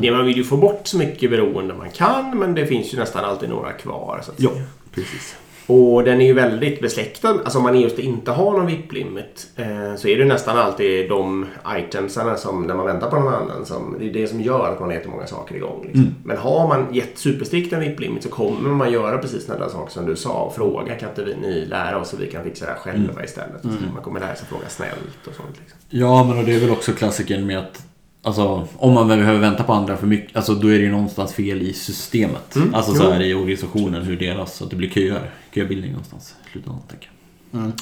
Det 0.00 0.10
man 0.10 0.26
vill 0.26 0.36
ju 0.36 0.44
få 0.44 0.56
bort 0.56 0.86
så 0.86 0.98
mycket 0.98 1.30
beroende 1.30 1.74
man 1.74 1.90
kan 1.90 2.38
men 2.38 2.54
det 2.54 2.66
finns 2.66 2.94
ju 2.94 2.98
nästan 2.98 3.24
alltid 3.24 3.48
några 3.48 3.72
kvar. 3.72 4.20
Så 4.24 4.30
att 4.30 4.40
Ja, 4.40 4.50
precis. 4.94 5.36
Och 5.68 6.04
den 6.04 6.20
är 6.20 6.26
ju 6.26 6.32
väldigt 6.32 6.80
besläktad. 6.80 7.28
Alltså 7.28 7.58
om 7.58 7.64
man 7.64 7.80
just 7.80 7.98
inte 7.98 8.30
har 8.30 8.52
någon 8.52 8.66
VIP-limit 8.66 9.48
eh, 9.56 9.96
så 9.96 10.08
är 10.08 10.18
det 10.18 10.24
nästan 10.24 10.58
alltid 10.58 11.08
de 11.08 11.46
itemsarna 11.78 12.36
som 12.36 12.62
när 12.66 12.74
man 12.74 12.86
väntar 12.86 13.10
på 13.10 13.16
någon 13.16 13.34
annan 13.34 13.66
som 13.66 13.96
det 13.98 14.08
är 14.08 14.12
det 14.12 14.28
som 14.28 14.40
gör 14.40 14.72
att 14.72 14.80
man 14.80 14.88
har 14.88 14.94
jättemånga 14.94 15.26
saker 15.26 15.54
igång. 15.54 15.84
Liksom. 15.86 16.14
Men 16.24 16.36
har 16.36 16.68
man 16.68 16.94
gett 16.94 17.18
superstrikt 17.18 17.72
en 17.72 17.80
VIP-limit 17.80 18.22
så 18.22 18.28
kommer 18.28 18.70
man 18.70 18.92
göra 18.92 19.18
precis 19.18 19.46
sådana 19.46 19.68
saker 19.68 19.92
som 19.92 20.06
du 20.06 20.16
sa 20.16 20.42
och 20.42 20.54
fråga 20.54 20.94
kan 20.94 21.08
inte 21.08 21.24
vi 21.24 21.36
ni 21.36 21.64
lära 21.64 21.98
oss 21.98 22.08
så 22.08 22.16
vi 22.16 22.26
kan 22.26 22.44
fixa 22.44 22.64
det 22.64 22.72
här 22.72 22.78
själva 22.78 23.24
istället. 23.24 23.64
Man 23.94 24.02
kommer 24.02 24.20
lära 24.20 24.34
sig 24.34 24.46
fråga 24.46 24.68
snällt 24.68 25.26
och 25.26 25.34
sånt. 25.34 25.56
Liksom. 25.60 25.78
Ja, 25.88 26.24
men 26.24 26.38
och 26.38 26.44
det 26.44 26.54
är 26.54 26.60
väl 26.60 26.70
också 26.70 26.92
klassiken 26.92 27.46
med 27.46 27.58
att 27.58 27.87
Alltså, 28.22 28.66
om 28.76 28.92
man 28.94 29.08
väl 29.08 29.18
behöver 29.18 29.40
vänta 29.40 29.62
på 29.64 29.72
andra 29.72 29.96
för 29.96 30.06
mycket, 30.06 30.36
alltså 30.36 30.54
då 30.54 30.68
är 30.68 30.78
det 30.78 30.84
ju 30.84 30.90
någonstans 30.90 31.32
fel 31.34 31.62
i 31.62 31.72
systemet. 31.72 32.56
Mm, 32.56 32.74
Alltså 32.74 32.94
så 32.94 33.10
här 33.10 33.20
i 33.22 33.34
organisationen, 33.34 34.02
hur 34.02 34.16
deras, 34.16 34.56
så 34.56 34.64
att 34.64 34.70
det 34.70 34.76
blir 34.76 34.90
köer, 34.90 35.30
köbildning 35.54 35.90
någonstans 35.90 36.34
i 36.46 36.50
slutändan, 36.52 36.82
tänker 36.88 37.10
jag. 37.50 37.72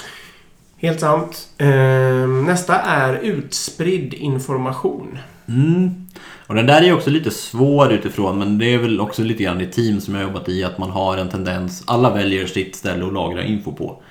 Helt 0.78 1.01
sant. 1.01 1.49
Eh, 1.59 2.28
nästa 2.28 2.80
är 2.80 3.14
utspridd 3.14 4.14
information. 4.14 5.18
Mm. 5.49 6.07
Och 6.47 6.55
den 6.55 6.66
där 6.66 6.80
är 6.80 6.84
ju 6.84 6.93
också 6.93 7.11
lite 7.11 7.30
svår 7.30 7.93
utifrån, 7.93 8.39
men 8.39 8.59
det 8.59 8.74
är 8.74 8.78
väl 8.78 9.01
också 9.01 9.22
lite 9.22 9.43
grann 9.43 9.61
i 9.61 9.66
team 9.66 10.01
som 10.01 10.14
jag 10.14 10.22
har 10.22 10.28
jobbat 10.28 10.49
i, 10.49 10.64
att 10.64 10.78
man 10.78 10.91
har 10.91 11.16
en 11.16 11.28
tendens, 11.28 11.82
alla 11.87 12.14
väljer 12.14 12.47
sitt 12.47 12.76
ställe 12.76 13.07
att 13.07 13.12
lagra 13.12 13.45
info 13.45 13.72
på. 13.72 14.03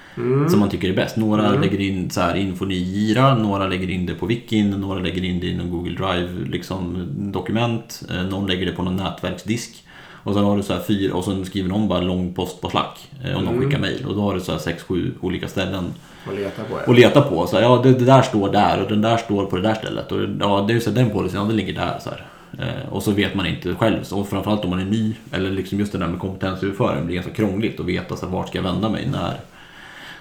Som 0.49 0.59
man 0.59 0.69
tycker 0.69 0.89
är 0.89 0.93
bäst. 0.93 1.17
Några 1.17 1.51
lägger 1.51 1.81
in 1.81 2.09
så 2.09 2.21
här 2.21 2.35
infon 2.35 2.71
i 2.71 2.75
Gira, 2.75 3.35
några 3.35 3.67
lägger 3.67 3.89
in 3.89 4.05
det 4.05 4.13
på 4.13 4.25
Wikin, 4.25 4.69
några 4.69 4.99
lägger 4.99 5.23
in 5.23 5.39
det 5.39 5.47
i 5.47 5.57
någon 5.57 5.69
Google 5.69 5.95
Drive 5.95 6.49
liksom, 6.49 7.07
dokument, 7.17 8.03
eh, 8.09 8.23
någon 8.23 8.47
lägger 8.47 8.65
det 8.65 8.71
på 8.71 8.83
någon 8.83 8.95
nätverksdisk. 8.95 9.83
Och 10.23 10.33
sen 10.33 10.43
har 10.43 10.57
du 10.57 10.63
så 10.63 10.73
här 10.73 10.81
fyra, 10.87 11.15
och 11.15 11.23
sen 11.23 11.45
skriver 11.45 11.69
någon 11.69 11.87
bara 11.87 12.01
lång 12.01 12.33
post 12.33 12.61
på 12.61 12.69
Slack 12.69 13.07
eh, 13.25 13.35
och 13.35 13.43
någon 13.43 13.61
skickar 13.61 13.79
mail. 13.79 14.05
Och 14.05 14.15
då 14.15 14.21
har 14.21 14.33
du 14.33 14.39
så 14.39 14.51
här 14.51 14.59
sex, 14.59 14.83
sju 14.83 15.13
olika 15.21 15.47
ställen 15.47 15.93
Och 16.27 16.33
leta 16.33 16.63
på 16.63 16.75
och 16.87 16.95
leta 16.95 17.21
på. 17.21 17.47
Så 17.47 17.55
här, 17.55 17.63
ja, 17.63 17.81
det, 17.83 17.93
det 17.93 18.05
där 18.05 18.21
står 18.21 18.51
där 18.51 18.81
och 18.83 18.89
den 18.89 19.01
där 19.01 19.17
står 19.17 19.45
på 19.45 19.55
det 19.55 19.61
där 19.61 19.73
stället. 19.73 20.11
Och 20.11 20.19
ja, 20.39 20.65
det 20.67 20.73
är 20.73 20.79
så 20.79 20.89
här, 20.89 20.97
den 20.97 21.09
policyn, 21.09 21.39
ja, 21.39 21.45
den 21.45 21.55
ligger 21.55 21.73
där. 21.73 21.99
Så 21.99 22.09
här. 22.09 22.25
Eh, 22.59 22.93
och 22.93 23.03
så 23.03 23.11
vet 23.11 23.35
man 23.35 23.45
inte 23.45 23.75
själv. 23.75 23.99
Och 24.11 24.27
framförallt 24.27 24.63
om 24.63 24.69
man 24.69 24.79
är 24.79 24.85
ny, 24.85 25.15
eller 25.31 25.51
liksom 25.51 25.79
just 25.79 25.91
det 25.91 25.97
där 25.97 26.07
med 26.07 26.19
kompetensöverföring 26.19 27.05
blir 27.05 27.15
ganska 27.15 27.33
krångligt 27.33 27.79
att 27.79 27.85
veta 27.85 28.15
så 28.15 28.27
vart 28.27 28.47
ska 28.47 28.57
jag 28.57 28.63
vända 28.63 28.89
mig 28.89 29.07
när, 29.11 29.33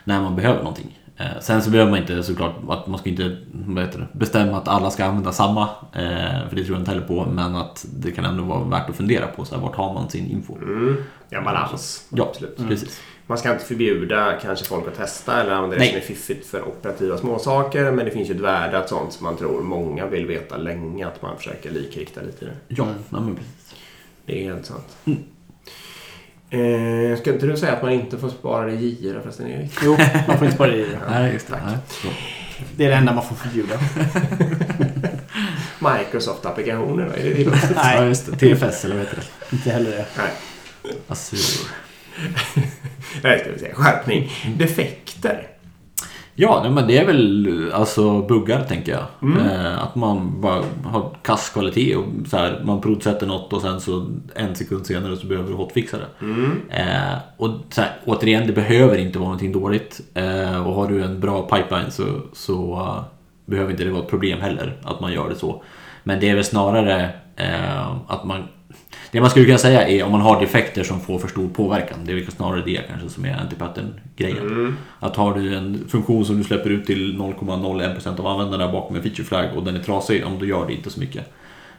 när 0.04 0.20
man 0.22 0.36
behöver 0.36 0.58
någonting. 0.58 0.98
Eh, 1.16 1.40
sen 1.40 1.62
så 1.62 1.70
behöver 1.70 1.90
man 1.90 2.00
inte 2.00 2.22
såklart, 2.22 2.54
att 2.68 2.86
man 2.86 2.98
ska 2.98 3.10
inte 3.10 3.22
det, 3.22 4.06
bestämma 4.12 4.56
att 4.58 4.68
alla 4.68 4.90
ska 4.90 5.04
använda 5.04 5.32
samma. 5.32 5.62
Eh, 5.92 6.48
för 6.48 6.56
det 6.56 6.64
tror 6.64 6.76
jag 6.76 6.80
inte 6.80 6.90
heller 6.90 7.06
på. 7.06 7.26
Men 7.26 7.56
att 7.56 7.86
det 7.96 8.10
kan 8.10 8.24
ändå 8.24 8.44
vara 8.44 8.64
värt 8.64 8.90
att 8.90 8.96
fundera 8.96 9.26
på, 9.26 9.44
så 9.44 9.54
här, 9.54 9.62
vart 9.62 9.76
har 9.76 9.94
man 9.94 10.10
sin 10.10 10.30
info? 10.30 10.56
Mm. 10.56 10.96
Ja, 11.28 11.42
balans. 11.42 12.06
Ja, 12.08 12.24
Absolut. 12.24 12.56
precis. 12.68 13.00
Man 13.26 13.38
ska 13.38 13.52
inte 13.52 13.64
förbjuda 13.64 14.38
kanske 14.42 14.64
folk 14.64 14.88
att 14.88 14.96
testa 14.96 15.40
eller 15.40 15.52
använda 15.52 15.76
det 15.76 15.80
Nej. 15.80 15.88
som 15.88 15.96
är 15.96 16.02
fiffigt 16.02 16.46
för 16.46 16.68
operativa 16.68 17.18
småsaker. 17.18 17.92
Men 17.92 18.04
det 18.04 18.10
finns 18.10 18.30
ju 18.30 18.34
ett 18.34 18.40
värde 18.40 18.78
att 18.78 18.88
sånt 18.88 19.12
som 19.12 19.24
man 19.24 19.36
tror 19.36 19.62
många 19.62 20.06
vill 20.06 20.26
veta 20.26 20.56
länge 20.56 21.06
att 21.06 21.22
man 21.22 21.36
försöker 21.36 21.70
likrikta 21.70 22.20
lite. 22.22 22.44
i 22.44 22.48
det. 22.48 22.54
Ja, 22.68 22.86
ja 23.10 23.20
men 23.20 23.34
precis. 23.34 23.74
Det 24.26 24.40
är 24.46 24.52
helt 24.52 24.66
sant. 24.66 24.96
Mm. 25.04 25.18
Eh, 26.50 27.18
ska 27.18 27.32
inte 27.32 27.46
du 27.46 27.56
säga 27.56 27.72
att 27.72 27.82
man 27.82 27.92
inte 27.92 28.18
får 28.18 28.28
spara 28.28 28.66
det 28.66 28.72
i 28.72 28.98
Gira 29.00 29.20
förresten 29.22 29.46
Erik? 29.50 29.72
Jo, 29.82 29.96
man 30.28 30.38
får 30.38 30.44
inte 30.46 30.54
spara 30.54 30.70
det 30.70 30.76
i 30.76 30.80
det. 30.80 30.98
Nej, 31.10 31.32
just 31.32 31.46
det. 31.46 31.52
tack. 31.52 31.62
Nej. 32.04 32.12
Det 32.76 32.84
är 32.84 32.88
det 32.90 32.94
enda 32.96 33.12
man 33.12 33.24
får 33.24 33.34
förbjuda. 33.34 33.74
Microsoft-applikationer? 35.78 37.04
Är 37.16 37.22
det 37.24 37.34
det? 37.34 37.42
Ja, 37.74 37.82
Nej, 37.82 38.08
just 38.08 38.26
det. 38.26 38.36
TFS 38.56 38.84
eller 38.84 38.94
vad 38.96 39.04
heter 39.04 39.16
det? 39.50 39.56
inte 39.56 39.70
heller 39.70 39.90
det. 39.90 40.06
Nej. 40.16 40.92
Azure. 41.08 41.68
Nej, 43.22 43.38
ska 43.40 43.52
vi 43.52 43.58
säga. 43.58 43.74
Skärpning. 43.74 44.30
Defekter. 44.56 45.46
Ja, 46.36 46.60
nej, 46.62 46.70
men 46.70 46.86
det 46.86 46.98
är 46.98 47.06
väl 47.06 47.70
alltså 47.72 48.22
buggar 48.22 48.62
tänker 48.64 48.92
jag. 48.92 49.04
Eh, 49.40 49.82
att 49.82 49.94
man 49.94 50.40
bara 50.40 50.62
har 50.84 51.10
kass 51.22 51.50
kvalitet 51.50 51.96
och 51.96 52.04
så 52.26 52.36
här, 52.36 52.62
man 52.64 52.80
provsätter 52.80 53.26
något 53.26 53.52
och 53.52 53.60
sen 53.62 53.80
så 53.80 54.06
en 54.34 54.54
sekund 54.56 54.86
senare 54.86 55.16
så 55.16 55.26
behöver 55.26 55.48
du 55.48 55.54
hotfixa 55.54 55.96
det. 55.96 56.26
Eh, 56.80 57.18
och 57.36 57.50
så 57.70 57.80
här, 57.80 57.90
återigen, 58.04 58.46
det 58.46 58.52
behöver 58.52 58.98
inte 58.98 59.18
vara 59.18 59.28
någonting 59.28 59.52
dåligt. 59.52 60.00
Eh, 60.14 60.66
och 60.66 60.74
har 60.74 60.88
du 60.88 61.04
en 61.04 61.20
bra 61.20 61.42
pipeline 61.42 61.90
så, 61.90 62.04
så 62.32 62.74
eh, 62.74 63.04
behöver 63.46 63.70
inte 63.70 63.84
det 63.84 63.90
vara 63.90 64.02
ett 64.02 64.10
problem 64.10 64.40
heller 64.40 64.76
att 64.82 65.00
man 65.00 65.12
gör 65.12 65.28
det 65.28 65.36
så. 65.36 65.62
Men 66.02 66.20
det 66.20 66.28
är 66.28 66.34
väl 66.34 66.44
snarare 66.44 67.10
eh, 67.36 67.90
att 68.06 68.24
man 68.24 68.42
det 69.14 69.20
man 69.20 69.30
skulle 69.30 69.46
kunna 69.46 69.58
säga 69.58 69.88
är 69.88 70.02
om 70.04 70.12
man 70.12 70.20
har 70.20 70.40
defekter 70.40 70.82
som 70.84 71.00
får 71.00 71.18
för 71.18 71.28
stor 71.28 71.48
påverkan. 71.48 71.98
Det 72.04 72.12
är 72.12 72.16
väl 72.16 72.30
snarare 72.30 72.62
det 72.64 72.80
kanske 72.88 73.08
som 73.08 73.24
är 73.24 73.36
antipattern-grejen. 73.36 74.76
Att 75.00 75.16
har 75.16 75.34
du 75.34 75.54
en 75.54 75.88
funktion 75.88 76.24
som 76.24 76.38
du 76.38 76.44
släpper 76.44 76.70
ut 76.70 76.86
till 76.86 77.18
0,01% 77.18 78.20
av 78.20 78.26
användarna 78.26 78.72
bakom 78.72 78.96
en 78.96 79.02
feature 79.02 79.24
flag 79.24 79.56
och 79.56 79.64
den 79.64 79.76
är 79.76 79.80
trasig, 79.82 80.26
om 80.26 80.38
då 80.38 80.46
gör 80.46 80.66
det 80.66 80.72
inte 80.72 80.90
så 80.90 81.00
mycket. 81.00 81.32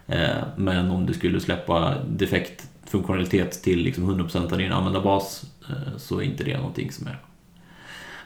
Eh, 0.07 0.27
Men 0.55 0.91
om 0.91 1.05
du 1.05 1.13
skulle 1.13 1.39
släppa 1.39 1.93
defekt 2.09 2.63
funktionalitet 2.85 3.63
till 3.63 3.79
liksom 3.79 4.09
100% 4.09 4.51
av 4.51 4.57
din 4.57 4.71
användarbas 4.71 5.43
eh, 5.69 5.97
så 5.97 6.19
är 6.19 6.23
inte 6.23 6.43
det 6.43 6.57
någonting 6.57 6.91
som 6.91 7.07
är 7.07 7.17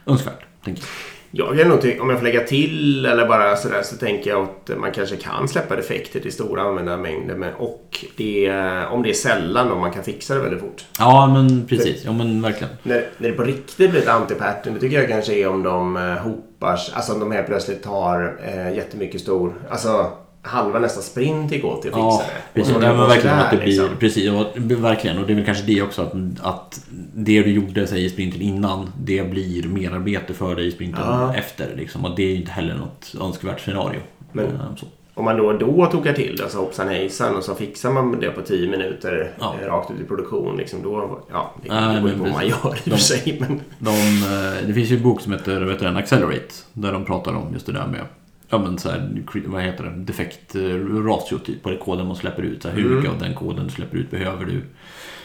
önskvärt, 0.06 0.46
tänker 0.64 0.82
jag. 0.82 0.90
Jag 1.32 1.58
kan 1.58 1.70
nog 1.70 1.98
om 2.02 2.10
jag 2.10 2.20
får 2.20 2.26
lägga 2.26 2.44
till 2.44 3.06
eller 3.06 3.28
bara 3.28 3.56
sådär 3.56 3.82
så 3.84 3.96
tänker 3.96 4.30
jag 4.30 4.44
att 4.44 4.78
man 4.78 4.92
kanske 4.92 5.16
kan 5.16 5.48
släppa 5.48 5.76
defekter 5.76 6.20
till 6.20 6.32
stora 6.32 6.62
användarmängder. 6.62 7.36
Men, 7.36 7.54
och 7.54 8.06
det, 8.16 8.52
om 8.92 9.04
det 9.04 9.10
är 9.10 9.14
sällan 9.14 9.72
och 9.72 9.78
man 9.78 9.92
kan 9.92 10.04
fixa 10.04 10.34
det 10.34 10.40
väldigt 10.40 10.60
fort. 10.60 10.86
Ja, 11.00 11.28
men 11.28 11.68
precis. 11.68 12.06
Ja, 12.06 12.12
men 12.12 12.42
verkligen. 12.42 12.74
När, 12.84 13.06
när 13.18 13.30
det 13.30 13.36
på 13.36 13.44
riktigt 13.44 13.92
blir 13.92 14.02
ett 14.02 14.08
antipattern, 14.08 14.74
det 14.74 14.80
tycker 14.80 15.00
jag 15.00 15.10
kanske 15.10 15.34
är 15.34 15.48
om 15.48 15.64
de 15.64 15.98
eh, 15.98 16.04
hopar 16.04 16.80
Alltså 16.94 17.14
om 17.14 17.20
de 17.20 17.32
helt 17.32 17.48
plötsligt 17.48 17.84
tar 17.84 18.40
eh, 18.48 18.76
jättemycket 18.76 19.22
stor... 19.22 19.54
Alltså 19.70 20.12
halva 20.42 20.80
nästa 20.80 21.02
sprint 21.02 21.50
det 21.50 21.58
går 21.60 21.82
till 21.82 21.90
att 21.90 21.96
fixa 21.96 22.00
Ja, 22.00 22.24
det. 22.54 22.60
Precis. 22.62 22.76
Ja, 22.82 22.94
verkligen 23.08 23.40
att 23.40 23.52
det 23.52 23.58
blir, 23.58 23.68
liksom. 23.68 23.88
precis, 24.00 24.30
och, 24.32 24.46
verkligen. 24.58 25.18
Och 25.18 25.28
det 25.28 25.34
är 25.34 25.36
väl 25.36 25.46
kanske 25.46 25.64
det 25.64 25.82
också 25.82 26.02
att, 26.02 26.14
att 26.42 26.82
det 27.16 27.44
du 27.44 27.52
gjorde 27.52 27.88
säg, 27.88 28.06
i 28.06 28.10
sprinten 28.10 28.42
innan, 28.42 28.92
det 29.02 29.30
blir 29.32 29.68
merarbete 29.68 30.34
för 30.34 30.56
dig 30.56 30.68
i 30.68 30.72
sprinten 30.72 31.02
Ja. 31.06 31.36
efter. 31.36 31.76
Liksom. 31.78 32.06
Och 32.06 32.16
det 32.16 32.24
är 32.24 32.28
ju 32.30 32.36
inte 32.36 32.52
heller 32.52 32.76
något 32.76 33.16
önskvärt 33.22 33.60
scenario. 33.60 34.00
Men- 34.32 34.46
Eh, 34.46 34.76
så. 34.78 34.86
Om 35.14 35.26
man 35.26 35.38
då 35.38 35.46
och 35.46 35.60
då 35.60 35.86
tokar 35.86 36.14
till 36.14 36.36
det, 36.38 36.44
alltså 36.44 36.58
hoppsan 36.60 36.88
hejsan 36.88 37.36
och 37.36 37.44
så 37.44 37.56
fixar 37.56 37.92
man 37.92 38.20
det 38.20 38.30
på 38.30 38.42
10 38.42 38.70
minuter 38.70 39.32
Ja. 39.40 39.56
rakt 39.68 39.92
ut 39.92 40.00
i 40.02 40.04
produktion. 40.04 40.58
Liksom, 40.58 40.80
då, 40.84 41.20
ja, 41.32 41.54
det 41.64 41.70
beror 41.70 42.02
men 42.02 42.18
på 42.18 42.24
vad 42.24 42.32
man 42.34 42.48
gör 42.48 42.76
i 42.86 42.90
och 42.90 42.94
för 42.94 42.98
sig. 42.98 43.38
Men, 43.40 43.62
De, 43.80 43.90
eh, 43.90 44.68
det 44.68 44.74
finns 44.74 44.90
ju 44.92 44.98
en 44.98 45.04
bok 45.04 45.22
som 45.22 45.32
heter 45.32 45.62
vet 45.62 45.80
du, 45.80 45.88
Accelerate. 45.88 46.54
Där 46.74 46.92
de 46.92 47.06
pratar 47.06 47.34
om 47.36 47.54
just 47.54 47.66
det 47.66 47.72
där 47.72 47.88
med 47.88 48.02
ja, 48.50 48.58
men 48.58 48.78
så 48.78 48.90
här, 48.90 49.24
vad 49.46 49.64
heter 49.64 49.84
det? 49.84 49.90
defekt 50.04 50.56
eh, 50.56 50.62
ratio 51.06 51.38
typ 51.38 51.64
på 51.64 51.70
den 51.70 51.80
koden 51.80 52.08
man 52.08 52.16
släpper 52.16 52.44
ut. 52.44 52.62
Så 52.64 52.70
här, 52.70 52.76
hur 52.76 52.86
Mm. 52.86 52.96
mycket 52.98 53.12
av 53.12 53.20
den 53.20 53.34
koden 53.36 53.66
du 53.66 53.72
släpper 53.72 53.98
ut 53.98 54.12
behöver 54.12 54.46
du 54.46 54.62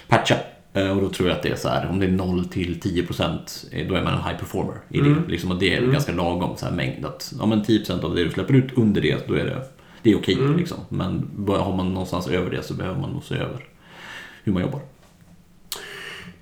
patcha? 0.09 0.35
Eh, 0.73 0.91
Och 0.97 1.03
då 1.03 1.09
tror 1.09 1.29
jag 1.29 1.37
att 1.37 1.43
det 1.43 1.49
är 1.51 1.57
så 1.57 1.69
här, 1.69 1.89
om 1.91 1.99
det 2.01 2.07
är 2.07 2.11
0 2.11 2.45
till 2.45 2.81
10 2.81 3.07
procent, 3.07 3.65
eh, 3.73 3.89
då 3.89 3.95
är 3.95 4.03
man 4.03 4.13
en 4.15 4.25
high 4.25 4.37
performer 4.39 4.75
i 4.89 4.99
det. 5.01 5.07
Mm. 5.07 5.23
Liksom, 5.29 5.51
och 5.51 5.59
det 5.59 5.75
är 5.75 5.79
Mm. 5.79 5.93
ganska 5.93 6.13
lagom 6.13 6.57
så 6.57 6.67
här, 6.67 6.73
mängd. 6.73 7.05
Att, 7.07 7.33
ja, 7.41 7.47
men 7.47 7.63
10 7.65 7.79
procent 7.79 8.05
av 8.05 8.15
det 8.15 8.25
du 8.25 8.31
släpper 8.31 8.55
ut 8.55 8.73
under 8.79 9.01
det, 9.01 9.29
då 9.29 9.35
är 9.35 9.45
det, 9.45 9.63
det 10.03 10.11
är 10.13 10.17
okej. 10.17 10.35
Mm. 10.35 10.57
Liksom. 10.57 10.79
Men 10.89 11.31
har 11.49 11.77
man 11.77 11.89
någonstans 11.93 12.29
över 12.29 12.51
det 12.51 12.63
så 12.63 12.75
behöver 12.75 13.01
man 13.01 13.11
nog 13.11 13.23
se 13.25 13.35
över 13.35 13.65
hur 14.45 14.53
man 14.53 14.63
jobbar. 14.63 14.81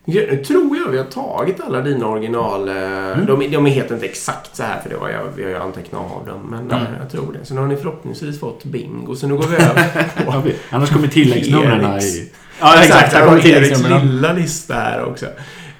Nu 0.05 0.45
tror 0.47 0.77
jag 0.77 0.89
vi 0.91 0.99
har 0.99 1.05
tagit 1.05 1.61
alla 1.61 1.81
dina 1.81 2.07
original. 2.07 2.69
eh, 2.69 2.75
Mm. 3.13 3.27
De, 3.27 3.47
de 3.51 3.67
heter 3.67 3.95
inte 3.95 4.07
exakt 4.07 4.57
så 4.57 4.63
här 4.63 4.81
för 4.81 4.91
det 4.91 4.97
var 4.97 5.09
jag, 5.09 5.23
vi 5.37 5.43
har 5.43 5.51
ju 5.51 5.57
antecknat 5.57 6.01
av 6.01 6.27
dem. 6.27 6.41
Men 6.51 6.71
eh, 6.71 6.87
jag 7.01 7.11
tror 7.11 7.37
det. 7.41 7.45
Så 7.47 7.55
nu 7.55 7.61
har 7.61 7.69
ni 7.69 7.77
förhoppningsvis 7.77 8.41
fått 8.41 8.65
bingo. 8.65 9.15
Så 9.17 9.27
nu 9.27 9.37
går 9.37 9.47
vi 9.47 9.57
över 9.57 10.25
på 10.27 10.43
Annars 10.71 10.91
kommer 10.91 11.09
tilläggsnumren 11.09 12.01
i... 12.01 12.31
Ja, 12.61 12.83
exakt. 12.83 13.13
Här 13.13 13.27
kommer 13.27 13.41
tilläggsnumren. 13.41 14.07
lilla 14.07 14.33
lista 14.33 14.75
här 14.75 15.05
också. 15.05 15.27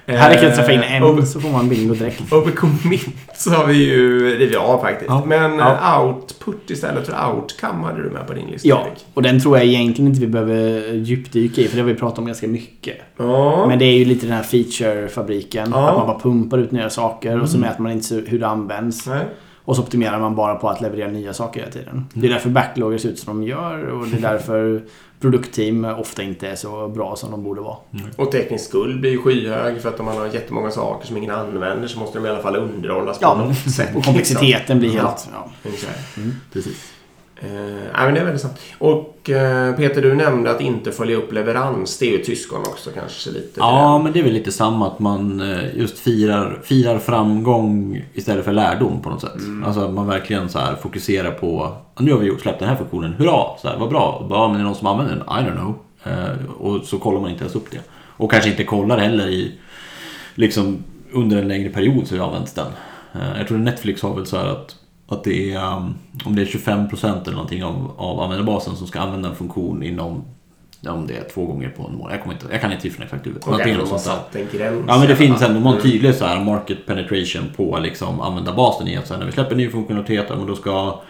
Här 0.05 0.29
räcker 0.29 0.41
det 0.41 0.47
att 0.49 0.55
träffa 0.55 0.71
in 0.71 0.79
Eh, 0.79 0.95
en 0.95 1.03
och- 1.03 1.23
så 1.27 1.39
får 1.39 1.49
man 1.49 1.69
bingo 1.69 1.93
direkt. 1.93 2.21
Och 2.33 2.43
på 2.45 2.51
commit 2.51 3.07
så 3.35 3.49
har 3.51 3.65
vi 3.67 3.73
ju, 3.91 4.19
det 4.37 4.45
är 4.45 4.49
vi 4.49 4.55
har 4.55 4.79
faktiskt. 4.81 5.09
Ja. 5.09 5.23
Men 5.27 5.57
Ja. 5.59 5.77
eh, 6.01 6.01
output 6.07 6.69
istället 6.71 7.07
för 7.07 7.33
outcome 7.35 7.83
hade 7.83 8.03
du 8.03 8.09
med 8.09 8.27
på 8.27 8.33
din 8.33 8.47
lista 8.47 8.67
Ja, 8.67 8.85
Erik. 8.87 9.05
och 9.13 9.21
den 9.21 9.39
tror 9.39 9.57
jag 9.57 9.65
egentligen 9.67 10.09
inte 10.09 10.21
vi 10.21 10.27
behöver 10.27 10.93
djupdyka 10.93 11.61
i 11.61 11.67
för 11.67 11.75
det 11.77 11.81
har 11.83 11.87
vi 11.89 11.95
pratat 11.95 12.19
om 12.19 12.25
ganska 12.25 12.47
mycket. 12.47 12.97
Ja. 13.17 13.65
Men 13.67 13.79
det 13.79 13.85
är 13.85 13.97
ju 13.97 14.05
lite 14.05 14.25
den 14.25 14.35
här 14.35 14.43
feature-fabriken. 14.43 15.69
Ja. 15.71 15.89
Att 15.89 15.97
man 15.97 16.07
bara 16.07 16.19
pumpar 16.19 16.57
ut 16.57 16.71
nya 16.71 16.89
saker 16.89 17.41
och 17.41 17.49
så 17.49 17.57
Mm. 17.57 17.69
mäter 17.69 17.81
man 17.83 17.91
inte 17.91 18.23
hur 18.27 18.39
det 18.39 18.47
används. 18.47 19.07
Nej. 19.07 19.25
Och 19.65 19.75
så 19.75 19.81
optimerar 19.81 20.19
man 20.19 20.35
bara 20.35 20.55
på 20.55 20.69
att 20.69 20.81
leverera 20.81 21.07
nya 21.11 21.33
saker 21.33 21.59
hela 21.59 21.71
tiden. 21.71 22.05
Det 22.13 22.27
är 22.27 22.31
därför 22.31 22.49
backloggar 22.49 22.97
ser 22.97 23.09
ut 23.09 23.19
som 23.19 23.39
de 23.41 23.47
gör 23.47 23.83
och 23.85 24.07
det 24.07 24.17
är 24.17 24.21
därför 24.31 24.81
produktteam 25.23 25.85
ofta 25.85 26.23
inte 26.23 26.47
är 26.47 26.55
så 26.55 26.87
bra 26.87 27.15
som 27.15 27.31
de 27.31 27.43
borde 27.43 27.61
vara. 27.61 27.77
Och 28.15 28.31
teknisk 28.31 28.65
skuld 28.65 28.99
blir 29.01 29.11
ju 29.11 29.17
skyhög 29.21 29.81
för 29.81 29.89
att 29.89 29.99
om 29.99 30.05
man 30.05 30.17
har 30.17 30.25
jättemånga 30.27 30.71
saker 30.71 31.07
som 31.07 31.17
ingen 31.17 31.31
använder 31.31 31.87
så 31.87 31.99
måste 31.99 32.17
de 32.19 32.25
i 32.25 32.29
alla 32.29 32.41
fall 32.41 32.55
underhållas 32.55 33.19
på 33.19 33.25
Ja, 33.25 33.35
något 33.35 33.57
sätt. 33.75 33.95
Och 33.95 34.03
komplexiteten 34.05 34.79
blir 34.79 34.95
Ja. 34.95 35.01
helt... 35.01 35.27
Ja. 35.33 35.49
Liksom. 35.63 35.71
Ungefär. 35.71 36.33
Precis. 36.53 36.92
Eh, 37.43 38.03
men 38.05 38.13
det 38.13 38.19
är 38.19 38.23
väldigt 38.23 38.41
sant. 38.41 38.59
Och 38.77 39.29
eh, 39.29 39.75
Peter, 39.75 40.01
du 40.01 40.15
nämnde 40.15 40.51
att 40.51 40.61
inte 40.61 40.91
följa 40.91 41.17
upp 41.17 41.33
leverans. 41.33 41.97
Det 41.97 42.13
är 42.13 42.17
ju 42.17 42.23
syskon 42.23 42.59
också 42.61 42.89
kanske 42.89 43.29
lite. 43.29 43.59
Ja, 43.59 43.99
men 44.03 44.13
det 44.13 44.19
är 44.19 44.23
väl 44.23 44.33
lite 44.33 44.51
samma 44.51 44.87
att 44.87 44.99
man 44.99 45.41
eh, 45.51 45.77
just 45.77 45.99
firar, 45.99 46.59
firar 46.63 46.99
framgång 46.99 48.01
istället 48.13 48.45
för 48.45 48.51
lärdom 48.53 49.01
på 49.01 49.09
något 49.09 49.21
sätt. 49.21 49.31
Alltså 49.65 49.81
att 49.81 49.93
man 49.93 50.07
verkligen 50.07 50.49
så 50.49 50.59
här 50.59 50.75
fokuserar 50.75 51.31
på 51.31 51.77
nu 51.99 52.11
har 52.11 52.19
vi 52.19 52.27
gjort- 52.27 52.41
släppt 52.41 52.59
den 52.59 52.69
här 52.69 52.75
funktionen, 52.75 53.13
hurra, 53.13 53.43
så 53.61 53.67
här, 53.67 53.77
vad 53.79 53.89
bra. 53.89 54.17
Och 54.21 54.27
bara, 54.29 54.39
"Ja, 54.39 54.47
men 54.47 54.55
är 54.55 54.59
det 54.59 54.65
någon 54.65 54.75
som 54.75 54.87
använder 54.87 55.15
den? 55.15 55.23
I 55.23 55.49
don't 55.49 55.55
know. 55.59 55.75
Eh, 56.03 56.51
och 56.59 56.83
så 56.83 56.97
kollar 56.99 57.21
man 57.21 57.29
inte 57.29 57.43
ens 57.43 57.55
upp 57.55 57.71
det. 57.71 57.79
Och 58.17 58.31
kanske 58.31 58.49
inte 58.49 58.63
kollar 58.63 58.97
heller 58.97 59.27
i 59.27 59.51
liksom 60.35 60.83
under 61.11 61.37
en 61.37 61.47
längre 61.47 61.69
period 61.69 62.07
så 62.07 62.23
används 62.23 62.53
den. 62.53 62.67
Eh, 63.13 63.37
jag 63.37 63.47
tror 63.47 63.57
Netflix 63.57 64.01
har 64.01 64.15
väl 64.15 64.25
så 64.25 64.37
här 64.37 64.45
att 64.47 64.75
att 65.07 65.23
det 65.23 65.53
är, 65.53 65.75
um, 65.75 65.95
om 66.25 66.35
det 66.35 66.41
är 66.41 66.45
25% 66.45 67.23
eller 67.23 67.31
någonting 67.31 67.63
av, 67.63 67.91
av 67.97 68.19
användarbasen 68.19 68.75
som 68.75 68.87
ska 68.87 68.99
använda 68.99 69.29
en 69.29 69.35
funktion 69.35 69.83
inom, 69.83 70.23
om 70.87 71.07
det 71.07 71.17
är 71.17 71.29
två 71.33 71.45
gånger 71.45 71.69
på 71.69 71.87
en 71.87 71.95
månad. 71.97 72.13
Jag, 72.13 72.21
kommer 72.21 72.35
inte, 72.35 72.45
jag 72.51 72.61
kan 72.61 72.71
inte 72.71 72.81
siffrorna 72.81 73.05
exakt 73.05 73.27
är 73.27 73.65
de 73.65 73.73
något 73.73 73.89
har 73.89 73.97
satt 73.97 74.35
en 74.35 74.47
gräns. 74.53 74.85
Ja 74.87 74.97
men 74.99 75.07
det 75.07 75.15
finns 75.15 75.41
ändå, 75.41 75.59
man 75.59 75.73
har 75.73 75.81
tydlig 75.81 76.15
så 76.15 76.25
här 76.25 76.43
market 76.43 76.85
penetration 76.85 77.43
på 77.55 77.79
liksom 77.79 78.21
användarbasen 78.21 78.87
i 78.87 78.97
att 78.97 79.07
så 79.07 79.13
här, 79.13 79.19
när 79.19 79.25
vi 79.25 79.31
släpper 79.31 79.51
en 79.51 79.57
ny 79.57 79.69
funktionalitet, 79.69 80.25
ja, 80.29 80.35
men 80.35 80.47
då 80.47 80.55
ska 80.55 81.01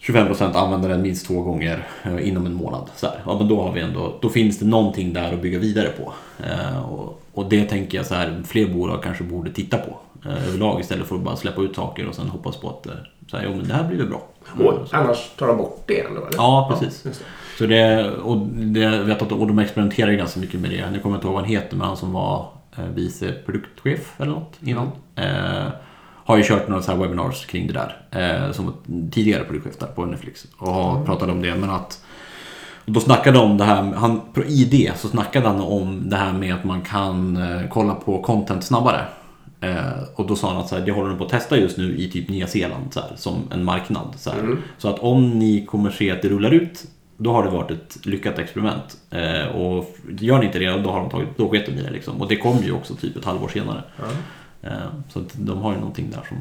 25% 0.00 0.54
använda 0.56 0.88
den 0.88 1.02
minst 1.02 1.26
två 1.26 1.42
gånger 1.42 1.86
eh, 2.02 2.28
inom 2.28 2.46
en 2.46 2.54
månad. 2.54 2.90
Så 2.96 3.06
här. 3.06 3.16
Ja, 3.26 3.38
men 3.38 3.48
då, 3.48 3.62
har 3.62 3.72
vi 3.72 3.80
ändå, 3.80 4.18
då 4.20 4.28
finns 4.28 4.58
det 4.58 4.66
någonting 4.66 5.12
där 5.12 5.32
att 5.32 5.42
bygga 5.42 5.58
vidare 5.58 5.88
på. 5.88 6.12
Eh, 6.44 6.92
och, 6.92 7.22
och 7.34 7.48
det 7.48 7.64
tänker 7.64 7.98
jag 7.98 8.06
så 8.06 8.14
här, 8.14 8.42
fler 8.46 8.66
bolag 8.66 9.02
kanske 9.02 9.24
borde 9.24 9.50
titta 9.50 9.78
på 9.78 9.96
överlag 10.30 10.80
istället 10.80 11.06
för 11.06 11.14
att 11.14 11.20
bara 11.20 11.36
släppa 11.36 11.62
ut 11.62 11.76
saker 11.76 12.06
och 12.08 12.14
sen 12.14 12.28
hoppas 12.28 12.56
på 12.56 12.68
att 12.68 12.86
eh, 12.86 12.92
så 13.30 13.36
här, 13.36 13.44
jo, 13.44 13.56
men 13.56 13.68
det 13.68 13.74
här 13.74 13.84
blir 13.84 13.98
väl 13.98 14.08
bra. 14.08 14.22
Och 14.58 14.72
Eh, 14.72 14.84
så. 14.84 14.96
annars 14.96 15.30
tar 15.38 15.46
de 15.46 15.56
bort 15.56 15.82
det 15.86 16.00
ändå, 16.00 16.20
eller? 16.26 16.36
Ja, 16.36 16.66
precis. 16.70 17.04
just 17.04 17.20
det. 17.20 17.26
Så 17.58 17.66
det, 17.66 18.10
och 18.10 18.38
det, 18.46 18.88
vet 18.88 19.22
att 19.22 19.32
och 19.32 19.46
de 19.46 19.58
experimenterar 19.58 20.10
ju 20.10 20.16
ganska 20.16 20.40
mycket 20.40 20.60
med 20.60 20.70
det. 20.70 20.90
Nu 20.90 20.98
kommer 20.98 21.14
jag 21.14 21.18
inte 21.18 21.26
ihåg 21.26 21.34
vad 21.34 21.42
han 21.42 21.50
heter, 21.52 21.76
men 21.76 21.86
han 21.86 21.96
som 21.96 22.12
var 22.12 22.48
eh, 22.76 22.84
vice 22.94 23.32
produktchef 23.46 24.20
eller 24.20 24.32
något 24.32 24.52
innan. 24.62 24.90
Eh, 25.14 25.68
har 26.24 26.36
ju 26.36 26.42
kört 26.42 26.68
några 26.68 26.82
så 26.82 26.92
här 26.92 26.98
webinars 26.98 27.46
kring 27.46 27.66
det 27.66 27.72
där. 27.72 27.96
Eh, 28.46 28.52
som 28.52 28.72
tidigare 29.12 29.44
produktchef 29.44 29.76
där 29.78 29.86
på 29.86 30.04
Netflix. 30.04 30.46
Och 30.58 30.72
har 30.72 31.04
pratat 31.04 31.30
om 31.30 31.42
det. 31.42 31.54
Men 31.54 31.70
att 31.70 32.02
och 32.86 32.92
då 32.92 33.00
snackade 33.00 33.38
de 33.38 33.50
om 33.50 33.58
det 33.58 33.64
här, 33.64 33.82
han, 33.82 34.20
i 34.46 34.64
det 34.64 34.98
så 34.98 35.08
snackade 35.08 35.48
han 35.48 35.60
om 35.60 36.10
det 36.10 36.16
här 36.16 36.32
med 36.32 36.54
att 36.54 36.64
man 36.64 36.80
kan 36.80 37.36
eh, 37.36 37.68
kolla 37.70 37.94
på 37.94 38.22
content 38.22 38.64
snabbare. 38.64 39.00
Eh, 39.66 40.02
och 40.14 40.26
då 40.26 40.36
sa 40.36 40.48
han 40.48 40.56
att 40.56 40.68
så 40.68 40.76
här, 40.76 40.86
det 40.86 40.92
håller 40.92 41.08
de 41.08 41.18
på 41.18 41.24
att 41.24 41.30
testa 41.30 41.56
just 41.58 41.78
nu 41.78 41.98
i 41.98 42.10
typ 42.10 42.28
Nya 42.28 42.46
Zeeland 42.46 42.92
så 42.92 43.00
här, 43.00 43.10
som 43.16 43.48
en 43.50 43.64
marknad. 43.64 44.14
Så. 44.16 44.30
Mm. 44.30 44.62
så 44.78 44.88
att 44.88 44.98
om 44.98 45.38
ni 45.38 45.66
kommer 45.66 45.90
se 45.90 46.10
att 46.10 46.22
det 46.22 46.28
rullar 46.28 46.50
ut, 46.50 46.84
då 47.16 47.32
har 47.32 47.44
det 47.44 47.50
varit 47.50 47.70
ett 47.70 48.06
lyckat 48.06 48.38
experiment. 48.38 48.96
Eh, 49.10 49.46
och 49.56 49.96
gör 50.20 50.38
ni 50.38 50.46
inte 50.46 50.58
det, 50.58 50.70
då, 50.70 50.90
har 50.90 51.00
de 51.00 51.10
tagit, 51.10 51.28
då 51.36 51.48
sket 51.48 51.66
de 51.66 51.72
i 51.72 51.82
det. 51.82 51.90
Liksom. 51.90 52.20
Och 52.20 52.28
det 52.28 52.36
kom 52.36 52.58
ju 52.58 52.72
också 52.72 52.94
typ 52.94 53.16
ett 53.16 53.24
halvår 53.24 53.48
senare. 53.48 53.82
Ja. 53.96 54.04
Eh, 54.68 54.86
så 55.08 55.24
de 55.32 55.58
har 55.58 55.72
ju 55.72 55.78
någonting 55.78 56.10
där 56.10 56.22
som, 56.28 56.36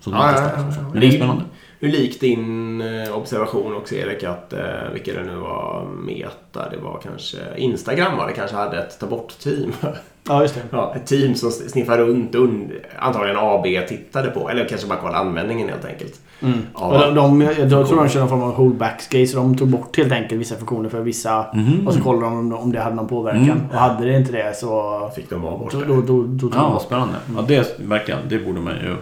som 0.00 0.12
de 0.12 0.18
Ja, 0.18 0.28
testar. 0.32 0.52
ja, 0.56 0.66
ja, 0.68 0.74
ja. 0.76 0.88
Men 0.92 1.00
det 1.00 1.06
är 1.06 1.10
spännande. 1.10 1.44
Hur 1.82 1.88
lik 1.88 2.20
din 2.20 2.80
eh, 2.80 3.16
observation 3.16 3.76
också 3.76 3.94
Erik 3.94 4.24
att, 4.24 4.52
eh, 4.52 4.60
vilka 4.92 5.12
det 5.12 5.22
nu 5.24 5.34
var, 5.34 5.86
Meta, 6.06 6.70
det 6.70 6.76
var 6.76 7.00
kanske 7.02 7.36
Instagram 7.56 8.16
var 8.16 8.26
det 8.26 8.32
kanske 8.32 8.56
hade 8.56 8.78
ett 8.78 8.98
ta 9.00 9.06
bort-team. 9.06 9.72
Ja, 10.28 10.42
just 10.42 10.54
det. 10.54 10.60
ja, 10.70 10.94
ett 10.96 11.06
team 11.06 11.34
som 11.34 11.50
sniffar 11.50 11.98
runt 11.98 12.34
och 12.34 12.40
und- 12.40 12.70
antagligen 12.98 13.36
AB 13.38 13.88
tittade 13.88 14.30
på, 14.30 14.50
eller 14.50 14.68
kanske 14.68 14.86
bara 14.86 14.98
kollade 14.98 15.18
användningen 15.18 15.68
helt 15.68 15.84
enkelt. 15.84 16.20
Mm. 16.42 16.58
Ja. 16.74 16.86
Och 16.86 17.14
de, 17.14 17.14
de, 17.14 17.40
jag 17.70 17.88
tror 17.88 17.96
de 17.96 18.08
kör 18.08 18.20
någon 18.20 18.28
form 18.28 18.42
av 18.42 18.52
holdback-grej 18.52 19.26
så 19.26 19.36
de 19.36 19.56
tog 19.56 19.68
bort 19.68 19.96
helt 19.96 20.12
enkelt 20.12 20.40
vissa 20.40 20.56
funktioner 20.56 20.88
för 20.88 21.00
vissa. 21.00 21.46
Mhm. 21.54 21.86
Och 21.88 21.94
så 21.94 22.00
kollade 22.00 22.24
de 22.26 22.38
om, 22.38 22.52
om 22.54 22.72
det 22.72 22.80
hade 22.80 22.96
någon 22.96 23.08
påverkan. 23.08 23.42
Mm. 23.42 23.66
Och 23.72 23.78
hade 23.78 24.04
det 24.06 24.16
inte 24.16 24.32
det 24.32 24.56
så... 24.56 25.10
Fick 25.16 25.30
de 25.30 25.42
vara 25.42 25.58
borta. 25.58 25.78
Då, 25.88 25.94
då, 25.94 26.00
då, 26.00 26.22
då 26.22 26.50
Ja, 26.54 26.70
vad 26.70 26.82
spännande. 26.82 27.14
Ja, 27.36 27.44
det, 27.48 27.78
verkligen, 27.78 28.20
det 28.28 28.38
borde 28.38 28.60
man 28.60 28.72
ju 28.72 28.96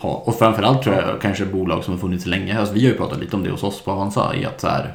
ha. 0.00 0.10
Och 0.10 0.34
framförallt 0.34 0.82
tror 0.82 0.96
jag 0.96 1.20
kanske 1.20 1.46
bolag 1.46 1.84
som 1.84 1.94
har 1.94 1.98
funnits 1.98 2.26
länge. 2.26 2.58
Alltså, 2.58 2.74
vi 2.74 2.84
har 2.84 2.92
ju 2.92 2.96
pratat 2.96 3.20
lite 3.20 3.36
om 3.36 3.42
det 3.44 3.50
hos 3.50 3.62
oss 3.62 3.80
på 3.84 3.90
Avanza. 3.90 4.34
I 4.34 4.44
att 4.44 4.60
så 4.60 4.68
här, 4.68 4.92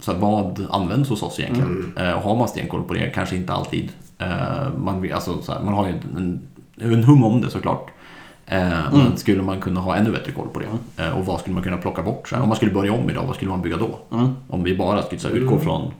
så 0.00 0.12
här, 0.12 0.18
vad 0.18 0.66
används 0.70 1.10
hos 1.10 1.22
oss 1.22 1.40
egentligen? 1.40 1.92
Eh, 1.96 2.12
och 2.12 2.22
har 2.22 2.36
man 2.36 2.48
stenkoll 2.48 2.82
på 2.82 2.94
det? 2.94 3.10
Kanske 3.14 3.36
inte 3.36 3.52
alltid. 3.52 3.88
Eh, 4.18 4.28
man, 4.76 5.12
alltså, 5.14 5.42
så 5.42 5.52
här, 5.52 5.60
man 5.60 5.74
har 5.74 5.86
ju 5.86 5.92
en, 6.16 6.40
en 6.80 7.04
hum 7.04 7.24
om 7.24 7.40
det 7.40 7.50
såklart. 7.50 7.90
Eh, 8.46 8.68
Men 8.92 9.16
skulle 9.16 9.42
man 9.42 9.60
kunna 9.60 9.80
ha 9.80 9.96
ännu 9.96 10.10
bättre 10.10 10.32
koll 10.32 10.48
på 10.48 10.60
det? 10.60 11.02
Eh, 11.04 11.18
och 11.18 11.26
vad 11.26 11.40
skulle 11.40 11.54
man 11.54 11.62
kunna 11.62 11.76
plocka 11.76 12.02
bort? 12.02 12.28
Så 12.28 12.34
här, 12.34 12.42
om 12.42 12.48
man 12.48 12.56
skulle 12.56 12.72
börja 12.72 12.92
om 12.92 13.10
idag, 13.10 13.24
vad 13.26 13.36
skulle 13.36 13.50
man 13.50 13.62
bygga 13.62 13.76
då? 13.76 13.98
Mm. 14.16 14.36
Om 14.48 14.62
vi 14.62 14.76
bara 14.76 15.02
skulle 15.02 15.20
så 15.20 15.28
utgå 15.28 15.58
från 15.58 15.82
eh, 15.82 15.90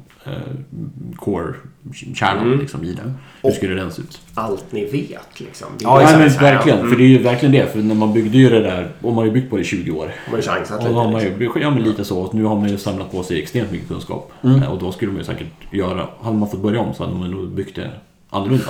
core-kärnan 1.16 2.47
Mm. 2.47 2.59
liksom, 2.61 2.85
i 2.85 2.93
det. 2.93 3.12
Hur 3.43 3.51
skulle 3.51 3.75
den 3.75 3.93
se 3.93 4.03
ut? 4.03 4.20
Allt 4.35 4.73
ni 4.73 4.85
vet 4.85 5.41
liksom. 5.41 5.68
Ja, 5.81 6.03
Ja, 6.03 6.18
men 6.18 6.29
verkligen. 6.29 6.79
ja, 6.79 6.87
För 6.89 6.97
det 6.97 7.05
är 7.05 7.09
ju 7.09 7.18
verkligen 7.18 7.53
det. 7.53 7.73
För 7.73 7.79
när 7.79 7.95
man 7.95 8.12
byggde 8.12 8.39
ju 8.39 8.49
det 8.49 8.61
där, 8.61 8.89
och 9.01 9.05
man 9.09 9.14
har 9.14 9.25
ju 9.25 9.31
byggt 9.31 9.51
på 9.51 9.57
det 9.57 9.62
i 9.62 9.64
20 9.64 9.91
år. 9.91 10.11
De 10.27 10.31
har 10.35 10.43
chansat 10.43 10.79
Och 10.79 10.83
lite. 10.85 10.95
har 10.95 11.12
man 11.12 11.20
liksom. 11.23 11.62
ja 11.62 11.70
men 11.70 11.83
lite 11.83 12.05
så. 12.05 12.18
Och 12.20 12.35
nu 12.35 12.45
har 12.45 12.57
man 12.57 12.68
ju 12.68 12.79
samlat 12.79 13.11
på 13.12 13.23
sig 13.23 13.43
extremt 13.43 13.70
mycket 13.73 13.89
kunskap. 13.89 14.33
Mm. 14.43 14.62
Eh, 14.62 14.73
Och 14.73 14.79
då 14.79 14.93
skulle 14.93 15.11
man 15.12 15.18
ju 15.18 15.25
säkert 15.25 15.49
göra, 15.70 16.09
hade 16.23 16.37
man 16.37 16.51
fått 16.51 16.62
börja 16.62 16.81
om 16.81 16.95
så 16.95 17.05
hade 17.05 17.16
man 17.18 17.31
nog 17.31 17.49
byggt 17.49 17.77
det 17.77 17.91
annorlunda. 18.31 18.64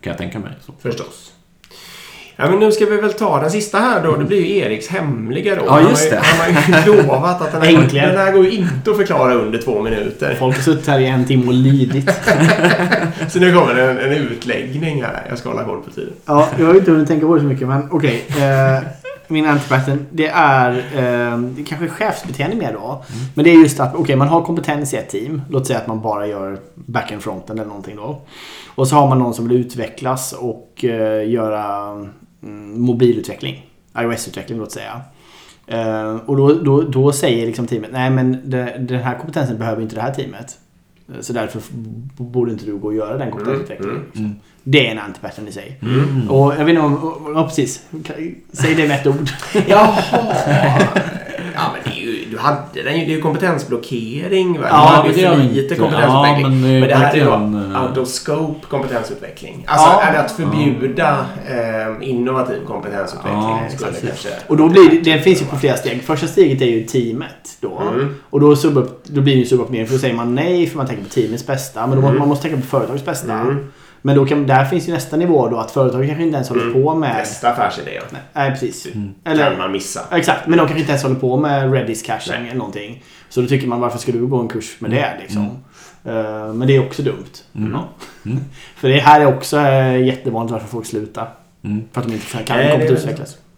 Kan 0.00 0.10
jag 0.10 0.18
tänka 0.18 0.38
mig. 0.38 0.50
Så. 0.66 0.72
Förstås. 0.78 1.32
Ja, 2.36 2.50
men 2.50 2.58
nu 2.58 2.72
ska 2.72 2.86
vi 2.86 2.96
väl 2.96 3.12
ta 3.12 3.40
den 3.40 3.50
sista 3.50 3.78
här 3.78 4.02
då. 4.02 4.16
Det 4.16 4.24
blir 4.24 4.46
ju 4.46 4.56
Eriks 4.58 4.88
hemliga 4.88 5.56
då. 5.56 5.62
Ja, 5.66 5.80
just 5.80 6.10
det. 6.10 6.20
Han 6.22 6.40
har 6.40 6.48
ju, 6.48 6.52
han 6.54 6.74
har 6.74 6.86
ju 6.86 7.02
lovat 7.02 7.42
att 7.42 7.52
den 7.52 7.62
här, 7.62 7.82
Äntligen. 7.82 8.08
den 8.08 8.18
här 8.18 8.32
går 8.32 8.44
ju 8.44 8.50
inte 8.50 8.90
att 8.90 8.96
förklara 8.96 9.34
under 9.34 9.58
två 9.58 9.82
minuter. 9.82 10.36
Folk 10.38 10.56
har 10.56 10.62
suttit 10.62 10.86
här 10.86 10.98
i 10.98 11.06
en 11.06 11.24
timme 11.24 11.46
och 11.46 11.54
lidit. 11.54 12.10
Så 13.28 13.38
nu 13.38 13.54
kommer 13.54 13.74
en, 13.74 13.98
en 13.98 14.12
utläggning 14.12 15.02
här. 15.02 15.26
Jag 15.28 15.38
ska 15.38 15.48
hålla 15.48 15.64
koll 15.64 15.82
på 15.82 15.90
tiden. 15.90 16.12
Ja, 16.26 16.48
jag 16.58 16.66
har 16.66 16.74
inte 16.74 16.90
hunnit 16.90 17.08
tänka 17.08 17.26
på 17.26 17.34
det 17.34 17.40
så 17.40 17.46
mycket 17.46 17.68
men 17.68 17.88
okej. 17.90 18.24
Eh, 18.28 18.82
min 19.28 19.46
antipattern, 19.46 20.06
det 20.10 20.28
är, 20.28 20.70
eh, 20.76 21.38
det 21.38 21.62
är 21.62 21.66
kanske 21.66 21.88
chefsbeteende 21.88 22.56
mer 22.56 22.72
då. 22.72 23.04
Men 23.34 23.44
det 23.44 23.50
är 23.50 23.54
just 23.54 23.80
att 23.80 23.94
okej, 23.94 24.16
man 24.16 24.28
har 24.28 24.42
kompetens 24.42 24.94
i 24.94 24.96
ett 24.96 25.08
team. 25.08 25.42
Låt 25.50 25.66
säga 25.66 25.78
att 25.78 25.86
man 25.86 26.00
bara 26.00 26.26
gör 26.26 26.58
back-end 26.74 27.22
fronten 27.22 27.58
eller 27.58 27.68
någonting 27.68 27.96
då. 27.96 28.20
Och 28.74 28.88
så 28.88 28.96
har 28.96 29.08
man 29.08 29.18
någon 29.18 29.34
som 29.34 29.48
vill 29.48 29.60
utvecklas 29.60 30.32
och 30.32 30.84
eh, 30.84 31.30
göra 31.30 31.90
mm, 31.90 32.08
mobilutveckling. 32.74 33.66
iOS-utveckling 33.98 34.58
låt 34.58 34.72
säga. 34.72 35.00
Eh, 35.66 36.16
och 36.16 36.36
då, 36.36 36.52
då, 36.52 36.82
då 36.82 37.12
säger 37.12 37.46
liksom 37.46 37.66
teamet, 37.66 37.90
nej 37.92 38.10
men 38.10 38.50
det, 38.50 38.76
den 38.78 39.00
här 39.00 39.18
kompetensen 39.18 39.58
behöver 39.58 39.82
inte 39.82 39.94
det 39.94 40.00
här 40.02 40.14
teamet. 40.14 40.58
Så 41.20 41.32
därför 41.32 41.62
borde 42.16 42.52
inte 42.52 42.64
du 42.64 42.76
gå 42.76 42.88
och 42.88 42.94
göra 42.94 43.16
den 43.16 43.30
kompetensutvecklingen. 43.30 44.04
Mm. 44.16 44.34
Det 44.62 44.86
är 44.86 44.90
en 44.90 44.98
antipattern 44.98 45.48
i 45.48 45.52
sig. 45.52 45.80
Och 46.28 46.54
jag 46.54 46.64
vet 46.64 46.68
inte 46.68 46.80
om... 46.80 47.32
Ja, 47.34 47.44
precis. 47.44 47.86
Säg 48.52 48.74
det 48.74 48.88
med 48.88 49.00
ett 49.00 49.06
ord. 49.06 49.28
Jaha! 49.68 50.02
Ja, 51.54 51.70
men 51.72 51.82
det 51.84 52.00
är 52.00 52.03
ju, 52.03 52.03
du 52.34 52.40
hade 52.40 52.58
den 52.84 53.00
ju. 53.00 53.06
Det 53.06 53.12
är 53.12 53.16
ju 53.16 53.20
kompetensblockering. 53.22 54.60
Va? 54.60 54.66
Ja, 54.70 54.90
du 54.90 54.96
hade 54.96 55.20
ju 55.20 55.24
är 55.26 55.34
för 55.34 55.42
inte- 55.42 55.54
lite 55.54 55.74
ja, 55.74 55.80
kompetensutveckling. 55.80 56.50
men 56.60 56.62
det 56.62 56.68
är 56.76 56.80
men 56.80 56.88
det 56.88 56.94
här 56.94 57.12
är 57.12 57.16
ju 57.16 57.74
eh, 57.74 57.82
out 57.88 57.98
of 57.98 58.08
scope 58.08 58.66
kompetensutveckling. 58.68 59.64
Alltså 59.68 59.88
Ja. 59.88 60.02
är 60.02 60.12
det 60.12 60.20
att 60.20 60.32
förbjuda 60.32 61.26
eh, 61.48 62.08
innovativ 62.08 62.64
kompetensutveckling. 62.66 63.40
Ja, 63.42 63.76
skulle 63.76 63.92
kanske... 63.92 64.28
Och 64.46 64.56
då 64.56 64.68
blir 64.68 64.90
det, 64.90 65.12
det 65.12 65.18
finns 65.20 65.42
ju 65.42 65.46
på 65.46 65.56
flera 65.56 65.76
steg. 65.76 66.02
Första 66.02 66.26
steget 66.26 66.62
är 66.62 66.66
ju 66.66 66.84
teamet 66.84 67.56
då. 67.60 67.82
Mm. 67.94 68.14
Och 68.30 68.40
då, 68.40 68.56
subup, 68.56 69.04
då 69.04 69.20
blir 69.20 69.34
det 69.34 69.40
ju 69.40 69.46
suboptimering. 69.46 69.86
För 69.86 69.94
då 69.94 69.98
säger 70.00 70.14
man 70.14 70.34
nej 70.34 70.66
för 70.66 70.76
man 70.76 70.86
tänker 70.86 71.02
på 71.04 71.08
teamets 71.10 71.46
bästa. 71.46 71.86
Men 71.86 72.00
då, 72.00 72.06
Mm. 72.06 72.18
man 72.18 72.28
måste 72.28 72.42
tänka 72.48 72.60
på 72.60 72.66
företagets 72.66 73.04
bästa. 73.04 73.32
Mm. 73.32 73.72
Men 74.06 74.16
då 74.16 74.26
kan, 74.26 74.46
där 74.46 74.64
finns 74.64 74.88
ju 74.88 74.92
nästa 74.92 75.16
nivå 75.16 75.48
då 75.48 75.56
att 75.56 75.70
företaget 75.70 76.08
kanske 76.08 76.24
inte 76.24 76.34
ens 76.34 76.48
håller 76.48 76.62
Mm. 76.62 76.74
på 76.82 76.94
med... 76.94 77.16
Nästa 77.16 77.50
affärsidé. 77.50 78.00
Nej, 78.10 78.20
nej 78.32 78.50
precis. 78.50 78.86
Mm. 78.86 79.14
Eller, 79.24 79.48
kan 79.50 79.58
man 79.58 79.72
missa. 79.72 80.00
Exakt, 80.12 80.46
men 80.46 80.58
de 80.58 80.66
kanske 80.66 80.78
inte 80.80 80.90
ens 80.92 81.02
håller 81.02 81.16
på 81.16 81.36
med 81.36 81.72
Redis 81.72 82.02
caching 82.02 82.34
Nej. 82.38 82.46
eller 82.48 82.58
någonting. 82.58 83.02
Så 83.28 83.40
då 83.40 83.46
tycker 83.46 83.66
man 83.68 83.80
varför 83.80 83.98
ska 83.98 84.12
du 84.12 84.26
gå 84.26 84.40
en 84.40 84.48
kurs 84.48 84.76
med 84.78 84.90
det 84.90 85.12
liksom? 85.20 85.44
Eh, 86.04 86.52
men 86.54 86.66
det 86.68 86.76
är 86.76 86.86
också 86.86 87.02
dumt. 87.02 87.24
Mm. 87.56 87.72
Ja. 87.72 87.88
Mm. 88.30 88.38
För 88.76 88.88
det 88.88 88.98
här 88.98 89.20
är 89.20 89.26
också 89.26 89.58
eh, 89.58 90.02
jättevanligt 90.06 90.52
varför 90.52 90.68
folk 90.68 90.86
slutar. 90.86 91.28
Mm. 91.64 91.84
För 91.92 92.00
att 92.00 92.06
de 92.06 92.12
inte 92.12 92.26
kan 92.44 92.56
Nej, 92.56 92.96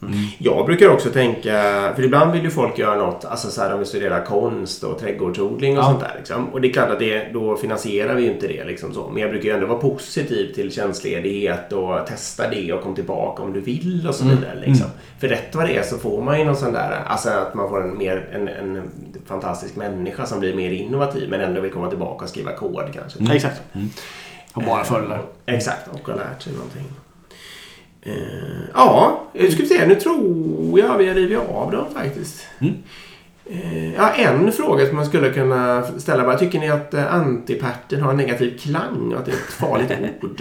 kompetensutvecklas. 0.00 0.36
Jag 0.38 0.66
brukar 0.66 0.88
också 0.88 1.10
tänka, 1.10 1.52
för 1.96 2.02
ibland 2.04 2.32
vill 2.32 2.42
ju 2.44 2.50
folk 2.50 2.78
göra 2.78 2.96
något, 2.96 3.24
alltså 3.24 3.50
så 3.50 3.60
här 3.62 3.70
de 3.70 3.78
vill 3.78 3.88
studera 3.88 4.20
konst 4.24 4.84
och 4.84 4.98
trädgårdsodling 4.98 5.78
och 5.78 5.84
Ja. 5.84 5.88
sånt 5.88 6.00
där. 6.00 6.14
Liksom. 6.18 6.48
Och 6.48 6.60
det 6.60 6.68
är 6.68 6.72
klart 6.72 6.90
att 6.90 6.98
det, 6.98 7.32
då 7.32 7.56
finansierar 7.56 8.14
vi 8.14 8.22
ju 8.22 8.32
inte 8.32 8.46
det 8.46 8.64
liksom 8.64 8.94
så. 8.94 9.08
Men 9.08 9.22
jag 9.22 9.30
brukar 9.30 9.48
ju 9.48 9.54
ändå 9.54 9.66
vara 9.66 9.78
positiv 9.78 10.52
till 10.54 10.72
tjänstledighet 10.72 11.72
och 11.72 12.06
testa 12.06 12.50
det 12.50 12.72
och 12.72 12.82
kom 12.82 12.94
tillbaka 12.94 13.42
om 13.42 13.52
du 13.52 13.60
vill 13.60 14.06
och 14.08 14.14
så 14.14 14.24
Mm. 14.24 14.36
vidare. 14.36 14.60
Liksom. 14.66 14.86
För 15.20 15.28
rätt 15.28 15.54
vad 15.54 15.66
det 15.66 15.76
är 15.76 15.82
så 15.82 15.96
får 15.98 16.22
man 16.22 16.38
ju 16.38 16.44
någon 16.44 16.56
sån 16.56 16.72
där, 16.72 17.02
alltså 17.06 17.30
att 17.30 17.54
man 17.54 17.68
får 17.68 17.82
en, 17.82 17.98
mer, 17.98 18.28
en, 18.32 18.48
en 18.48 18.82
fantastisk 19.26 19.76
människa 19.76 20.26
som 20.26 20.40
blir 20.40 20.54
mer 20.56 20.70
innovativ 20.70 21.30
men 21.30 21.40
ändå 21.40 21.60
vill 21.60 21.72
komma 21.72 21.88
tillbaka 21.88 22.24
och 22.24 22.28
skriva 22.30 22.52
kod 22.52 22.84
kanske. 22.94 23.18
Ja, 23.24 23.34
Exakt. 23.34 23.62
Mm. 23.72 23.88
Och 24.54 24.62
bara 24.62 24.84
fördelar. 24.84 25.22
Exakt, 25.46 25.88
och 25.92 26.08
har 26.08 26.16
lärt 26.16 26.42
sig 26.42 26.52
någonting. 26.52 26.84
Eh, 28.06 28.68
ja, 28.74 29.22
nu 29.34 29.50
ska 29.50 29.62
vi 29.62 29.68
se. 29.68 29.86
Nu 29.86 29.94
tror 29.94 30.80
jag 30.80 30.98
vi 30.98 31.08
har 31.08 31.14
rivit 31.14 31.38
av 31.38 31.70
dem 31.72 31.86
faktiskt. 31.94 32.46
Mm. 32.58 32.74
Eh, 33.50 33.94
ja, 33.94 34.10
en 34.10 34.52
fråga 34.52 34.86
som 34.86 34.96
man 34.96 35.06
skulle 35.06 35.32
kunna 35.32 35.82
ställa. 35.82 36.24
Bara, 36.24 36.38
tycker 36.38 36.58
ni 36.60 36.68
att 36.70 36.94
eh, 36.94 37.14
antipattern 37.14 38.00
har 38.00 38.10
en 38.10 38.16
negativ 38.16 38.58
klang 38.58 39.12
och 39.12 39.18
att 39.18 39.26
det 39.26 39.32
är 39.32 39.36
ett 39.36 39.52
farligt 39.52 39.92
ord? 40.22 40.40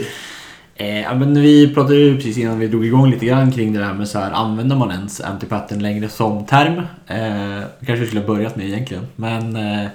Eh, 0.76 1.02
ja, 1.02 1.14
men 1.14 1.42
vi 1.42 1.74
pratade 1.74 1.96
ju 1.96 2.16
precis 2.16 2.38
innan 2.38 2.60
vi 2.60 2.68
drog 2.68 2.86
igång 2.86 3.10
lite 3.10 3.26
grann 3.26 3.52
kring 3.52 3.74
det 3.74 3.80
där 3.80 3.94
med 3.94 4.08
så 4.08 4.20
här, 4.20 4.32
använder 4.32 4.76
man 4.76 4.92
ens 4.92 5.22
antipattern 5.22 5.82
längre 5.82 6.10
som 6.10 6.46
term? 6.46 6.78
Eh, 7.08 7.64
kanske 7.86 8.06
skulle 8.06 8.22
ha 8.22 8.28
börjat 8.28 8.56
med 8.56 8.68
egentligen. 8.68 9.08
Men 9.16 9.56
eh, 9.56 9.88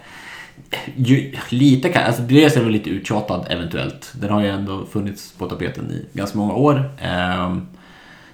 ju, 0.97 1.35
lite 1.49 1.89
kan, 1.89 2.03
alltså 2.03 2.23
dels 2.23 2.57
är 2.57 2.61
väl 2.63 2.73
lite 2.73 2.91
uttjatad 2.91 3.47
eventuellt. 3.51 4.13
Den 4.21 4.31
har 4.31 4.41
ju 4.41 4.49
ändå 4.49 4.85
funnits 4.91 5.33
på 5.39 5.47
tapeten 5.49 5.91
i 5.91 6.19
ganska 6.19 6.39
många 6.39 6.55
år. 6.55 6.91
Eh, 7.03 7.55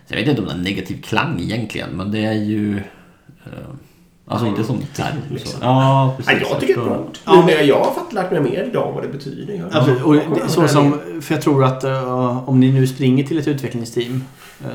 så 0.06 0.14
jag 0.14 0.16
vet 0.20 0.28
inte 0.28 0.40
om 0.42 0.46
det 0.48 0.52
är 0.52 0.56
en 0.56 0.62
negativ 0.62 1.02
klang 1.02 1.40
egentligen, 1.40 1.90
men 1.90 2.10
det 2.10 2.24
är 2.24 2.32
ju... 2.32 2.76
Eh, 3.44 3.52
alltså 4.26 4.46
inte 4.46 4.64
som 4.64 4.78
term. 4.94 5.16
liksom. 5.30 5.50
Så. 5.52 5.58
Ja, 5.60 6.06
Ja, 6.06 6.14
precis. 6.16 6.48
jag 6.50 6.60
tycker 6.60 6.74
det 6.74 6.80
är 6.80 6.84
ett 6.84 6.88
bra 6.90 6.98
ord. 6.98 7.18
Ja. 7.48 7.50
Jag 7.62 7.78
har 7.84 7.90
fått 7.92 8.12
lärt 8.12 8.30
mig 8.30 8.40
mer 8.40 8.64
idag 8.70 8.92
vad 8.92 9.02
det 9.04 9.08
betyder. 9.08 9.54
Jag- 9.54 9.76
Absolut. 9.76 10.02
Och 10.44 10.50
så 10.50 10.68
som, 10.68 11.00
för 11.22 11.34
jag 11.34 11.42
tror 11.42 11.64
att 11.64 11.84
eh, 11.84 12.48
om 12.48 12.60
ni 12.60 12.72
nu 12.72 12.86
springer 12.86 13.24
till 13.24 13.38
ett 13.38 13.48
utvecklingsteam 13.48 14.24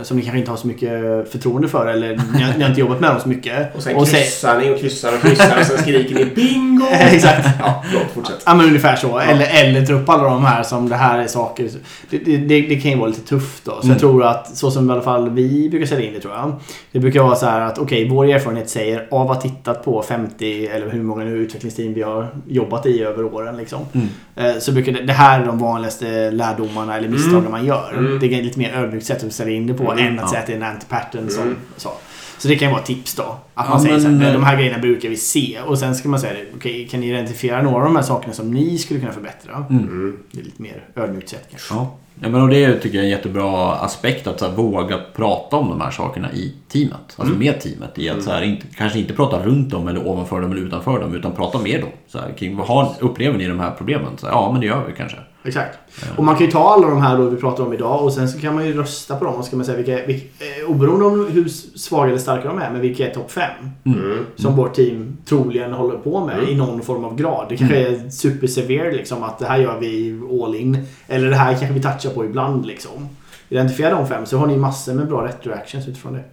som 0.04 0.18
ni 0.18 0.24
kanske 0.24 0.40
inte 0.40 0.52
har 0.52 0.58
så 0.58 0.68
mycket 0.68 0.92
förtroende 1.32 1.68
för 1.68 1.88
eller 1.88 2.10
ni 2.34 2.42
har, 2.44 2.54
ni 2.58 2.62
har 2.64 2.70
inte 2.70 2.80
jobbat 2.82 3.00
med 3.00 3.10
dem 3.12 3.20
så 3.20 3.30
mycket. 3.30 3.76
Och 3.76 3.84
sen 3.84 3.96
och 3.96 4.08
kryssar 4.08 4.60
ni 4.60 4.70
och 4.76 4.80
kryssar 4.80 5.14
och 5.16 5.22
kryssar 5.22 5.60
och 5.60 5.66
sen 5.66 5.78
skriker 5.78 6.16
ni 6.16 6.26
bingo! 6.26 6.86
Exakt. 6.92 7.48
Ja, 7.60 7.84
förlåt, 7.88 8.04
fortsätt. 8.14 8.44
Ja 8.46 8.56
men 8.56 8.66
ungefär 8.66 8.96
så. 8.96 9.20
Eller, 9.20 9.48
eller 9.64 9.86
ta 9.86 9.94
upp 9.94 10.10
alla 10.10 10.24
de 10.24 10.46
här 10.46 10.64
som 10.64 10.90
det 10.90 10.96
här 10.96 11.20
är 11.20 11.28
saker. 11.28 11.70
Det, 12.10 12.18
det, 12.18 12.38
det, 12.38 12.62
det 12.62 12.76
kan 12.76 12.92
ju 12.92 12.98
vara 12.98 13.08
lite 13.08 13.22
tufft 13.28 13.66
då. 13.66 13.72
Så 13.72 13.78
Mm. 13.78 13.90
jag 13.92 14.00
tror 14.00 14.24
att 14.24 14.56
så 14.58 14.72
som 14.72 14.90
i 14.90 14.94
alla 14.94 15.02
fall 15.02 15.30
vi 15.30 15.70
brukar 15.70 15.86
sälja 15.86 16.08
in 16.08 16.14
det 16.14 16.20
tror 16.20 16.34
jag. 16.34 16.54
Det 16.92 17.00
brukar 17.00 17.24
vara 17.24 17.36
så 17.36 17.46
här 17.46 17.62
att 17.62 17.78
okej, 17.78 18.10
vår 18.10 18.26
erfarenhet 18.26 18.70
säger 18.70 19.08
av 19.12 19.32
att 19.32 19.36
ha 19.36 19.42
tittat 19.42 19.86
på 19.86 20.02
50 20.04 20.68
eller 20.68 20.90
hur 20.90 21.04
många 21.04 21.24
nu 21.24 21.38
utvecklingsteam 21.38 21.94
vi 21.94 22.02
har 22.02 22.28
jobbat 22.48 22.86
i 22.86 23.04
över 23.04 23.24
åren 23.24 23.58
liksom. 23.58 23.80
Mm. 23.94 24.08
Eh, 24.36 24.60
Så 24.60 24.72
brukar 24.72 24.92
det, 24.92 25.02
det 25.04 25.14
här 25.14 25.42
är 25.42 25.46
de 25.46 25.60
vanligaste 25.60 26.32
lärdomarna 26.32 26.98
eller 26.98 27.08
misstagen 27.10 27.40
Mm. 27.40 27.52
man 27.52 27.66
gör. 27.66 27.94
Mm. 27.98 28.20
Det 28.20 28.26
är 28.40 28.44
lite 28.44 28.60
mer 28.60 28.74
ödmjukt 28.76 29.06
sätt 29.06 29.24
att 29.24 29.34
sälja 29.34 29.54
in 29.56 29.68
det 29.72 29.78
på 29.78 29.92
Mm. 29.92 30.08
än 30.08 30.14
att 30.20 30.22
Ja. 30.22 30.28
säga 30.30 30.40
att 30.42 30.48
det 30.48 30.54
är 30.54 30.58
en 30.58 30.64
anti-pattern 30.64 31.30
som 31.30 31.44
Mm. 31.44 31.58
så. 31.78 31.90
Så 32.38 32.48
det 32.48 32.56
kan 32.56 32.68
ju 32.68 32.72
vara 32.74 32.84
tips 32.84 33.16
då. 33.16 33.24
Att 33.24 33.40
Ja, 33.66 33.70
man 33.70 33.82
säger 33.82 34.00
så 34.00 34.08
men- 34.08 34.22
här, 34.22 34.34
de 34.34 34.44
här 34.44 34.56
grejerna 34.58 34.78
brukar 34.80 35.10
vi 35.10 35.18
se. 35.18 35.58
Och 35.66 35.80
sen 35.80 35.96
ska 35.96 36.10
man 36.10 36.20
säga 36.20 36.34
det, 36.34 36.46
okej, 36.56 36.88
kan 36.92 37.00
ni 37.00 37.10
identifiera 37.10 37.62
några 37.62 37.78
av 37.78 37.84
de 37.84 37.96
här 37.96 38.04
sakerna 38.04 38.34
som 38.34 38.52
ni 38.52 38.78
skulle 38.78 39.00
kunna 39.00 39.12
förbättra? 39.12 39.66
Mm. 39.70 39.84
Mm. 39.84 40.18
Det 40.32 40.40
är 40.40 40.44
lite 40.44 40.62
mer 40.62 40.84
ödmjukt 40.96 41.30
sätt 41.30 41.48
kanske. 41.50 41.74
Ja. 41.74 41.92
ja, 42.22 42.30
men 42.30 42.42
och 42.42 42.50
det 42.50 42.80
tycker 42.80 42.96
jag 42.98 43.04
är 43.04 43.06
en 43.06 43.10
jättebra 43.18 43.72
aspekt 43.76 44.28
att 44.28 44.40
så 44.40 44.46
här, 44.46 44.54
våga 44.56 45.00
prata 45.16 45.56
om 45.56 45.70
de 45.70 45.82
här 45.82 45.92
sakerna 45.92 46.32
i 46.32 46.54
teamet. 46.72 46.94
Alltså 47.16 47.22
Mm. 47.36 47.40
med 47.40 47.60
teamet. 47.62 48.00
I 48.00 48.10
att 48.10 48.24
så 48.24 48.32
här, 48.32 48.42
inte, 48.42 48.66
kanske 48.78 49.00
inte 49.00 49.14
prata 49.14 49.44
runt 49.46 49.70
dem 49.70 49.88
eller 49.88 50.08
ovanför 50.08 50.42
dem 50.42 50.52
eller 50.52 50.62
utanför 50.62 51.00
dem 51.00 51.16
utan 51.16 51.32
prata 51.36 51.60
med 51.60 51.82
dem. 51.82 51.90
Så 52.08 52.20
här, 52.20 52.34
kring 52.38 52.56
vad 52.58 52.68
har, 52.68 52.92
upplever 53.00 53.38
ni 53.38 53.48
de 53.48 53.60
här 53.60 53.72
problemen? 53.78 54.18
Så 54.18 54.26
här, 54.28 54.34
ja, 54.34 54.52
men 54.52 54.62
det 54.62 54.68
gör 54.68 54.84
vi 54.88 54.94
kanske. 54.98 55.18
Exakt. 55.44 55.78
Och 56.18 56.24
man 56.24 56.36
kan 56.36 56.46
ju 56.46 56.52
ta 56.52 56.70
alla 56.74 56.88
de 56.88 57.02
här 57.02 57.18
då 57.18 57.26
vi 57.30 57.38
pratar 57.38 57.64
om 57.64 57.74
idag 57.74 58.04
och 58.04 58.14
sen 58.14 58.30
så 58.30 58.40
kan 58.40 58.56
man 58.56 58.66
ju 58.66 58.74
rösta 58.74 59.16
på 59.16 59.26
dem 59.26 59.36
och 59.36 59.44
så 59.46 59.50
kan 59.50 59.58
man 59.60 59.66
säga 59.66 59.78
vilka, 59.78 60.06
vilka 60.06 60.26
eh, 60.46 60.70
oberoende 60.70 61.06
om 61.06 61.28
hur 61.32 61.48
svaga 61.78 62.10
eller 62.10 62.20
starka 62.20 62.48
de 62.48 62.58
är, 62.58 62.72
men 62.72 62.82
vilka 62.82 63.10
är 63.10 63.14
topp 63.14 63.32
5? 63.32 63.44
Mm. 63.86 64.26
Som 64.36 64.56
vårt 64.56 64.74
team 64.74 65.18
troligen 65.26 65.74
håller 65.74 65.98
på 65.98 66.26
med 66.26 66.38
Mm. 66.38 66.50
i 66.50 66.56
någon 66.56 66.82
form 66.82 67.06
av 67.06 67.16
grad. 67.16 67.46
Det 67.50 67.58
kanske 67.58 67.88
är 67.88 68.10
super 68.10 68.48
severe 68.48 68.92
liksom 68.92 69.24
att 69.24 69.40
det 69.40 69.46
här 69.46 69.58
gör 69.58 69.80
vi 69.80 70.20
all 70.44 70.56
in. 70.56 70.86
Eller 71.08 71.30
det 71.30 71.36
här 71.36 71.50
kanske 71.54 71.74
vi 71.74 71.82
touchar 71.82 72.10
på 72.10 72.26
ibland 72.26 72.66
liksom. 72.66 73.10
Identifiera 73.50 73.96
de 73.96 74.08
fem 74.08 74.26
så 74.26 74.38
har 74.38 74.48
ni 74.48 74.58
massor 74.58 74.94
med 74.94 75.08
bra 75.08 75.28
retroactions 75.28 75.88
utifrån 75.88 76.14
det. 76.14 76.24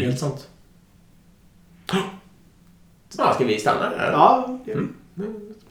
Helt 0.00 0.18
sant. 0.18 0.48
Ja, 3.18 3.32
ska 3.34 3.44
vi 3.44 3.58
stanna 3.58 3.80
där? 3.90 4.10
Ja, 4.12 4.58
det. 4.64 4.72
Mm, 4.72 4.94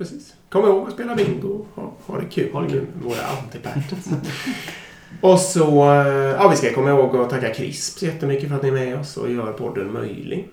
Precis. 0.03 0.33
Kom 0.49 0.65
ihåg 0.65 0.87
att 0.87 0.93
spela 0.93 1.15
bingo. 1.15 1.65
Ha, 1.75 1.91
ha 2.05 2.19
det 2.19 2.25
kul. 2.25 2.53
Ha 2.53 2.61
det 2.61 2.69
kul. 2.69 2.85
Våra 3.03 3.17
antipatters. 3.41 4.05
och 5.21 5.39
så, 5.39 5.91
eh, 5.91 6.07
ja 6.07 6.47
vi 6.47 6.55
ska 6.55 6.73
komma 6.73 6.89
ihåg 6.89 7.15
att 7.15 7.29
tacka 7.29 7.53
Crisp 7.53 7.99
så 7.99 8.05
jättemycket 8.05 8.49
för 8.49 8.55
att 8.55 8.63
ni 8.63 8.69
är 8.69 8.73
med 8.73 8.99
oss 8.99 9.17
och 9.17 9.31
gör 9.31 9.51
podden 9.51 9.93
möjlig. 9.93 10.49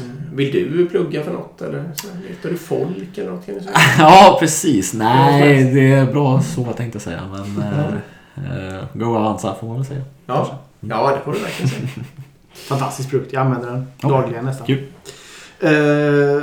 Eh, 0.00 0.06
Vill 0.34 0.52
du 0.52 0.88
plugga 0.88 1.22
för 1.24 1.32
något 1.32 1.62
eller 1.62 1.90
letar 2.28 2.50
du 2.50 2.56
folk 2.56 3.18
eller 3.18 3.30
något? 3.30 3.44
Ja, 3.98 4.36
precis. 4.40 4.94
Nej, 4.94 5.64
det 5.64 5.92
är 5.92 6.06
bra 6.12 6.42
så 6.42 6.64
tänkte 6.64 6.96
jag 6.96 7.02
säga. 7.02 7.22
Men 7.32 7.62
eh, 7.62 8.76
eh, 8.76 8.84
Go 8.92 9.16
Avanza 9.16 9.54
får 9.60 9.66
man 9.66 9.76
väl 9.76 9.86
säga. 9.86 10.02
Ja. 10.26 10.58
ja, 10.80 11.10
det 11.16 11.20
får 11.24 11.32
du 11.32 11.38
verkligen 11.38 11.68
säga. 11.68 11.88
Fantastisk 12.54 13.10
produkt. 13.10 13.32
Jag 13.32 13.42
använder 13.46 13.70
den 13.70 13.86
dagligen 14.10 14.44
nästan. 14.44 14.66
Kul. 14.66 14.86
Uh, 15.64 15.70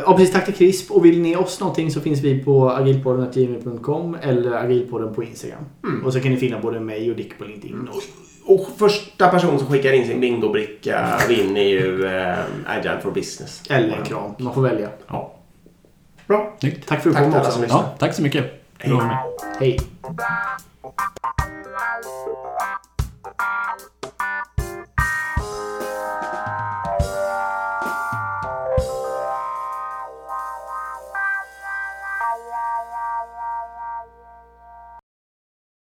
ja, 0.06 0.14
precis. 0.18 0.34
Tack 0.34 0.46
till 0.46 0.54
Crisp. 0.54 0.92
Och 0.92 1.06
vill 1.06 1.22
ni 1.22 1.36
oss 1.36 1.60
någonting 1.60 1.92
så 1.92 2.02
finns 2.02 2.22
vi 2.22 2.44
på 2.44 2.70
agilpodden.gmail.com 2.70 4.18
eller 4.22 4.52
agilpodden 4.52 5.14
på 5.14 5.24
Instagram. 5.24 5.64
Mm. 5.84 6.06
Och 6.06 6.14
så 6.14 6.20
kan 6.20 6.32
ni 6.32 6.38
finna 6.38 6.60
både 6.60 6.80
mig 6.80 7.10
och 7.12 7.18
Dick 7.18 7.38
på 7.38 7.44
LinkedIn. 7.44 7.90
Och, 7.92 8.04
Och 8.54 8.68
första 8.78 9.28
person 9.28 9.60
som 9.60 9.68
skickar 9.68 9.94
in 9.94 10.08
sin 10.08 10.20
bingobricka 10.20 11.20
vinner 11.28 11.62
ju 11.62 12.06
eh, 12.06 12.38
Agile 12.66 13.00
for 13.04 13.12
Business. 13.12 13.64
eller 13.70 13.98
en 13.98 14.04
kram. 14.06 14.32
Man 14.38 14.54
får 14.54 14.62
välja. 14.62 14.90
Ja. 15.08 15.36
Bra. 16.28 16.56
Snyggt. 16.60 16.88
Tack 16.88 17.04
för 17.04 17.10
att 17.10 17.16
du 17.16 17.24
kom 17.24 17.34
också. 17.42 17.66
Ja, 17.70 17.96
tack 18.00 18.14
så 18.14 18.22
mycket. 18.22 18.46
Hej. 18.78 19.00
Hej. 19.60 19.80